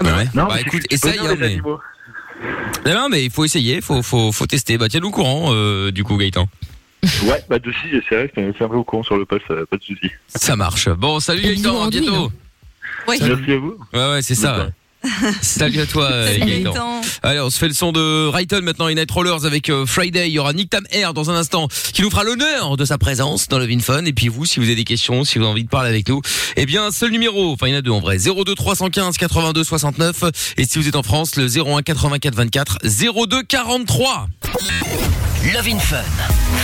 Bah 0.00 0.16
ouais. 0.16 0.24
Non, 0.34 0.44
bah 0.46 0.54
mais 0.54 0.60
écoute, 0.62 0.82
essaye, 0.90 1.18
hein, 1.18 1.34
mais. 1.38 1.56
Non, 2.86 2.94
non, 2.94 3.08
mais 3.10 3.24
il 3.24 3.30
faut 3.30 3.44
essayer, 3.44 3.80
faut, 3.80 4.02
faut, 4.02 4.32
faut 4.32 4.46
tester. 4.46 4.78
Bah 4.78 4.88
tiens-nous 4.88 5.08
au 5.08 5.12
courant, 5.12 5.48
euh, 5.52 5.90
du 5.90 6.04
coup, 6.04 6.16
Gaëtan. 6.16 6.48
Ouais, 7.24 7.42
bah, 7.48 7.58
de 7.58 7.72
si, 7.72 7.90
j'essaierai. 7.90 8.30
Je 8.36 8.50
tiendrai 8.52 8.76
au 8.78 8.84
courant 8.84 9.02
sur 9.02 9.16
le 9.18 9.24
post, 9.26 9.44
euh, 9.50 9.66
pas 9.66 9.76
de 9.76 9.82
soucis. 9.82 10.10
Ça 10.28 10.56
marche. 10.56 10.88
Bon, 10.88 11.20
salut 11.20 11.42
Gaëtan, 11.42 11.82
à 11.84 11.90
bientôt. 11.90 12.30
Oui. 13.08 13.18
Merci 13.20 13.52
à 13.52 13.58
vous. 13.58 13.76
Ouais, 13.92 14.10
ouais, 14.12 14.22
c'est 14.22 14.34
ça. 14.34 14.58
ouais. 14.58 14.68
Salut 15.42 15.80
à 15.80 15.86
toi, 15.86 16.04
euh, 16.12 16.38
Gaëtan. 16.38 17.00
Allez, 17.22 17.40
on 17.40 17.50
se 17.50 17.58
fait 17.58 17.68
le 17.68 17.74
son 17.74 17.92
de 17.92 18.26
Rayton 18.28 18.60
maintenant, 18.62 18.88
et 18.88 18.94
Night 18.94 19.10
Rollers 19.10 19.44
avec 19.44 19.70
euh, 19.70 19.86
Friday. 19.86 20.28
Il 20.28 20.32
y 20.32 20.38
aura 20.38 20.52
Nick 20.52 20.70
Tam 20.70 20.84
Air 20.90 21.14
dans 21.14 21.30
un 21.30 21.34
instant 21.34 21.68
qui 21.92 22.02
nous 22.02 22.10
fera 22.10 22.24
l'honneur 22.24 22.76
de 22.76 22.84
sa 22.84 22.98
présence 22.98 23.48
dans 23.48 23.58
le 23.58 23.66
Vin 23.66 23.80
Fun. 23.80 24.04
Et 24.04 24.12
puis 24.12 24.28
vous, 24.28 24.44
si 24.44 24.58
vous 24.58 24.66
avez 24.66 24.74
des 24.74 24.84
questions, 24.84 25.24
si 25.24 25.38
vous 25.38 25.44
avez 25.44 25.52
envie 25.52 25.64
de 25.64 25.68
parler 25.68 25.88
avec 25.88 26.08
nous, 26.08 26.20
eh 26.56 26.66
bien, 26.66 26.90
seul 26.90 27.10
numéro, 27.10 27.52
enfin 27.52 27.68
il 27.68 27.72
y 27.72 27.76
en 27.76 27.78
a 27.78 27.82
deux 27.82 27.90
en 27.90 28.00
vrai, 28.00 28.18
02 28.18 28.54
315 28.54 29.16
82 29.16 29.64
69. 29.64 30.24
Et 30.56 30.64
si 30.64 30.78
vous 30.78 30.88
êtes 30.88 30.96
en 30.96 31.02
France, 31.02 31.36
le 31.36 31.46
01 31.46 31.82
84 31.82 32.34
24 32.34 32.78
02 32.82 33.42
43. 33.44 34.28
Love 35.54 35.68
in 35.68 35.78
Fun, 35.78 36.02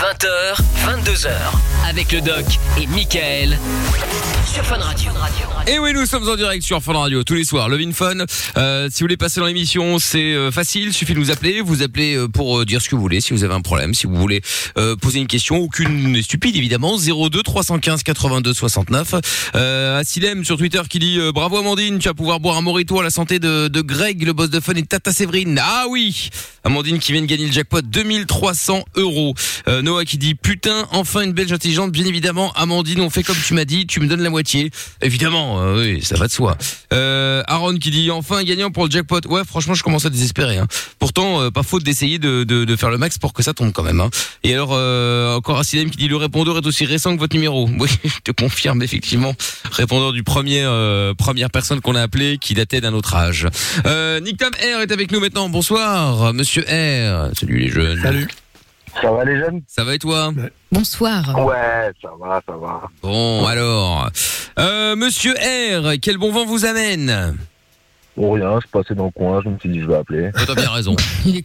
20h, 0.00 0.56
22h, 0.84 1.30
avec 1.88 2.10
le 2.10 2.20
doc 2.20 2.44
et 2.76 2.86
Michael 2.88 3.56
sur 4.52 4.64
Fun 4.64 4.78
Radio. 4.78 5.10
Et 5.66 5.78
oui, 5.78 5.92
nous 5.94 6.06
sommes 6.06 6.28
en 6.28 6.36
direct 6.36 6.62
sur 6.62 6.82
Fun 6.82 6.92
Radio 6.92 7.24
tous 7.24 7.34
les 7.34 7.44
soirs. 7.44 7.68
Love 7.68 7.80
in 7.80 7.92
Fun. 7.92 8.24
Euh, 8.56 8.88
si 8.90 9.00
vous 9.00 9.04
voulez 9.04 9.16
passer 9.16 9.40
dans 9.40 9.46
l'émission, 9.46 9.98
c'est 9.98 10.34
euh, 10.34 10.50
facile. 10.50 10.92
Suffit 10.92 11.14
de 11.14 11.18
nous 11.18 11.30
appeler. 11.30 11.60
Vous 11.60 11.82
appelez 11.82 12.16
euh, 12.16 12.28
pour 12.28 12.64
dire 12.64 12.80
ce 12.80 12.88
que 12.88 12.94
vous 12.94 13.00
voulez. 13.00 13.20
Si 13.20 13.32
vous 13.32 13.44
avez 13.44 13.54
un 13.54 13.60
problème, 13.60 13.94
si 13.94 14.06
vous 14.06 14.16
voulez 14.16 14.42
poser 15.00 15.20
une 15.20 15.26
question, 15.26 15.56
aucune 15.56 16.12
n'est 16.12 16.22
stupide 16.22 16.56
évidemment. 16.56 16.96
02 16.98 17.42
315 17.42 18.02
82 18.02 18.52
69. 18.52 19.14
Euh, 19.54 19.98
Asilem 19.98 20.44
sur 20.44 20.56
Twitter 20.56 20.80
qui 20.88 20.98
dit 20.98 21.18
bravo 21.34 21.58
Amandine, 21.58 21.98
tu 21.98 22.08
vas 22.08 22.14
pouvoir 22.14 22.40
boire 22.40 22.56
un 22.56 22.62
morito 22.62 23.00
à 23.00 23.02
la 23.02 23.10
santé 23.10 23.38
de, 23.38 23.80
Greg, 23.80 24.22
le 24.24 24.32
boss 24.32 24.50
de 24.50 24.60
Fun 24.60 24.74
et 24.74 24.82
Tata 24.82 25.12
Séverine. 25.12 25.60
Ah 25.62 25.86
oui, 25.88 26.30
Amandine 26.64 26.98
qui 26.98 27.12
vient 27.12 27.22
de 27.22 27.26
gagner 27.26 27.46
le 27.46 27.52
jackpot 27.52 27.82
2300 27.82 28.84
euros. 28.96 29.34
Euh, 29.68 29.82
Noah 29.82 30.04
qui 30.04 30.18
dit 30.18 30.34
putain 30.34 30.86
enfin 30.90 31.22
une 31.22 31.32
belge 31.32 31.52
intelligente. 31.52 31.92
Bien 31.92 32.04
évidemment, 32.04 32.52
Amandine, 32.52 33.00
on 33.00 33.10
fait 33.10 33.22
comme 33.22 33.36
tu 33.46 33.54
m'as 33.54 33.64
dit. 33.64 33.86
Tu 33.86 34.00
me 34.00 34.06
donnes 34.06 34.22
la 34.22 34.30
moitié. 34.30 34.70
Évidemment, 35.00 35.74
oui, 35.74 36.02
ça 36.02 36.16
va 36.16 36.26
de 36.26 36.32
soi. 36.32 36.56
Aaron 36.90 37.76
qui 37.76 37.90
dit 37.90 38.10
enfin 38.14 38.38
un 38.38 38.44
gagnant 38.44 38.70
pour 38.70 38.84
le 38.86 38.90
jackpot. 38.90 39.20
Ouais, 39.28 39.42
franchement, 39.46 39.74
je 39.74 39.82
commence 39.82 40.04
à 40.06 40.10
désespérer. 40.10 40.58
Hein. 40.58 40.66
Pourtant, 40.98 41.40
euh, 41.40 41.50
pas 41.50 41.62
faute 41.62 41.82
d'essayer 41.84 42.18
de, 42.18 42.44
de, 42.44 42.64
de 42.64 42.76
faire 42.76 42.90
le 42.90 42.98
max 42.98 43.18
pour 43.18 43.32
que 43.32 43.42
ça 43.42 43.52
tombe 43.54 43.72
quand 43.72 43.82
même. 43.82 44.00
Hein. 44.00 44.10
Et 44.42 44.54
alors, 44.54 44.70
euh, 44.72 45.36
encore 45.36 45.58
Asilem 45.58 45.90
qui 45.90 45.98
dit 45.98 46.08
le 46.08 46.16
répondeur 46.16 46.56
est 46.58 46.66
aussi 46.66 46.84
récent 46.84 47.14
que 47.14 47.20
votre 47.20 47.34
numéro. 47.34 47.68
Oui, 47.78 47.88
je 48.04 48.20
te 48.24 48.30
confirme 48.32 48.82
effectivement. 48.82 49.34
Répondeur 49.70 50.12
du 50.12 50.22
premier 50.22 50.62
euh, 50.64 51.12
première 51.14 51.50
personne 51.50 51.80
qu'on 51.80 51.94
a 51.94 52.02
appelé 52.02 52.38
qui 52.38 52.54
datait 52.54 52.80
d'un 52.80 52.94
autre 52.94 53.14
âge. 53.14 53.46
Euh, 53.86 54.20
Nick 54.20 54.38
Tam 54.38 54.52
R 54.54 54.80
est 54.80 54.92
avec 54.92 55.12
nous 55.12 55.20
maintenant. 55.20 55.48
Bonsoir, 55.48 56.32
Monsieur 56.32 56.62
R. 56.62 57.30
Salut 57.38 57.58
les 57.58 57.68
jeunes. 57.68 58.00
Salut. 58.00 58.28
Ça 59.02 59.10
va 59.10 59.24
les 59.24 59.36
jeunes? 59.38 59.60
Ça 59.66 59.82
va 59.84 59.94
et 59.94 59.98
toi? 59.98 60.32
Bonsoir. 60.70 61.44
Ouais, 61.44 61.90
ça 62.00 62.10
va, 62.20 62.40
ça 62.46 62.52
va. 62.56 62.82
Bon, 63.02 63.44
alors, 63.44 64.08
euh, 64.58 64.94
Monsieur 64.96 65.32
R, 65.34 65.94
quel 66.00 66.16
bon 66.16 66.30
vent 66.32 66.44
vous 66.46 66.64
amène? 66.64 67.36
Bon, 68.16 68.32
rien, 68.32 68.58
je 68.60 68.66
passais 68.68 68.94
dans 68.94 69.06
le 69.06 69.10
coin, 69.10 69.40
je 69.42 69.48
me 69.48 69.58
suis 69.58 69.68
dit 69.68 69.80
je 69.80 69.86
vais 69.86 69.96
appeler. 69.96 70.30
Oh, 70.34 70.40
T'as 70.46 70.54
bien 70.54 70.70
raison. 70.70 70.94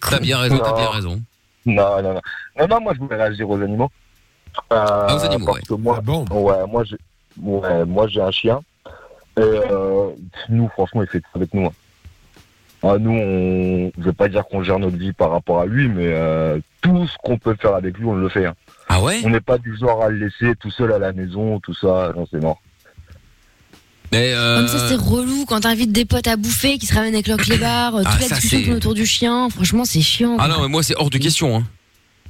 T'as 0.09 0.20
bien 0.20 0.38
raison, 0.38 0.57
t'as 0.59 0.70
Non. 0.72 0.78
bien 0.78 0.89
raison. 0.89 1.22
Non, 1.65 2.01
non, 2.03 2.13
non. 2.13 2.22
Non, 2.59 2.67
non, 2.67 2.82
moi 2.82 2.93
je 2.93 2.99
voulais 2.99 3.15
réagir 3.15 3.49
aux 3.49 3.59
animaux. 3.61 3.89
Euh, 4.72 4.76
Ah, 5.07 5.15
aux 5.15 5.24
animaux, 5.26 5.45
parce 5.45 5.57
ouais. 5.59 5.63
que 5.67 5.74
moi, 5.74 5.95
Ah 5.97 6.01
bon 6.01 6.26
ouais, 6.32 6.67
moi 6.67 6.84
j'ai 6.84 6.97
ouais, 7.41 7.86
moi 7.86 8.07
j'ai 8.07 8.22
un 8.22 8.32
chien. 8.32 8.59
Et 9.38 9.41
euh, 9.41 10.09
nous, 10.49 10.67
franchement, 10.70 11.01
il 11.03 11.07
fait 11.07 11.20
tout 11.22 11.28
avec 11.36 11.53
nous. 11.53 11.65
hein. 11.67 11.72
Ah, 12.84 12.97
nous, 12.97 13.11
on... 13.11 13.91
je 13.97 14.03
vais 14.05 14.13
pas 14.13 14.28
dire 14.30 14.45
qu'on 14.45 14.63
gère 14.63 14.80
notre 14.80 14.95
vie 14.97 15.11
par 15.13 15.32
rapport 15.32 15.59
à 15.61 15.65
lui, 15.65 15.88
mais 15.89 16.07
euh, 16.13 16.59
tout 16.82 17.07
ce 17.07 17.17
qu'on 17.24 17.38
peut 17.38 17.55
faire 17.59 17.76
avec 17.76 17.97
lui, 17.97 18.05
on 18.05 18.13
le 18.15 18.30
fait. 18.30 18.45
hein. 18.45 18.55
Ah 18.89 19.01
ouais? 19.01 19.22
On 19.26 19.30
n'est 19.30 19.41
pas 19.41 19.57
du 19.57 19.76
genre 19.78 20.01
à 20.03 20.09
le 20.09 20.17
laisser 20.17 20.55
tout 20.55 20.72
seul 20.72 20.91
à 20.93 20.99
la 20.99 21.13
maison, 21.13 21.59
tout 21.59 21.74
ça, 21.74 22.11
non, 22.15 22.26
c'est 22.32 22.39
mort. 22.41 22.61
Mais 24.12 24.34
euh, 24.34 24.57
Comme 24.57 24.68
ça, 24.68 24.88
c'est 24.88 24.95
relou 24.95 25.45
quand 25.45 25.62
t'invites 25.62 25.91
des 25.91 26.05
potes 26.05 26.28
à 26.28 26.36
bouffer 26.36 26.78
qui 26.78 26.86
se 26.88 26.93
ramènent 26.95 27.14
avec 27.14 27.28
leur 27.28 27.38
clébard, 27.38 27.95
euh, 27.95 28.03
Ah, 28.05 28.12
toute 28.20 28.30
la 28.30 28.38
discussion 28.39 28.74
autour 28.74 28.93
du 28.95 29.05
chien. 29.05 29.49
Franchement, 29.49 29.86
c'est 29.86 30.01
chiant. 30.01 30.36
Ah 30.39 30.45
quoi. 30.47 30.55
non, 30.55 30.62
mais 30.64 30.68
moi 30.70 30.84
c'est 30.84 30.95
hors 30.97 31.10
de 31.10 31.18
question. 31.18 31.55
Hein. 31.57 31.64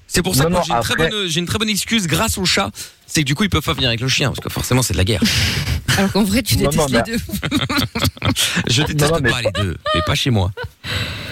C'est 0.08 0.24
pour 0.24 0.36
ça 0.36 0.50
Non, 0.50 0.60
que 0.60 0.66
j'ai 0.66 0.74
une, 0.74 0.80
très 0.82 0.94
après- 0.96 1.10
bonne, 1.10 1.28
j'ai 1.28 1.40
une 1.40 1.46
très 1.46 1.60
bonne 1.60 1.70
excuse 1.70 2.08
grâce 2.08 2.38
au 2.40 2.44
chat. 2.46 2.72
C'est 3.06 3.22
que 3.22 3.26
du 3.28 3.36
coup 3.36 3.44
ils 3.44 3.50
peuvent 3.50 3.64
pas 3.64 3.74
venir 3.74 3.90
avec 3.90 4.02
le 4.02 4.08
chien 4.08 4.30
parce 4.30 4.40
que 4.40 4.50
forcément 4.50 4.82
c'est 4.82 4.94
de 4.94 4.98
la 4.98 5.04
guerre. 5.06 5.22
Alors 5.98 6.12
qu'en 6.12 6.24
vrai, 6.24 6.42
tu 6.42 6.58
Non, 6.58 6.70
détestes 6.70 6.90
non, 6.92 6.98
les 7.06 7.12
deux. 7.14 7.20
Je 8.70 8.82
déteste 8.84 9.12
Non, 9.12 9.18
non, 9.18 9.24
mais- 9.24 9.30
pas 9.32 9.42
les 9.42 9.52
deux, 9.52 9.78
mais 9.94 10.02
pas 10.06 10.16
chez 10.16 10.30
moi. 10.32 10.52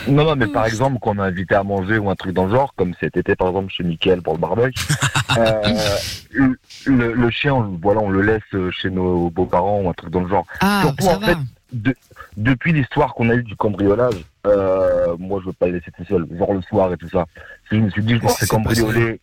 Non, 0.08 0.24
non, 0.24 0.36
mais 0.38 0.48
par 0.48 0.66
exemple, 0.66 0.98
quand 1.02 1.16
on 1.18 1.20
a 1.20 1.26
invité 1.26 1.56
à 1.56 1.64
manger 1.64 1.98
ou 1.98 2.10
un 2.10 2.16
truc 2.16 2.34
dans 2.34 2.46
le 2.46 2.56
genre, 2.56 2.74
comme 2.78 2.94
cet 3.00 3.18
été 3.18 3.36
par 3.36 3.48
exemple 3.50 3.74
chez 3.76 3.84
Mickaël 3.84 4.22
pour 4.22 4.34
le 4.34 4.40
barbecue, 4.40 4.80
euh, 5.38 6.54
le, 6.88 7.14
le- 7.14 7.30
chien, 7.30 7.54
on, 7.54 7.78
voilà, 7.82 8.02
on 8.02 8.10
le 8.10 8.22
laisse 8.22 8.72
chez 8.72 8.90
nos 8.90 9.30
beaux-parents 9.30 9.82
ou 9.82 9.90
un 9.90 9.94
truc 9.94 10.10
dans 10.10 10.22
le 10.22 10.30
genre. 10.30 10.46
Ah, 10.62 10.82
Surtout 10.84 11.04
ça 11.06 11.16
en 11.18 11.20
va. 11.20 11.28
fait, 11.28 11.38
de- 11.74 11.96
depuis 12.38 12.74
l'histoire 12.74 13.14
qu'on 13.14 13.30
a 13.30 13.36
eue 13.36 13.44
du 13.44 13.56
cambriolage, 13.56 14.24
euh, 14.46 15.16
moi 15.20 15.40
je 15.42 15.48
veux 15.48 15.54
pas 15.54 15.68
le 15.68 15.74
laisser 15.74 15.92
tout 15.96 16.06
seul, 16.06 16.26
genre 16.38 16.54
le 16.54 16.62
soir 16.62 16.92
et 16.94 16.98
tout 16.98 17.10
ça. 17.10 17.26
Si 17.70 17.76
je 17.78 17.82
me 17.82 17.90
suis 17.90 18.04
dit, 18.04 18.16
je 18.18 18.24
me 18.24 18.30
fais 18.30 18.46
cambrioler. 18.48 19.20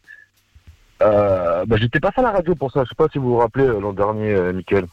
Euh, 1.02 1.64
bah, 1.66 1.76
j'étais 1.78 2.00
pas 2.00 2.10
à 2.16 2.22
la 2.22 2.30
radio 2.30 2.54
pour 2.54 2.70
ça, 2.70 2.82
je 2.84 2.88
sais 2.90 2.94
pas 2.94 3.08
si 3.12 3.18
vous 3.18 3.30
vous 3.30 3.38
rappelez 3.38 3.64
euh, 3.66 3.80
l'an 3.80 3.92
dernier, 3.92 4.30
euh, 4.32 4.52
Mickaël. 4.52 4.84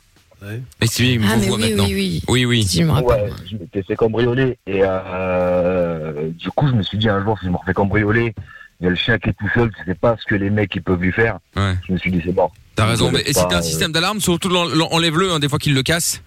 Mais 0.41 0.87
si, 0.87 1.13
il 1.13 1.19
me 1.19 1.25
Ah, 1.31 1.35
voit 1.37 1.55
oui, 1.57 1.69
maintenant. 1.69 1.85
oui, 1.85 1.93
oui. 1.93 2.23
Oui, 2.27 2.45
oui. 2.45 2.63
Si, 2.63 2.79
je 2.79 2.83
me 2.85 2.91
rappelle. 2.91 3.25
Ouais, 3.25 3.29
je 3.45 3.55
m'étais 3.57 3.83
fait 3.83 3.95
cambrioler. 3.95 4.57
Et 4.65 4.79
euh, 4.83 6.31
du 6.31 6.49
coup, 6.49 6.67
je 6.67 6.73
me 6.73 6.81
suis 6.81 6.97
dit 6.97 7.07
un 7.09 7.23
jour, 7.23 7.37
si 7.37 7.45
je 7.45 7.51
me 7.51 7.57
refais 7.57 7.75
cambrioler, 7.75 8.33
il 8.79 8.85
y 8.85 8.87
a 8.87 8.89
le 8.89 8.95
chien 8.95 9.19
qui 9.19 9.29
est 9.29 9.33
tout 9.33 9.47
seul, 9.53 9.69
tu 9.71 9.83
sais 9.85 9.93
pas 9.93 10.17
ce 10.19 10.25
que 10.25 10.33
les 10.33 10.49
mecs 10.49 10.73
ils 10.75 10.81
peuvent 10.81 10.99
lui 10.99 11.11
faire. 11.11 11.37
Ouais. 11.55 11.75
Je 11.87 11.93
me 11.93 11.97
suis 11.99 12.09
dit, 12.11 12.19
c'est 12.25 12.33
mort. 12.35 12.51
T'as 12.85 12.89
raison. 12.91 13.11
Mais, 13.11 13.21
et 13.25 13.33
si 13.33 13.41
t'as 13.49 13.57
un 13.57 13.61
système 13.61 13.91
d'alarme, 13.91 14.19
surtout 14.21 14.53
enlève-le 14.55 15.31
hein, 15.33 15.39
des 15.39 15.49
fois 15.49 15.59
qu'il 15.59 15.73
le 15.73 15.83
casse. 15.83 16.21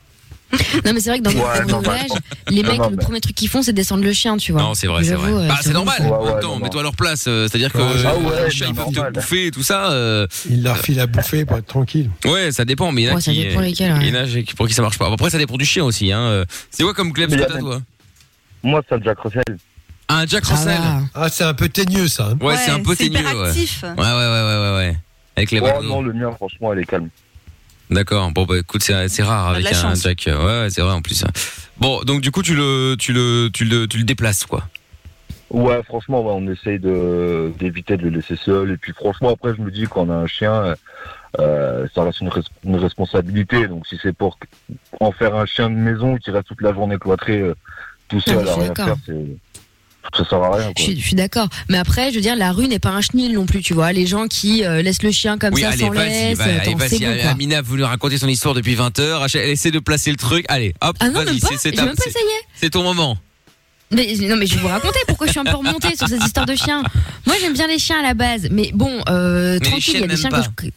Non, 0.85 0.93
mais 0.95 1.01
c'est 1.01 1.09
vrai 1.11 1.19
que 1.19 1.25
dans 1.25 1.31
le 1.33 1.37
Ouais, 1.39 1.65
non, 1.67 1.81
village, 1.81 2.07
bah, 2.11 2.17
les 2.51 2.63
non, 2.63 2.69
mecs, 2.71 2.79
non, 2.79 2.91
le 2.91 2.97
premier 2.97 3.21
truc 3.21 3.35
qu'ils 3.35 3.49
font, 3.49 3.63
c'est 3.63 3.73
descendre 3.73 4.05
le 4.05 4.13
chien, 4.13 4.37
tu 4.37 4.53
vois. 4.53 4.63
Non, 4.63 4.75
c'est 4.75 4.87
vrai, 4.87 5.03
c'est 5.03 5.15
vrai. 5.15 5.33
euh, 5.33 5.49
Bah, 5.49 5.57
c'est 5.61 5.73
normal. 5.73 5.97
Ouais, 6.01 6.09
en 6.45 6.57
ouais, 6.57 6.63
mets-toi 6.63 6.81
à 6.81 6.83
leur 6.85 6.95
place. 6.95 7.25
euh, 7.27 7.49
C'est-à-dire 7.49 7.73
que 7.73 7.79
ah 7.79 8.17
ouais, 8.17 8.45
les 8.45 8.51
chiens, 8.53 8.69
ils 8.69 8.75
peuvent 8.75 8.93
te 8.93 9.13
bouffer 9.15 9.47
et 9.47 9.51
tout 9.51 9.65
ça. 9.65 9.91
euh, 9.91 10.29
Il 10.49 10.63
leur 10.63 10.79
file 10.79 11.01
à 11.01 11.09
bouffer 11.09 11.45
pour 11.45 11.57
être 11.59 11.67
tranquille. 11.67 12.09
Ouais, 12.25 12.53
ça 12.53 12.65
dépend, 12.65 12.93
mais 12.93 13.03
il 13.03 13.05
y 13.07 13.09
en 13.09 13.13
a 13.13 13.15
Ouais, 13.17 13.21
ça 13.21 13.33
qui, 13.33 13.43
dépend 13.43 13.61
lesquels, 13.61 13.93
ouais. 13.95 13.99
il 14.03 14.15
y 14.15 14.17
en 14.17 14.23
a 14.23 14.27
qui- 14.43 14.55
pour 14.55 14.69
qui 14.69 14.75
ça 14.75 14.83
marche 14.83 14.99
pas. 14.99 15.11
Après, 15.13 15.31
ça 15.31 15.39
dépend 15.39 15.57
du 15.57 15.65
chien 15.65 15.83
aussi. 15.85 16.13
Hein. 16.13 16.21
euh. 16.21 16.45
C'est 16.71 16.85
quoi 16.85 16.95
comme 16.95 17.13
club 17.13 17.33
a 17.33 17.37
t'as, 17.37 17.59
toi 17.59 17.81
Moi, 18.63 18.81
c'est 18.89 18.95
un 18.95 19.03
Jack 19.03 19.19
Russell. 19.21 19.43
Un 20.09 20.27
Jack 20.27 20.45
Russell. 20.45 20.81
Ah, 21.15 21.29
c'est 21.31 21.45
un 21.45 21.55
peu 21.55 21.69
teigneux, 21.69 22.07
ça. 22.07 22.29
hein. 22.33 22.39
Ouais, 22.45 22.57
c'est 22.59 22.71
un 22.71 22.81
peu 22.81 22.95
c'est 22.95 23.09
ténueux. 23.09 23.19
hyper 23.21 23.41
Ouais. 23.41 23.49
actif. 23.49 23.83
ouais, 23.83 23.89
ouais, 23.91 23.97
ouais, 23.97 24.05
ouais, 24.05 24.59
ouais, 24.61 24.77
ouais. 24.77 24.97
Avec 25.37 25.51
les 25.51 25.61
Oh 25.61 25.83
non, 25.83 26.03
le 26.03 26.13
mien, 26.13 26.33
franchement, 26.33 26.73
elle 26.73 26.81
est 26.81 26.85
calme. 26.87 27.09
D'accord. 27.91 28.31
Bon, 28.31 28.45
bah 28.45 28.59
écoute, 28.59 28.83
c'est 28.83 29.23
rare 29.23 29.49
avec 29.49 29.67
un 29.67 29.73
chance. 29.75 30.03
Jack. 30.03 30.25
Ouais, 30.27 30.33
ouais, 30.35 30.69
c'est 30.71 30.81
vrai 30.81 30.93
en 30.93 31.03
plus. 31.03 31.25
Bon, 31.77 32.03
donc 32.03 32.21
du 32.23 32.31
coup, 32.31 32.43
tu 32.43 32.55
le, 32.55 32.97
tu 32.99 33.13
le, 33.13 33.51
tu 33.53 33.65
le, 33.65 33.87
tu 33.87 33.99
le 33.99 34.05
déplaces, 34.05 34.45
quoi. 34.47 34.63
Ouais, 35.51 35.83
franchement, 35.85 36.23
ouais, 36.23 36.33
on 36.35 36.51
essaye 36.51 36.79
de 36.79 37.53
d'éviter 37.59 37.97
de 37.97 38.03
le 38.05 38.11
laisser 38.11 38.37
seul. 38.37 38.71
Et 38.73 38.77
puis, 38.77 38.93
franchement, 38.93 39.31
après, 39.31 39.55
je 39.57 39.61
me 39.61 39.71
dis 39.71 39.85
qu'on 39.85 40.09
a 40.11 40.15
un 40.15 40.27
chien, 40.27 40.75
euh, 41.39 41.87
ça 41.95 42.03
reste 42.05 42.21
une, 42.21 42.29
res- 42.29 42.49
une 42.65 42.77
responsabilité. 42.77 43.69
Donc, 43.69 43.87
si 43.87 43.99
c'est 44.03 44.17
pour 44.17 44.39
en 45.01 45.13
faire 45.13 45.35
un 45.37 45.47
chien 45.47 45.69
de 45.69 45.75
maison 45.75 46.17
qui 46.17 46.31
reste 46.31 46.49
toute 46.49 46.63
la 46.63 46.73
journée 46.73 46.97
cloîtré 46.99 47.41
euh, 47.41 47.55
tout 48.09 48.17
Non, 48.17 48.23
seul 48.23 48.49
à 48.49 48.55
rien 48.55 48.75
faire, 48.75 48.97
c'est 49.05 49.27
ça 50.17 50.25
sert 50.29 50.43
à 50.43 50.57
rien. 50.57 50.69
Je 50.69 50.73
Quoi. 50.75 50.85
suis, 50.85 51.01
je 51.01 51.07
suis 51.07 51.15
d'accord. 51.17 51.49
Mais 51.69 51.79
après, 51.79 52.11
je 52.11 52.17
veux 52.17 52.21
dire, 52.21 52.37
la 52.37 52.53
rue 52.53 52.69
n'est 52.69 52.79
pas 52.79 52.91
un 52.91 53.01
chenil 53.01 53.33
non 53.33 53.47
plus, 53.47 53.63
tu 53.63 53.75
vois. 53.75 53.93
Les 53.93 54.07
gens 54.07 54.27
qui 54.27 54.65
euh, 54.65 54.83
laissent 54.83 55.03
le 55.03 55.11
chien 55.11 55.39
comme 55.39 55.55
oui, 55.55 55.63
ça 55.63 55.69
allez, 55.71 55.79
sans 55.79 55.91
laisse, 55.91 56.39
va- 56.39 56.45
allez, 56.45 56.75
vas-y. 56.75 57.05
Amina 57.23 57.59
a 57.59 57.63
voulu 57.63 57.83
raconter 57.85 58.19
son 58.19 58.29
histoire 58.29 58.55
depuis 58.55 58.75
20 58.75 58.99
heures. 59.01 59.27
Elle 59.35 59.51
essaie 59.51 59.71
de 59.71 59.79
placer 59.79 60.11
le 60.11 60.17
truc. 60.17 60.45
Allez, 60.49 60.75
hop, 60.81 60.97
Ah 61.01 61.09
non, 61.09 61.21
même 61.21 61.29
vas-y, 61.29 61.41
pas. 61.41 61.49
c'est- 61.59 61.75
même 61.77 61.87
pas 61.87 61.93
c'est- 61.99 62.11
essayé. 62.11 62.25
c'est 62.55 62.71
ton 62.71 62.83
moment. 62.83 63.17
Mais, 63.91 64.13
non, 64.23 64.37
mais 64.37 64.47
je 64.47 64.55
vais 64.57 64.61
vous 64.61 64.69
raconter 64.69 64.99
pourquoi 65.07 65.27
je 65.27 65.33
suis 65.33 65.41
un 65.41 65.45
peu 65.45 65.57
remontée 65.57 65.95
sur 65.97 66.09
cette 66.09 66.23
histoire 66.25 66.47
de 66.47 66.57
chiens. 66.57 66.83
Moi, 67.27 67.37
j'aime 67.41 67.53
bien 67.53 67.67
les 67.69 67.79
chiens 67.79 68.01
à 68.01 68.03
la 68.03 68.15
base. 68.15 68.49
Mais 68.51 68.71
bon, 68.75 68.91
euh, 69.09 69.59
tranquille, 69.61 69.95
il 69.97 70.01
y 70.01 70.05
a 70.05 70.07
des 70.07 70.17
chiens 70.17 70.31
pas. 70.31 70.43
que 70.57 70.65
je... 70.67 70.71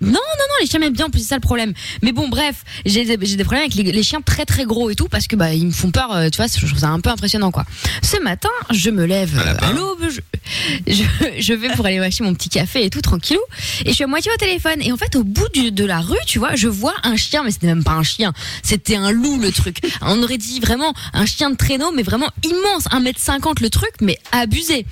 Non, 0.00 0.10
non, 0.12 0.14
non, 0.14 0.54
les 0.60 0.66
chiens 0.66 0.78
m'aiment 0.78 0.92
bien, 0.92 1.06
en 1.06 1.10
plus 1.10 1.20
c'est 1.20 1.28
ça 1.28 1.34
le 1.34 1.40
problème. 1.40 1.72
Mais 2.02 2.12
bon, 2.12 2.28
bref, 2.28 2.64
j'ai 2.86 3.04
des, 3.04 3.16
problèmes 3.44 3.62
avec 3.62 3.74
les, 3.74 3.82
les 3.90 4.02
chiens 4.02 4.20
très 4.20 4.44
très 4.44 4.64
gros 4.64 4.90
et 4.90 4.94
tout 4.94 5.08
parce 5.08 5.26
que 5.26 5.34
bah 5.36 5.52
ils 5.54 5.66
me 5.66 5.72
font 5.72 5.90
peur, 5.90 6.14
euh, 6.14 6.28
tu 6.30 6.36
vois, 6.36 6.46
je 6.46 6.64
trouve 6.66 6.78
ça 6.78 6.88
un 6.88 7.00
peu 7.00 7.10
impressionnant 7.10 7.50
quoi. 7.50 7.64
Ce 8.02 8.20
matin, 8.22 8.48
je 8.70 8.90
me 8.90 9.04
lève 9.06 9.36
euh, 9.38 9.54
à 9.60 9.72
l'aube, 9.72 10.08
je, 10.08 10.20
je, 10.86 11.02
je 11.38 11.52
vais 11.52 11.68
pour 11.70 11.84
aller 11.86 11.98
acheter 11.98 12.22
mon 12.24 12.34
petit 12.34 12.48
café 12.48 12.84
et 12.84 12.90
tout 12.90 13.00
tranquillou, 13.00 13.40
et 13.84 13.88
je 13.88 13.94
suis 13.94 14.04
à 14.04 14.06
moitié 14.06 14.30
au 14.32 14.36
téléphone 14.36 14.80
et 14.82 14.92
en 14.92 14.96
fait 14.96 15.16
au 15.16 15.24
bout 15.24 15.48
du- 15.52 15.72
de 15.72 15.84
la 15.84 16.00
rue, 16.00 16.16
tu 16.26 16.38
vois, 16.38 16.54
je 16.54 16.68
vois 16.68 16.94
un 17.02 17.16
chien, 17.16 17.42
mais 17.44 17.50
c'était 17.50 17.66
même 17.66 17.84
pas 17.84 17.92
un 17.92 18.04
chien, 18.04 18.32
c'était 18.62 18.96
un 18.96 19.10
loup 19.10 19.38
le 19.38 19.50
truc. 19.52 19.78
On 20.02 20.22
aurait 20.22 20.38
dit 20.38 20.60
vraiment 20.60 20.94
un 21.12 21.26
chien 21.26 21.50
de 21.50 21.56
traîneau, 21.56 21.90
mais 21.92 22.02
vraiment 22.02 22.30
immense, 22.44 22.84
1m50 22.92 23.60
le 23.62 23.70
truc, 23.70 23.90
mais 24.00 24.18
abusé. 24.32 24.86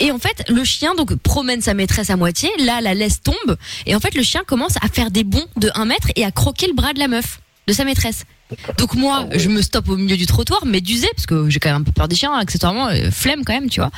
Et 0.00 0.10
en 0.10 0.18
fait, 0.18 0.44
le 0.48 0.64
chien 0.64 0.94
donc 0.94 1.14
promène 1.16 1.60
sa 1.60 1.74
maîtresse 1.74 2.10
à 2.10 2.16
moitié, 2.16 2.50
là 2.58 2.80
la 2.80 2.94
laisse 2.94 3.22
tombe, 3.22 3.56
et 3.86 3.94
en 3.94 4.00
fait 4.00 4.14
le 4.14 4.22
chien 4.22 4.42
commence 4.48 4.74
à 4.82 4.88
faire 4.88 5.10
des 5.12 5.22
bonds 5.24 5.46
de 5.56 5.70
1 5.74 5.84
mètre 5.84 6.08
et 6.16 6.24
à 6.24 6.32
croquer 6.32 6.66
le 6.66 6.74
bras 6.74 6.92
de 6.92 6.98
la 6.98 7.06
meuf, 7.06 7.40
de 7.68 7.72
sa 7.72 7.84
maîtresse. 7.84 8.24
Donc 8.78 8.94
moi, 8.94 9.28
je 9.36 9.50
me 9.50 9.60
stoppe 9.60 9.90
au 9.90 9.96
milieu 9.98 10.16
du 10.16 10.24
trottoir, 10.24 10.64
médusée, 10.64 11.10
parce 11.14 11.26
que 11.26 11.50
j'ai 11.50 11.60
quand 11.60 11.68
même 11.68 11.82
un 11.82 11.84
peu 11.84 11.92
peur 11.92 12.08
des 12.08 12.16
chiens, 12.16 12.32
accessoirement, 12.32 12.88
euh, 12.88 13.10
flemme 13.10 13.44
quand 13.44 13.52
même, 13.52 13.68
tu 13.68 13.80
vois. 13.80 13.90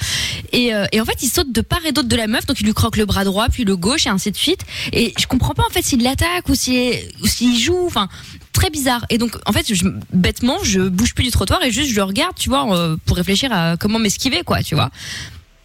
Et, 0.53 0.75
euh, 0.75 0.87
et 0.91 1.01
en 1.01 1.05
fait, 1.05 1.23
il 1.23 1.29
saute 1.29 1.53
de 1.53 1.61
part 1.61 1.87
et 1.87 1.93
d'autre 1.93 2.09
de 2.09 2.17
la 2.17 2.27
meuf, 2.27 2.47
donc 2.47 2.61
il 2.61 2.67
lui 2.67 2.75
croque 2.75 2.97
le 2.97 3.07
bras 3.07 3.23
droit, 3.23 3.47
puis 3.49 3.65
le 3.65 3.77
gauche, 3.77 4.07
et 4.07 4.11
ainsi 4.11 4.33
de 4.33 4.37
suite. 4.37 4.63
Et 4.93 5.15
je 5.17 5.29
comprends 5.29 5.55
pas 5.55 5.63
en 5.65 5.71
fait 5.73 5.83
s'il 5.83 6.03
l'attaque 6.03 6.49
ou 6.49 6.57
s'il 6.57 6.99
ou 7.23 7.29
s'il 7.29 7.57
joue, 7.57 7.79
enfin 7.87 8.09
très 8.53 8.71
bizarre. 8.71 9.07
Et 9.09 9.19
donc 9.19 9.37
en 9.47 9.53
fait, 9.53 9.73
je, 9.73 9.85
bêtement, 10.13 10.57
je 10.65 10.81
bouge 10.89 11.15
plus 11.15 11.23
du 11.23 11.31
trottoir 11.31 11.63
et 11.63 11.71
juste 11.71 11.91
je 11.91 11.95
le 11.97 12.03
regarde, 12.03 12.35
tu 12.37 12.49
vois, 12.49 12.77
euh, 12.77 12.97
pour 13.07 13.17
réfléchir 13.17 13.53
à 13.53 13.77
comment 13.77 14.01
m'esquiver, 14.01 14.43
quoi, 14.45 14.65
tu 14.65 14.75
vois. 14.75 14.91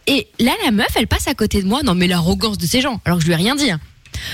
Et 0.05 0.27
là, 0.39 0.51
la 0.63 0.69
meuf, 0.69 0.89
elle 0.95 1.07
passe 1.07 1.27
à 1.27 1.33
côté 1.33 1.63
de 1.63 1.67
moi. 1.67 1.81
Non, 1.81 1.95
mais 1.95 2.05
l'arrogance 2.05 2.59
de 2.59 2.67
ces 2.67 2.81
gens, 2.81 3.01
alors 3.03 3.17
que 3.17 3.23
je 3.23 3.27
lui 3.27 3.33
ai 3.33 3.37
rien 3.37 3.55
dit. 3.55 3.71
hein. 3.71 3.79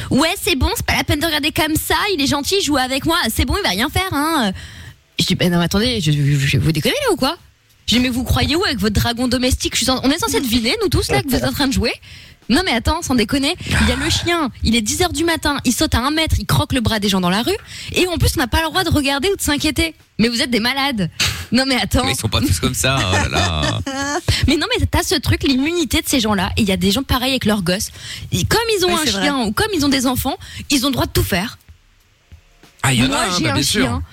Ouais, 0.09 0.33
c'est 0.41 0.55
bon, 0.55 0.69
c'est 0.75 0.85
pas 0.85 0.95
la 0.95 1.03
peine 1.03 1.19
de 1.19 1.25
regarder 1.25 1.51
comme 1.51 1.75
ça. 1.75 1.95
Il 2.13 2.21
est 2.21 2.27
gentil, 2.27 2.55
il 2.59 2.63
joue 2.63 2.77
avec 2.77 3.05
moi. 3.05 3.17
C'est 3.33 3.45
bon, 3.45 3.55
il 3.57 3.63
va 3.63 3.69
rien 3.69 3.89
faire, 3.89 4.09
hein. 4.11 4.51
Je 5.19 5.25
dis, 5.25 5.35
ben 5.35 5.51
non, 5.51 5.59
mais 5.59 5.65
attendez, 5.65 6.01
je, 6.01 6.11
je- 6.11 6.57
vous 6.57 6.71
déconnez 6.71 6.95
là 7.07 7.13
ou 7.13 7.15
quoi? 7.15 7.37
Je 7.87 7.95
dis, 7.95 8.01
mais 8.01 8.09
vous 8.09 8.23
croyez 8.23 8.55
où 8.55 8.63
avec 8.63 8.79
votre 8.79 8.95
dragon 8.95 9.27
domestique? 9.27 9.75
On 10.03 10.09
est 10.09 10.17
censé 10.17 10.39
deviner, 10.41 10.75
nous 10.81 10.89
tous 10.89 11.09
là, 11.11 11.21
que 11.21 11.27
vous 11.27 11.35
êtes 11.35 11.43
en 11.43 11.51
train 11.51 11.67
de 11.67 11.73
jouer 11.73 11.91
non 12.49 12.61
mais 12.65 12.71
attends, 12.71 13.01
sans 13.01 13.15
déconner, 13.15 13.55
il 13.65 13.87
y 13.87 13.91
a 13.91 13.95
le 13.95 14.09
chien, 14.09 14.49
il 14.63 14.75
est 14.75 14.81
10h 14.85 15.13
du 15.13 15.23
matin, 15.23 15.57
il 15.63 15.71
saute 15.73 15.95
à 15.95 15.99
un 15.99 16.11
mètre, 16.11 16.35
il 16.39 16.45
croque 16.45 16.73
le 16.73 16.81
bras 16.81 16.99
des 16.99 17.07
gens 17.07 17.21
dans 17.21 17.29
la 17.29 17.43
rue, 17.43 17.55
et 17.93 18.07
en 18.07 18.17
plus 18.17 18.31
on 18.35 18.39
n'a 18.41 18.47
pas 18.47 18.61
le 18.61 18.65
droit 18.67 18.83
de 18.83 18.89
regarder 18.89 19.29
ou 19.29 19.35
de 19.37 19.41
s'inquiéter. 19.41 19.95
Mais 20.19 20.27
vous 20.27 20.41
êtes 20.41 20.51
des 20.51 20.59
malades. 20.59 21.09
Non 21.51 21.63
mais 21.65 21.75
attends. 21.81 22.05
Mais 22.05 22.11
ils 22.11 22.17
sont 22.19 22.29
pas 22.29 22.41
tous 22.41 22.59
comme 22.59 22.73
ça. 22.75 22.97
Oh 22.99 23.11
là 23.13 23.27
là. 23.29 23.79
Mais 24.47 24.55
non, 24.57 24.67
mais 24.77 24.85
t'as 24.85 25.01
ce 25.03 25.15
truc, 25.15 25.43
l'immunité 25.43 26.01
de 26.01 26.07
ces 26.07 26.19
gens-là. 26.19 26.51
Et 26.57 26.61
il 26.61 26.67
y 26.67 26.71
a 26.71 26.77
des 26.77 26.91
gens 26.91 27.03
pareils 27.03 27.31
avec 27.31 27.45
leurs 27.45 27.61
gosses. 27.63 27.89
Et 28.31 28.43
comme 28.45 28.59
ils 28.77 28.85
ont 28.85 28.89
Ouais, 28.93 29.01
un 29.01 29.05
chien 29.05 29.39
ou 29.45 29.51
comme 29.51 29.67
ils 29.73 29.83
ont 29.85 29.89
des 29.89 30.05
enfants, 30.07 30.37
ils 30.69 30.85
ont 30.85 30.89
le 30.89 30.93
droit 30.93 31.05
de 31.07 31.11
tout 31.11 31.23
faire. 31.23 31.57
Ah, 32.83 32.93
il 32.93 33.01
y 33.01 33.03
en 33.03 33.07
Moi, 33.07 33.17
a, 33.17 33.27
hein, 33.27 33.33
j'ai 33.37 33.43
bah, 33.43 33.51
un 33.51 33.53
bien 33.53 33.63
sûr. 33.63 33.83
chien. 33.85 34.03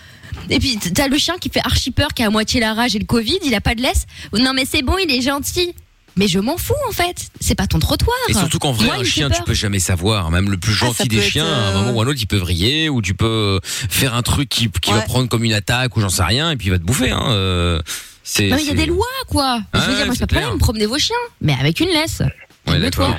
Et 0.51 0.59
puis 0.59 0.79
t'as 0.79 1.09
le 1.09 1.19
chien 1.19 1.35
qui 1.41 1.51
fait 1.51 1.61
archi 1.65 1.91
peur, 1.91 2.09
qui 2.15 2.23
a 2.23 2.27
à 2.27 2.31
moitié 2.31 2.61
la 2.61 2.73
rage 2.75 2.95
et 2.97 2.99
le 2.99 3.05
Covid, 3.07 3.39
il 3.45 3.55
a 3.55 3.61
pas 3.61 3.75
de 3.75 3.83
laisse. 3.83 4.07
Non 4.33 4.53
mais 4.55 4.65
c'est 4.65 4.83
bon, 4.83 4.97
il 4.99 5.11
est 5.11 5.21
gentil. 5.23 5.75
Mais 6.19 6.29
je 6.29 6.39
m'en 6.39 6.57
fous 6.59 6.75
en 6.89 6.93
fait. 6.93 7.29
C'est 7.41 7.55
pas 7.55 7.67
ton 7.67 7.79
trottoir. 7.79 8.17
Et 8.29 8.35
surtout 8.35 8.59
qu'en 8.59 8.73
vrai, 8.73 8.87
Moi, 8.87 8.97
un 8.97 8.99
me 8.99 9.05
chien, 9.05 9.31
tu 9.31 9.43
peux 9.45 9.55
jamais 9.55 9.79
savoir. 9.79 10.31
Même 10.31 10.51
le 10.51 10.59
plus 10.59 10.73
Ah, 10.83 10.87
gentil 10.87 11.09
des 11.09 11.23
chiens, 11.23 11.47
à 11.47 11.69
un 11.69 11.73
moment 11.75 11.93
ou 11.93 12.01
à 12.01 12.05
un 12.05 12.09
autre, 12.09 12.19
il 12.21 12.27
peut 12.27 12.37
vriller 12.37 12.89
ou 12.91 13.01
tu 13.01 13.15
peux 13.15 13.61
faire 13.63 14.15
un 14.15 14.23
truc 14.23 14.49
qui, 14.49 14.69
qui 14.69 14.91
va 14.91 14.99
Ouais. 14.99 15.05
prendre 15.05 15.29
comme 15.29 15.45
une 15.45 15.53
attaque 15.55 15.97
ou 15.97 16.01
j'en 16.01 16.09
sais 16.11 16.25
rien 16.25 16.51
et 16.51 16.57
puis 16.57 16.67
il 16.67 16.71
va 16.71 16.79
te 16.79 16.83
bouffer. 16.85 17.11
Hein. 17.11 17.23
euh, 17.31 17.81
C'est. 18.25 18.49
Non, 18.49 18.57
mais 18.57 18.63
il 18.63 18.69
y 18.69 18.73
a 18.73 18.75
des 18.75 18.87
lois 18.87 19.07
quoi. 19.29 19.61
je 19.73 19.79
Ouais, 19.79 19.87
veux 19.87 19.95
dire, 19.97 20.05
moi 20.07 20.15
c'est 20.15 20.19
c'est 20.21 20.27
pas 20.27 20.35
problème, 20.35 20.49
clair. 20.51 20.59
promenez 20.59 20.87
vos 20.87 20.99
chiens, 20.99 21.17
mais 21.41 21.55
avec 21.59 21.81
une 21.81 21.89
laisse. 21.89 22.21
Ouais, 22.67 22.79
d'accord. 22.81 23.17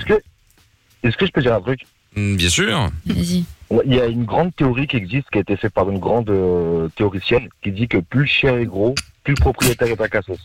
Est-ce 1.01 1.15
que, 1.15 1.25
je 1.25 1.31
peux 1.31 1.41
dire 1.41 1.53
un 1.55 1.61
truc? 1.61 1.79
Mm, 2.17 2.35
Bien 2.35 2.49
sûr. 2.49 2.89
Vas-y. 3.05 3.45
Ouais, 3.69 3.83
Il 3.85 3.93
y 3.95 3.99
a 4.01 4.05
une 4.07 4.25
grande 4.25 4.53
théorie 4.55 4.87
qui 4.87 4.97
existe, 4.97 5.29
qui 5.31 5.37
a 5.37 5.41
été 5.41 5.55
faite 5.55 5.73
par 5.73 5.89
une 5.89 5.99
grande 5.99 6.29
euh, 6.29 6.89
théoricienne, 6.97 7.47
qui 7.63 7.71
dit 7.71 7.87
que 7.87 7.97
plus 7.99 8.21
le 8.21 8.25
chien 8.27 8.57
est 8.59 8.65
gros, 8.65 8.93
plus 9.23 9.35
le 9.35 9.39
propriétaire 9.39 9.87
est 9.87 10.01
à 10.01 10.09
cassos. 10.09 10.37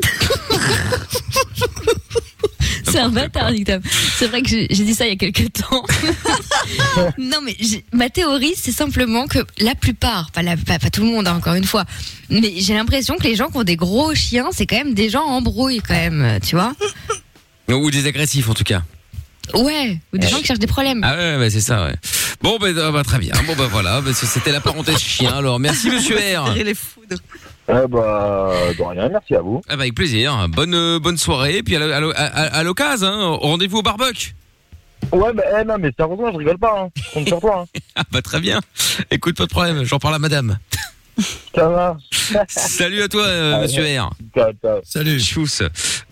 C'est 2.90 2.98
un 2.98 3.08
bâtard, 3.08 3.52
Nick-Tom. 3.52 3.80
C'est 4.16 4.26
vrai 4.26 4.42
que 4.42 4.48
j'ai 4.48 4.66
dit 4.66 4.94
ça 4.94 5.06
il 5.06 5.10
y 5.10 5.12
a 5.12 5.16
quelques 5.16 5.52
temps. 5.52 5.84
non, 7.18 7.38
mais 7.44 7.56
ma 7.92 8.10
théorie, 8.10 8.54
c'est 8.56 8.72
simplement 8.72 9.26
que 9.26 9.38
la 9.58 9.74
plupart, 9.74 10.30
pas, 10.30 10.42
la, 10.42 10.56
pas, 10.56 10.78
pas 10.78 10.90
tout 10.90 11.02
le 11.02 11.08
monde, 11.08 11.26
hein, 11.28 11.36
encore 11.36 11.54
une 11.54 11.64
fois, 11.64 11.84
mais 12.30 12.52
j'ai 12.56 12.74
l'impression 12.74 13.16
que 13.16 13.24
les 13.24 13.34
gens 13.34 13.48
qui 13.48 13.56
ont 13.56 13.64
des 13.64 13.76
gros 13.76 14.14
chiens, 14.14 14.48
c'est 14.52 14.66
quand 14.66 14.76
même 14.76 14.94
des 14.94 15.10
gens 15.10 15.24
en 15.24 15.40
brouille, 15.42 15.80
quand 15.86 15.94
même, 15.94 16.38
tu 16.44 16.56
vois 16.56 16.74
Ou 17.68 17.90
des 17.90 18.06
agressifs 18.06 18.48
en 18.48 18.54
tout 18.54 18.64
cas. 18.64 18.82
Ouais, 19.54 19.98
ou 20.12 20.18
des 20.18 20.28
gens 20.28 20.38
qui 20.38 20.44
cherchent 20.44 20.58
des 20.58 20.66
problèmes. 20.66 21.00
Ah 21.02 21.16
ouais, 21.16 21.36
ouais, 21.38 21.50
c'est 21.50 21.60
ça, 21.60 21.86
ouais. 21.86 21.94
Bon, 22.42 22.58
ben, 22.58 22.76
ah 22.78 22.90
bah, 22.90 23.02
très 23.02 23.18
bien. 23.18 23.32
Bon, 23.46 23.54
ben 23.56 23.66
voilà, 23.66 24.00
ben, 24.00 24.12
c'était 24.12 24.52
la 24.52 24.60
parenthèse 24.60 24.98
chien. 24.98 25.32
Alors, 25.32 25.58
merci, 25.58 25.90
monsieur 25.90 26.16
R. 26.16 26.54
les 26.54 26.74
foudres. 26.74 27.20
Eh 27.70 27.86
bah, 27.88 28.50
de 28.78 28.82
rien, 28.82 29.08
merci 29.10 29.34
à 29.34 29.40
vous. 29.42 29.60
Ah 29.68 29.76
bah, 29.76 29.82
avec 29.82 29.94
plaisir. 29.94 30.48
Bonne, 30.48 30.74
euh, 30.74 30.98
bonne 30.98 31.18
soirée. 31.18 31.62
Puis 31.62 31.76
à, 31.76 31.78
l'o- 31.80 31.92
à 31.92 32.00
l'o- 32.00 32.12
à- 32.16 32.62
l'occasion, 32.62 33.06
hein, 33.08 33.38
rendez-vous 33.40 33.78
au 33.78 33.82
barbecue. 33.82 34.34
Ouais, 35.12 35.32
mais 35.34 35.42
eh, 35.60 35.64
non, 35.64 35.76
mais 35.78 35.90
sérieusement, 35.98 36.32
je 36.32 36.38
rigole 36.38 36.58
pas, 36.58 36.74
hein. 36.76 36.88
je 36.96 37.10
compte 37.14 37.28
sur 37.28 37.40
toi. 37.40 37.64
Hein. 37.74 37.80
Ah 37.96 38.02
bah, 38.10 38.22
très 38.22 38.40
bien. 38.40 38.60
Écoute, 39.10 39.36
pas 39.36 39.44
de 39.44 39.50
problème. 39.50 39.84
J'en 39.84 39.98
parle 39.98 40.14
à 40.14 40.18
madame. 40.18 40.58
Ça 41.54 41.68
va 41.68 41.96
Salut 42.48 43.02
à 43.02 43.08
toi, 43.08 43.24
euh, 43.24 43.62
monsieur 43.62 43.82
R. 43.82 44.10
Salut. 44.84 45.20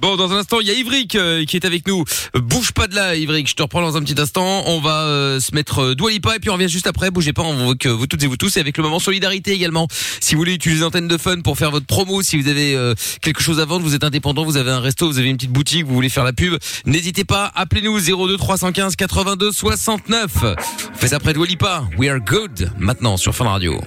Bon, 0.01 0.17
dans 0.17 0.33
un 0.33 0.39
instant, 0.39 0.61
il 0.61 0.67
y 0.67 0.71
a 0.71 0.75
Ivric 0.75 1.15
euh, 1.15 1.45
qui 1.45 1.57
est 1.57 1.65
avec 1.65 1.87
nous. 1.87 2.05
Euh, 2.35 2.41
Bouge 2.41 2.73
pas 2.73 2.87
de 2.87 2.95
là, 2.95 3.15
Ivric. 3.15 3.49
Je 3.49 3.55
te 3.55 3.63
reprends 3.63 3.81
dans 3.83 3.97
un 3.97 4.03
petit 4.03 4.21
instant. 4.21 4.65
On 4.67 4.81
va 4.81 5.05
euh, 5.05 5.41
se 5.41 5.55
mettre 5.55 5.81
euh, 5.81 5.95
Dua 5.95 6.11
Lipa 6.11 6.37
et 6.37 6.39
puis 6.39 6.51
on 6.51 6.55
revient 6.55 6.69
juste 6.69 6.87
après. 6.87 7.11
Bougez 7.11 7.33
pas, 7.33 7.43
on 7.43 7.69
veut 7.69 7.75
que 7.75 7.89
vous 7.89 8.07
toutes 8.07 8.23
et 8.23 8.27
vous 8.27 8.37
tous 8.37 8.57
et 8.57 8.61
avec 8.61 8.77
le 8.77 8.83
moment 8.83 8.99
solidarité 8.99 9.53
également. 9.53 9.87
Si 10.21 10.35
vous 10.35 10.41
voulez 10.41 10.55
utiliser 10.55 10.83
l'antenne 10.83 11.09
de 11.09 11.17
fun 11.17 11.41
pour 11.41 11.57
faire 11.57 11.71
votre 11.71 11.87
promo, 11.87 12.23
si 12.23 12.41
vous 12.41 12.49
avez 12.49 12.75
euh, 12.75 12.95
quelque 13.21 13.43
chose 13.43 13.61
à 13.61 13.65
vendre, 13.65 13.85
vous 13.85 13.95
êtes 13.95 14.05
indépendant, 14.05 14.45
vous 14.45 14.57
avez 14.57 14.71
un 14.71 14.81
resto, 14.81 15.07
vous 15.07 15.19
avez 15.19 15.29
une 15.29 15.37
petite 15.37 15.53
boutique, 15.53 15.85
vous 15.87 15.95
voulez 15.95 16.09
faire 16.09 16.25
la 16.25 16.33
pub, 16.33 16.55
n'hésitez 16.85 17.25
pas, 17.25 17.51
appelez-nous 17.55 18.01
02 18.01 18.37
315 18.37 18.97
82 18.97 19.53
69. 19.53 20.31
On 20.43 20.97
fait 20.97 21.09
ça 21.09 21.17
après 21.17 21.33
Dua 21.33 21.47
Lipa. 21.47 21.85
We 21.97 22.11
are 22.11 22.21
good. 22.21 22.71
Maintenant 22.79 23.17
sur 23.17 23.35
Fun 23.35 23.49
Radio. 23.49 23.81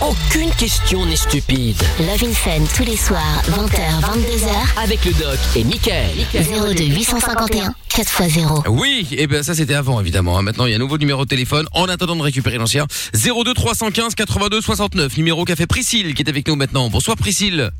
Aucune 0.00 0.49
question 0.56 1.06
n'est 1.06 1.16
stupide. 1.16 1.76
Love 2.00 2.24
in 2.24 2.32
Fun 2.32 2.64
tous 2.76 2.84
les 2.84 2.96
soirs, 2.96 3.42
20h, 3.48 4.00
22h. 4.02 4.82
Avec 4.82 5.04
le 5.04 5.12
doc 5.12 5.38
et 5.56 5.64
Michael. 5.64 6.10
02 6.32 6.84
851 6.84 7.74
4x0. 7.88 8.68
Oui, 8.68 9.06
et 9.12 9.26
ben 9.26 9.42
ça 9.42 9.54
c'était 9.54 9.74
avant 9.74 10.00
évidemment. 10.00 10.38
hein. 10.38 10.42
Maintenant 10.42 10.66
il 10.66 10.70
y 10.70 10.72
a 10.72 10.76
un 10.76 10.80
nouveau 10.80 10.98
numéro 10.98 11.24
de 11.24 11.28
téléphone. 11.28 11.66
En 11.72 11.86
attendant 11.86 12.16
de 12.16 12.22
récupérer 12.22 12.58
l'ancien, 12.58 12.86
02 13.14 13.54
315 13.54 14.14
82 14.14 14.60
69. 14.60 15.16
Numéro 15.16 15.44
qu'a 15.44 15.56
fait 15.56 15.66
Priscille 15.66 16.14
qui 16.14 16.22
est 16.22 16.28
avec 16.28 16.46
nous 16.48 16.56
maintenant. 16.56 16.88
Bonsoir 16.90 17.16
Priscille. 17.16 17.70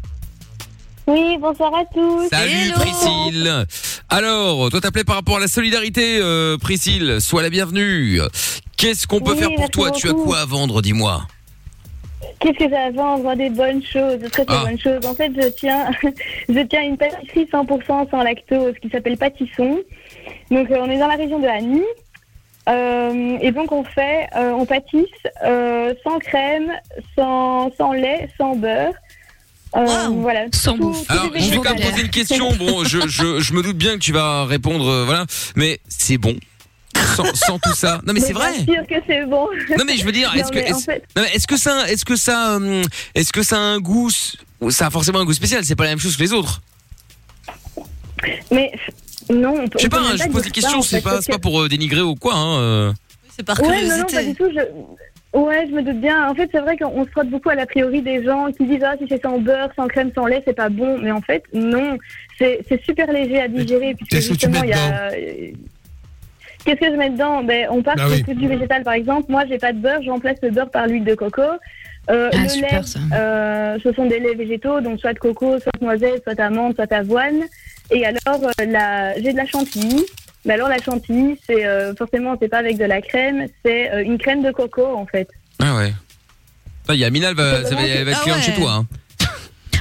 Oui, 1.07 1.37
bonsoir 1.41 1.73
à 1.75 1.83
tous. 1.93 2.29
Salut 2.31 2.73
Priscille. 2.75 3.67
Alors, 4.09 4.71
toi 4.71 4.81
t'appelais 4.81 5.05
par 5.05 5.17
rapport 5.17 5.37
à 5.39 5.41
la 5.41 5.49
solidarité, 5.49 6.19
euh, 6.21 6.57
Priscille. 6.59 7.19
Sois 7.21 7.43
la 7.43 7.51
bienvenue. 7.51 8.21
Qu'est-ce 8.77 9.07
qu'on 9.07 9.21
peut 9.21 9.33
Oui, 9.33 9.39
faire 9.39 9.49
pour 9.57 9.71
toi? 9.71 9.91
Tu 9.91 10.09
as 10.09 10.13
quoi 10.13 10.39
à 10.41 10.45
vendre, 10.47 10.83
dis-moi? 10.83 11.27
Qu'est-ce 12.41 12.59
que 12.59 12.69
j'ai 12.71 12.77
à 12.77 12.91
vendre 12.91 13.35
Des 13.37 13.51
bonnes 13.51 13.83
choses, 13.85 14.19
de 14.19 14.29
très 14.29 14.45
très 14.45 14.57
Ah. 14.59 14.65
bonnes 14.65 14.79
choses. 14.79 15.05
En 15.07 15.15
fait, 15.15 15.31
je 15.41 15.49
tiens, 15.49 15.91
je 16.49 16.61
tiens 16.67 16.83
une 16.83 16.97
pâtisserie 16.97 17.47
100% 17.53 18.11
sans 18.11 18.23
lactose 18.23 18.75
qui 18.81 18.89
s'appelle 18.89 19.17
Pâtisson. 19.19 19.79
Donc, 20.51 20.71
euh, 20.71 20.79
on 20.81 20.91
est 20.91 20.99
dans 20.99 21.07
la 21.09 21.17
région 21.17 21.39
de 21.39 21.47
Annie. 21.47 21.85
Euh, 22.69 23.39
et 23.41 23.51
donc, 23.53 23.73
on 23.73 23.85
fait, 23.85 24.29
euh, 24.37 24.53
on 24.53 24.65
pâtisse 24.65 25.05
euh, 25.45 25.93
sans 26.05 26.19
crème, 26.19 26.73
sans, 27.17 27.71
sans 27.77 27.93
lait, 27.93 28.29
sans 28.39 28.57
beurre. 28.57 28.93
Euh, 29.77 29.87
Voilà. 30.11 30.47
Sans 30.53 30.75
Alors, 31.09 31.31
je 31.35 31.51
vais 31.51 31.57
quand 31.59 31.75
même 31.75 31.91
poser 31.91 32.03
une 32.03 32.11
question. 32.11 32.51
Bon, 32.59 32.85
je, 32.85 33.07
je, 33.07 33.41
je 33.41 33.53
me 33.55 33.63
doute 33.63 33.77
bien 33.77 33.95
que 33.95 33.99
tu 34.01 34.13
vas 34.13 34.45
répondre, 34.45 34.89
euh, 34.89 35.05
voilà, 35.05 35.27
mais 35.57 35.79
c'est 35.89 36.19
bon. 36.19 36.35
Sans, 37.17 37.35
sans 37.35 37.59
tout 37.59 37.75
ça. 37.75 38.01
Non, 38.07 38.13
mais 38.13 38.21
c'est 38.21 38.33
vrai. 38.33 38.53
Bien 38.63 38.75
sûr 38.75 38.87
que 38.87 39.03
c'est 39.07 39.25
bon. 39.27 39.49
Non 39.77 39.85
mais 39.87 39.97
je 39.97 40.05
veux 40.05 40.13
dire, 40.13 40.33
est-ce 40.37 40.51
que 40.51 40.59
est-ce 40.59 40.85
fait- 40.85 41.05
est-ce 41.35 41.47
que 41.47 41.57
ça 41.57 41.89
est-ce 41.91 42.05
que 42.05 42.17
ça 42.17 42.57
hum, 42.57 42.83
est-ce 43.15 43.33
que 43.33 43.43
ça 43.43 43.57
a 43.57 43.61
un 43.61 43.79
goût 43.79 44.11
ça 44.69 44.87
a 44.89 44.91
forcément 44.91 45.21
un 45.21 45.25
goût 45.25 45.33
spécial, 45.33 45.65
c'est 45.65 45.77
pas 45.77 45.85
la 45.85 45.91
même 45.91 45.99
chose 45.99 46.17
que 46.17 46.23
les 46.23 46.33
autres. 46.33 46.61
Mais 48.51 48.71
non, 49.31 49.55
on 49.63 49.69
peut. 49.69 49.79
Je 49.79 49.85
sais 49.85 49.89
pas, 49.89 50.01
hein, 50.01 50.17
je 50.17 50.29
pose 50.29 50.43
des 50.43 50.51
questions, 50.51 50.83
c'est 50.83 51.01
pas 51.01 51.23
c'est 51.23 51.39
pour 51.39 51.63
euh, 51.63 51.69
dénigrer 51.69 52.03
ou 52.03 52.15
quoi 52.15 52.35
hein. 52.35 52.59
euh. 52.61 52.93
C'est 53.37 53.45
par 53.45 53.61
Ouais, 53.63 53.87
non, 53.87 53.99
non, 53.99 54.05
pas 54.05 54.23
du 54.23 54.35
tout. 54.35 54.51
Je... 54.55 54.61
Ouais, 55.39 55.65
je 55.69 55.73
me 55.73 55.83
doute 55.83 56.01
bien. 56.01 56.29
En 56.29 56.35
fait, 56.35 56.49
c'est 56.53 56.59
vrai 56.59 56.77
qu'on 56.77 57.05
se 57.05 57.11
frotte 57.11 57.31
beaucoup 57.31 57.51
à 57.51 57.55
l'a 57.55 57.65
priori 57.65 58.03
des 58.03 58.23
gens 58.25 58.49
qui 58.53 58.67
disent 58.67 58.83
ah 58.85 58.97
si 59.01 59.07
c'est 59.09 59.23
sans 59.23 59.39
beurre, 59.39 59.71
sans 59.77 59.87
crème, 59.87 60.11
sans 60.15 60.27
lait, 60.27 60.43
c'est 60.45 60.57
pas 60.57 60.69
bon. 60.69 60.99
Mais 60.99 61.13
en 61.13 61.23
fait, 61.23 61.45
non. 61.55 61.97
C'est 62.39 62.83
super 62.85 63.11
léger 63.13 63.41
à 63.41 63.49
digérer 63.49 63.95
qu'est-ce 64.11 64.31
que 64.31 64.35
tu 64.35 64.47
justement 64.47 64.61
mets 64.61 64.69
il 64.69 64.71
y 64.71 64.73
a. 64.75 65.11
Qu'est-ce 66.65 66.81
que 66.81 66.87
je 66.91 66.97
mets 66.97 67.11
dedans? 67.11 67.43
Ben, 67.43 67.67
on 67.71 67.83
part 67.83 67.95
Ah 67.99 68.09
sur 68.09 68.29
oui. 68.29 68.35
du 68.35 68.49
végétal 68.49 68.83
par 68.83 68.95
exemple. 68.95 69.27
Moi, 69.31 69.45
j'ai 69.49 69.59
pas 69.59 69.73
de 69.73 69.79
beurre, 69.79 70.03
je 70.03 70.11
remplace 70.11 70.37
le 70.43 70.51
beurre 70.51 70.71
par 70.71 70.87
l'huile 70.87 71.05
de 71.05 71.15
coco. 71.15 71.43
Euh, 72.11 72.29
Ah, 72.33 72.37
le 72.43 72.49
super, 72.49 72.81
lait, 72.81 72.87
ça. 72.87 72.99
euh, 73.15 73.79
ce 73.83 73.93
sont 73.93 74.07
des 74.07 74.19
laits 74.21 74.37
végétaux, 74.37 74.81
donc 74.81 75.01
soit 75.01 75.13
de 75.13 75.19
coco, 75.19 75.59
soit 75.59 75.73
de 75.81 75.85
noisette, 75.85 76.23
soit 76.25 76.41
amande, 76.41 76.75
soit 76.75 76.93
avoine. 76.93 77.43
Et 77.91 78.05
alors, 78.07 78.41
euh, 78.61 78.65
la... 78.67 79.15
j'ai 79.21 79.33
de 79.33 79.37
la 79.37 79.47
chantilly. 79.47 80.05
Mais 80.45 80.55
alors, 80.55 80.69
la 80.69 80.79
chantilly, 80.81 81.39
c'est 81.47 81.67
euh, 81.67 81.95
forcément, 81.95 82.35
c'est 82.41 82.49
pas 82.49 82.59
avec 82.59 82.79
de 82.79 82.85
la 82.87 83.01
crème, 83.03 83.47
c'est 83.65 83.93
euh, 83.93 84.03
une 84.03 84.17
crème 84.17 84.43
de 84.43 84.51
coco 84.51 84.87
en 84.87 85.05
fait. 85.07 85.29
Ah 85.63 85.77
ouais. 85.77 85.93
Putain, 86.83 86.95
Il 86.95 87.01
y 87.01 87.05
a 87.05 87.11
Mina, 87.11 87.29
elle 87.31 87.37
va, 87.37 87.65
ça 87.65 87.75
va, 87.75 87.83
elle 87.83 88.05
va 88.05 88.11
être 88.13 88.23
cliente 88.23 88.39
ah 88.41 88.43
chez 88.43 88.53
ouais. 88.53 88.59
toi. 88.59 88.73
Hein. 88.73 88.87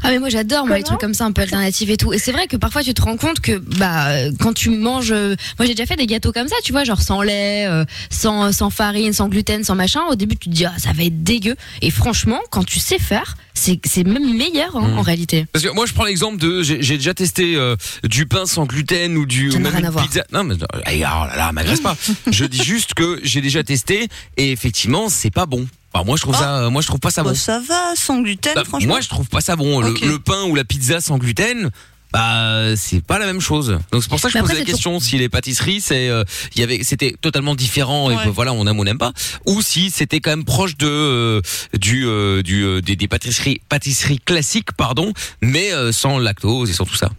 Ah 0.04 0.10
mais 0.12 0.20
moi 0.20 0.30
j'adore 0.30 0.66
moi 0.68 0.78
les 0.78 0.84
trucs 0.84 1.00
comme 1.00 1.14
ça 1.14 1.26
un 1.26 1.32
peu 1.32 1.42
alternatifs 1.42 1.90
et 1.90 1.98
tout 1.98 2.14
et 2.14 2.18
c'est 2.18 2.32
vrai 2.32 2.48
que 2.48 2.58
parfois 2.58 2.84
tu 2.84 2.94
te 2.94 3.02
rends 3.02 3.18
compte 3.18 3.40
que 3.40 3.58
bah 3.58 4.08
quand 4.40 4.54
tu 4.54 4.70
manges 4.70 5.12
euh, 5.12 5.36
moi 5.58 5.66
j'ai 5.66 5.74
déjà 5.76 5.86
fait 5.86 5.96
des 5.96 6.08
gâteaux 6.08 6.32
comme 6.32 6.48
ça 6.48 6.56
tu 6.64 6.72
vois 6.72 6.84
genre 6.84 7.02
sans 7.02 7.22
lait 7.22 7.68
euh, 7.68 7.86
sans 8.10 8.52
sans 8.52 8.70
farine 8.70 9.14
sans 9.14 9.28
gluten 9.30 9.64
sans 9.64 9.76
machin 9.76 10.02
au 10.10 10.16
début 10.16 10.36
tu 10.36 10.50
te 10.50 10.56
dis 10.56 10.66
ah 10.66 10.74
ça 10.78 10.92
va 10.94 11.04
être 11.04 11.24
dégueu 11.24 11.56
et 11.82 11.92
franchement 11.92 12.40
quand 12.50 12.64
tu 12.64 12.80
sais 12.80 13.00
faire 13.00 13.36
c'est 13.54 13.80
c'est 13.86 14.04
même 14.06 14.36
meilleur 14.38 14.76
hein, 14.76 14.90
Mmh. 14.90 14.98
en 14.98 15.02
réalité 15.02 15.46
Parce 15.52 15.66
que 15.66 15.72
moi 15.72 15.86
je 15.86 15.94
prends 15.94 16.06
l'exemple 16.06 16.38
de 16.38 16.64
j'ai 16.64 16.78
déjà 16.98 17.14
testé 17.14 17.56
euh, 17.56 17.76
du 18.04 18.26
pain 18.26 18.46
sans 18.46 18.66
gluten 18.66 19.18
ou 19.18 19.26
du 19.26 19.50
ou 19.52 19.60
même 19.60 19.76
une 19.76 19.92
pizza. 20.02 20.24
Non 20.32 20.44
mais 20.44 20.56
oh 20.62 20.78
là 20.86 21.34
là, 21.36 21.52
m'agresse 21.52 21.82
pas. 21.82 21.98
je 22.32 22.46
dis 22.46 22.64
juste 22.64 22.94
que 22.94 23.20
j'ai 23.24 23.42
déjà 23.42 23.64
testé 23.64 24.08
et 24.38 24.52
effectivement 24.52 25.10
c'est 25.10 25.32
pas 25.32 25.46
bon. 25.46 25.68
Enfin, 25.94 26.06
moi 26.06 26.16
je 26.18 26.22
trouve 26.22 26.36
ça, 26.36 26.58
euh, 26.60 26.70
moi 26.70 26.82
je 26.82 26.88
trouve 26.88 27.00
pas 27.00 27.10
ça 27.12 27.24
bon. 27.24 27.30
Bah, 27.30 27.36
ça 27.36 27.60
va, 27.60 27.94
sans 27.96 28.22
gluten, 28.22 28.54
Bah, 28.56 28.64
franchement. 28.64 28.90
moi 28.90 29.02
je 29.02 29.10
trouve 29.10 29.28
pas 29.28 29.42
ça 29.42 29.56
bon. 29.56 29.82
Le- 29.82 30.20
pain 30.20 30.44
ou 30.44 30.56
la 30.56 30.64
pizza 30.64 31.02
sans 31.02 31.18
gluten. 31.18 31.70
Bah 32.12 32.76
c'est 32.76 33.04
pas 33.06 33.20
la 33.20 33.28
même 33.28 33.40
chose. 33.40 33.78
Donc 33.92 34.02
c'est 34.02 34.10
pour 34.10 34.20
ça 34.20 34.30
que 34.30 34.34
je 34.40 34.40
posais 34.44 34.56
la 34.56 34.66
question 34.66 35.00
si 35.00 35.20
les 35.20 35.30
pâtisseries 35.30 35.80
c'est 35.80 36.10
euh, 36.10 36.24
il 36.56 36.60
y 36.60 36.64
avait 36.64 36.82
c'était 36.84 37.16
totalement 37.22 37.54
différent 37.54 38.10
et 38.10 38.16
voilà 38.32 38.52
on 38.52 38.66
aime 38.66 38.80
ou 38.80 38.82
on 38.82 38.84
n'aime 38.84 38.98
pas 38.98 39.14
ou 39.46 39.62
si 39.62 39.92
c'était 39.92 40.20
quand 40.20 40.32
même 40.32 40.44
proche 40.44 40.76
de 40.76 40.88
euh, 40.88 41.42
du 41.78 42.08
euh, 42.08 42.42
du 42.42 42.64
euh, 42.64 42.82
des, 42.82 42.96
des 42.96 43.08
pâtisseries 43.08 43.62
pâtisseries 43.70 44.18
classiques 44.18 44.72
pardon 44.72 45.14
mais 45.44 45.72
euh, 45.72 45.92
sans 45.92 46.18
lactose 46.18 46.72
et 46.72 46.74
sans 46.74 46.86
tout 46.86 46.96
ça. 46.96 47.12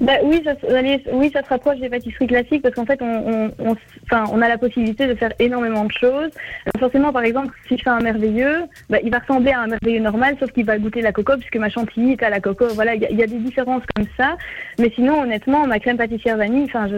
Bah, 0.00 0.14
oui, 0.24 0.42
ça, 0.44 0.54
oui, 1.12 1.30
ça 1.32 1.42
se 1.42 1.48
rapproche 1.48 1.78
des 1.78 1.88
pâtisseries 1.88 2.26
classiques 2.26 2.62
parce 2.62 2.74
qu'en 2.74 2.84
fait, 2.86 3.00
on, 3.00 3.50
enfin, 4.04 4.24
on 4.32 4.42
a 4.42 4.48
la 4.48 4.58
possibilité 4.58 5.06
de 5.06 5.14
faire 5.14 5.32
énormément 5.38 5.84
de 5.84 5.92
choses. 5.92 6.30
Forcément, 6.78 7.12
par 7.12 7.22
exemple, 7.24 7.54
si 7.68 7.78
je 7.78 7.82
fais 7.82 7.90
un 7.90 8.00
merveilleux, 8.00 8.64
bah, 8.90 8.98
il 9.02 9.10
va 9.10 9.18
ressembler 9.20 9.52
à 9.52 9.60
un 9.60 9.66
merveilleux 9.68 10.00
normal, 10.00 10.36
sauf 10.40 10.50
qu'il 10.52 10.64
va 10.64 10.78
goûter 10.78 11.00
la 11.00 11.12
coco 11.12 11.36
puisque 11.36 11.56
ma 11.56 11.68
chantilly 11.68 12.12
est 12.12 12.22
à 12.22 12.30
la 12.30 12.40
coco. 12.40 12.66
Voilà, 12.74 12.94
il 12.94 13.02
y, 13.02 13.22
a- 13.22 13.26
des 13.26 13.38
différences 13.38 13.84
comme 13.94 14.06
ça. 14.16 14.36
Mais 14.78 14.90
sinon, 14.94 15.22
honnêtement, 15.22 15.66
ma 15.66 15.78
crème 15.78 15.96
pâtissière 15.96 16.36
vanille, 16.36 16.64
enfin, 16.64 16.88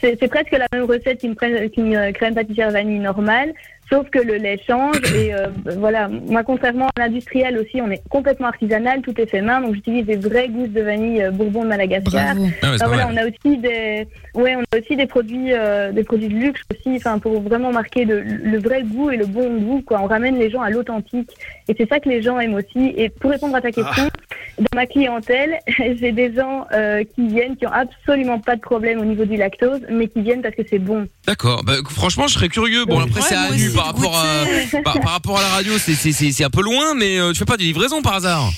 c'est 0.00 0.28
presque 0.28 0.52
la 0.52 0.66
même 0.72 0.84
recette 0.84 1.20
qu'une, 1.20 1.94
euh, 1.94 2.12
crème 2.12 2.34
pâtissière 2.34 2.70
vanille 2.70 2.98
normale, 2.98 3.52
sauf 3.90 4.08
que 4.10 4.18
le 4.18 4.36
lait 4.36 4.60
change. 4.66 4.96
Et 5.14 5.34
euh, 5.34 5.48
voilà, 5.76 6.08
moi, 6.08 6.42
contrairement 6.42 6.88
à 6.96 7.00
l'industriel 7.00 7.58
aussi, 7.58 7.80
on 7.80 7.90
est 7.90 8.02
complètement 8.08 8.48
artisanal, 8.48 9.02
tout 9.02 9.18
est 9.20 9.26
fait 9.26 9.42
main. 9.42 9.60
Donc, 9.60 9.74
j'utilise 9.74 10.06
des 10.06 10.16
vraies 10.16 10.48
gousses 10.48 10.70
de 10.70 10.82
vanille 10.82 11.22
euh, 11.22 11.30
Bourbon 11.30 11.64
de 11.64 11.68
Madagascar. 11.68 12.34
Bravo. 12.34 12.48
Ah 12.62 12.70
ouais, 12.70 12.76
Ah, 12.80 12.86
voilà, 12.86 13.08
on 13.12 13.16
a 13.16 13.24
aussi 13.24 13.58
des, 13.58 14.06
ouais, 14.34 14.56
on 14.56 14.76
a 14.76 14.80
aussi 14.80 14.96
des 14.96 15.06
produits, 15.06 15.52
euh, 15.52 15.92
des 15.92 16.04
produits 16.04 16.28
de 16.28 16.34
luxe 16.34 16.62
aussi, 16.72 16.96
enfin 16.96 17.18
pour 17.18 17.40
vraiment 17.40 17.72
marquer 17.72 18.04
le, 18.04 18.20
le 18.20 18.58
vrai 18.58 18.82
goût 18.82 19.10
et 19.10 19.16
le 19.16 19.26
bon 19.26 19.58
goût, 19.58 19.82
quoi. 19.86 20.00
On 20.02 20.06
ramène 20.06 20.38
les 20.38 20.50
gens 20.50 20.62
à 20.62 20.70
l'authentique, 20.70 21.30
et 21.68 21.74
c'est 21.76 21.88
ça 21.88 22.00
que 22.00 22.08
les 22.08 22.22
gens 22.22 22.38
aiment 22.40 22.54
aussi. 22.54 22.94
Et 22.96 23.08
pour 23.08 23.30
répondre 23.30 23.54
à 23.56 23.60
ta 23.60 23.70
question, 23.70 24.08
dans 24.58 24.66
ma 24.74 24.86
clientèle, 24.86 25.58
j'ai 25.76 26.12
des 26.12 26.34
gens 26.34 26.66
euh, 26.72 27.02
qui 27.14 27.26
viennent, 27.28 27.56
qui 27.56 27.66
ont 27.66 27.72
absolument 27.72 28.38
pas 28.38 28.56
de 28.56 28.60
problème 28.60 29.00
au 29.00 29.04
niveau 29.04 29.24
du 29.24 29.36
lactose, 29.36 29.80
mais 29.90 30.08
qui 30.08 30.22
viennent 30.22 30.42
parce 30.42 30.54
que 30.54 30.62
c'est 30.68 30.78
bon. 30.78 31.06
D'accord. 31.26 31.62
Bah, 31.64 31.74
franchement, 31.88 32.26
je 32.28 32.34
serais 32.34 32.48
curieux. 32.48 32.84
Bon, 32.84 33.00
après, 33.00 33.20
c'est 33.20 33.34
à 33.34 33.50
nu 33.50 33.70
par 33.74 33.86
rapport 33.86 34.16
à, 34.16 34.44
par, 34.82 35.00
par 35.00 35.12
rapport 35.12 35.38
à 35.38 35.42
la 35.42 35.48
radio, 35.48 35.72
c'est, 35.78 35.94
c'est, 35.94 36.12
c'est, 36.12 36.32
c'est 36.32 36.44
un 36.44 36.50
peu 36.50 36.62
loin, 36.62 36.94
mais 36.94 37.18
euh, 37.18 37.32
tu 37.32 37.38
fais 37.38 37.44
pas 37.44 37.56
des 37.56 37.64
livraisons 37.64 38.02
par 38.02 38.14
hasard? 38.14 38.50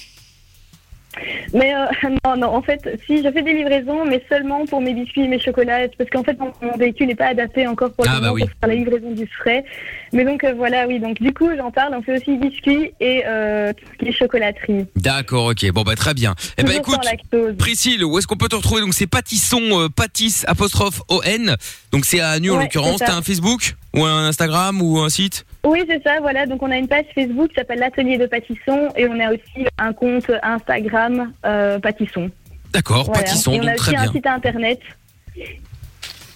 Mais 1.55 1.75
euh, 1.75 1.87
non, 2.25 2.37
non, 2.37 2.49
en 2.49 2.63
fait, 2.63 2.81
si 3.07 3.23
je 3.23 3.31
fais 3.31 3.43
des 3.43 3.53
livraisons, 3.53 4.05
mais 4.05 4.23
seulement 4.29 4.65
pour 4.67 4.81
mes 4.81 4.95
biscuits 4.95 5.23
et 5.23 5.29
mes 5.29 5.39
chocolats, 5.41 5.89
parce 5.97 6.11
qu'en 6.11 6.23
fait, 6.23 6.39
mon, 6.39 6.53
mon 6.63 6.77
véhicule 6.77 7.07
n'est 7.09 7.15
pas 7.15 7.27
adapté 7.29 7.67
encore 7.67 7.93
pour 7.93 8.05
Ah, 8.09 8.15
bah 8.15 8.21
moment 8.21 8.33
oui. 8.35 8.41
pour 8.43 8.51
faire 8.61 8.69
la 8.69 8.75
livraison 8.75 9.11
du 9.13 9.27
frais. 9.27 9.65
Mais 10.13 10.25
donc 10.25 10.45
euh, 10.45 10.55
voilà, 10.57 10.87
oui, 10.87 11.01
donc 11.01 11.21
du 11.21 11.33
coup, 11.33 11.49
j'en 11.57 11.71
parle. 11.71 11.95
On 11.95 12.03
fait 12.03 12.17
aussi 12.17 12.37
biscuits 12.37 12.93
et 13.01 13.23
euh, 13.27 13.73
tout 13.73 13.85
ce 13.93 13.99
qui 13.99 14.09
est 14.09 14.13
chocolaterie. 14.13 14.87
D'accord, 14.97 15.47
ok. 15.47 15.71
Bon, 15.73 15.83
bah, 15.83 15.95
très 15.97 16.15
bien. 16.15 16.35
Eh 16.59 16.63
ben, 16.63 16.81
Toujours 16.83 17.01
écoute. 17.13 17.57
Priscille, 17.59 18.05
où 18.05 18.19
est-ce 18.19 18.27
qu'on 18.27 18.37
peut 18.37 18.49
te 18.49 18.57
retrouver? 18.57 18.81
Donc, 18.83 18.95
c'est 18.95 19.07
pâtisson, 19.07 19.61
euh, 19.81 19.89
pâtisse, 19.89 20.45
apostrophe, 20.49 21.03
O-N. 21.09 21.57
Donc, 21.93 22.05
c'est 22.05 22.21
à 22.21 22.39
Nu, 22.39 22.51
en 22.51 22.57
Ouais, 22.57 22.63
l'occurrence. 22.65 22.99
T'as 23.01 23.15
un 23.17 23.23
Facebook? 23.23 23.75
Ou 23.95 24.05
un 24.05 24.27
Instagram? 24.27 24.81
Ou 24.83 24.99
un 25.01 25.09
site? 25.09 25.45
Oui, 25.67 25.83
c'est 25.89 26.01
ça, 26.03 26.21
voilà. 26.21 26.47
Donc 26.47 26.63
on 26.63 26.71
a 26.71 26.77
une 26.79 26.87
page 26.87 27.07
Facebook 27.15 27.49
qui 27.49 27.55
s'appelle 27.57 27.81
l'Atelier 27.81 28.19
de 28.19 28.27
Pâtisson 28.27 28.89
et 28.97 29.07
on 29.09 29.19
a 29.19 29.33
aussi 29.33 29.67
un 29.79 29.93
compte 29.93 30.31
Instagram 30.43 31.33
euh, 31.45 31.79
Pâtisson. 31.81 32.31
D'accord, 32.73 33.05
Voilà. 33.07 33.23
pâtisson, 33.23 33.53
et 33.53 33.61
on 33.61 33.63
a 33.63 33.71
donc 33.73 33.81
aussi 33.81 33.93
très 33.93 33.97
un 33.97 34.13
site 34.13 34.27
internet. 34.27 34.81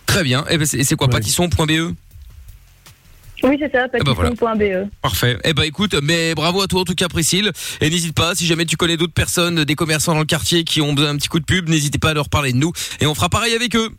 Très 0.07 0.23
bien. 0.25 0.45
Eh 0.51 0.59
ben, 0.59 0.67
c'est, 0.67 0.97
quoi? 0.97 1.09
Pâtisson.be? 1.09 1.95
Oui, 3.43 3.57
c'est 3.59 3.73
ça, 3.73 3.87
bah 3.89 3.99
voilà. 4.15 4.31
pâtisson.be. 4.31 4.89
Parfait. 5.01 5.39
Eh 5.45 5.55
ben 5.55 5.63
écoute, 5.63 5.95
mais 6.03 6.35
bravo 6.35 6.61
à 6.63 6.67
toi 6.67 6.81
en 6.83 6.85
tout 6.85 6.95
cas 6.95 7.09
Priscille. 7.09 7.51
Et 7.81 7.89
n'hésite 7.89 8.15
pas, 8.15 8.35
si 8.35 8.47
jamais 8.47 8.67
tu 8.67 8.77
connais 8.77 8.97
d'autres 8.99 9.15
personnes, 9.15 9.65
des 9.65 9.75
commerçants 9.75 10.13
dans 10.13 10.19
le 10.21 10.27
quartier 10.27 10.65
qui 10.65 10.81
ont 10.83 10.93
besoin 10.93 11.13
d'un 11.13 11.19
petit 11.19 11.29
coup 11.29 11.41
de 11.41 11.45
pub, 11.47 11.69
n'hésitez 11.69 11.99
pas 11.99 12.11
à 12.11 12.15
leur 12.15 12.29
parler 12.29 12.53
de 12.53 12.59
nous. 12.59 12.73
Et 13.01 13.07
on 13.07 13.15
fera 13.15 13.29
pareil 13.31 13.55
avec 13.55 13.75
eux. 13.77 13.91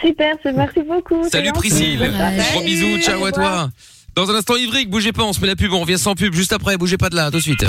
Super, 0.00 0.36
c'est- 0.42 0.52
merci 0.52 0.80
beaucoup. 0.86 1.28
Salut. 1.28 1.50
Priscille. 1.52 2.08
Gros 2.52 2.62
bisous, 2.62 2.98
ciao 3.00 3.24
à 3.24 3.32
toi. 3.32 3.70
Dans 4.14 4.28
un 4.30 4.34
instant 4.34 4.56
Ivric, 4.56 4.90
bougez 4.90 5.12
pas, 5.12 5.22
on 5.22 5.32
se 5.32 5.40
met 5.40 5.46
la 5.46 5.56
pub, 5.56 5.72
on 5.72 5.80
revient 5.80 5.98
sans 5.98 6.14
pub 6.14 6.34
juste 6.34 6.52
après, 6.52 6.76
bougez 6.76 6.96
pas 6.96 7.10
de 7.10 7.16
là, 7.16 7.30
tout 7.30 7.36
de 7.38 7.42
suite. 7.42 7.64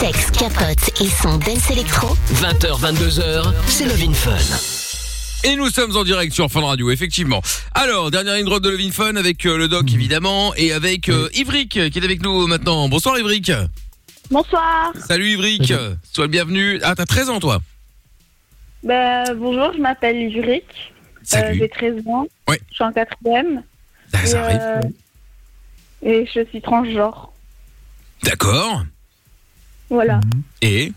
Sexe, 0.00 0.30
capote 0.30 1.00
et 1.00 1.08
son 1.08 1.36
dance 1.38 1.70
électro. 1.70 2.16
20h, 2.34 2.80
22h, 2.80 3.52
c'est 3.66 3.84
Love 3.84 4.02
in 4.08 4.12
Fun. 4.14 5.48
Et 5.48 5.56
nous 5.56 5.68
sommes 5.68 5.94
en 5.96 6.04
direct 6.04 6.32
sur 6.32 6.50
Fun 6.50 6.62
Radio, 6.62 6.90
effectivement. 6.90 7.42
Alors, 7.74 8.10
dernière 8.10 8.34
ligne 8.36 8.46
droite 8.46 8.62
de 8.62 8.70
Levin 8.70 8.90
Fun 8.90 9.16
avec 9.16 9.44
euh, 9.46 9.56
le 9.58 9.68
doc 9.68 9.92
évidemment 9.92 10.52
et 10.56 10.72
avec 10.72 11.08
euh, 11.08 11.28
Ivric 11.34 11.70
qui 11.90 11.98
est 11.98 12.04
avec 12.04 12.22
nous 12.22 12.46
maintenant. 12.46 12.88
Bonsoir 12.88 13.18
Ivric. 13.18 13.52
Bonsoir. 14.30 14.92
Salut 15.06 15.28
Ivric. 15.30 15.72
Sois 16.12 16.24
le 16.24 16.30
bienvenu. 16.30 16.80
Ah, 16.82 16.94
t'as 16.96 17.06
13 17.06 17.30
ans 17.30 17.40
toi 17.40 17.60
Bah, 18.82 19.32
bonjour, 19.34 19.72
je 19.74 19.80
m'appelle. 19.80 20.32
Salut. 21.22 21.56
Euh, 21.56 21.58
J'ai 21.60 21.68
13 21.68 21.94
ans. 22.08 22.26
Ouais. 22.48 22.58
Je 22.70 22.74
suis 22.74 22.84
en 22.84 22.92
quatrième. 22.92 23.62
Ça 24.24 24.44
arrive. 24.44 24.58
euh, 24.60 24.80
et 26.02 26.26
je 26.26 26.44
suis 26.46 26.60
transgenre. 26.60 27.32
D'accord. 28.22 28.82
Voilà. 29.90 30.20
Et 30.62 30.92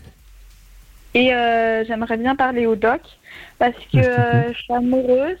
Et 1.14 1.32
euh, 1.34 1.84
j'aimerais 1.86 2.16
bien 2.16 2.36
parler 2.36 2.66
au 2.66 2.74
doc 2.76 3.00
parce 3.58 3.76
que 3.92 3.98
euh, 3.98 4.52
je 4.52 4.58
suis 4.58 4.72
amoureuse. 4.72 5.38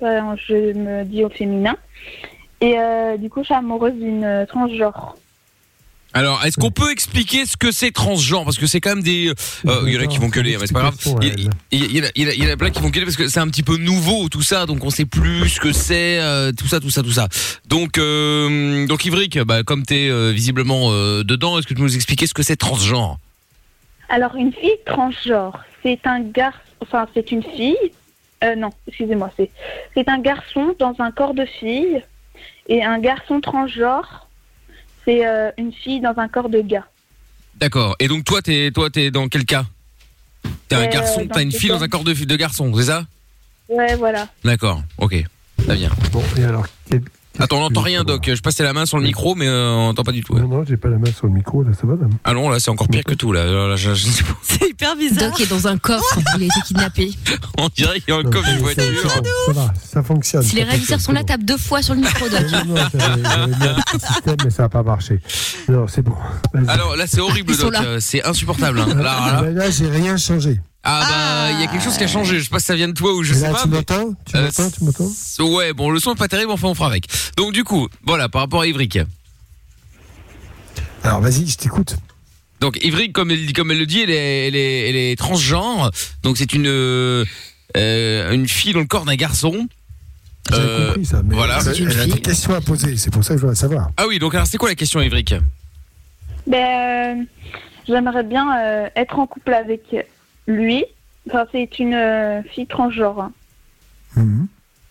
Enfin, 0.00 0.36
je 0.36 0.72
me 0.72 1.04
dis 1.04 1.24
au 1.24 1.28
féminin. 1.28 1.76
Et 2.60 2.76
du 3.18 3.28
coup, 3.30 3.40
je 3.40 3.46
suis 3.46 3.54
amoureuse 3.54 3.94
d'une 3.94 4.46
transgenre. 4.48 5.16
Alors, 6.14 6.44
est-ce 6.44 6.56
qu'on 6.58 6.70
peut 6.70 6.92
expliquer 6.92 7.44
ce 7.44 7.56
que 7.56 7.72
c'est 7.72 7.90
transgenre? 7.90 8.44
Parce 8.44 8.56
que 8.56 8.66
c'est 8.68 8.80
quand 8.80 8.90
même 8.90 9.02
des. 9.02 9.28
euh, 9.66 9.82
Il 9.86 9.92
y 9.92 9.98
en 9.98 10.00
a 10.00 10.06
qui 10.06 10.18
vont 10.18 10.28
gueuler, 10.28 10.56
mais 10.60 10.66
c'est 10.68 10.72
pas 10.72 10.80
grave. 10.80 10.94
Il 11.20 11.28
il- 11.40 11.50
il 11.72 11.96
y, 11.96 12.00
en 12.00 12.04
a- 12.04 12.10
il 12.14 12.44
y 12.48 12.52
en 12.52 12.56
plein 12.56 12.70
qui 12.70 12.80
vont 12.80 12.88
gueuler 12.90 13.04
parce 13.06 13.16
que 13.16 13.26
c'est 13.26 13.40
un 13.40 13.48
petit 13.48 13.64
peu 13.64 13.76
nouveau 13.76 14.28
tout 14.28 14.40
ça, 14.42 14.64
donc 14.66 14.84
on 14.84 14.90
sait 14.90 15.06
plus 15.06 15.48
ce 15.48 15.58
que 15.60 15.72
c'est, 15.72 16.20
euh, 16.20 16.52
tout 16.52 16.68
ça, 16.68 16.78
tout 16.78 16.90
ça, 16.90 17.02
tout 17.02 17.10
ça. 17.10 17.28
Donc, 17.66 17.98
euh, 17.98 18.86
donc 18.86 19.04
Ivric, 19.04 19.38
bah, 19.40 19.64
comme 19.64 19.82
t'es 19.84 20.08
euh, 20.08 20.30
visiblement 20.30 20.92
euh, 20.92 21.24
dedans, 21.24 21.58
est-ce 21.58 21.64
que 21.66 21.68
tu 21.70 21.74
peux 21.74 21.82
nous 21.82 21.96
expliquer 21.96 22.26
ce 22.28 22.34
que 22.34 22.44
c'est 22.44 22.56
transgenre? 22.56 23.18
Alors, 24.08 24.36
une 24.36 24.52
fille 24.52 24.76
transgenre, 24.86 25.58
c'est 25.82 25.98
un 26.06 26.20
garçon, 26.20 26.58
enfin, 26.80 27.08
c'est 27.14 27.32
une 27.32 27.42
fille. 27.42 27.76
Euh, 28.44 28.54
non, 28.54 28.70
excusez-moi, 28.86 29.30
c'est 29.36 29.50
c'est 29.94 30.08
un 30.08 30.20
garçon 30.20 30.76
dans 30.78 30.94
un 31.00 31.10
corps 31.10 31.34
de 31.34 31.44
fille. 31.60 32.02
Et 32.68 32.82
un 32.82 32.98
garçon 32.98 33.40
transgenre, 33.42 34.23
c'est 35.04 35.26
euh, 35.26 35.50
une 35.58 35.72
fille 35.72 36.00
dans 36.00 36.14
un 36.16 36.28
corps 36.28 36.48
de 36.48 36.60
gars. 36.60 36.86
D'accord. 37.56 37.94
Et 38.00 38.08
donc 38.08 38.24
toi, 38.24 38.42
t'es 38.42 38.70
toi, 38.74 38.90
t'es 38.90 39.10
dans 39.10 39.28
quel 39.28 39.44
cas? 39.44 39.64
T'es 40.68 40.76
un 40.76 40.80
Euh, 40.82 40.90
garçon, 40.90 41.20
dans 41.24 41.34
t'as 41.34 41.42
une 41.42 41.52
fille 41.52 41.68
cas. 41.70 41.76
dans 41.76 41.82
un 41.84 41.88
corps 41.88 42.04
de, 42.04 42.12
de 42.12 42.36
garçon, 42.36 42.72
c'est 42.76 42.84
ça? 42.84 43.06
Ouais, 43.68 43.94
voilà. 43.96 44.28
D'accord. 44.44 44.82
Ok. 44.98 45.24
Très 45.64 45.76
bien. 45.76 45.90
Bon, 46.12 46.22
et 46.36 46.44
alors 46.44 46.66
Attends, 47.38 47.56
on 47.56 47.60
n'entend 47.62 47.80
rien, 47.80 48.04
Doc. 48.04 48.30
Je 48.32 48.40
passais 48.40 48.62
la 48.62 48.72
main 48.72 48.86
sur 48.86 48.98
le 48.98 49.04
micro, 49.04 49.34
mais 49.34 49.48
euh, 49.48 49.70
on 49.70 49.86
n'entend 49.86 50.04
pas 50.04 50.12
du 50.12 50.22
tout. 50.22 50.38
Non, 50.38 50.46
non, 50.46 50.64
j'ai 50.66 50.76
pas 50.76 50.88
la 50.88 50.98
main 50.98 51.10
sur 51.12 51.26
le 51.26 51.32
micro, 51.32 51.62
là, 51.64 51.70
ça 51.72 51.86
va, 51.86 51.94
là. 51.94 52.06
Ah 52.22 52.32
non, 52.32 52.48
là, 52.48 52.60
c'est 52.60 52.70
encore 52.70 52.88
pire 52.88 53.02
que 53.04 53.14
tout. 53.14 53.32
Là, 53.32 53.44
Là, 53.44 53.68
là, 53.68 53.76
je- 53.76 53.92
je 53.94 54.06
sais 54.06 54.22
pas. 54.22 54.34
C'est 54.42 54.68
hyper 54.70 54.94
bizarre. 54.96 55.30
Doc 55.30 55.40
est 55.40 55.50
dans 55.50 55.66
un 55.66 55.76
coffre, 55.76 56.18
il 56.36 56.42
a 56.44 56.46
été 56.46 56.60
kidnappé. 56.66 57.10
On 57.58 57.68
dirait 57.74 58.00
qu'il 58.00 58.14
y 58.14 58.16
a 58.16 58.20
un 58.20 58.22
coffre 58.22 58.48
d'une 58.48 58.58
voiture. 58.60 59.10
Ça 59.46 59.52
va, 59.52 59.74
ça 59.82 60.02
fonctionne. 60.02 60.42
Si 60.42 60.54
les 60.56 60.62
ça 60.62 60.68
réalisateurs 60.68 61.00
sont 61.00 61.12
là, 61.12 61.24
tape 61.24 61.42
deux 61.42 61.56
fois 61.58 61.82
sur 61.82 61.94
le 61.94 62.00
micro, 62.02 62.28
Doc. 62.28 62.40
Non, 62.52 62.64
non, 62.66 62.74
j'avais 62.92 63.22
j'avais 63.22 63.46
mis 63.48 63.64
un 63.64 63.74
petit 63.74 64.06
système, 64.06 64.36
mais 64.44 64.50
ça 64.50 64.62
n'a 64.64 64.68
pas 64.68 64.82
marché. 64.84 65.20
Non, 65.68 65.86
c'est 65.88 66.02
bon. 66.02 66.14
Vas-y. 66.52 66.68
Alors 66.68 66.94
là, 66.96 67.06
c'est 67.08 67.20
horrible, 67.20 67.50
Ils 67.50 67.56
sont 67.56 67.64
Doc. 67.66 67.72
là. 67.74 67.82
Euh, 67.84 67.98
C'est 68.00 68.24
insupportable. 68.24 68.78
hein. 68.80 68.94
Là, 68.94 69.16
Ah, 69.18 69.32
là, 69.32 69.42
ben 69.42 69.54
là, 69.54 69.70
j'ai 69.70 69.88
rien 69.88 70.16
changé. 70.16 70.60
Ah 70.86 71.00
bah, 71.08 71.52
il 71.52 71.60
y 71.60 71.64
a 71.64 71.66
quelque 71.66 71.82
chose 71.82 71.96
qui 71.96 72.04
a 72.04 72.08
changé. 72.08 72.38
Je 72.38 72.44
sais 72.44 72.50
pas 72.50 72.58
si 72.60 72.66
ça 72.66 72.74
vient 72.76 72.88
de 72.88 72.92
toi 72.92 73.14
ou 73.14 73.22
je 73.22 73.32
sais 73.32 73.50
pas. 73.50 73.62
tu 73.62 73.68
mais- 73.68 73.76
m'entends? 73.78 74.14
Tu 74.26 74.36
Euh, 74.36 74.42
m'entends 74.44 74.70
Tu 74.70 74.84
m'entends? 74.84 75.54
Ouais, 75.56 75.72
bon, 75.72 75.90
le 75.90 75.98
son 75.98 76.12
est 76.14 76.18
pas 76.18 76.28
terrible, 76.28 76.50
enfin 76.52 76.68
on 76.68 76.74
fera 76.74 76.88
avec. 76.88 77.06
Donc 77.36 77.52
du 77.52 77.64
coup, 77.64 77.88
voilà, 78.04 78.28
par 78.28 78.42
rapport 78.42 78.60
à 78.62 78.66
Ivric. 78.66 78.98
Alors, 81.02 81.20
vas-y, 81.20 81.46
je 81.46 81.56
t'écoute. 81.56 81.96
Donc 82.60 82.78
Ivric, 82.82 83.12
comme 83.12 83.30
elle, 83.30 83.52
comme 83.52 83.70
elle 83.70 83.78
le 83.78 83.86
dit, 83.86 84.00
elle 84.00 84.10
est, 84.10 84.48
elle 84.48 84.56
est, 84.56 84.88
elle 84.90 84.96
est 84.96 85.16
transgenre. 85.18 85.90
Donc 86.22 86.38
c'est 86.38 86.52
une, 86.52 86.66
euh, 86.66 87.24
euh, 87.76 88.32
une 88.32 88.48
fille 88.48 88.72
dans 88.72 88.80
le 88.80 88.86
corps 88.86 89.04
d'un 89.04 89.16
garçon. 89.16 89.66
J'avais 90.50 90.62
Euh, 90.62 90.86
compris 90.88 91.06
ça. 91.06 91.22
Mais 91.24 91.34
voilà. 91.34 91.58
elle, 91.66 91.82
elle 91.90 92.00
a 92.00 92.06
des 92.06 92.20
questions 92.20 92.54
à 92.54 92.60
poser, 92.60 92.96
c'est 92.96 93.10
pour 93.10 93.24
ça 93.24 93.34
que 93.34 93.36
je 93.40 93.42
voudrais 93.42 93.56
savoir. 93.56 93.90
Ah 93.96 94.04
oui, 94.06 94.18
donc 94.18 94.34
alors 94.34 94.46
c'est 94.46 94.58
quoi 94.58 94.68
la 94.68 94.74
question, 94.74 95.00
Ivric? 95.00 95.34
Ben, 96.46 97.18
euh, 97.20 97.22
j'aimerais 97.88 98.22
bien 98.24 98.46
euh, 98.58 98.88
être 98.96 99.18
en 99.18 99.26
couple 99.26 99.52
avec 99.54 99.80
lui. 100.46 100.84
Enfin, 101.28 101.46
c'est 101.52 101.78
une 101.78 101.94
euh, 101.94 102.42
fille 102.42 102.66
transgenre. 102.66 103.20
hein. 103.20 103.32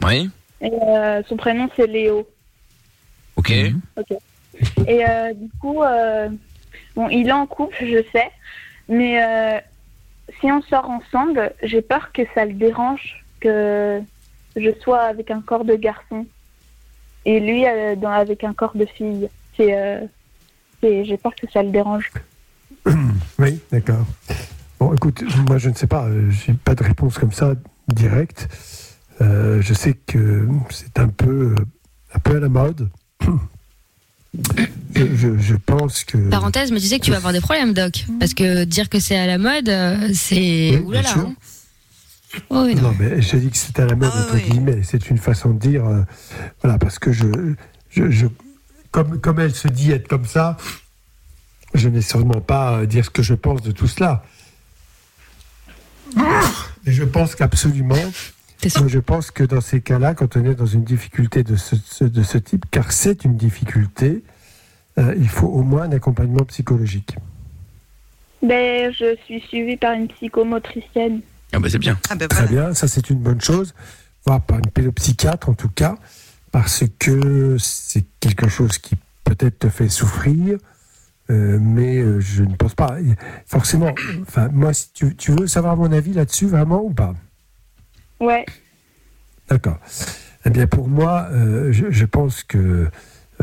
Oui. 0.03 0.29
Et 0.61 0.71
euh, 0.71 1.21
son 1.27 1.37
prénom, 1.37 1.69
c'est 1.75 1.87
Léo. 1.87 2.27
Ok. 3.35 3.53
Ok. 3.97 4.17
Et 4.87 5.05
euh, 5.07 5.33
du 5.33 5.49
coup, 5.59 5.81
euh, 5.83 6.29
bon, 6.95 7.09
il 7.09 7.27
est 7.27 7.31
en 7.31 7.45
couple, 7.47 7.75
je 7.81 8.03
sais, 8.11 8.29
mais 8.87 9.23
euh, 9.23 9.59
si 10.39 10.51
on 10.51 10.61
sort 10.63 10.89
ensemble, 10.89 11.53
j'ai 11.63 11.81
peur 11.81 12.11
que 12.11 12.21
ça 12.35 12.45
le 12.45 12.53
dérange 12.53 13.23
que 13.39 14.01
je 14.55 14.69
sois 14.81 15.01
avec 15.01 15.31
un 15.31 15.41
corps 15.41 15.65
de 15.65 15.75
garçon 15.75 16.25
et 17.25 17.39
lui 17.39 17.65
euh, 17.65 17.95
dans, 17.95 18.11
avec 18.11 18.43
un 18.43 18.53
corps 18.53 18.75
de 18.75 18.85
fille. 18.85 19.29
C'est, 19.57 19.75
euh, 19.75 20.01
c'est- 20.81 21.03
j'ai 21.05 21.17
peur 21.17 21.33
que 21.35 21.49
ça 21.51 21.63
le 21.63 21.69
dérange. 21.69 22.11
Oui, 23.39 23.59
d'accord. 23.71 24.05
Bon, 24.93 24.97
écoute, 25.09 25.23
moi 25.47 25.57
je 25.57 25.69
ne 25.69 25.73
sais 25.75 25.87
pas, 25.87 26.05
euh, 26.05 26.29
j'ai 26.29 26.53
pas 26.53 26.75
de 26.75 26.83
réponse 26.83 27.17
comme 27.17 27.31
ça 27.31 27.53
directe. 27.87 28.47
Euh, 29.21 29.59
je 29.61 29.73
sais 29.73 29.93
que 29.95 30.47
c'est 30.69 30.99
un 30.99 31.07
peu, 31.07 31.55
euh, 31.57 31.65
un 32.13 32.19
peu 32.19 32.37
à 32.37 32.39
la 32.39 32.49
mode. 32.49 32.89
Je, 34.95 35.15
je- 35.15 35.37
je 35.39 35.55
pense 35.55 36.03
que. 36.03 36.17
Parenthèse, 36.29 36.71
me 36.71 36.77
disais 36.79 36.99
que 36.99 37.05
tu 37.05 37.11
vas 37.11 37.17
avoir 37.17 37.33
des 37.33 37.41
problèmes, 37.41 37.73
Doc. 37.73 38.05
Parce 38.19 38.33
que 38.35 38.63
dire 38.65 38.89
que 38.89 38.99
c'est 38.99 39.17
à 39.17 39.25
la 39.25 39.37
mode, 39.39 39.69
c'est. 40.13 40.35
Oui, 40.77 40.77
Oulala. 40.85 41.09
hein. 41.17 41.33
Oh, 42.49 42.63
oui, 42.65 42.75
non. 42.75 42.83
Non, 42.83 42.95
mais 42.99 43.21
j'ai 43.21 43.39
dit 43.39 43.49
que 43.49 43.57
c'était 43.57 43.83
à 43.83 43.85
la 43.87 43.95
mode, 43.95 44.11
entre 44.15 44.37
guillemets. 44.37 44.81
C'est 44.83 45.09
une 45.09 45.17
façon 45.19 45.49
de 45.51 45.59
dire. 45.59 45.85
euh, 45.87 46.01
voilà, 46.61 46.77
parce 46.77 46.99
que 46.99 47.11
je. 47.11 47.25
je, 47.89 48.09
je- 48.11 48.27
comme, 48.91 49.19
comme 49.19 49.39
elle 49.39 49.55
se 49.55 49.67
dit 49.67 49.91
être 49.91 50.07
comme 50.07 50.25
ça, 50.25 50.55
je 51.73 51.89
n'ai 51.89 52.01
sûrement 52.01 52.41
pas 52.41 52.77
à 52.79 52.85
dire 52.85 53.05
ce 53.05 53.09
que 53.09 53.23
je 53.23 53.33
pense 53.33 53.61
de 53.63 53.71
tout 53.71 53.87
cela. 53.87 54.23
Je 56.85 57.03
pense 57.03 57.35
qu'absolument. 57.35 57.95
Je 58.63 58.99
pense 58.99 59.29
que 59.31 59.43
dans 59.43 59.59
ces 59.61 59.81
cas-là, 59.81 60.13
quand 60.13 60.37
on 60.37 60.45
est 60.45 60.55
dans 60.55 60.65
une 60.65 60.83
difficulté 60.85 61.43
de 61.43 61.55
ce, 61.57 61.75
ce- 61.75 62.05
de 62.05 62.23
ce 62.23 62.37
type, 62.37 62.65
car 62.71 62.91
c'est 62.93 63.25
une 63.25 63.35
difficulté, 63.35 64.23
euh, 64.97 65.13
il 65.17 65.27
faut 65.27 65.47
au 65.47 65.63
moins 65.63 65.83
un 65.83 65.91
accompagnement 65.91 66.45
psychologique. 66.45 67.15
Ben, 68.41 68.93
je 68.93 69.15
suis 69.25 69.41
suivie 69.41 69.75
par 69.77 69.93
une 69.93 70.07
psychomotricienne. 70.07 71.21
Ah 71.51 71.59
bah 71.59 71.67
c'est 71.69 71.77
bien. 71.77 71.97
Très 72.29 72.47
bien, 72.47 72.73
ça 72.73 72.87
c'est 72.87 73.09
une 73.09 73.19
bonne 73.19 73.41
chose, 73.41 73.73
voire 74.25 74.41
par 74.41 74.57
une 74.59 74.67
pédopsychiatre 74.71 75.49
en 75.49 75.53
tout 75.53 75.69
cas, 75.69 75.95
parce 76.51 76.83
que 76.99 77.57
c'est 77.59 78.03
quelque 78.21 78.47
chose 78.47 78.77
qui 78.77 78.95
peut-être 79.25 79.59
te 79.59 79.69
fait 79.69 79.89
souffrir, 79.89 80.57
euh, 81.33 81.59
mais 81.59 81.97
euh, 81.97 82.19
je 82.19 82.43
ne 82.43 82.55
pense 82.55 82.75
pas. 82.75 82.97
Forcément, 83.45 83.93
enfin, 84.21 84.49
moi, 84.53 84.73
si 84.73 84.91
tu, 84.93 85.15
tu 85.15 85.31
veux 85.31 85.47
savoir 85.47 85.75
mon 85.75 85.91
avis 85.91 86.13
là-dessus, 86.13 86.47
vraiment 86.47 86.83
ou 86.83 86.91
pas? 86.91 87.13
Ouais. 88.19 88.45
D'accord. 89.49 89.79
Eh 90.45 90.49
bien, 90.49 90.67
pour 90.67 90.87
moi, 90.87 91.27
euh, 91.31 91.71
je, 91.71 91.89
je 91.89 92.05
pense 92.05 92.43
que 92.43 92.87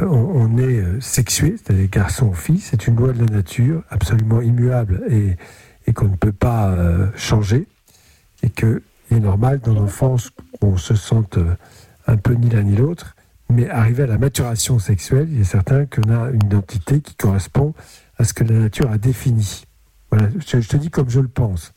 on, 0.01 0.07
on 0.07 0.59
est 0.59 0.83
sexué, 1.01 1.57
c'est-à-dire 1.57 1.89
garçon 1.91 2.29
ou 2.29 2.35
fille, 2.35 2.61
c'est 2.61 2.87
une 2.87 2.97
loi 2.97 3.13
de 3.13 3.25
la 3.25 3.31
nature 3.31 3.83
absolument 3.91 4.41
immuable 4.41 5.03
et, 5.11 5.37
et 5.87 5.93
qu'on 5.93 6.09
ne 6.09 6.17
peut 6.17 6.33
pas 6.33 6.71
euh, 6.71 7.09
changer, 7.17 7.67
et 8.43 8.51
que 8.51 8.83
il 9.11 9.17
est 9.17 9.21
normal 9.21 9.61
dans 9.61 9.75
l'enfance 9.75 10.31
qu'on 10.61 10.77
se 10.77 10.95
sente 10.95 11.39
un 12.07 12.17
peu 12.17 12.35
ni 12.35 12.49
l'un 12.49 12.63
ni 12.63 12.77
l'autre, 12.77 13.17
mais 13.51 13.69
arrivé 13.69 14.05
à 14.05 14.07
la 14.07 14.19
maturation 14.19 14.79
sexuelle, 14.79 15.29
il 15.31 15.41
est 15.41 15.45
certain 15.45 15.87
qu'on 15.87 16.11
a 16.11 16.31
une 16.31 16.45
identité 16.45 17.01
qui 17.01 17.15
correspond 17.15 17.75
à 18.19 18.25
ce 18.25 18.33
que 18.33 18.45
la 18.45 18.59
nature 18.59 18.91
a 18.91 18.99
défini. 18.99 19.65
Voilà, 20.11 20.29
je, 20.39 20.69
te 20.69 20.77
dis 20.77 20.91
comme 20.91 21.09
je 21.09 21.21
le 21.21 21.29
pense, 21.29 21.73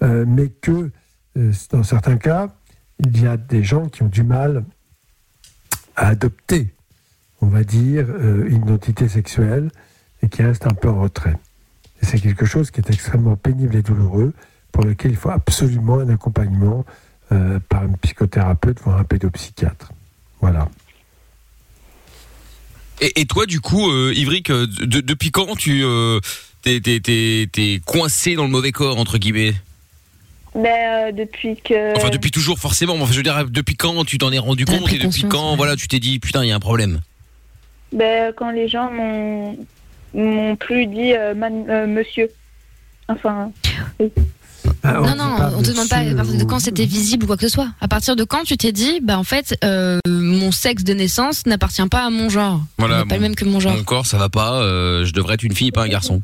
Euh, 0.00 0.24
mais 0.28 0.48
que 0.48 0.92
euh, 1.36 1.52
dans 1.72 1.82
certains 1.82 2.18
cas, 2.18 2.54
il 3.00 3.20
y 3.20 3.26
a 3.26 3.36
des 3.36 3.64
gens 3.64 3.88
qui 3.88 4.04
ont 4.04 4.08
du 4.08 4.22
mal 4.22 4.64
à 5.96 6.06
adopter, 6.08 6.72
on 7.40 7.48
va 7.48 7.64
dire, 7.64 8.06
euh, 8.08 8.46
une 8.48 8.62
identité 8.62 9.08
sexuelle 9.08 9.70
et 10.22 10.28
qui 10.28 10.44
restent 10.44 10.68
un 10.68 10.74
peu 10.74 10.88
en 10.88 11.00
retrait. 11.00 11.36
Et 12.00 12.06
c'est 12.06 12.20
quelque 12.20 12.46
chose 12.46 12.70
qui 12.70 12.80
est 12.80 12.90
extrêmement 12.90 13.34
pénible 13.34 13.74
et 13.74 13.82
douloureux, 13.82 14.32
pour 14.70 14.84
lequel 14.84 15.10
il 15.10 15.16
faut 15.16 15.30
absolument 15.30 15.98
un 15.98 16.08
accompagnement 16.10 16.84
par 17.68 17.82
un 17.82 17.92
psychothérapeute, 18.00 18.80
voire 18.80 18.98
un 18.98 19.04
pédopsychiatre. 19.04 19.92
Voilà. 20.40 20.68
Et, 23.00 23.20
et 23.20 23.26
toi, 23.26 23.46
du 23.46 23.60
coup, 23.60 23.90
euh, 23.90 24.12
Ivric, 24.14 24.50
euh, 24.50 24.66
de- 24.66 25.00
depuis 25.00 25.30
quand 25.30 25.56
tu 25.56 25.82
euh, 25.84 26.20
t'es, 26.62 26.80
t'es, 26.80 27.00
t'es, 27.00 27.48
t'es 27.50 27.80
coincé 27.84 28.34
dans 28.34 28.44
le 28.44 28.50
mauvais 28.50 28.72
corps 28.72 28.98
entre 28.98 29.18
guillemets? 29.18 29.54
Ben, 30.54 30.64
euh, 30.66 31.12
depuis 31.12 31.56
que. 31.56 31.96
Enfin, 31.96 32.10
depuis 32.10 32.30
toujours, 32.30 32.58
forcément. 32.58 32.96
mais 32.96 33.02
Enfin, 33.02 33.12
je 33.12 33.16
veux 33.18 33.22
dire, 33.22 33.46
depuis 33.48 33.76
quand 33.76 34.04
tu 34.04 34.18
t'en 34.18 34.32
es 34.32 34.38
rendu 34.38 34.64
T'as 34.64 34.78
compte 34.78 34.92
et 34.92 34.98
depuis 34.98 35.22
quand, 35.24 35.50
ouais. 35.52 35.56
voilà, 35.56 35.76
tu 35.76 35.86
t'es 35.88 36.00
dit, 36.00 36.18
putain, 36.18 36.44
il 36.44 36.48
y 36.48 36.52
a 36.52 36.56
un 36.56 36.60
problème? 36.60 37.00
Ben, 37.92 38.32
quand 38.36 38.50
les 38.50 38.68
gens 38.68 38.90
m'ont 38.90 39.56
m'ont 40.14 40.56
plus 40.56 40.86
dit 40.86 41.12
euh, 41.14 41.34
man- 41.34 41.66
euh, 41.68 41.86
monsieur. 41.86 42.28
Enfin. 43.08 43.52
oui. 44.00 44.10
Non, 44.84 45.16
non, 45.16 45.36
on 45.56 45.62
te 45.62 45.70
demande 45.70 45.88
pas 45.88 45.98
à 45.98 46.14
partir 46.14 46.38
de 46.38 46.44
quand 46.44 46.58
c'était 46.58 46.84
visible 46.84 47.24
ou 47.24 47.26
quoi 47.26 47.36
que 47.36 47.42
ce 47.42 47.48
soit. 47.54 47.68
À 47.80 47.88
partir 47.88 48.16
de 48.16 48.24
quand 48.24 48.44
tu 48.44 48.56
t'es 48.56 48.72
dit, 48.72 49.00
bah 49.02 49.18
en 49.18 49.24
fait, 49.24 49.56
euh, 49.64 49.98
mon 50.06 50.52
sexe 50.52 50.84
de 50.84 50.94
naissance 50.94 51.46
n'appartient 51.46 51.86
pas 51.88 52.04
à 52.06 52.10
mon 52.10 52.28
genre. 52.28 52.60
Voilà. 52.78 52.96
Il 52.96 53.02
n'est 53.02 53.08
pas 53.08 53.14
le 53.16 53.20
même 53.22 53.34
que 53.34 53.44
mon 53.44 53.60
genre. 53.60 53.76
Mon 53.76 53.84
corps, 53.84 54.06
ça 54.06 54.18
va 54.18 54.28
pas. 54.28 54.60
euh, 54.62 55.04
je 55.04 55.12
devrais 55.12 55.34
être 55.34 55.42
une 55.42 55.54
fille, 55.54 55.72
pas 55.72 55.82
un 55.84 55.88
garçon. 55.88 56.22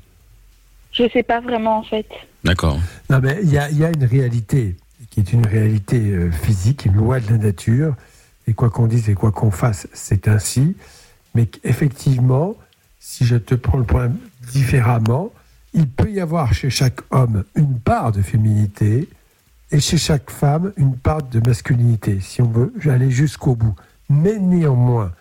Je 0.93 1.09
sais 1.12 1.23
pas 1.23 1.41
vraiment 1.41 1.79
en 1.79 1.83
fait. 1.83 2.07
D'accord. 2.45 2.79
Non, 3.11 3.21
mais 3.23 3.39
il 3.43 3.49
y 3.51 3.53
y 3.55 3.59
a 3.85 3.91
une 3.91 4.05
réalité 4.05 4.77
qui 5.11 5.21
est 5.21 5.33
une 5.33 5.47
réalité 5.47 5.99
euh, 5.99 6.31
physique, 6.31 6.87
une 6.87 6.95
loi 6.95 7.21
de 7.21 7.31
la 7.31 7.39
nature. 7.39 7.95
Et 8.47 8.53
quoi 8.53 8.69
qu'on 8.69 8.87
dise 8.87 9.09
et 9.09 9.15
quoi 9.15 9.33
qu'on 9.33 9.51
fasse, 9.51 9.89
c'est 9.95 10.29
ainsi. 10.29 10.77
Mais 11.35 11.49
effectivement, 11.65 12.57
si 13.01 13.25
je 13.25 13.37
te 13.37 13.55
prends 13.55 13.79
le 13.79 13.85
problème 13.85 14.16
différemment, 14.53 15.33
il 15.74 15.88
peut 15.88 16.10
y 16.10 16.20
avoir 16.20 16.55
chez 16.55 16.70
chaque 16.70 17.01
homme 17.10 17.44
une 17.55 17.78
part 17.78 18.12
de 18.12 18.22
féminité 18.22 19.09
et 19.70 19.80
chez 19.80 19.98
chaque 19.98 20.30
femme 20.30 20.72
une 20.76 20.96
part 20.96 21.22
de 21.22 21.40
masculinité, 21.46 22.20
si 22.20 22.40
on 22.40 22.48
veut 22.48 22.72
aller 22.86 23.10
jusqu'au 23.10 23.56
bout. 23.56 23.74
Mais 24.09 24.38
néanmoins, 24.38 25.12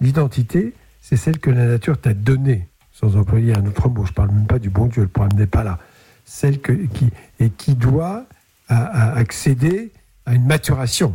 l'identité, 0.00 0.74
c'est 1.02 1.16
celle 1.16 1.38
que 1.38 1.50
la 1.50 1.66
nature 1.66 2.00
t'a 2.00 2.14
donnée. 2.14 2.68
sans 2.92 3.16
employer 3.16 3.54
un 3.56 3.66
autre 3.66 3.88
mot, 3.88 4.06
je 4.06 4.12
parle 4.12 4.30
même 4.30 4.46
pas 4.46 4.58
du 4.58 4.70
bon 4.70 4.86
Dieu, 4.86 5.02
le 5.02 5.08
problème 5.08 5.38
n'est 5.38 5.46
pas 5.46 5.64
là. 5.64 5.78
Celle 6.24 6.60
qui, 6.60 7.10
et 7.40 7.50
qui 7.50 7.74
doit 7.74 8.24
accéder 8.68 9.92
à 10.24 10.34
une 10.34 10.46
maturation, 10.46 11.14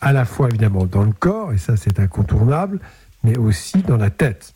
à 0.00 0.12
la 0.12 0.24
fois 0.24 0.48
évidemment 0.48 0.86
dans 0.86 1.02
le 1.02 1.12
corps, 1.12 1.52
et 1.52 1.58
ça 1.58 1.76
c'est 1.76 2.00
incontournable, 2.00 2.80
mais 3.24 3.36
aussi 3.36 3.82
dans 3.82 3.96
la 3.98 4.10
tête. 4.10 4.54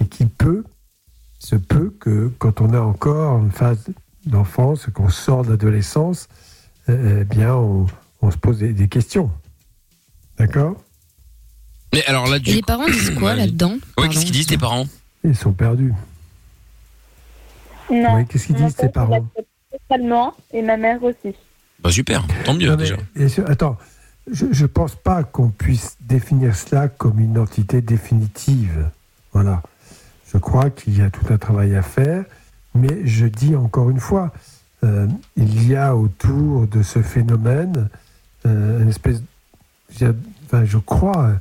Et 0.00 0.06
qui 0.06 0.24
peut, 0.26 0.64
se 1.38 1.56
peut 1.56 1.92
que 2.00 2.32
quand 2.38 2.60
on 2.60 2.72
a 2.74 2.80
encore 2.80 3.38
une 3.38 3.50
phase 3.52 3.86
d'enfance, 4.26 4.86
qu'on 4.92 5.08
sort 5.08 5.44
de 5.44 5.50
l'adolescence, 5.50 6.28
euh, 6.88 7.20
eh 7.22 7.24
bien 7.24 7.54
on, 7.54 7.86
on 8.22 8.30
se 8.30 8.36
pose 8.36 8.58
des, 8.58 8.72
des 8.72 8.88
questions. 8.88 9.30
D'accord? 10.38 10.76
Mais 11.92 12.04
alors 12.06 12.26
là, 12.28 12.38
du 12.38 12.50
Et 12.50 12.54
les 12.54 12.62
parents 12.62 12.86
disent 12.86 13.14
quoi 13.18 13.34
là-dedans? 13.36 13.76
Ouais, 13.98 14.08
qu'est-ce 14.08 14.24
qu'ils 14.26 14.34
disent 14.34 14.46
tes 14.46 14.58
parents? 14.58 14.86
Ils 15.24 15.36
sont 15.36 15.52
perdus. 15.52 15.92
Non. 17.90 18.16
Oui, 18.16 18.26
qu'est-ce 18.26 18.46
qu'ils 18.46 18.56
disent, 18.56 18.76
tes 18.76 18.88
parents? 18.88 19.26
totalement, 19.70 20.34
et 20.52 20.62
ma 20.62 20.76
mère 20.76 21.02
aussi. 21.02 21.34
Bah 21.80 21.90
super, 21.90 22.26
tant 22.44 22.54
mieux 22.54 22.68
Non, 22.68 22.76
déjà. 22.76 22.96
attends, 23.46 23.76
je 24.30 24.44
ne 24.46 24.66
pense 24.66 24.94
pas 24.94 25.22
qu'on 25.24 25.48
puisse 25.50 25.96
définir 26.00 26.54
cela 26.56 26.88
comme 26.88 27.18
une 27.20 27.38
entité 27.38 27.80
définitive. 27.80 28.90
Voilà. 29.32 29.62
Je 30.32 30.38
crois 30.38 30.70
qu'il 30.70 30.98
y 30.98 31.02
a 31.02 31.10
tout 31.10 31.32
un 31.32 31.38
travail 31.38 31.74
à 31.74 31.82
faire, 31.82 32.24
mais 32.74 33.06
je 33.06 33.26
dis 33.26 33.56
encore 33.56 33.90
une 33.90 34.00
fois, 34.00 34.32
euh, 34.84 35.06
il 35.36 35.66
y 35.66 35.74
a 35.74 35.96
autour 35.96 36.66
de 36.66 36.82
ce 36.82 37.02
phénomène 37.02 37.88
euh, 38.46 38.82
une 38.82 38.90
espèce, 38.90 39.22
je, 39.98 40.78
crois, 40.78 41.32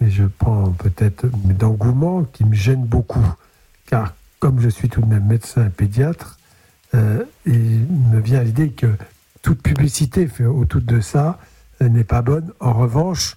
mais 0.00 0.10
je 0.10 0.24
prends 0.24 0.70
peut-être 0.70 1.26
d'engouement 1.26 2.22
qui 2.24 2.44
me 2.44 2.54
gêne 2.54 2.84
beaucoup, 2.84 3.26
car 3.86 4.14
comme 4.38 4.60
je 4.60 4.68
suis 4.68 4.88
tout 4.88 5.00
de 5.00 5.06
même 5.06 5.26
médecin 5.26 5.66
et 5.66 5.70
pédiatre, 5.70 6.38
euh, 6.94 7.24
il 7.44 7.86
me 8.12 8.20
vient 8.20 8.42
l'idée 8.42 8.70
que 8.70 8.86
toute 9.42 9.62
publicité 9.62 10.28
fait 10.28 10.46
autour 10.46 10.80
de 10.80 11.00
ça 11.00 11.38
n'est 11.80 12.04
pas 12.04 12.22
bonne. 12.22 12.52
En 12.60 12.72
revanche, 12.72 13.36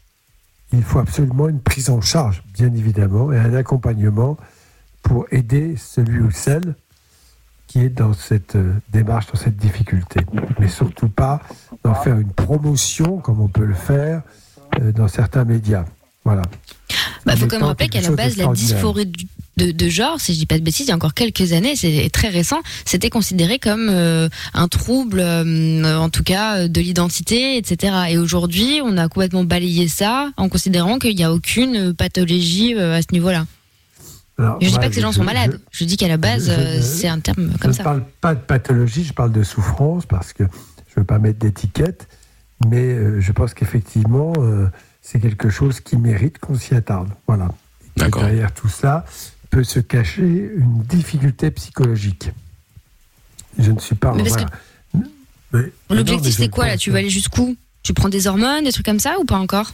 il 0.71 0.83
faut 0.83 0.99
absolument 0.99 1.49
une 1.49 1.59
prise 1.59 1.89
en 1.89 2.01
charge, 2.01 2.43
bien 2.53 2.73
évidemment, 2.73 3.31
et 3.31 3.39
un 3.39 3.55
accompagnement 3.55 4.37
pour 5.05 5.27
aider 5.31 5.75
celui 5.77 6.19
ou 6.19 6.31
celle 6.31 6.75
qui 7.67 7.79
est 7.79 7.89
dans 7.89 8.13
cette 8.13 8.55
euh, 8.55 8.73
démarche, 8.91 9.27
dans 9.27 9.39
cette 9.39 9.57
difficulté. 9.57 10.21
Mais 10.59 10.67
surtout 10.67 11.09
pas 11.09 11.41
d'en 11.83 11.93
faire 11.93 12.17
une 12.17 12.31
promotion 12.31 13.19
comme 13.19 13.39
on 13.39 13.47
peut 13.47 13.65
le 13.65 13.75
faire 13.75 14.23
euh, 14.79 14.91
dans 14.91 15.07
certains 15.07 15.45
médias. 15.45 15.85
Voilà. 16.23 16.41
Bah, 17.25 17.35
faut 17.35 17.47
quand 17.47 17.57
même 17.57 17.67
rappeler 17.67 17.89
qu'à 17.89 18.01
la 18.01 18.11
base, 18.11 18.37
la 18.37 18.47
dysphorie 18.47 19.11
de, 19.57 19.71
de 19.71 19.89
genre, 19.89 20.19
si 20.19 20.33
je 20.33 20.39
dis 20.39 20.45
pas 20.45 20.57
de 20.57 20.63
bêtises, 20.63 20.87
il 20.87 20.89
y 20.89 20.91
a 20.91 20.95
encore 20.95 21.13
quelques 21.13 21.53
années, 21.53 21.75
c'est 21.75 22.09
très 22.11 22.29
récent, 22.29 22.61
c'était 22.83 23.09
considéré 23.09 23.57
comme 23.57 23.87
euh, 23.89 24.27
un 24.53 24.67
trouble, 24.67 25.19
euh, 25.19 25.97
en 25.97 26.09
tout 26.09 26.23
cas, 26.23 26.67
de 26.67 26.81
l'identité, 26.81 27.57
etc. 27.57 27.93
Et 28.09 28.17
aujourd'hui, 28.17 28.81
on 28.83 28.97
a 28.97 29.07
complètement 29.07 29.43
balayé 29.43 29.87
ça 29.87 30.31
en 30.37 30.49
considérant 30.49 30.99
qu'il 30.99 31.15
n'y 31.15 31.23
a 31.23 31.31
aucune 31.31 31.93
pathologie 31.93 32.75
euh, 32.75 32.97
à 32.97 33.01
ce 33.01 33.07
niveau-là. 33.11 33.45
Alors, 34.37 34.57
Je 34.61 34.65
dis 34.67 34.71
moi, 34.73 34.81
pas 34.81 34.89
que 34.89 34.95
ces 34.95 35.01
gens 35.01 35.11
je- 35.11 35.17
sont 35.17 35.23
malades, 35.23 35.59
je 35.71 35.85
dis 35.85 35.95
qu'à 35.97 36.07
la 36.09 36.17
base, 36.17 36.47
je- 36.49 36.51
je- 36.53 36.59
euh, 36.59 36.81
c'est 36.81 37.07
un 37.07 37.19
terme 37.19 37.51
Je 37.53 37.57
comme 37.57 37.71
ne 37.71 37.75
ça. 37.75 37.83
parle 37.83 38.03
pas 38.21 38.35
de 38.35 38.39
pathologie, 38.41 39.03
je 39.05 39.13
parle 39.13 39.31
de 39.31 39.43
souffrance 39.43 40.05
parce 40.05 40.33
que 40.33 40.43
je 40.43 40.91
ne 40.97 41.01
veux 41.01 41.03
pas 41.05 41.19
mettre 41.19 41.39
d'étiquette, 41.39 42.07
mais 42.67 42.81
euh, 42.83 43.21
je 43.21 43.31
pense 43.31 43.53
qu'effectivement, 43.53 44.33
euh, 44.39 44.67
c'est 45.01 45.19
quelque 45.21 45.49
chose 45.49 45.79
qui 45.79 45.95
mérite 45.97 46.39
qu'on 46.39 46.55
s'y 46.55 46.75
attarde. 46.75 47.09
Voilà. 47.27 47.49
Et 47.97 48.09
derrière 48.09 48.53
tout 48.53 48.67
cela 48.67 49.05
peut 49.51 49.63
se 49.63 49.79
cacher 49.79 50.51
une 50.57 50.81
difficulté 50.83 51.49
psychologique. 51.51 52.29
Je 53.57 53.71
ne 53.71 53.79
suis 53.79 53.95
pas. 53.95 54.11
Voilà. 54.11 54.47
L'objectif, 55.89 56.33
je 56.33 56.37
c'est 56.37 56.49
quoi 56.49 56.67
là? 56.67 56.75
Tu 56.77 56.91
veux 56.91 56.97
aller 56.97 57.09
jusqu'où? 57.09 57.55
Tu 57.83 57.93
prends 57.93 58.09
des 58.09 58.27
hormones, 58.27 58.65
des 58.65 58.73
trucs 58.73 58.85
comme 58.85 58.99
ça 58.99 59.15
ou 59.19 59.23
pas 59.23 59.37
encore? 59.37 59.73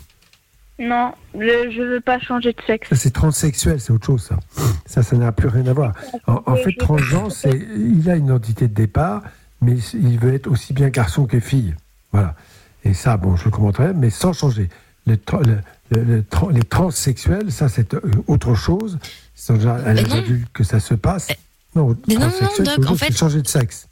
Non, 0.81 1.13
je, 1.35 1.69
je 1.71 1.81
veux 1.81 2.01
pas 2.01 2.19
changer 2.19 2.53
de 2.53 2.61
sexe. 2.65 2.89
C'est 2.93 3.13
transsexuel, 3.13 3.79
c'est 3.79 3.93
autre 3.93 4.05
chose, 4.07 4.23
ça. 4.23 4.39
Ça, 4.85 5.03
ça 5.03 5.15
n'a 5.15 5.31
plus 5.31 5.47
rien 5.47 5.67
à 5.67 5.73
voir. 5.73 5.93
En, 6.27 6.41
en 6.45 6.55
fait, 6.55 6.73
transgenre, 6.77 7.31
c'est, 7.31 7.51
il 7.77 8.09
a 8.09 8.15
une 8.15 8.25
identité 8.25 8.67
de 8.67 8.73
départ, 8.73 9.21
mais 9.61 9.77
il 9.93 10.17
veut 10.19 10.33
être 10.33 10.47
aussi 10.47 10.73
bien 10.73 10.89
garçon 10.89 11.25
que 11.25 11.39
fille. 11.39 11.75
Voilà. 12.11 12.35
Et 12.83 12.93
ça, 12.95 13.15
bon, 13.17 13.35
je 13.35 13.45
le 13.45 13.51
commenterai, 13.51 13.93
mais 13.93 14.09
sans 14.09 14.33
changer. 14.33 14.69
Le 15.05 15.15
tra- 15.17 15.45
le- 15.45 15.59
le- 15.91 16.03
le 16.03 16.21
tra- 16.23 16.51
les 16.51 16.63
transsexuels, 16.63 17.51
ça, 17.51 17.69
c'est 17.69 17.93
euh, 17.93 18.01
autre 18.27 18.55
chose. 18.55 18.97
C'est 19.35 19.53
déjà 19.53 19.75
à 19.75 19.93
l'âge 19.93 20.11
adulte 20.13 20.47
que 20.53 20.63
ça 20.63 20.79
se 20.79 20.93
passe. 20.95 21.27
Non, 21.75 21.95
mais 22.07 22.15
non, 22.15 22.21
non, 22.21 22.63
Doc, 22.65 22.85
en 22.91 22.95
fait- 22.95 23.11
c'est 23.11 23.17
changer 23.17 23.41
de 23.41 23.47
sexe. 23.47 23.87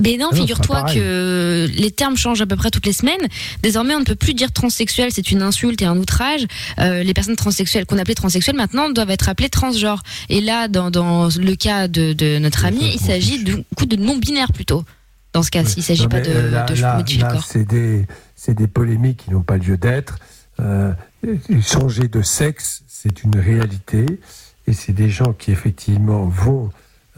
Mais 0.00 0.16
non, 0.16 0.28
Ah 0.32 0.36
figure-toi 0.36 0.82
que 0.84 1.68
les 1.72 1.90
termes 1.90 2.16
changent 2.16 2.40
à 2.42 2.46
peu 2.46 2.56
près 2.56 2.70
toutes 2.70 2.86
les 2.86 2.92
semaines. 2.92 3.20
Désormais, 3.62 3.94
on 3.94 4.00
ne 4.00 4.04
peut 4.04 4.14
plus 4.14 4.34
dire 4.34 4.52
transsexuel, 4.52 5.10
c'est 5.12 5.30
une 5.30 5.42
insulte 5.42 5.82
et 5.82 5.84
un 5.86 5.96
outrage. 5.96 6.46
Euh, 6.78 7.02
les 7.02 7.14
personnes 7.14 7.36
transsexuelles 7.36 7.86
qu'on 7.86 7.98
appelait 7.98 8.14
transsexuelles 8.14 8.56
maintenant 8.56 8.90
doivent 8.90 9.10
être 9.10 9.28
appelées 9.28 9.48
transgenres. 9.50 10.02
Et 10.28 10.40
là, 10.40 10.68
dans, 10.68 10.90
dans 10.90 11.28
le 11.28 11.54
cas 11.54 11.88
de, 11.88 12.12
de 12.12 12.38
notre 12.38 12.64
ami, 12.64 12.90
il 12.94 13.00
s'agit 13.00 13.42
du 13.44 13.64
coup 13.76 13.86
de 13.86 13.96
non-binaire 13.96 14.52
plutôt. 14.52 14.84
Dans 15.32 15.42
ce 15.42 15.50
cas, 15.50 15.62
il 15.62 15.78
ne 15.78 15.82
s'agit 15.82 16.08
pas 16.08 16.20
de, 16.20 16.30
euh, 16.30 16.50
là, 16.50 16.64
de 16.64 16.74
là- 16.80 16.96
modifier 16.96 17.22
là, 17.22 17.28
le 17.28 17.34
corps. 17.34 17.44
C'est 17.46 17.64
des, 17.64 18.06
c'est 18.34 18.54
des 18.54 18.66
polémiques 18.66 19.24
qui 19.24 19.30
n'ont 19.30 19.42
pas 19.42 19.58
lieu 19.58 19.76
d'être. 19.76 20.18
Euh, 20.58 20.92
changer 21.62 22.08
de 22.08 22.22
sexe, 22.22 22.82
c'est 22.88 23.22
une 23.22 23.38
réalité. 23.38 24.06
Et 24.66 24.72
c'est 24.72 24.92
des 24.92 25.08
gens 25.08 25.32
qui, 25.32 25.50
effectivement, 25.52 26.26
vont, 26.26 26.70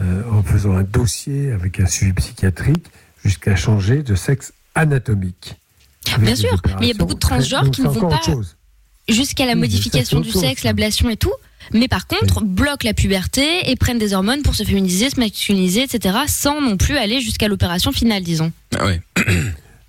euh, 0.03 0.23
en 0.31 0.43
faisant 0.43 0.75
un 0.75 0.83
dossier 0.83 1.51
avec 1.51 1.79
un 1.79 1.85
suivi 1.85 2.13
psychiatrique, 2.13 2.85
jusqu'à 3.23 3.55
changer 3.55 4.03
de 4.03 4.15
sexe 4.15 4.53
anatomique. 4.75 5.55
Bien 6.19 6.35
sûr, 6.35 6.61
mais 6.79 6.87
il 6.87 6.89
y 6.89 6.91
a 6.91 6.97
beaucoup 6.97 7.13
de 7.13 7.19
transgenres 7.19 7.71
qui 7.71 7.81
ne 7.81 7.87
vont 7.87 8.09
pas 8.09 8.19
jusqu'à 9.07 9.45
la 9.45 9.53
Oui, 9.53 9.59
modification 9.59 10.19
du 10.19 10.31
sexe, 10.31 10.63
l'ablation 10.63 11.09
et 11.09 11.17
tout. 11.17 11.33
Mais 11.73 11.87
par 11.87 12.07
contre, 12.07 12.43
bloquent 12.43 12.85
la 12.85 12.93
puberté 12.93 13.69
et 13.69 13.75
prennent 13.75 13.97
des 13.97 14.13
hormones 14.13 14.41
pour 14.41 14.55
se 14.55 14.63
féminiser, 14.63 15.09
se 15.09 15.19
masculiniser, 15.19 15.83
etc., 15.83 16.17
sans 16.27 16.61
non 16.61 16.77
plus 16.77 16.97
aller 16.97 17.21
jusqu'à 17.21 17.47
l'opération 17.47 17.91
finale, 17.91 18.23
disons. 18.23 18.51
Ah 18.77 18.85
ouais. 18.85 19.01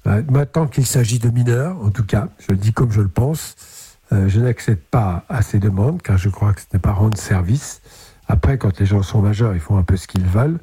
Euh, 0.07 0.23
moi, 0.28 0.45
tant 0.45 0.66
qu'il 0.66 0.85
s'agit 0.85 1.19
de 1.19 1.31
mineurs, 1.31 1.82
en 1.82 1.89
tout 1.89 2.05
cas, 2.05 2.28
je 2.39 2.53
le 2.53 2.59
dis 2.59 2.74
comme 2.74 2.93
je 2.93 3.01
le 3.01 3.09
pense, 3.09 3.57
euh, 4.12 4.28
je 4.28 4.39
n'accède 4.39 4.81
pas 4.91 5.24
à 5.31 5.41
ces 5.41 5.59
demandes, 5.59 6.03
car 6.03 6.19
je 6.19 6.28
crois 6.28 6.53
que 6.53 6.61
ce 6.61 6.66
n'est 6.74 6.78
pas 6.78 6.93
rendre 6.93 7.16
service. 7.16 7.81
Après, 8.29 8.59
quand 8.59 8.79
les 8.81 8.87
gens 8.87 9.03
sont 9.03 9.21
majeurs, 9.21 9.55
ils 9.55 9.61
font 9.61 9.77
un 9.77 9.83
peu 9.83 9.97
ce 9.97 10.07
qu'ils 10.07 10.25
veulent. 10.25 10.59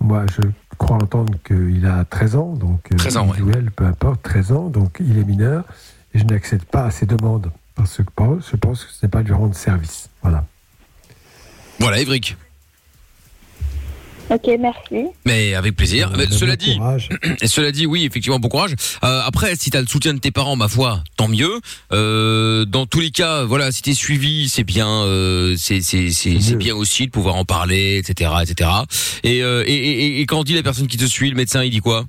Moi, 0.00 0.26
je 0.30 0.42
crois 0.76 0.96
entendre 0.96 1.34
qu'il 1.44 1.86
a 1.86 2.04
13 2.04 2.36
ans, 2.36 2.52
donc 2.52 2.92
euh, 2.92 2.96
13 2.96 3.16
ans, 3.16 3.32
il 3.36 3.44
ou 3.44 3.50
elle, 3.50 3.70
peu 3.70 3.84
importe, 3.84 4.22
13 4.22 4.52
ans, 4.52 4.68
donc 4.68 4.98
il 5.00 5.18
est 5.18 5.24
mineur, 5.24 5.64
et 6.12 6.18
je 6.18 6.24
n'accède 6.24 6.64
pas 6.64 6.84
à 6.84 6.90
ces 6.90 7.06
demandes, 7.06 7.50
parce 7.74 7.96
que 7.96 8.02
je 8.04 8.56
pense 8.56 8.84
que 8.84 8.92
ce 8.92 9.06
n'est 9.06 9.10
pas 9.10 9.22
lui 9.22 9.32
rendre 9.32 9.54
service. 9.54 10.10
Voilà. 10.22 10.44
Voilà, 11.80 11.98
Évric. 11.98 12.36
Ok, 14.28 14.50
merci. 14.58 15.06
Mais 15.24 15.54
avec 15.54 15.76
plaisir. 15.76 16.12
Mais 16.16 16.26
bon 16.26 16.34
cela 16.34 16.56
dit, 16.56 16.78
cela 17.46 17.70
dit, 17.70 17.86
oui, 17.86 18.04
effectivement, 18.04 18.38
bon 18.38 18.48
courage. 18.48 18.74
Euh, 19.04 19.20
après, 19.24 19.54
si 19.56 19.70
t'as 19.70 19.80
le 19.80 19.86
soutien 19.86 20.14
de 20.14 20.18
tes 20.18 20.30
parents, 20.30 20.56
ma 20.56 20.68
foi, 20.68 21.04
tant 21.16 21.28
mieux. 21.28 21.60
Euh, 21.92 22.64
dans 22.64 22.86
tous 22.86 23.00
les 23.00 23.10
cas, 23.10 23.44
voilà, 23.44 23.70
si 23.70 23.82
t'es 23.82 23.94
suivi, 23.94 24.48
c'est 24.48 24.64
bien, 24.64 24.88
euh, 24.88 25.54
c'est 25.56 25.80
c'est 25.80 26.10
c'est 26.10 26.40
c'est 26.40 26.56
bien 26.56 26.74
aussi 26.74 27.06
de 27.06 27.10
pouvoir 27.10 27.36
en 27.36 27.44
parler, 27.44 27.98
etc., 27.98 28.30
etc. 28.42 28.70
Et, 29.22 29.42
euh, 29.42 29.62
et, 29.66 29.74
et, 29.74 30.20
et 30.20 30.26
quand 30.26 30.42
dit 30.44 30.54
la 30.54 30.62
personne 30.62 30.86
qui 30.86 30.96
te 30.96 31.04
suit, 31.04 31.30
le 31.30 31.36
médecin, 31.36 31.62
il 31.62 31.70
dit 31.70 31.80
quoi? 31.80 32.04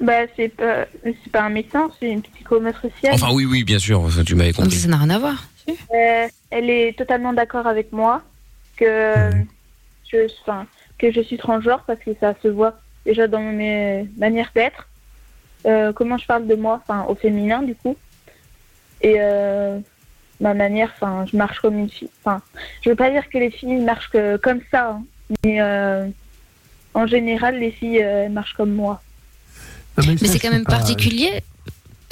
Bah, 0.00 0.26
c'est 0.36 0.48
pas, 0.48 0.86
c'est 1.04 1.30
pas 1.30 1.42
un 1.42 1.50
médecin, 1.50 1.88
c'est 2.00 2.10
une 2.10 2.22
psychomotricienne. 2.22 3.14
Enfin, 3.14 3.28
oui, 3.32 3.44
oui, 3.44 3.62
bien 3.62 3.78
sûr. 3.78 4.00
Enfin, 4.00 4.24
tu 4.24 4.34
m'avais 4.34 4.52
compris. 4.52 4.72
Ça 4.72 4.88
n'a 4.88 4.96
rien 4.98 5.10
à 5.10 5.18
voir. 5.18 5.44
Euh, 5.68 6.26
elle 6.50 6.70
est 6.70 6.98
totalement 6.98 7.32
d'accord 7.32 7.68
avec 7.68 7.92
moi 7.92 8.22
que 8.76 9.30
je, 10.10 10.16
enfin, 10.42 10.66
que 11.02 11.12
je 11.12 11.20
suis 11.20 11.36
transgenre 11.36 11.82
parce 11.86 11.98
que 11.98 12.12
ça 12.20 12.34
se 12.42 12.48
voit 12.48 12.74
déjà 13.04 13.26
dans 13.26 13.40
mes 13.40 14.08
manières 14.16 14.52
d'être. 14.54 14.88
Euh, 15.66 15.92
comment 15.92 16.16
je 16.16 16.26
parle 16.26 16.46
de 16.46 16.54
moi, 16.54 16.80
enfin 16.82 17.04
au 17.08 17.14
féminin 17.14 17.62
du 17.62 17.74
coup. 17.74 17.96
Et 19.00 19.16
euh, 19.18 19.78
ma 20.40 20.54
manière, 20.54 20.92
enfin, 20.94 21.26
je 21.30 21.36
marche 21.36 21.60
comme 21.60 21.76
une 21.76 21.90
fille. 21.90 22.10
Enfin, 22.24 22.40
je 22.82 22.90
veux 22.90 22.96
pas 22.96 23.10
dire 23.10 23.28
que 23.28 23.38
les 23.38 23.50
filles 23.50 23.80
marchent 23.80 24.10
que, 24.10 24.36
comme 24.36 24.60
ça, 24.70 24.90
hein, 24.90 25.04
mais 25.44 25.60
euh, 25.60 26.06
en 26.94 27.06
général, 27.06 27.58
les 27.58 27.72
filles 27.72 28.02
euh, 28.02 28.28
marchent 28.28 28.54
comme 28.54 28.72
moi. 28.72 29.02
Mais 29.98 30.16
c'est 30.16 30.38
quand 30.38 30.50
même 30.50 30.64
particulier. 30.64 31.42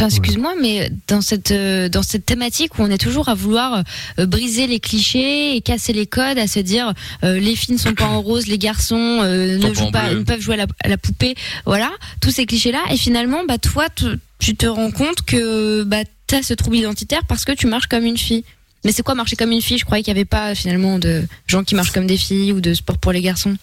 Enfin, 0.01 0.09
excuse-moi, 0.09 0.55
mais 0.59 0.91
dans 1.09 1.21
cette 1.21 1.51
euh, 1.51 1.91
dans 1.91 2.03
cette 2.03 2.25
thématique 2.25 2.79
où 2.79 2.83
on 2.83 2.91
est 2.91 2.97
toujours 2.97 3.29
à 3.29 3.35
vouloir 3.35 3.83
euh, 4.19 4.25
briser 4.25 4.67
les 4.67 4.81
clichés 4.81 5.55
et 5.55 5.61
casser 5.61 5.93
les 5.93 6.07
codes, 6.07 6.39
à 6.39 6.47
se 6.47 6.59
dire 6.59 6.95
euh, 7.23 7.39
les 7.39 7.55
filles 7.55 7.75
ne 7.75 7.79
sont 7.79 7.93
pas 7.93 8.07
en 8.07 8.21
rose, 8.23 8.47
les 8.47 8.57
garçons 8.57 8.97
euh, 9.23 9.59
ne 9.59 9.75
jouent 9.75 9.83
en 9.89 9.91
pas, 9.93 10.15
ne 10.15 10.23
peuvent 10.23 10.41
jouer 10.41 10.55
à 10.55 10.57
la, 10.59 10.67
à 10.83 10.89
la 10.89 10.97
poupée, 10.97 11.35
voilà, 11.67 11.91
tous 12.23 12.31
ces 12.31 12.47
clichés-là. 12.47 12.79
Et 12.91 12.97
finalement, 12.97 13.45
bah 13.47 13.59
toi, 13.59 13.89
tu- 13.95 14.07
tu 14.39 14.57
te 14.57 14.65
rends 14.65 14.91
compte 14.91 15.21
que 15.27 15.83
bah 15.83 16.05
t'as 16.27 16.41
ce 16.43 16.55
trouble 16.55 16.77
identitaire 16.77 17.21
parce 17.29 17.45
que 17.45 17.53
tu 17.53 17.67
marches 17.67 17.89
comme 17.89 18.07
une 18.07 18.17
fille. 18.17 18.45
Mais 18.87 18.93
c'est 18.93 19.03
quoi 19.03 19.15
marcher 19.15 19.37
comme 19.37 19.53
une 19.53 19.61
fille? 19.61 19.77
Je 19.77 19.85
croyais 19.85 20.03
qu'il 20.03 20.15
n'y 20.15 20.19
avait 20.21 20.25
pas 20.25 20.55
finalement 20.55 20.99
de 20.99 21.25
gens 21.47 21.63
qui 21.63 21.75
marchent 21.75 21.93
comme 21.93 22.07
des 22.07 22.17
filles 22.17 22.55
ou 22.55 22.63
de 22.63 22.73
sport 22.73 22.97
pour 22.97 23.13
les 23.13 23.21
garçons. 23.21 23.55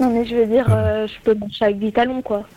Non, 0.00 0.10
mais 0.12 0.26
je 0.28 0.34
veux 0.34 0.46
dire, 0.46 0.66
euh, 0.70 1.06
je 1.06 1.12
peux 1.22 1.34
marcher 1.38 1.66
avec 1.66 1.78
des 1.78 1.92
talons, 1.92 2.20
quoi. 2.22 2.48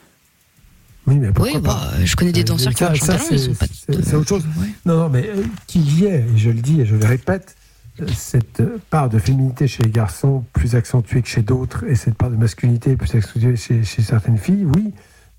Oui, 1.07 1.17
mais 1.17 1.31
pourquoi 1.31 1.53
Oui, 1.53 1.61
bah, 1.61 1.81
je 2.03 2.15
connais 2.15 2.31
des 2.31 2.41
Euh, 2.41 2.43
danseurs 2.45 2.73
qui 2.73 2.79
ça- 2.79 2.87
talons, 2.87 3.23
ils 3.31 3.39
c'est- 3.39 3.45
sont 3.45 3.53
pas. 3.53 3.65
c'est 3.69 4.05
c'est 4.05 4.15
autre 4.15 4.27
chose. 4.29 4.43
Non, 4.85 4.97
non, 4.97 5.09
mais 5.09 5.29
euh, 5.29 5.43
qu'il 5.67 5.99
y 5.99 6.05
ait, 6.05 6.25
et 6.33 6.37
je 6.37 6.49
le 6.49 6.61
dis 6.61 6.81
et 6.81 6.85
je 6.85 6.95
le 6.95 7.05
répète, 7.05 7.55
euh, 8.01 8.07
cette 8.15 8.63
part 8.89 9.09
de 9.09 9.19
féminité 9.19 9.67
chez 9.67 9.83
les 9.83 9.91
garçons 9.91 10.43
plus 10.53 10.75
accentuée 10.75 11.21
que 11.21 11.27
chez 11.27 11.41
d'autres, 11.43 11.83
et 11.87 11.95
cette 11.95 12.15
part 12.15 12.31
de 12.31 12.35
masculinité 12.37 12.95
plus 12.95 13.13
accentuée 13.15 13.55
chez, 13.55 13.83
chez 13.83 14.01
certaines 14.01 14.37
filles, 14.39 14.65
oui, 14.75 14.93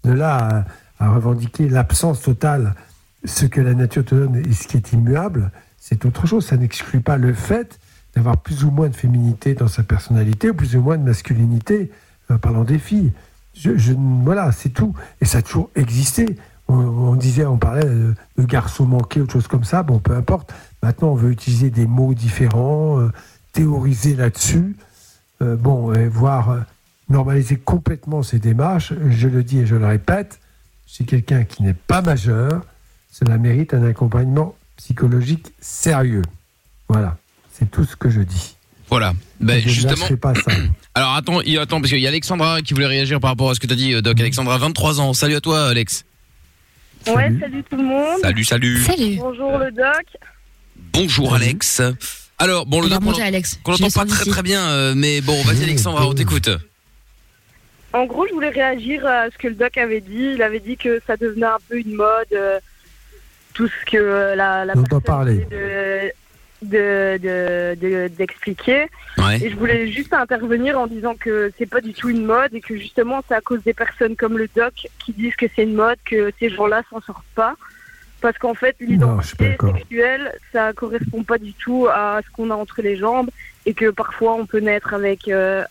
de 0.05 0.13
là 0.13 0.65
à, 0.99 1.05
à 1.05 1.11
revendiquer 1.11 1.69
l'absence 1.69 2.23
totale, 2.23 2.75
ce 3.25 3.47
que 3.47 3.61
la 3.61 3.75
nature 3.75 4.05
te 4.05 4.15
donne 4.15 4.37
et 4.37 4.53
ce 4.53 4.69
qui 4.69 4.77
est 4.77 4.93
immuable, 4.93 5.51
c'est 5.81 6.05
autre 6.07 6.27
chose. 6.29 6.47
Ça 6.47 6.57
n'exclut 6.57 7.01
pas 7.01 7.17
le 7.17 7.33
fait 7.35 7.81
d'avoir 8.15 8.37
plus 8.39 8.63
ou 8.65 8.71
moins 8.71 8.89
de 8.89 8.95
féminité 8.97 9.55
dans 9.55 9.69
sa 9.69 9.83
personnalité, 9.83 10.51
ou 10.51 10.55
plus 10.55 10.77
ou 10.77 10.81
moins 10.81 10.97
de 10.97 11.03
masculinité, 11.03 11.91
en 12.31 12.39
parlant 12.39 12.65
des 12.65 12.79
filles. 12.79 13.13
Je, 13.59 13.77
je- 13.77 13.93
voilà, 13.95 14.53
c'est 14.53 14.69
tout. 14.71 14.95
Et 15.21 15.25
ça 15.25 15.39
a 15.39 15.43
toujours 15.43 15.71
existé. 15.77 16.37
On, 16.69 17.15
disait, 17.15 17.45
on 17.47 17.59
parlait 17.59 17.85
de 17.87 18.15
garçons 18.39 18.87
manqués, 18.87 19.21
autre 19.21 19.35
chose 19.35 19.47
comme 19.47 19.63
ça. 19.65 19.85
Bon, 19.85 20.01
peu 20.01 20.17
importe. 20.17 20.53
Maintenant, 20.83 21.09
on 21.11 21.15
veut 21.15 21.31
utiliser 21.31 21.71
des 21.71 21.87
mots 21.87 22.13
différents, 22.13 22.99
euh, 23.01 23.13
théoriser 23.53 24.17
là-dessus. 24.17 24.75
Euh, 25.43 25.55
bon, 25.55 25.93
voir 26.09 26.51
euh, 26.51 26.61
normaliser 27.09 27.57
complètement 27.57 28.25
ces 28.25 28.41
démarches. 28.41 28.93
Je 29.11 29.29
le 29.29 29.45
dis 29.45 29.61
et 29.61 29.67
je 29.67 29.77
le 29.77 29.87
répète. 29.87 30.41
Si 30.89 31.05
quelqu'un 31.07 31.45
qui 31.45 31.63
n'est 31.63 31.75
pas 31.75 32.03
majeur, 32.03 32.65
cela 33.13 33.39
mérite 33.39 33.73
un 33.73 33.85
accompagnement 33.85 34.57
psychologique 34.77 35.53
sérieux. 35.61 36.23
Voilà, 36.89 37.17
c'est 37.53 37.71
tout 37.71 37.85
ce 37.85 37.95
que 37.95 38.11
je 38.11 38.23
dis. 38.23 38.56
Voilà. 38.89 39.15
Ben, 39.41 39.61
justement. 39.67 40.07
pas 40.17 40.35
ça. 40.35 40.53
Alors 40.95 41.15
attends, 41.15 41.41
il- 41.43 41.59
attends 41.59 41.81
parce 41.81 41.91
qu'il 41.91 42.01
y 42.01 42.07
a 42.07 42.11
Alexandra 42.11 42.63
qui 42.63 42.73
voulait 42.75 42.87
réagir 42.87 43.21
par 43.21 43.31
rapport 43.31 43.51
à 43.51 43.55
ce 43.55 43.61
que 43.61 43.67
tu 43.67 43.73
as 43.73 43.77
dit, 43.77 43.95
euh, 43.95 44.01
Doc. 44.01 44.19
Alexandra, 44.21 44.57
23 44.59 45.01
ans. 45.01 45.13
Salut 45.13 45.35
à 45.37 45.41
toi, 45.41 45.69
Alex. 45.69 46.05
Ouais, 47.09 47.31
salut 47.41 47.63
tout 47.69 47.77
le 47.77 47.85
monde. 47.85 48.19
Salut, 48.23 48.45
salut. 48.45 48.83
Salut. 48.83 49.17
Bonjour 49.19 49.59
le 49.59 49.71
doc. 49.71 50.07
Bonjour, 50.93 51.35
Alex. 51.35 51.81
Alors, 52.39 52.67
bon, 52.67 52.81
le 52.81 52.87
On 52.87 52.91
va 52.91 52.97
Doc, 52.99 53.05
qu'on- 53.63 53.73
n'entend 53.73 53.89
pas 54.01 54.07
très 54.07 54.25
très 54.31 54.43
bien, 54.43 54.61
euh, 54.69 54.95
mais 54.97 55.21
bon, 55.21 55.41
vas-y, 55.43 55.63
Alexandra, 55.65 56.07
on 56.09 56.15
t'écoute. 56.15 56.51
En 57.93 58.05
gros, 58.07 58.27
je 58.29 58.35
voulais 58.35 58.51
réagir 58.51 59.07
à 59.07 59.31
ce 59.31 59.39
que 59.39 59.49
le 59.49 59.55
doc 59.55 59.77
avait 59.79 60.01
dit. 60.01 60.33
Il 60.35 60.43
avait 60.43 60.61
dit 60.61 60.77
que 60.77 61.01
ça 61.07 61.17
devenait 61.17 61.47
un 61.47 61.59
peu 61.69 61.79
une 61.79 61.95
mode, 61.95 62.27
euh, 62.33 62.59
tout 63.55 63.69
ce 63.69 63.91
que 63.91 63.97
euh, 63.97 64.35
la, 64.35 64.65
la 64.67 64.75
On 64.77 64.81
entend 64.81 65.01
parler. 65.01 65.47
de 65.51 66.13
de- 66.63 67.19
de- 67.19 67.75
de- 67.81 68.09
d'expliquer. 68.09 68.87
Ouais. 69.19 69.37
Et 69.43 69.51
je 69.51 69.57
voulais 69.57 69.89
juste 69.91 70.13
intervenir 70.13 70.79
en 70.79 70.87
disant 70.87 71.15
que 71.15 71.53
c'est 71.59 71.67
pas 71.67 71.81
du 71.81 71.93
tout 71.93 72.09
une 72.09 72.25
mode 72.25 72.55
et 72.55 72.61
que 72.61 72.77
justement 72.77 73.23
c'est 73.29 73.35
à 73.35 73.41
cause 73.41 73.63
des 73.63 73.75
personnes 73.75 74.17
comme 74.17 74.39
le 74.39 74.49
doc 74.55 74.75
qui 74.99 75.13
disent 75.13 75.37
que 75.37 75.47
c'est 75.55 75.63
une 75.65 75.75
mode 75.75 75.99
que 76.05 76.33
ces 76.39 76.49
gens-là 76.51 76.83
s'en 76.91 77.01
sortent 77.01 77.25
pas. 77.35 77.55
Parce 78.23 78.39
qu'en 78.39 78.55
fait, 78.55 78.75
l'identité 78.81 79.57
sexuelle, 79.79 80.33
ça 80.53 80.73
correspond 80.73 81.23
pas 81.23 81.37
du 81.39 81.53
tout 81.53 81.87
à 81.89 82.21
ce 82.25 82.31
qu'on 82.35 82.51
a 82.51 82.55
entre 82.55 82.81
les 82.81 82.97
jambes 82.97 83.29
et 83.67 83.75
que 83.75 83.91
parfois 83.91 84.35
on 84.35 84.47
peut 84.47 84.59
naître 84.59 84.95
avec 84.95 85.29
euh, 85.29 85.63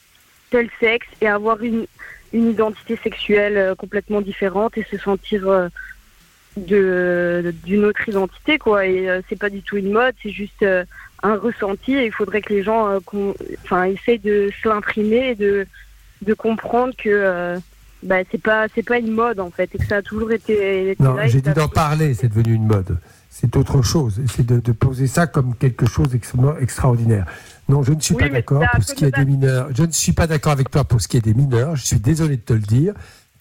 tel 0.52 0.70
sexe 0.80 1.08
et 1.22 1.28
avoir 1.28 1.62
une, 1.64 1.88
une 2.34 2.52
identité 2.52 2.98
sexuelle 3.04 3.58
euh, 3.58 3.76
complètement 3.76 4.22
différente 4.22 4.78
et 4.78 4.84
se 4.90 4.98
sentir 4.98 5.48
euh, 5.50 5.68
de 6.58 7.54
d'une 7.66 7.86
autre 7.86 8.08
identité 8.08 8.58
quoi 8.58 8.86
et 8.86 9.10
euh, 9.10 9.22
c'est 9.28 9.38
pas 9.38 9.50
du 9.50 9.62
tout 9.62 9.78
une 9.78 9.92
mode 9.92 10.16
c'est 10.24 10.32
juste 10.32 10.64
euh, 10.64 10.86
un 11.24 11.36
ressenti 11.36 11.94
et 11.96 12.06
il 12.06 12.12
faudrait 12.12 12.42
que 12.42 12.54
les 12.54 12.64
gens 12.64 12.88
euh, 12.88 13.00
enfin 13.64 13.84
essayent 13.84 14.20
de 14.20 14.50
se 14.62 14.70
l'imprimer 14.70 15.32
et 15.32 15.36
de 15.36 15.68
de 16.22 16.34
comprendre 16.34 16.94
que 16.98 17.60
bah, 18.04 18.18
c'est 18.32 18.42
pas 18.42 18.68
c'est 18.74 18.84
pas 18.84 19.00
une 19.00 19.12
mode 19.12 19.40
en 19.40 19.50
fait 19.50 19.74
et 19.74 19.78
que 19.78 19.86
ça 19.86 19.98
a 19.98 20.02
toujours 20.02 20.32
été, 20.32 20.92
été 20.92 21.04
Non, 21.04 21.16
j'ai 21.26 21.42
dit 21.42 21.54
d'en 21.54 21.68
parler, 21.68 22.14
c'est 22.14 22.30
devenu 22.30 22.54
une 22.54 22.68
mode. 22.68 22.98
C'est 23.30 23.58
autre 23.58 23.82
chose. 23.82 24.22
C'est 24.34 24.46
de, 24.46 24.62
de 24.62 24.72
poser 24.72 25.08
ça 25.08 25.28
comme 25.28 25.56
quelque 25.56 25.86
chose 25.86 26.10
d'extrêmement 26.10 26.56
extraordinaire. 26.58 27.26
Non, 27.68 27.84
je 27.84 27.92
ne 27.92 28.00
suis 28.00 28.16
Oui, 28.16 28.22
pas 28.22 28.30
d'accord 28.30 28.64
pour 28.74 28.84
ce 28.84 28.94
qui 28.94 29.06
est 29.06 29.16
des 29.16 29.26
mineurs. 29.26 29.68
Je 29.76 29.84
ne 29.84 29.92
suis 29.92 30.14
pas 30.14 30.28
d'accord 30.28 30.54
avec 30.54 30.70
toi 30.70 30.86
pour 30.86 31.02
ce 31.02 31.08
qui 31.08 31.18
est 31.18 31.22
des 31.22 31.34
mineurs. 31.34 31.76
Je 31.76 31.86
suis 31.86 32.00
désolé 32.00 32.38
de 32.38 32.42
te 32.42 32.54
le 32.54 32.60
dire, 32.60 32.94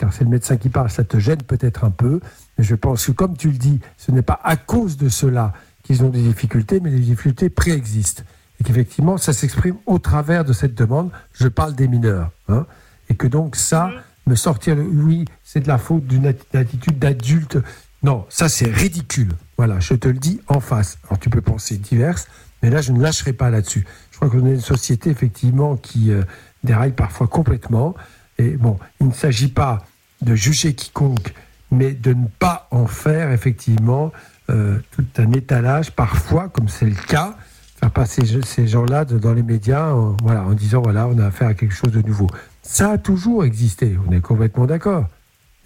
car 0.04 0.12
c'est 0.12 0.24
le 0.24 0.30
médecin 0.30 0.58
qui 0.58 0.68
parle, 0.68 0.90
ça 0.90 1.02
te 1.02 1.18
gêne 1.18 1.42
peut-être 1.42 1.84
un 1.84 1.90
peu. 1.90 2.20
Mais 2.58 2.64
je 2.64 2.74
pense 2.74 3.06
que, 3.06 3.12
comme 3.12 3.38
tu 3.38 3.50
le 3.50 3.56
dis, 3.56 3.80
ce 3.96 4.12
n'est 4.12 4.20
pas 4.22 4.38
à 4.44 4.56
cause 4.56 4.98
de 4.98 5.08
cela 5.08 5.54
qu'ils 5.82 6.02
ont 6.04 6.10
des 6.10 6.20
difficultés, 6.22 6.78
mais 6.78 6.90
les 6.90 7.00
difficultés 7.00 7.48
préexistent. 7.48 8.24
Et 8.60 8.64
qu'effectivement, 8.64 9.16
ça 9.16 9.32
s'exprime 9.32 9.76
au 9.86 9.98
travers 9.98 10.44
de 10.44 10.52
cette 10.52 10.74
demande. 10.74 11.10
Je 11.32 11.48
parle 11.48 11.74
des 11.74 11.88
mineurs. 11.88 12.30
hein. 12.48 12.66
et 13.08 13.14
que 13.14 13.26
donc 13.26 13.56
ça, 13.56 13.90
me 14.26 14.34
sortir 14.34 14.76
le 14.76 14.82
oui, 14.82 15.24
c'est 15.42 15.60
de 15.60 15.68
la 15.68 15.78
faute 15.78 16.06
d'une 16.06 16.26
atti- 16.26 16.54
attitude 16.56 16.98
d'adulte. 16.98 17.58
Non, 18.02 18.26
ça 18.28 18.50
c'est 18.50 18.70
ridicule. 18.70 19.32
Voilà, 19.56 19.80
je 19.80 19.94
te 19.94 20.08
le 20.08 20.18
dis 20.18 20.40
en 20.48 20.60
face. 20.60 20.98
Alors 21.08 21.18
tu 21.18 21.30
peux 21.30 21.40
penser 21.40 21.78
diverses, 21.78 22.26
mais 22.62 22.68
là 22.68 22.82
je 22.82 22.92
ne 22.92 23.00
lâcherai 23.00 23.32
pas 23.32 23.48
là-dessus. 23.48 23.86
Je 24.10 24.16
crois 24.16 24.28
qu'on 24.28 24.44
est 24.46 24.54
une 24.54 24.60
société 24.60 25.08
effectivement 25.10 25.76
qui 25.76 26.10
euh, 26.10 26.22
déraille 26.62 26.92
parfois 26.92 27.26
complètement. 27.26 27.94
Et 28.38 28.56
bon, 28.56 28.78
il 29.00 29.08
ne 29.08 29.12
s'agit 29.12 29.48
pas 29.48 29.84
de 30.24 30.34
juger 30.34 30.74
quiconque, 30.74 31.34
mais 31.70 31.92
de 31.92 32.12
ne 32.12 32.26
pas 32.38 32.68
en 32.70 32.86
faire 32.86 33.32
effectivement 33.32 34.12
euh, 34.50 34.78
tout 34.92 35.06
un 35.18 35.32
étalage 35.32 35.90
parfois, 35.92 36.48
comme 36.48 36.68
c'est 36.68 36.86
le 36.86 36.94
cas, 36.94 37.36
faire 37.76 37.90
passer 37.90 38.22
ces 38.44 38.66
gens-là 38.66 39.04
dans 39.04 39.32
les 39.32 39.42
médias 39.42 39.92
en, 39.92 40.16
voilà, 40.22 40.42
en 40.42 40.52
disant 40.52 40.82
voilà, 40.82 41.06
on 41.08 41.18
a 41.18 41.26
affaire 41.26 41.48
à 41.48 41.54
quelque 41.54 41.74
chose 41.74 41.92
de 41.92 42.02
nouveau. 42.02 42.28
Ça 42.62 42.92
a 42.92 42.98
toujours 42.98 43.44
existé, 43.44 43.96
on 44.08 44.12
est 44.12 44.20
complètement 44.20 44.66
d'accord. 44.66 45.06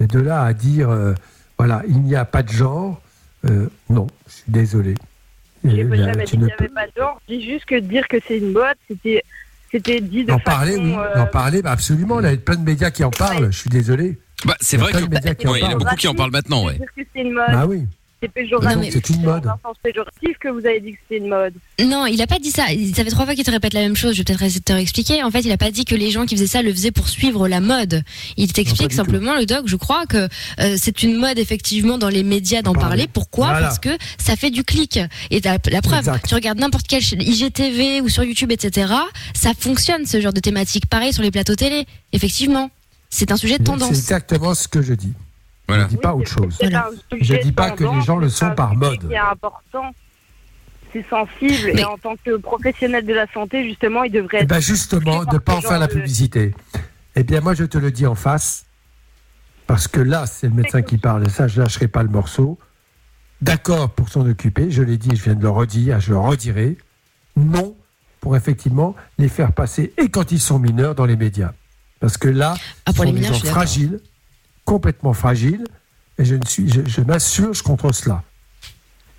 Et 0.01 0.07
de 0.07 0.21
là 0.21 0.43
à 0.43 0.53
dire 0.53 0.91
euh, 0.91 1.15
voilà, 1.59 1.83
il 1.89 2.01
n'y 2.03 2.15
a 2.15 2.25
pas 2.25 2.43
de 2.43 2.51
genre, 2.51 3.01
euh, 3.49 3.69
non, 3.91 4.07
je 4.29 4.33
suis 4.33 4.45
désolé. 4.53 4.95
Jamais 5.65 6.25
dit 6.25 6.25
qu'il 6.25 6.41
n'y 6.41 6.53
avait 6.53 6.69
pas 6.69 6.87
de 6.87 6.93
genre. 6.97 7.21
Je 7.29 7.35
dis 7.35 7.45
juste 7.45 7.65
que 7.65 7.81
dire 7.81 8.07
que 8.07 8.17
c'est 8.27 8.39
une 8.39 8.53
mode, 8.53 8.77
c'était, 8.87 9.25
c'était 9.73 10.01
dit 10.01 10.25
de 10.25 10.33
En 10.33 10.39
façon, 10.39 10.57
parler, 10.57 10.77
oui. 10.77 10.95
En 11.17 11.27
parler, 11.27 11.63
bah 11.63 11.73
absolument. 11.73 12.21
Il 12.21 12.27
y 12.27 12.33
a 12.33 12.37
plein 12.37 12.57
de 12.57 12.65
médias 12.65 12.91
qui 12.91 13.03
en 13.03 13.11
parlent. 13.11 13.51
Je 13.51 13.59
suis 13.59 13.71
désolé. 13.71 14.19
Bah, 14.44 14.56
c'est 14.60 14.77
Il 14.77 14.81
y 14.81 14.82
a 14.82 14.86
vrai 14.86 14.93
que 14.93 15.48
en 15.48 15.51
Ouais, 15.51 15.59
il 15.60 15.62
y 15.62 15.66
en 15.66 15.70
a 15.70 15.74
beaucoup 15.77 15.97
qui 15.97 16.09
en 16.09 16.15
parlent 16.15 16.31
maintenant, 16.31 16.65
ouais. 16.65 16.78
que 16.78 17.02
c'est 17.15 17.23
une 17.23 17.32
mode. 17.32 17.51
Bah 17.51 17.66
oui. 17.66 17.85
C'est 18.20 18.32
péjoratif. 18.32 18.93
C'est 18.93 19.10
une 19.10 19.23
mode. 19.23 19.48
péjoratif 19.81 20.39
que 20.40 20.48
vous 20.48 20.66
avez 20.66 20.81
dit 20.81 20.93
que 20.93 20.98
c'était 21.09 21.23
une 21.23 21.28
mode. 21.28 21.55
Non, 21.81 22.06
il 22.06 22.20
a 22.20 22.27
pas 22.27 22.40
dit 22.40 22.51
ça. 22.51 22.65
Ça 22.94 23.05
fait 23.05 23.10
trois 23.10 23.24
fois 23.24 23.35
qu'il 23.36 23.44
te 23.44 23.51
répète 23.51 23.74
la 23.74 23.81
même 23.81 23.94
chose. 23.94 24.15
Je 24.15 24.19
vais 24.19 24.24
peut-être 24.24 24.43
essayer 24.43 24.59
de 24.59 24.65
te 24.65 24.73
réexpliquer. 24.73 25.23
En 25.23 25.31
fait, 25.31 25.40
il 25.40 25.52
a 25.52 25.56
pas 25.56 25.70
dit 25.70 25.85
que 25.85 25.94
les 25.94 26.10
gens 26.10 26.27
qui 26.27 26.35
faisaient 26.35 26.48
ça 26.48 26.62
le 26.62 26.73
faisaient 26.73 26.90
pour 26.90 27.09
suivre 27.09 27.47
la 27.47 27.60
mode. 27.60 28.02
Il 28.36 28.52
t'explique 28.52 28.93
simplement, 28.93 29.36
le 29.36 29.47
doc, 29.47 29.62
je 29.66 29.77
crois 29.77 30.05
que 30.06 30.28
euh, 30.59 30.77
c'est 30.77 31.05
une 31.05 31.16
mode 31.16 31.39
effectivement 31.39 31.97
dans 31.97 32.09
les 32.09 32.24
médias 32.24 32.62
d'en 32.62 32.73
parler. 32.73 33.06
Pourquoi? 33.06 33.51
Voilà. 33.51 33.66
Parce 33.66 33.78
que 33.78 33.90
ça 34.19 34.35
fait 34.35 34.51
du 34.51 34.65
clic. 34.65 34.98
Et 35.31 35.40
t'as 35.40 35.59
la 35.70 35.82
preuve, 35.82 36.10
tu 36.27 36.35
regardes 36.35 36.59
n'importe 36.59 36.86
quel 36.89 37.01
chaîne 37.01 37.23
IGTV 37.23 38.01
ou 38.01 38.09
sur 38.09 38.24
YouTube, 38.24 38.51
etc. 38.51 38.93
Ça 39.32 39.52
fonctionne 39.56 40.06
ce 40.06 40.20
genre 40.20 40.32
de 40.32 40.40
thématique. 40.40 40.86
Pareil 40.86 41.12
sur 41.12 41.23
les 41.23 41.31
plateaux 41.31 41.55
télé. 41.55 41.86
Effectivement, 42.12 42.70
c'est 43.11 43.31
un 43.33 43.37
sujet 43.37 43.59
de 43.59 43.65
C'est 43.65 43.73
tendance. 43.73 43.89
exactement 43.91 44.55
ce 44.55 44.69
que 44.69 44.83
je 44.83 44.95
dis. 44.95 45.13
Voilà. 45.67 45.83
Je 45.83 45.87
ne 45.89 45.91
dis 45.91 45.97
pas 45.99 46.15
autre 46.15 46.31
chose. 46.31 46.57
C'est 46.61 46.71
Je 47.21 47.35
ne 47.35 47.43
dis 47.43 47.53
pas 47.53 47.71
que 47.73 47.85
les 47.85 48.03
gens 48.03 48.17
le 48.17 48.29
c'est 48.29 48.47
sont 48.47 48.55
par 48.55 48.75
mode. 48.75 49.07
qui 49.07 49.13
est 49.13 49.17
important. 49.19 49.95
C'est 50.93 51.05
sensible. 51.11 51.73
Mais- 51.75 51.83
Et 51.83 51.85
en 51.85 51.99
tant 51.99 52.15
que 52.25 52.37
professionnel 52.39 53.05
de 53.05 53.13
la 53.13 53.27
santé, 53.33 53.69
justement, 53.69 54.05
il 54.05 54.13
devrait 54.13 54.39
Eh 54.41 54.43
être. 54.45 54.49
ben 54.49 54.61
justement, 54.61 55.25
de 55.25 55.35
ne 55.35 55.39
pas 55.39 55.57
en 55.57 55.61
faire 55.61 55.79
la 55.79 55.89
publicité. 55.89 56.55
Eh 57.15 57.23
bien, 57.25 57.41
moi, 57.43 57.53
je 57.55 57.65
te 57.65 57.77
le 57.77 57.91
dis 57.91 58.07
en 58.07 58.15
face, 58.15 58.65
parce 59.67 59.87
que 59.89 60.01
là, 60.01 60.25
c'est 60.25 60.49
le 60.49 60.55
médecin 60.55 60.81
qui 60.81 60.97
parle, 60.97 61.27
et 61.27 61.29
ça, 61.31 61.47
je 61.49 61.59
ne 61.59 61.65
lâcherai 61.65 61.89
pas 61.89 62.03
le 62.03 62.09
morceau. 62.09 62.59
D'accord 63.43 63.91
pour 63.91 64.09
s'en 64.09 64.27
occuper, 64.27 64.71
je 64.71 64.83
l'ai 64.83 64.97
dit, 64.97 65.15
je 65.15 65.23
viens 65.25 65.35
de 65.35 65.43
le 65.43 65.51
redire, 65.51 66.01
je 66.01 66.11
le 66.13 66.19
redirai. 66.19 66.77
Non 67.37 67.77
pour 68.21 68.37
effectivement 68.37 68.97
les 69.19 69.29
faire 69.29 69.53
passer, 69.53 69.93
et 69.99 70.09
quand 70.09 70.33
ils 70.33 70.41
sont 70.41 70.59
mineurs, 70.59 70.95
dans 70.97 71.05
les 71.07 71.15
médias. 71.17 71.53
Parce 72.01 72.16
que 72.16 72.29
là, 72.29 72.55
Ah, 72.87 72.93
pour 72.93 73.05
ce 73.05 73.11
les 73.11 73.15
sont 73.15 73.19
des 73.20 73.23
gens 73.27 73.33
je 73.33 73.39
suis 73.39 73.43
d'accord. 73.45 73.57
fragiles, 73.62 74.01
complètement 74.65 75.12
fragiles, 75.12 75.65
et 76.19 76.25
je, 76.25 76.35
ne 76.35 76.45
suis, 76.45 76.70
je, 76.70 76.81
je 76.87 77.01
m'assurge 77.01 77.62
contre 77.62 77.93
cela. 77.93 78.23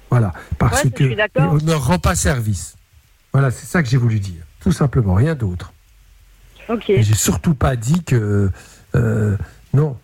Voilà, 0.09 0.33
parce 0.57 0.83
Ouais, 0.83 0.89
je 0.89 0.95
que 0.95 1.05
suis 1.05 1.15
d'accord. 1.15 1.53
on 1.53 1.57
ne 1.65 1.73
rend 1.73 1.99
pas 1.99 2.15
service. 2.15 2.75
Voilà, 3.31 3.51
c'est 3.51 3.65
ça 3.67 3.83
que 3.83 3.89
j'ai 3.89 3.97
voulu 3.97 4.19
dire. 4.19 4.43
Tout 4.59 4.71
simplement, 4.71 5.13
rien 5.13 5.35
d'autre. 5.35 5.71
Ok. 6.67 6.89
Et 6.89 7.03
j'ai 7.03 7.13
surtout 7.15 7.53
pas 7.53 7.75
dit 7.75 8.03
que 8.03 8.49
euh, 8.95 9.37
non. 9.73 9.97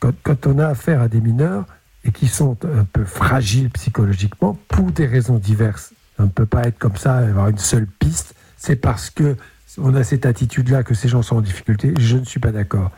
Quand, 0.00 0.12
quand 0.22 0.46
on 0.46 0.58
a 0.58 0.68
affaire 0.68 1.00
à 1.00 1.08
des 1.08 1.20
mineurs 1.20 1.64
et 2.04 2.12
qui 2.12 2.26
sont 2.28 2.56
un 2.64 2.84
peu 2.84 3.04
fragiles 3.04 3.70
psychologiquement 3.70 4.58
pour 4.68 4.90
des 4.92 5.06
raisons 5.06 5.38
diverses, 5.38 5.92
on 6.18 6.24
ne 6.24 6.28
peut 6.28 6.46
pas 6.46 6.62
être 6.64 6.78
comme 6.78 6.96
ça, 6.96 7.18
avoir 7.18 7.48
une 7.48 7.58
seule 7.58 7.86
piste. 7.86 8.34
C'est 8.56 8.76
parce 8.76 9.10
que 9.10 9.36
on 9.78 9.94
a 9.94 10.04
cette 10.04 10.26
attitude-là 10.26 10.82
que 10.82 10.94
ces 10.94 11.08
gens 11.08 11.22
sont 11.22 11.36
en 11.36 11.40
difficulté. 11.40 11.94
Je 11.98 12.16
ne 12.16 12.24
suis 12.24 12.40
pas 12.40 12.52
d'accord. 12.52 12.90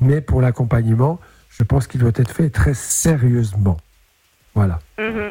Mais 0.00 0.20
pour 0.20 0.40
l'accompagnement, 0.40 1.20
je 1.50 1.62
pense 1.62 1.86
qu'il 1.86 2.00
doit 2.00 2.12
être 2.14 2.30
fait 2.30 2.50
très 2.50 2.74
sérieusement. 2.74 3.76
Voilà. 4.54 4.80
Mhm. 4.98 5.30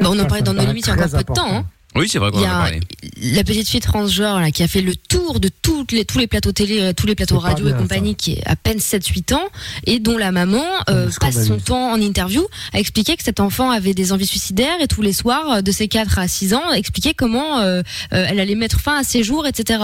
Bah, 0.00 0.06
on 0.10 0.18
en 0.18 0.26
parlait 0.26 0.42
dans 0.42 0.54
nos 0.54 0.64
limites 0.64 0.86
il 0.86 0.88
y 0.88 0.90
a 0.90 0.94
encore 0.94 1.10
peu 1.10 1.18
de 1.18 1.22
temps. 1.22 1.56
Hein. 1.56 1.64
Oui, 1.96 2.08
c'est 2.08 2.18
vrai 2.18 2.30
qu'on 2.32 2.38
Il 2.38 2.42
y 2.44 2.46
en 2.46 2.50
a 2.50 2.62
parlé. 2.62 2.80
la 3.22 3.44
petite 3.44 3.68
fille 3.68 3.80
transgenre 3.80 4.40
là, 4.40 4.50
qui 4.50 4.62
a 4.62 4.68
fait 4.68 4.80
le 4.80 4.96
tour 4.96 5.38
de 5.38 5.48
toutes 5.62 5.92
les, 5.92 6.04
tous 6.04 6.18
les 6.18 6.26
plateaux 6.26 6.50
télé, 6.52 6.80
euh, 6.80 6.92
tous 6.92 7.06
les 7.06 7.14
plateaux 7.14 7.38
radio 7.38 7.66
et 7.68 7.72
bien, 7.72 7.78
compagnie, 7.80 8.14
qui 8.16 8.32
est 8.32 8.42
à 8.46 8.56
peine 8.56 8.78
7-8 8.78 9.34
ans, 9.34 9.44
et 9.86 10.00
dont 10.00 10.18
la 10.18 10.32
maman 10.32 10.64
euh, 10.90 11.08
passe 11.20 11.46
son 11.46 11.58
temps 11.58 11.92
en 11.92 12.00
interview 12.00 12.44
à 12.72 12.80
expliquer 12.80 13.16
que 13.16 13.22
cet 13.22 13.38
enfant 13.38 13.70
avait 13.70 13.94
des 13.94 14.12
envies 14.12 14.26
suicidaires 14.26 14.80
et 14.80 14.88
tous 14.88 15.02
les 15.02 15.12
soirs, 15.12 15.52
euh, 15.52 15.60
de 15.62 15.70
ses 15.70 15.86
4 15.88 16.18
à 16.18 16.26
6 16.26 16.54
ans, 16.54 16.72
expliquer 16.72 17.14
comment 17.14 17.60
euh, 17.60 17.82
euh, 18.12 18.26
elle 18.28 18.40
allait 18.40 18.54
mettre 18.56 18.80
fin 18.80 18.98
à 18.98 19.04
ses 19.04 19.22
jours, 19.22 19.46
etc. 19.46 19.80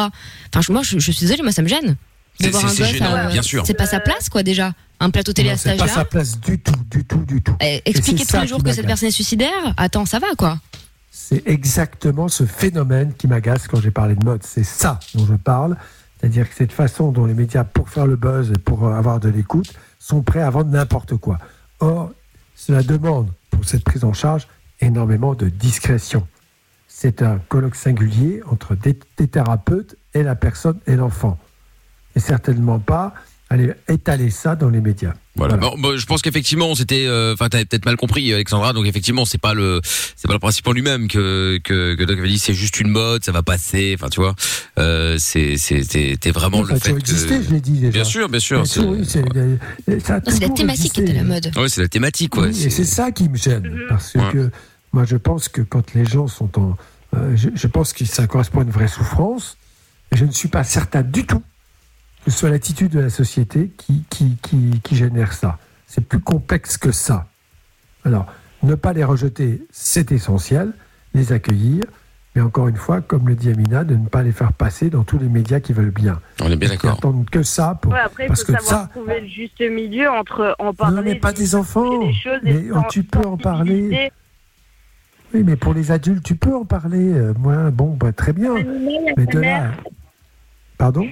Enfin, 0.54 0.72
moi, 0.72 0.82
je, 0.82 0.98
je 0.98 1.12
suis 1.12 1.26
désolée, 1.26 1.42
moi, 1.42 1.52
ça 1.52 1.62
me 1.62 1.68
gêne. 1.68 1.96
De 2.40 2.50
C'est- 2.50 2.84
gênant, 2.86 3.14
euh, 3.14 3.28
bien 3.28 3.42
sûr. 3.42 3.62
C'est 3.66 3.74
pas 3.74 3.86
sa 3.86 4.00
place, 4.00 4.28
quoi, 4.30 4.42
déjà. 4.42 4.72
Un 4.98 5.10
plateau 5.10 5.32
télé 5.32 5.48
Non, 5.50 5.54
à 5.54 5.58
cet 5.58 5.72
c'est 5.72 5.78
pas 5.78 5.86
sa 5.86 5.92
âge-là. 5.92 6.04
place 6.06 6.40
du 6.40 6.58
tout, 6.58 6.72
du 6.90 7.04
tout, 7.04 7.24
du 7.26 7.40
tout. 7.42 7.54
Eh, 7.60 7.76
Et 7.84 7.90
Expliquer 7.90 8.24
tous 8.26 8.40
les 8.40 8.46
jours 8.48 8.62
que 8.64 8.72
cette 8.72 8.86
personne 8.86 9.08
est 9.08 9.12
suicidaire, 9.12 9.50
attends, 9.76 10.06
ça 10.06 10.18
va, 10.18 10.28
quoi. 10.36 10.58
C'est 11.22 11.46
exactement 11.46 12.26
ce 12.26 12.44
phénomène 12.44 13.14
qui 13.14 13.28
m'agace 13.28 13.68
quand 13.68 13.80
j'ai 13.80 13.92
parlé 13.92 14.16
de 14.16 14.24
mode. 14.24 14.42
C'est 14.42 14.64
ça 14.64 14.98
dont 15.14 15.24
je 15.26 15.34
parle. 15.34 15.76
C'est-à-dire 16.18 16.48
que 16.48 16.56
cette 16.56 16.72
façon 16.72 17.12
dont 17.12 17.24
les 17.24 17.34
médias, 17.34 17.62
pour 17.62 17.88
faire 17.88 18.06
le 18.06 18.16
buzz 18.16 18.50
et 18.50 18.58
pour 18.58 18.84
euh, 18.84 18.94
avoir 18.94 19.20
de 19.20 19.28
l'écoute, 19.28 19.72
sont 20.00 20.22
prêts 20.22 20.40
à 20.40 20.50
vendre 20.50 20.70
n'importe 20.70 21.16
quoi. 21.16 21.38
Or, 21.78 22.10
cela 22.56 22.82
demande, 22.82 23.30
pour 23.50 23.64
cette 23.64 23.84
prise 23.84 24.02
en 24.02 24.12
charge, 24.12 24.48
énormément 24.80 25.34
de 25.34 25.48
discrétion. 25.48 26.26
C'est 26.88 27.22
un 27.22 27.38
colloque 27.48 27.76
singulier 27.76 28.42
entre 28.50 28.74
des, 28.74 28.98
des 29.16 29.28
thérapeutes 29.28 29.96
et 30.14 30.24
la 30.24 30.34
personne 30.34 30.80
et 30.88 30.96
l'enfant. 30.96 31.38
Et 32.16 32.20
certainement 32.20 32.80
pas 32.80 33.14
aller 33.50 33.72
étaler 33.88 34.30
ça 34.30 34.56
dans 34.56 34.70
les 34.70 34.80
médias. 34.80 35.14
Voilà. 35.40 35.56
Bon, 35.56 35.74
bon, 35.78 35.96
je 35.96 36.04
pense 36.06 36.20
qu'effectivement, 36.22 36.74
c'était, 36.74 37.06
euh, 37.06 37.32
enfin, 37.34 37.48
t'avais 37.48 37.64
peut-être 37.64 37.84
mal 37.86 37.96
compris, 37.96 38.32
Alexandra. 38.32 38.72
Donc 38.72 38.86
effectivement, 38.86 39.24
c'est 39.24 39.40
pas 39.40 39.54
le, 39.54 39.80
c'est 39.84 40.26
pas 40.28 40.34
le 40.34 40.38
principe 40.38 40.66
en 40.68 40.72
lui-même 40.72 41.08
que 41.08 41.58
que, 41.64 41.94
que 41.94 42.04
Doc 42.04 42.18
avait 42.18 42.28
dit. 42.28 42.38
C'est 42.38 42.52
juste 42.54 42.78
une 42.78 42.88
mode, 42.88 43.24
ça 43.24 43.32
va 43.32 43.42
passer. 43.42 43.92
Enfin, 43.98 44.08
tu 44.10 44.20
vois, 44.20 44.34
euh, 44.78 45.16
c'est, 45.18 45.56
c'est, 45.56 45.82
c'était 45.82 46.30
vraiment 46.30 46.64
Ça 46.66 46.72
a 46.72 46.74
le 46.74 46.80
fait 46.80 46.90
existé, 46.92 47.38
que. 47.38 47.42
je 47.44 47.50
l'ai 47.50 47.60
dit 47.60 47.72
déjà. 47.80 47.90
Bien 47.90 48.04
sûr, 48.04 48.28
bien 48.28 48.40
sûr. 48.40 48.66
Ça 48.66 48.80
a 48.80 48.82
toujours- 48.84 49.04
c'est- 49.06 49.22
la 50.40 50.48
thématique 50.50 50.92
qui 50.92 51.00
existé. 51.00 51.02
était 51.02 51.12
la 51.14 51.24
mode. 51.24 51.50
Ouais, 51.56 51.68
c'est 51.68 51.80
la 51.82 51.88
thématique, 51.88 52.36
ouais. 52.36 52.48
Oui, 52.48 52.64
et 52.66 52.70
c'est 52.70 52.84
ça 52.84 53.10
qui 53.10 53.28
me 53.28 53.36
gêne. 53.36 53.80
Parce 53.88 54.14
Ouais. 54.14 54.22
que 54.32 54.50
moi, 54.92 55.04
je 55.04 55.16
pense 55.16 55.48
que 55.48 55.62
quand 55.62 55.94
les 55.94 56.04
gens 56.04 56.28
sont 56.28 56.50
en. 56.60 56.76
euh, 57.16 57.34
je, 57.36 57.48
je 57.54 57.66
pense 57.66 57.92
que 57.92 58.04
ça 58.04 58.26
correspond 58.26 58.60
à 58.60 58.62
une 58.64 58.70
vraie 58.70 58.88
souffrance. 58.88 59.56
Et 60.12 60.16
je 60.16 60.24
ne 60.24 60.32
suis 60.32 60.48
pas 60.48 60.64
certain 60.64 61.02
du 61.02 61.24
tout 61.24 61.42
que 62.24 62.30
ce 62.30 62.38
soit 62.38 62.50
l'attitude 62.50 62.92
de 62.92 63.00
la 63.00 63.10
société 63.10 63.70
qui, 63.76 64.04
qui, 64.10 64.36
qui, 64.42 64.80
qui 64.82 64.96
génère 64.96 65.32
ça. 65.32 65.58
C'est 65.86 66.02
plus 66.06 66.20
complexe 66.20 66.76
que 66.76 66.92
ça. 66.92 67.26
Alors, 68.04 68.26
ne 68.62 68.74
pas 68.74 68.92
les 68.92 69.04
rejeter, 69.04 69.62
c'est 69.70 70.12
essentiel. 70.12 70.72
Les 71.14 71.32
accueillir. 71.32 71.84
Mais 72.36 72.42
encore 72.42 72.68
une 72.68 72.76
fois, 72.76 73.00
comme 73.00 73.26
le 73.26 73.34
dit 73.34 73.50
Amina, 73.50 73.82
de 73.82 73.96
ne 73.96 74.06
pas 74.06 74.22
les 74.22 74.30
faire 74.30 74.52
passer 74.52 74.88
dans 74.88 75.02
tous 75.02 75.18
les 75.18 75.28
médias 75.28 75.58
qui 75.58 75.72
veulent 75.72 75.90
bien. 75.90 76.20
On 76.40 76.48
est 76.48 76.56
bien 76.56 76.68
d'accord. 76.68 76.92
attendent 76.98 77.28
que 77.28 77.42
ça 77.42 77.76
pour. 77.82 77.92
Ouais, 77.92 77.98
après, 77.98 78.26
il 78.26 78.28
parce 78.28 78.44
faut 78.44 78.52
que 78.52 78.58
savoir 78.60 78.82
ça, 78.82 78.88
trouver 78.92 79.20
le 79.22 79.26
juste 79.26 79.60
milieu 79.60 80.08
entre 80.08 80.54
en 80.60 80.72
parler. 80.72 80.96
non, 80.96 81.02
mais 81.02 81.14
pas 81.16 81.32
des 81.32 81.56
enfants. 81.56 82.06
des 82.06 82.12
choses 82.12 82.38
et 82.44 82.52
Mais 82.52 82.68
sans- 82.72 82.82
tu 82.84 83.02
peux 83.02 83.26
en 83.26 83.36
parler. 83.36 84.12
Oui, 85.34 85.42
mais 85.44 85.56
pour 85.56 85.74
les 85.74 85.90
adultes, 85.90 86.22
tu 86.22 86.36
peux 86.36 86.54
en 86.54 86.64
parler. 86.64 87.12
Euh, 87.14 87.34
moi, 87.36 87.70
bon, 87.72 87.96
bah, 87.96 88.12
très 88.12 88.32
bien. 88.32 88.54
Mais 88.54 89.14
ma 89.16 89.24
de 89.26 89.38
là. 89.40 89.72
Pardon? 90.78 91.06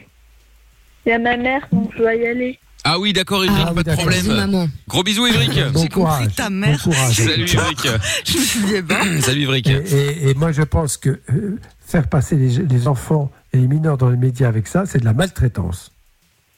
Il 1.09 1.13
y 1.13 1.15
a 1.15 1.19
ma 1.19 1.39
mère, 1.39 1.67
donc 1.73 1.91
je 1.95 1.99
dois 2.03 2.15
y 2.15 2.27
aller. 2.27 2.59
Ah 2.85 2.99
oui, 2.99 3.15
d'accord, 3.15 3.43
Ivric, 3.43 3.59
Ah 3.65 3.69
oui, 3.71 3.77
pas 3.77 3.83
de 3.83 3.87
d'accord. 3.97 4.05
problème. 4.11 4.69
Gros 4.87 5.03
bisous, 5.03 5.27
Ivric. 5.27 5.73
Bon 5.73 5.87
courage. 5.89 6.35
ta 6.37 6.51
mère. 6.51 6.77
Bon 6.85 6.91
courage. 6.93 7.15
Salut, 7.17 7.45
Ivric. 7.47 7.89
Je 8.27 8.37
me 8.39 8.43
souviens 8.43 8.83
pas. 8.83 9.01
Salut, 9.23 9.41
Ivric. 9.45 9.69
Et, 9.69 9.73
et- 9.73 10.29
et 10.29 10.35
moi, 10.35 10.53
je 10.53 10.61
pense 10.61 10.99
que 10.99 11.19
euh, 11.33 11.59
faire 11.81 12.09
passer 12.09 12.37
les, 12.37 12.59
les 12.63 12.87
enfants 12.89 13.31
et 13.55 13.57
les 13.57 13.69
mineurs 13.69 13.97
dans 13.97 14.11
les 14.11 14.19
médias 14.19 14.49
avec 14.49 14.67
ça, 14.67 14.85
c'est 14.85 14.99
de 14.99 15.07
la 15.07 15.15
maltraitance. 15.15 15.93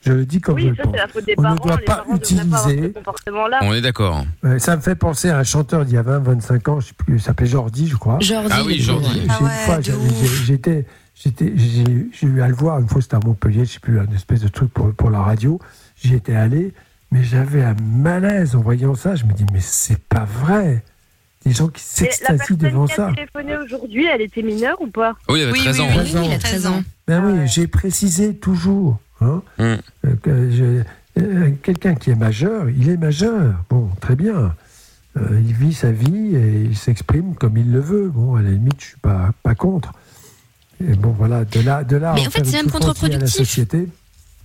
Je 0.02 0.12
le 0.14 0.24
dis 0.24 0.40
comme 0.40 0.58
je 0.58 0.64
Oui, 0.64 0.70
le 0.70 0.76
ça, 0.76 0.82
pense. 0.84 0.96
la 0.96 1.08
faute 1.08 1.24
des 1.26 1.34
On 1.36 1.42
parents. 1.42 1.54
ne 1.56 1.60
doit 1.60 1.76
les 1.76 1.84
pas 1.84 2.04
ce 2.08 2.16
utiliser. 2.16 2.92
On 3.62 3.74
est 3.74 3.80
d'accord. 3.82 4.24
Ça 4.58 4.76
me 4.76 4.80
fait 4.80 4.94
penser 4.94 5.28
à 5.28 5.38
un 5.38 5.44
chanteur 5.44 5.84
d'il 5.84 5.94
y 5.94 5.98
a 5.98 6.02
20, 6.02 6.20
25 6.20 6.68
ans, 6.68 6.80
je 6.80 6.86
sais 6.88 6.94
plus, 6.94 7.16
il 7.16 7.20
s'appelait 7.20 7.46
Jordi, 7.46 7.86
je 7.86 7.96
crois. 7.96 8.18
Jordi. 8.20 8.48
Ah 8.50 8.62
oui, 8.64 8.78
Jordi. 8.80 9.08
J'ai- 9.14 9.26
Ah 9.28 9.80
j'ai- 9.82 9.92
ouais, 9.92 9.98
j'étais, 10.46 10.86
j'étais, 11.14 11.52
j'ai 11.56 12.26
eu 12.26 12.40
à 12.40 12.48
le 12.48 12.54
voir 12.54 12.78
une 12.80 12.88
fois, 12.88 13.02
c'était 13.02 13.16
à 13.16 13.20
Montpellier, 13.22 13.66
je 13.66 13.72
sais 13.72 13.80
plus, 13.80 13.98
un 14.00 14.06
espèce 14.14 14.40
de 14.40 14.48
truc 14.48 14.72
pour, 14.72 14.90
pour 14.94 15.10
la 15.10 15.20
radio. 15.20 15.60
J'y 16.02 16.14
étais 16.14 16.34
allé, 16.34 16.72
mais 17.12 17.22
j'avais 17.22 17.62
un 17.62 17.74
malaise 17.82 18.56
en 18.56 18.60
voyant 18.62 18.94
ça. 18.94 19.16
Je 19.16 19.24
me 19.26 19.32
dis, 19.34 19.44
mais 19.52 19.60
c'est 19.60 19.98
pas 20.02 20.24
vrai. 20.24 20.82
Des 21.44 21.52
gens 21.52 21.68
qui 21.68 21.82
s'extasient 21.82 22.36
personne 22.36 22.56
devant 22.58 22.86
qui 22.86 22.92
a 22.92 22.96
ça. 22.96 23.12
téléphoné 23.14 23.56
aujourd'hui, 23.56 24.06
elle 24.06 24.20
était 24.22 24.42
mineure 24.42 24.78
ou 24.80 24.86
pas? 24.88 25.14
Oui, 25.28 25.40
il 25.40 25.42
avait 25.42 25.52
Oui, 25.52 25.58
13 25.60 25.78
oui, 25.80 25.84
ans. 25.84 25.88
oui, 25.96 26.10
oui, 26.14 26.20
il 26.26 26.32
a 26.32 26.38
13 26.38 26.66
ans. 26.66 26.82
Ben 27.06 27.22
oui, 27.24 27.46
j'ai 27.48 27.66
précisé 27.66 28.34
toujours. 28.36 28.98
Hein, 29.20 29.42
Mm. 29.58 29.62
euh, 30.06 30.82
euh, 31.18 31.50
Quelqu'un 31.62 31.94
qui 31.94 32.10
est 32.10 32.14
majeur, 32.14 32.68
il 32.70 32.88
est 32.88 32.96
majeur. 32.96 33.54
Bon, 33.68 33.88
très 34.00 34.16
bien. 34.16 34.54
Euh, 35.16 35.40
il 35.44 35.52
vit 35.52 35.74
sa 35.74 35.90
vie 35.90 36.34
et 36.36 36.62
il 36.62 36.76
s'exprime 36.76 37.34
comme 37.34 37.56
il 37.56 37.70
le 37.72 37.80
veut. 37.80 38.08
Bon, 38.08 38.36
à 38.36 38.42
la 38.42 38.50
limite, 38.50 38.80
je 38.80 38.86
suis 38.86 38.96
pas, 39.02 39.30
pas 39.42 39.54
contre. 39.54 39.92
Et 40.82 40.94
bon, 40.94 41.10
voilà, 41.10 41.44
de 41.44 41.60
là, 41.60 41.84
de 41.84 41.96
là. 41.96 42.12
Mais 42.14 42.24
à 42.24 42.28
en 42.28 42.30
fait, 42.30 42.44
c'est 42.44 42.56
même 42.62 42.70
contre-productif. 42.70 43.58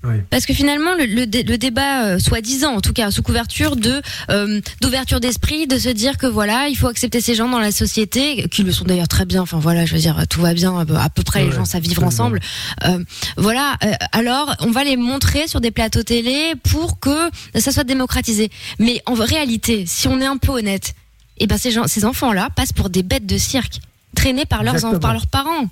Oui. 0.07 0.21
Parce 0.29 0.45
que 0.45 0.53
finalement, 0.53 0.93
le, 0.95 1.05
le 1.05 1.25
dé- 1.25 1.43
le 1.43 1.57
débat, 1.57 2.05
euh, 2.05 2.19
soi-disant, 2.19 2.73
en 2.75 2.81
tout 2.81 2.93
cas, 2.93 3.11
sous 3.11 3.21
couverture 3.23 3.75
de 3.75 4.01
euh, 4.29 4.61
d'ouverture 4.81 5.19
d'esprit, 5.19 5.67
de 5.67 5.77
se 5.77 5.89
dire 5.89 6.17
que 6.17 6.27
voilà, 6.27 6.67
il 6.69 6.75
faut 6.77 6.87
accepter 6.87 7.21
ces 7.21 7.35
gens 7.35 7.49
dans 7.49 7.59
la 7.59 7.71
société, 7.71 8.47
qui 8.49 8.63
le 8.63 8.71
sont 8.71 8.85
d'ailleurs 8.85 9.07
très 9.07 9.25
bien. 9.25 9.41
Enfin 9.41 9.59
voilà, 9.59 9.85
je 9.85 9.93
veux 9.95 9.99
dire, 10.01 10.23
tout 10.29 10.41
va 10.41 10.53
bien, 10.53 10.77
à 10.79 10.85
peu- 10.85 10.95
à 10.95 11.09
peu 11.09 11.23
près 11.23 11.45
les 11.45 11.51
gens 11.51 11.65
savent 11.65 11.81
vivre 11.83 12.03
ensemble. 12.03 12.39
Euh, 12.85 12.99
voilà. 13.37 13.75
euh, 13.83 13.91
alors, 14.11 14.55
on 14.59 14.71
va 14.71 14.83
les 14.83 14.97
montrer 14.97 15.47
sur 15.47 15.61
des 15.61 15.71
plateaux 15.71 16.03
télé 16.03 16.53
pour 16.69 16.99
que 16.99 17.29
ça 17.55 17.71
soit 17.71 17.83
démocratisé. 17.83 18.49
Mais 18.79 19.01
en 19.05 19.13
réalité, 19.15 19.85
si 19.87 20.07
on 20.07 20.19
est 20.21 20.25
un 20.25 20.37
peu 20.37 20.51
honnête, 20.51 20.93
eh 21.37 21.47
ben 21.47 21.57
ces 21.57 21.71
gens, 21.71 21.87
ces 21.87 22.05
enfants-là 22.05 22.49
passent 22.55 22.73
pour 22.73 22.89
des 22.89 23.03
bêtes 23.03 23.25
de 23.25 23.37
cirque, 23.37 23.79
traînés 24.15 24.45
par 24.45 24.63
leurs 24.63 24.75
Exactement. 24.75 24.99
par 24.99 25.13
leurs 25.13 25.27
parents. 25.27 25.65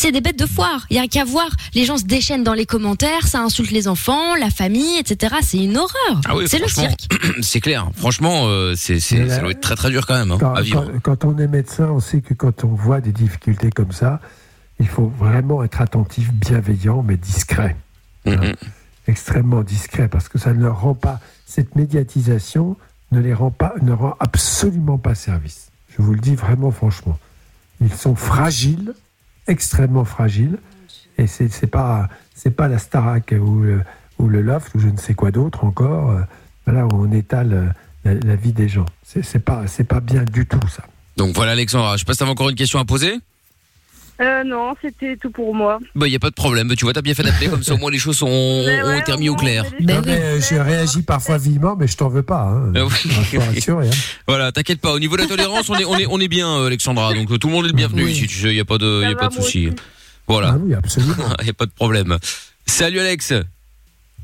C'est 0.00 0.12
des 0.12 0.20
bêtes 0.20 0.38
de 0.38 0.46
foire. 0.46 0.86
Il 0.90 0.96
y 0.96 1.00
a 1.00 1.08
qu'à 1.08 1.24
voir. 1.24 1.48
Les 1.74 1.84
gens 1.84 1.96
se 1.98 2.04
déchaînent 2.04 2.44
dans 2.44 2.54
les 2.54 2.66
commentaires, 2.66 3.26
ça 3.26 3.40
insulte 3.40 3.72
les 3.72 3.88
enfants, 3.88 4.36
la 4.36 4.48
famille, 4.48 4.96
etc. 4.96 5.34
C'est 5.42 5.58
une 5.58 5.76
horreur. 5.76 6.20
Ah 6.24 6.36
oui, 6.36 6.44
c'est 6.46 6.60
le 6.60 6.68
cirque. 6.68 7.08
c'est 7.42 7.58
clair. 7.60 7.88
Franchement, 7.96 8.44
euh, 8.46 8.74
c'est, 8.76 9.00
ça 9.00 9.16
là- 9.16 9.38
doit 9.40 9.50
être 9.50 9.60
très 9.60 9.74
très 9.74 9.90
dur 9.90 10.06
quand 10.06 10.14
même 10.16 10.30
hein, 10.30 10.36
Quand, 10.38 10.54
à 10.54 10.62
vivre. 10.62 10.84
quand- 11.02 11.16
quand 11.16 11.24
on 11.34 11.38
est 11.38 11.48
médecin, 11.48 11.86
on 11.86 11.98
sait 11.98 12.20
que 12.20 12.32
quand 12.32 12.62
on 12.62 12.68
voit 12.68 13.00
des 13.00 13.10
difficultés 13.10 13.70
comme 13.70 13.90
ça, 13.90 14.20
il 14.78 14.86
faut 14.86 15.08
vraiment 15.18 15.64
être 15.64 15.80
attentif, 15.80 16.32
bienveillant, 16.32 17.02
mais 17.02 17.16
discret. 17.16 17.74
Mm, 18.24 18.30
Hein. 18.30 18.52
Extrêmement 19.08 19.62
discret, 19.62 20.06
parce 20.06 20.28
que 20.28 20.38
ça 20.38 20.52
ne 20.52 20.62
leur 20.62 20.80
rend 20.80 20.94
pas, 20.94 21.18
cette 21.44 21.74
médiatisation 21.74 22.76
ne 23.10 23.18
les 23.18 23.34
rend 23.34 23.50
pas, 23.50 23.74
ne 23.82 23.92
rend 23.92 24.14
absolument 24.20 24.98
pas 24.98 25.16
service. 25.16 25.70
Je 25.96 26.02
vous 26.02 26.12
le 26.14 26.20
dis 26.20 26.36
vraiment 26.36 26.70
franchement. 26.70 27.18
Ils 27.80 27.92
sont 27.92 28.14
fragiles, 28.14 28.94
extrêmement 29.48 30.04
fragiles, 30.04 30.58
et 31.16 31.26
c'est 31.26 31.48
c'est 31.48 31.66
pas, 31.66 32.08
pas 32.56 32.68
la 32.68 32.78
Starac 32.78 33.34
ou 33.38 33.60
le, 33.60 33.82
ou 34.18 34.28
le 34.28 34.40
Loft 34.42 34.74
ou 34.74 34.78
je 34.78 34.88
ne 34.88 34.96
sais 34.96 35.14
quoi 35.14 35.30
d'autre 35.30 35.64
encore, 35.64 36.12
voilà, 36.66 36.86
où 36.86 36.90
on 36.92 37.10
étale 37.12 37.52
euh, 37.52 37.66
la, 38.04 38.14
la 38.14 38.36
vie 38.36 38.52
des 38.52 38.68
gens. 38.68 38.86
C'est 39.04 39.38
pas, 39.38 39.64
pas 39.88 40.00
bien 40.00 40.22
du 40.22 40.46
tout 40.46 40.68
ça. 40.68 40.84
Donc 41.16 41.34
voilà, 41.34 41.52
Alexandra. 41.52 41.96
Je 41.96 42.00
sais 42.00 42.04
pas 42.04 42.12
si 42.12 42.20
t'avais 42.20 42.30
encore 42.30 42.50
une 42.50 42.54
question 42.54 42.78
à 42.78 42.84
poser. 42.84 43.18
Euh, 44.20 44.42
non, 44.42 44.74
c'était 44.82 45.16
tout 45.16 45.30
pour 45.30 45.54
moi. 45.54 45.78
Bah, 45.94 46.08
y 46.08 46.16
a 46.16 46.18
pas 46.18 46.30
de 46.30 46.34
problème. 46.34 46.74
Tu 46.76 46.84
vois, 46.84 46.92
t'as 46.92 47.02
bien 47.02 47.14
fait 47.14 47.22
d'appeler 47.22 47.48
comme 47.48 47.62
ça. 47.62 47.74
Au 47.74 47.76
moins, 47.76 47.90
les 47.90 47.98
choses 47.98 48.18
sont, 48.18 48.26
ont 48.26 48.64
ouais, 48.64 48.98
été 48.98 49.12
remis 49.12 49.28
au 49.28 49.36
clair. 49.36 49.64
Non, 49.80 50.02
mais, 50.04 50.20
euh, 50.20 50.40
je 50.40 50.56
réagis 50.56 51.02
parfois 51.02 51.38
vivement, 51.38 51.76
mais 51.78 51.86
je 51.86 51.96
t'en 51.96 52.08
veux 52.08 52.24
pas. 52.24 52.42
Hein. 52.42 52.72
Ah 52.74 52.84
oui. 52.84 52.92
Je 53.32 53.38
rassure, 53.38 53.78
hein. 53.78 53.90
Voilà, 54.26 54.50
t'inquiète 54.50 54.80
pas. 54.80 54.92
Au 54.92 54.98
niveau 54.98 55.16
de 55.16 55.22
la 55.22 55.28
tolérance, 55.28 55.70
on 55.70 55.76
est, 55.76 55.84
on 55.84 55.96
est, 55.96 56.06
on 56.06 56.18
est 56.18 56.28
bien, 56.28 56.48
euh, 56.48 56.66
Alexandra. 56.66 57.14
Donc 57.14 57.38
tout 57.38 57.46
le 57.46 57.52
monde 57.52 57.66
est 57.66 57.68
le 57.68 57.74
bienvenu 57.74 58.08
ici. 58.08 58.26
Tu 58.26 58.40
sais, 58.40 58.54
y 58.54 58.60
a 58.60 58.64
pas 58.64 58.78
de, 58.78 59.02
y 59.02 59.12
a 59.12 59.14
pas 59.14 59.28
de 59.28 59.34
souci. 59.34 59.70
Voilà. 60.26 60.54
Ah 60.54 60.58
oui, 60.60 60.74
absolument. 60.74 61.14
y 61.44 61.50
a 61.50 61.54
pas 61.54 61.66
de 61.66 61.70
problème. 61.70 62.18
Salut 62.66 62.98
Alex. 62.98 63.32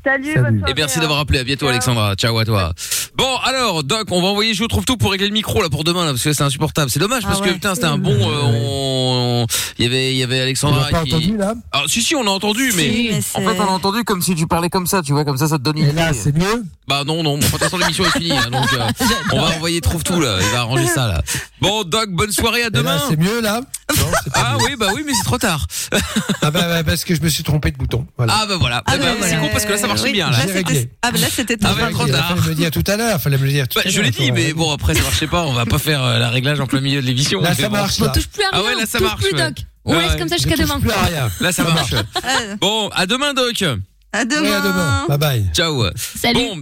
Salut, 0.05 0.33
Salut. 0.33 0.43
bonne 0.59 0.69
Et 0.69 0.73
merci 0.75 0.93
soirée, 0.93 1.01
d'avoir 1.01 1.19
appelé. 1.19 1.39
À 1.39 1.43
bientôt, 1.43 1.67
Alexandra. 1.67 2.13
Ciao 2.15 2.37
à 2.37 2.45
toi. 2.45 2.73
Bon, 3.15 3.35
alors, 3.43 3.83
Doc, 3.83 4.07
on 4.11 4.21
va 4.21 4.27
envoyer 4.27 4.53
Je 4.53 4.63
trouve 4.65 4.85
tout 4.85 4.97
pour 4.97 5.11
régler 5.11 5.27
le 5.27 5.33
micro 5.33 5.61
là 5.61 5.69
pour 5.69 5.83
demain 5.83 6.05
là, 6.05 6.11
parce 6.11 6.23
que 6.23 6.31
c'est 6.33 6.43
insupportable. 6.43 6.91
C'est 6.91 6.99
dommage 6.99 7.23
Ah 7.25 7.29
parce 7.29 7.41
que 7.41 7.47
ouais. 7.47 7.53
putain, 7.53 7.73
c'était 7.75 7.87
un 7.87 7.97
bon. 7.97 8.11
euh, 8.13 8.41
on- 8.43 9.47
Il 9.79 9.83
y 9.85 9.87
avait, 9.87 10.11
il 10.11 10.17
y 10.17 10.23
avait 10.23 10.39
Alexandra 10.41 10.87
pas 10.89 11.03
qui. 11.03 11.13
entendu 11.13 11.37
là? 11.37 11.53
Ah, 11.71 11.83
si 11.87 12.01
si, 12.01 12.15
on 12.15 12.21
a 12.27 12.29
entendu, 12.29 12.71
mais. 12.75 12.83
Si, 12.83 13.07
mais 13.11 13.17
En 13.17 13.21
c'est- 13.21 13.55
fait, 13.55 13.59
on 13.61 13.65
a 13.67 13.71
entendu 13.71 14.03
comme 14.03 14.21
si 14.21 14.35
tu 14.35 14.45
parlais 14.47 14.69
comme 14.69 14.85
ça, 14.87 15.01
tu 15.01 15.11
vois, 15.13 15.25
comme 15.25 15.37
ça, 15.37 15.47
ça 15.47 15.57
te 15.57 15.63
donne 15.63 15.77
une 15.79 15.87
Et 15.87 15.91
là, 15.93 16.13
c'est 16.13 16.35
mieux? 16.35 16.63
Bah 16.87 17.03
non, 17.05 17.23
non, 17.23 17.37
bon, 17.37 17.39
de 17.39 17.45
toute 17.49 17.57
façon 17.59 17.77
l'émission 17.79 18.05
est 18.05 18.11
finie, 18.11 18.31
hein, 18.31 18.49
donc 18.51 18.71
euh, 18.73 18.77
on 19.33 19.41
va 19.41 19.55
envoyer 19.55 19.81
trouve 19.81 20.03
tout 20.03 20.21
là, 20.21 20.37
il 20.39 20.47
va 20.51 20.59
arranger 20.59 20.85
ça 20.85 21.07
là. 21.07 21.21
Bon, 21.59 21.83
Doc, 21.83 22.09
bonne 22.11 22.31
soirée, 22.31 22.61
à 22.63 22.69
demain. 22.69 22.99
c'est 23.09 23.17
mieux 23.19 23.41
là? 23.41 23.61
Non, 24.05 24.31
Ah 24.33 24.57
oui, 24.59 24.75
bah 24.77 24.87
oui, 24.95 25.03
mais 25.05 25.13
c'est 25.13 25.23
trop 25.23 25.37
tard. 25.37 25.65
Ah 26.41 26.51
bah, 26.51 26.61
bah, 26.67 26.83
parce 26.83 27.03
que 27.03 27.15
je 27.15 27.21
me 27.21 27.29
suis 27.29 27.43
trompé 27.43 27.71
de 27.71 27.77
bouton. 27.77 28.05
Voilà. 28.17 28.33
Ah 28.39 28.45
bah 28.47 28.55
voilà. 28.59 28.83
Eh 28.93 28.97
ben, 28.97 29.15
c'est 29.21 29.37
con 29.37 29.49
parce 29.51 29.65
que 29.65 29.71
là 29.71 29.77
ça 29.77 29.87
marchait 29.87 30.03
oui, 30.05 30.13
bien 30.13 30.29
là. 30.29 30.37
réglé. 30.37 30.89
Ah, 31.01 31.11
bah 31.11 31.17
là, 31.19 31.27
c'était 31.31 31.57
Ah 31.63 31.73
bah, 31.79 31.89
trop 31.91 32.07
tard. 32.07 32.27
fallait 32.29 32.41
me 32.41 32.47
le 32.49 32.55
dire 32.55 32.71
tout 32.71 32.83
à 32.87 32.97
l'heure. 32.97 33.21
Fallait 33.21 33.37
me 33.37 33.45
le 33.45 33.51
dire 33.51 33.67
tout 33.67 33.79
Bah, 33.83 33.89
je 33.89 34.01
l'ai 34.01 34.11
dit, 34.11 34.31
mais 34.31 34.53
bon 34.53 34.71
après 34.73 34.93
ça 34.95 35.01
marchait 35.03 35.27
pas. 35.27 35.43
On 35.45 35.53
va 35.53 35.65
pas 35.65 35.79
faire 35.79 36.03
euh, 36.03 36.19
la 36.19 36.29
réglage 36.29 36.59
en 36.59 36.67
plein 36.67 36.81
milieu 36.81 37.01
de 37.01 37.05
l'émission. 37.07 37.41
Là, 37.41 37.53
ça 37.55 37.69
marche, 37.69 37.99
Bon, 37.99 38.05
là. 38.05 38.11
touche 38.11 38.27
plus 38.27 38.43
à 38.43 38.47
Ah 38.51 38.57
rien. 38.59 38.65
ouais, 38.65 38.75
là, 38.75 38.85
ça 38.85 38.97
touche 38.99 39.07
marche, 39.07 39.21
plus. 39.21 39.33
Doc. 39.33 39.53
On 39.85 39.91
Ouais, 39.95 39.99
reste 40.05 40.17
comme 40.19 40.29
ça 40.29 40.37
jusqu'à 40.37 40.55
demain. 40.57 40.79
plus 40.79 40.91
à 40.91 41.01
rien. 41.03 41.29
Là 41.39 41.51
ça 41.51 41.63
marche. 41.63 41.93
Ah, 42.23 42.27
Bon, 42.59 42.89
à 42.89 43.05
demain 43.05 43.33
Doc. 43.33 43.63
À 44.13 44.25
demain. 44.25 45.05
Bye 45.09 45.17
bye. 45.17 45.49
Ciao. 45.53 45.85
Salut. 45.95 46.61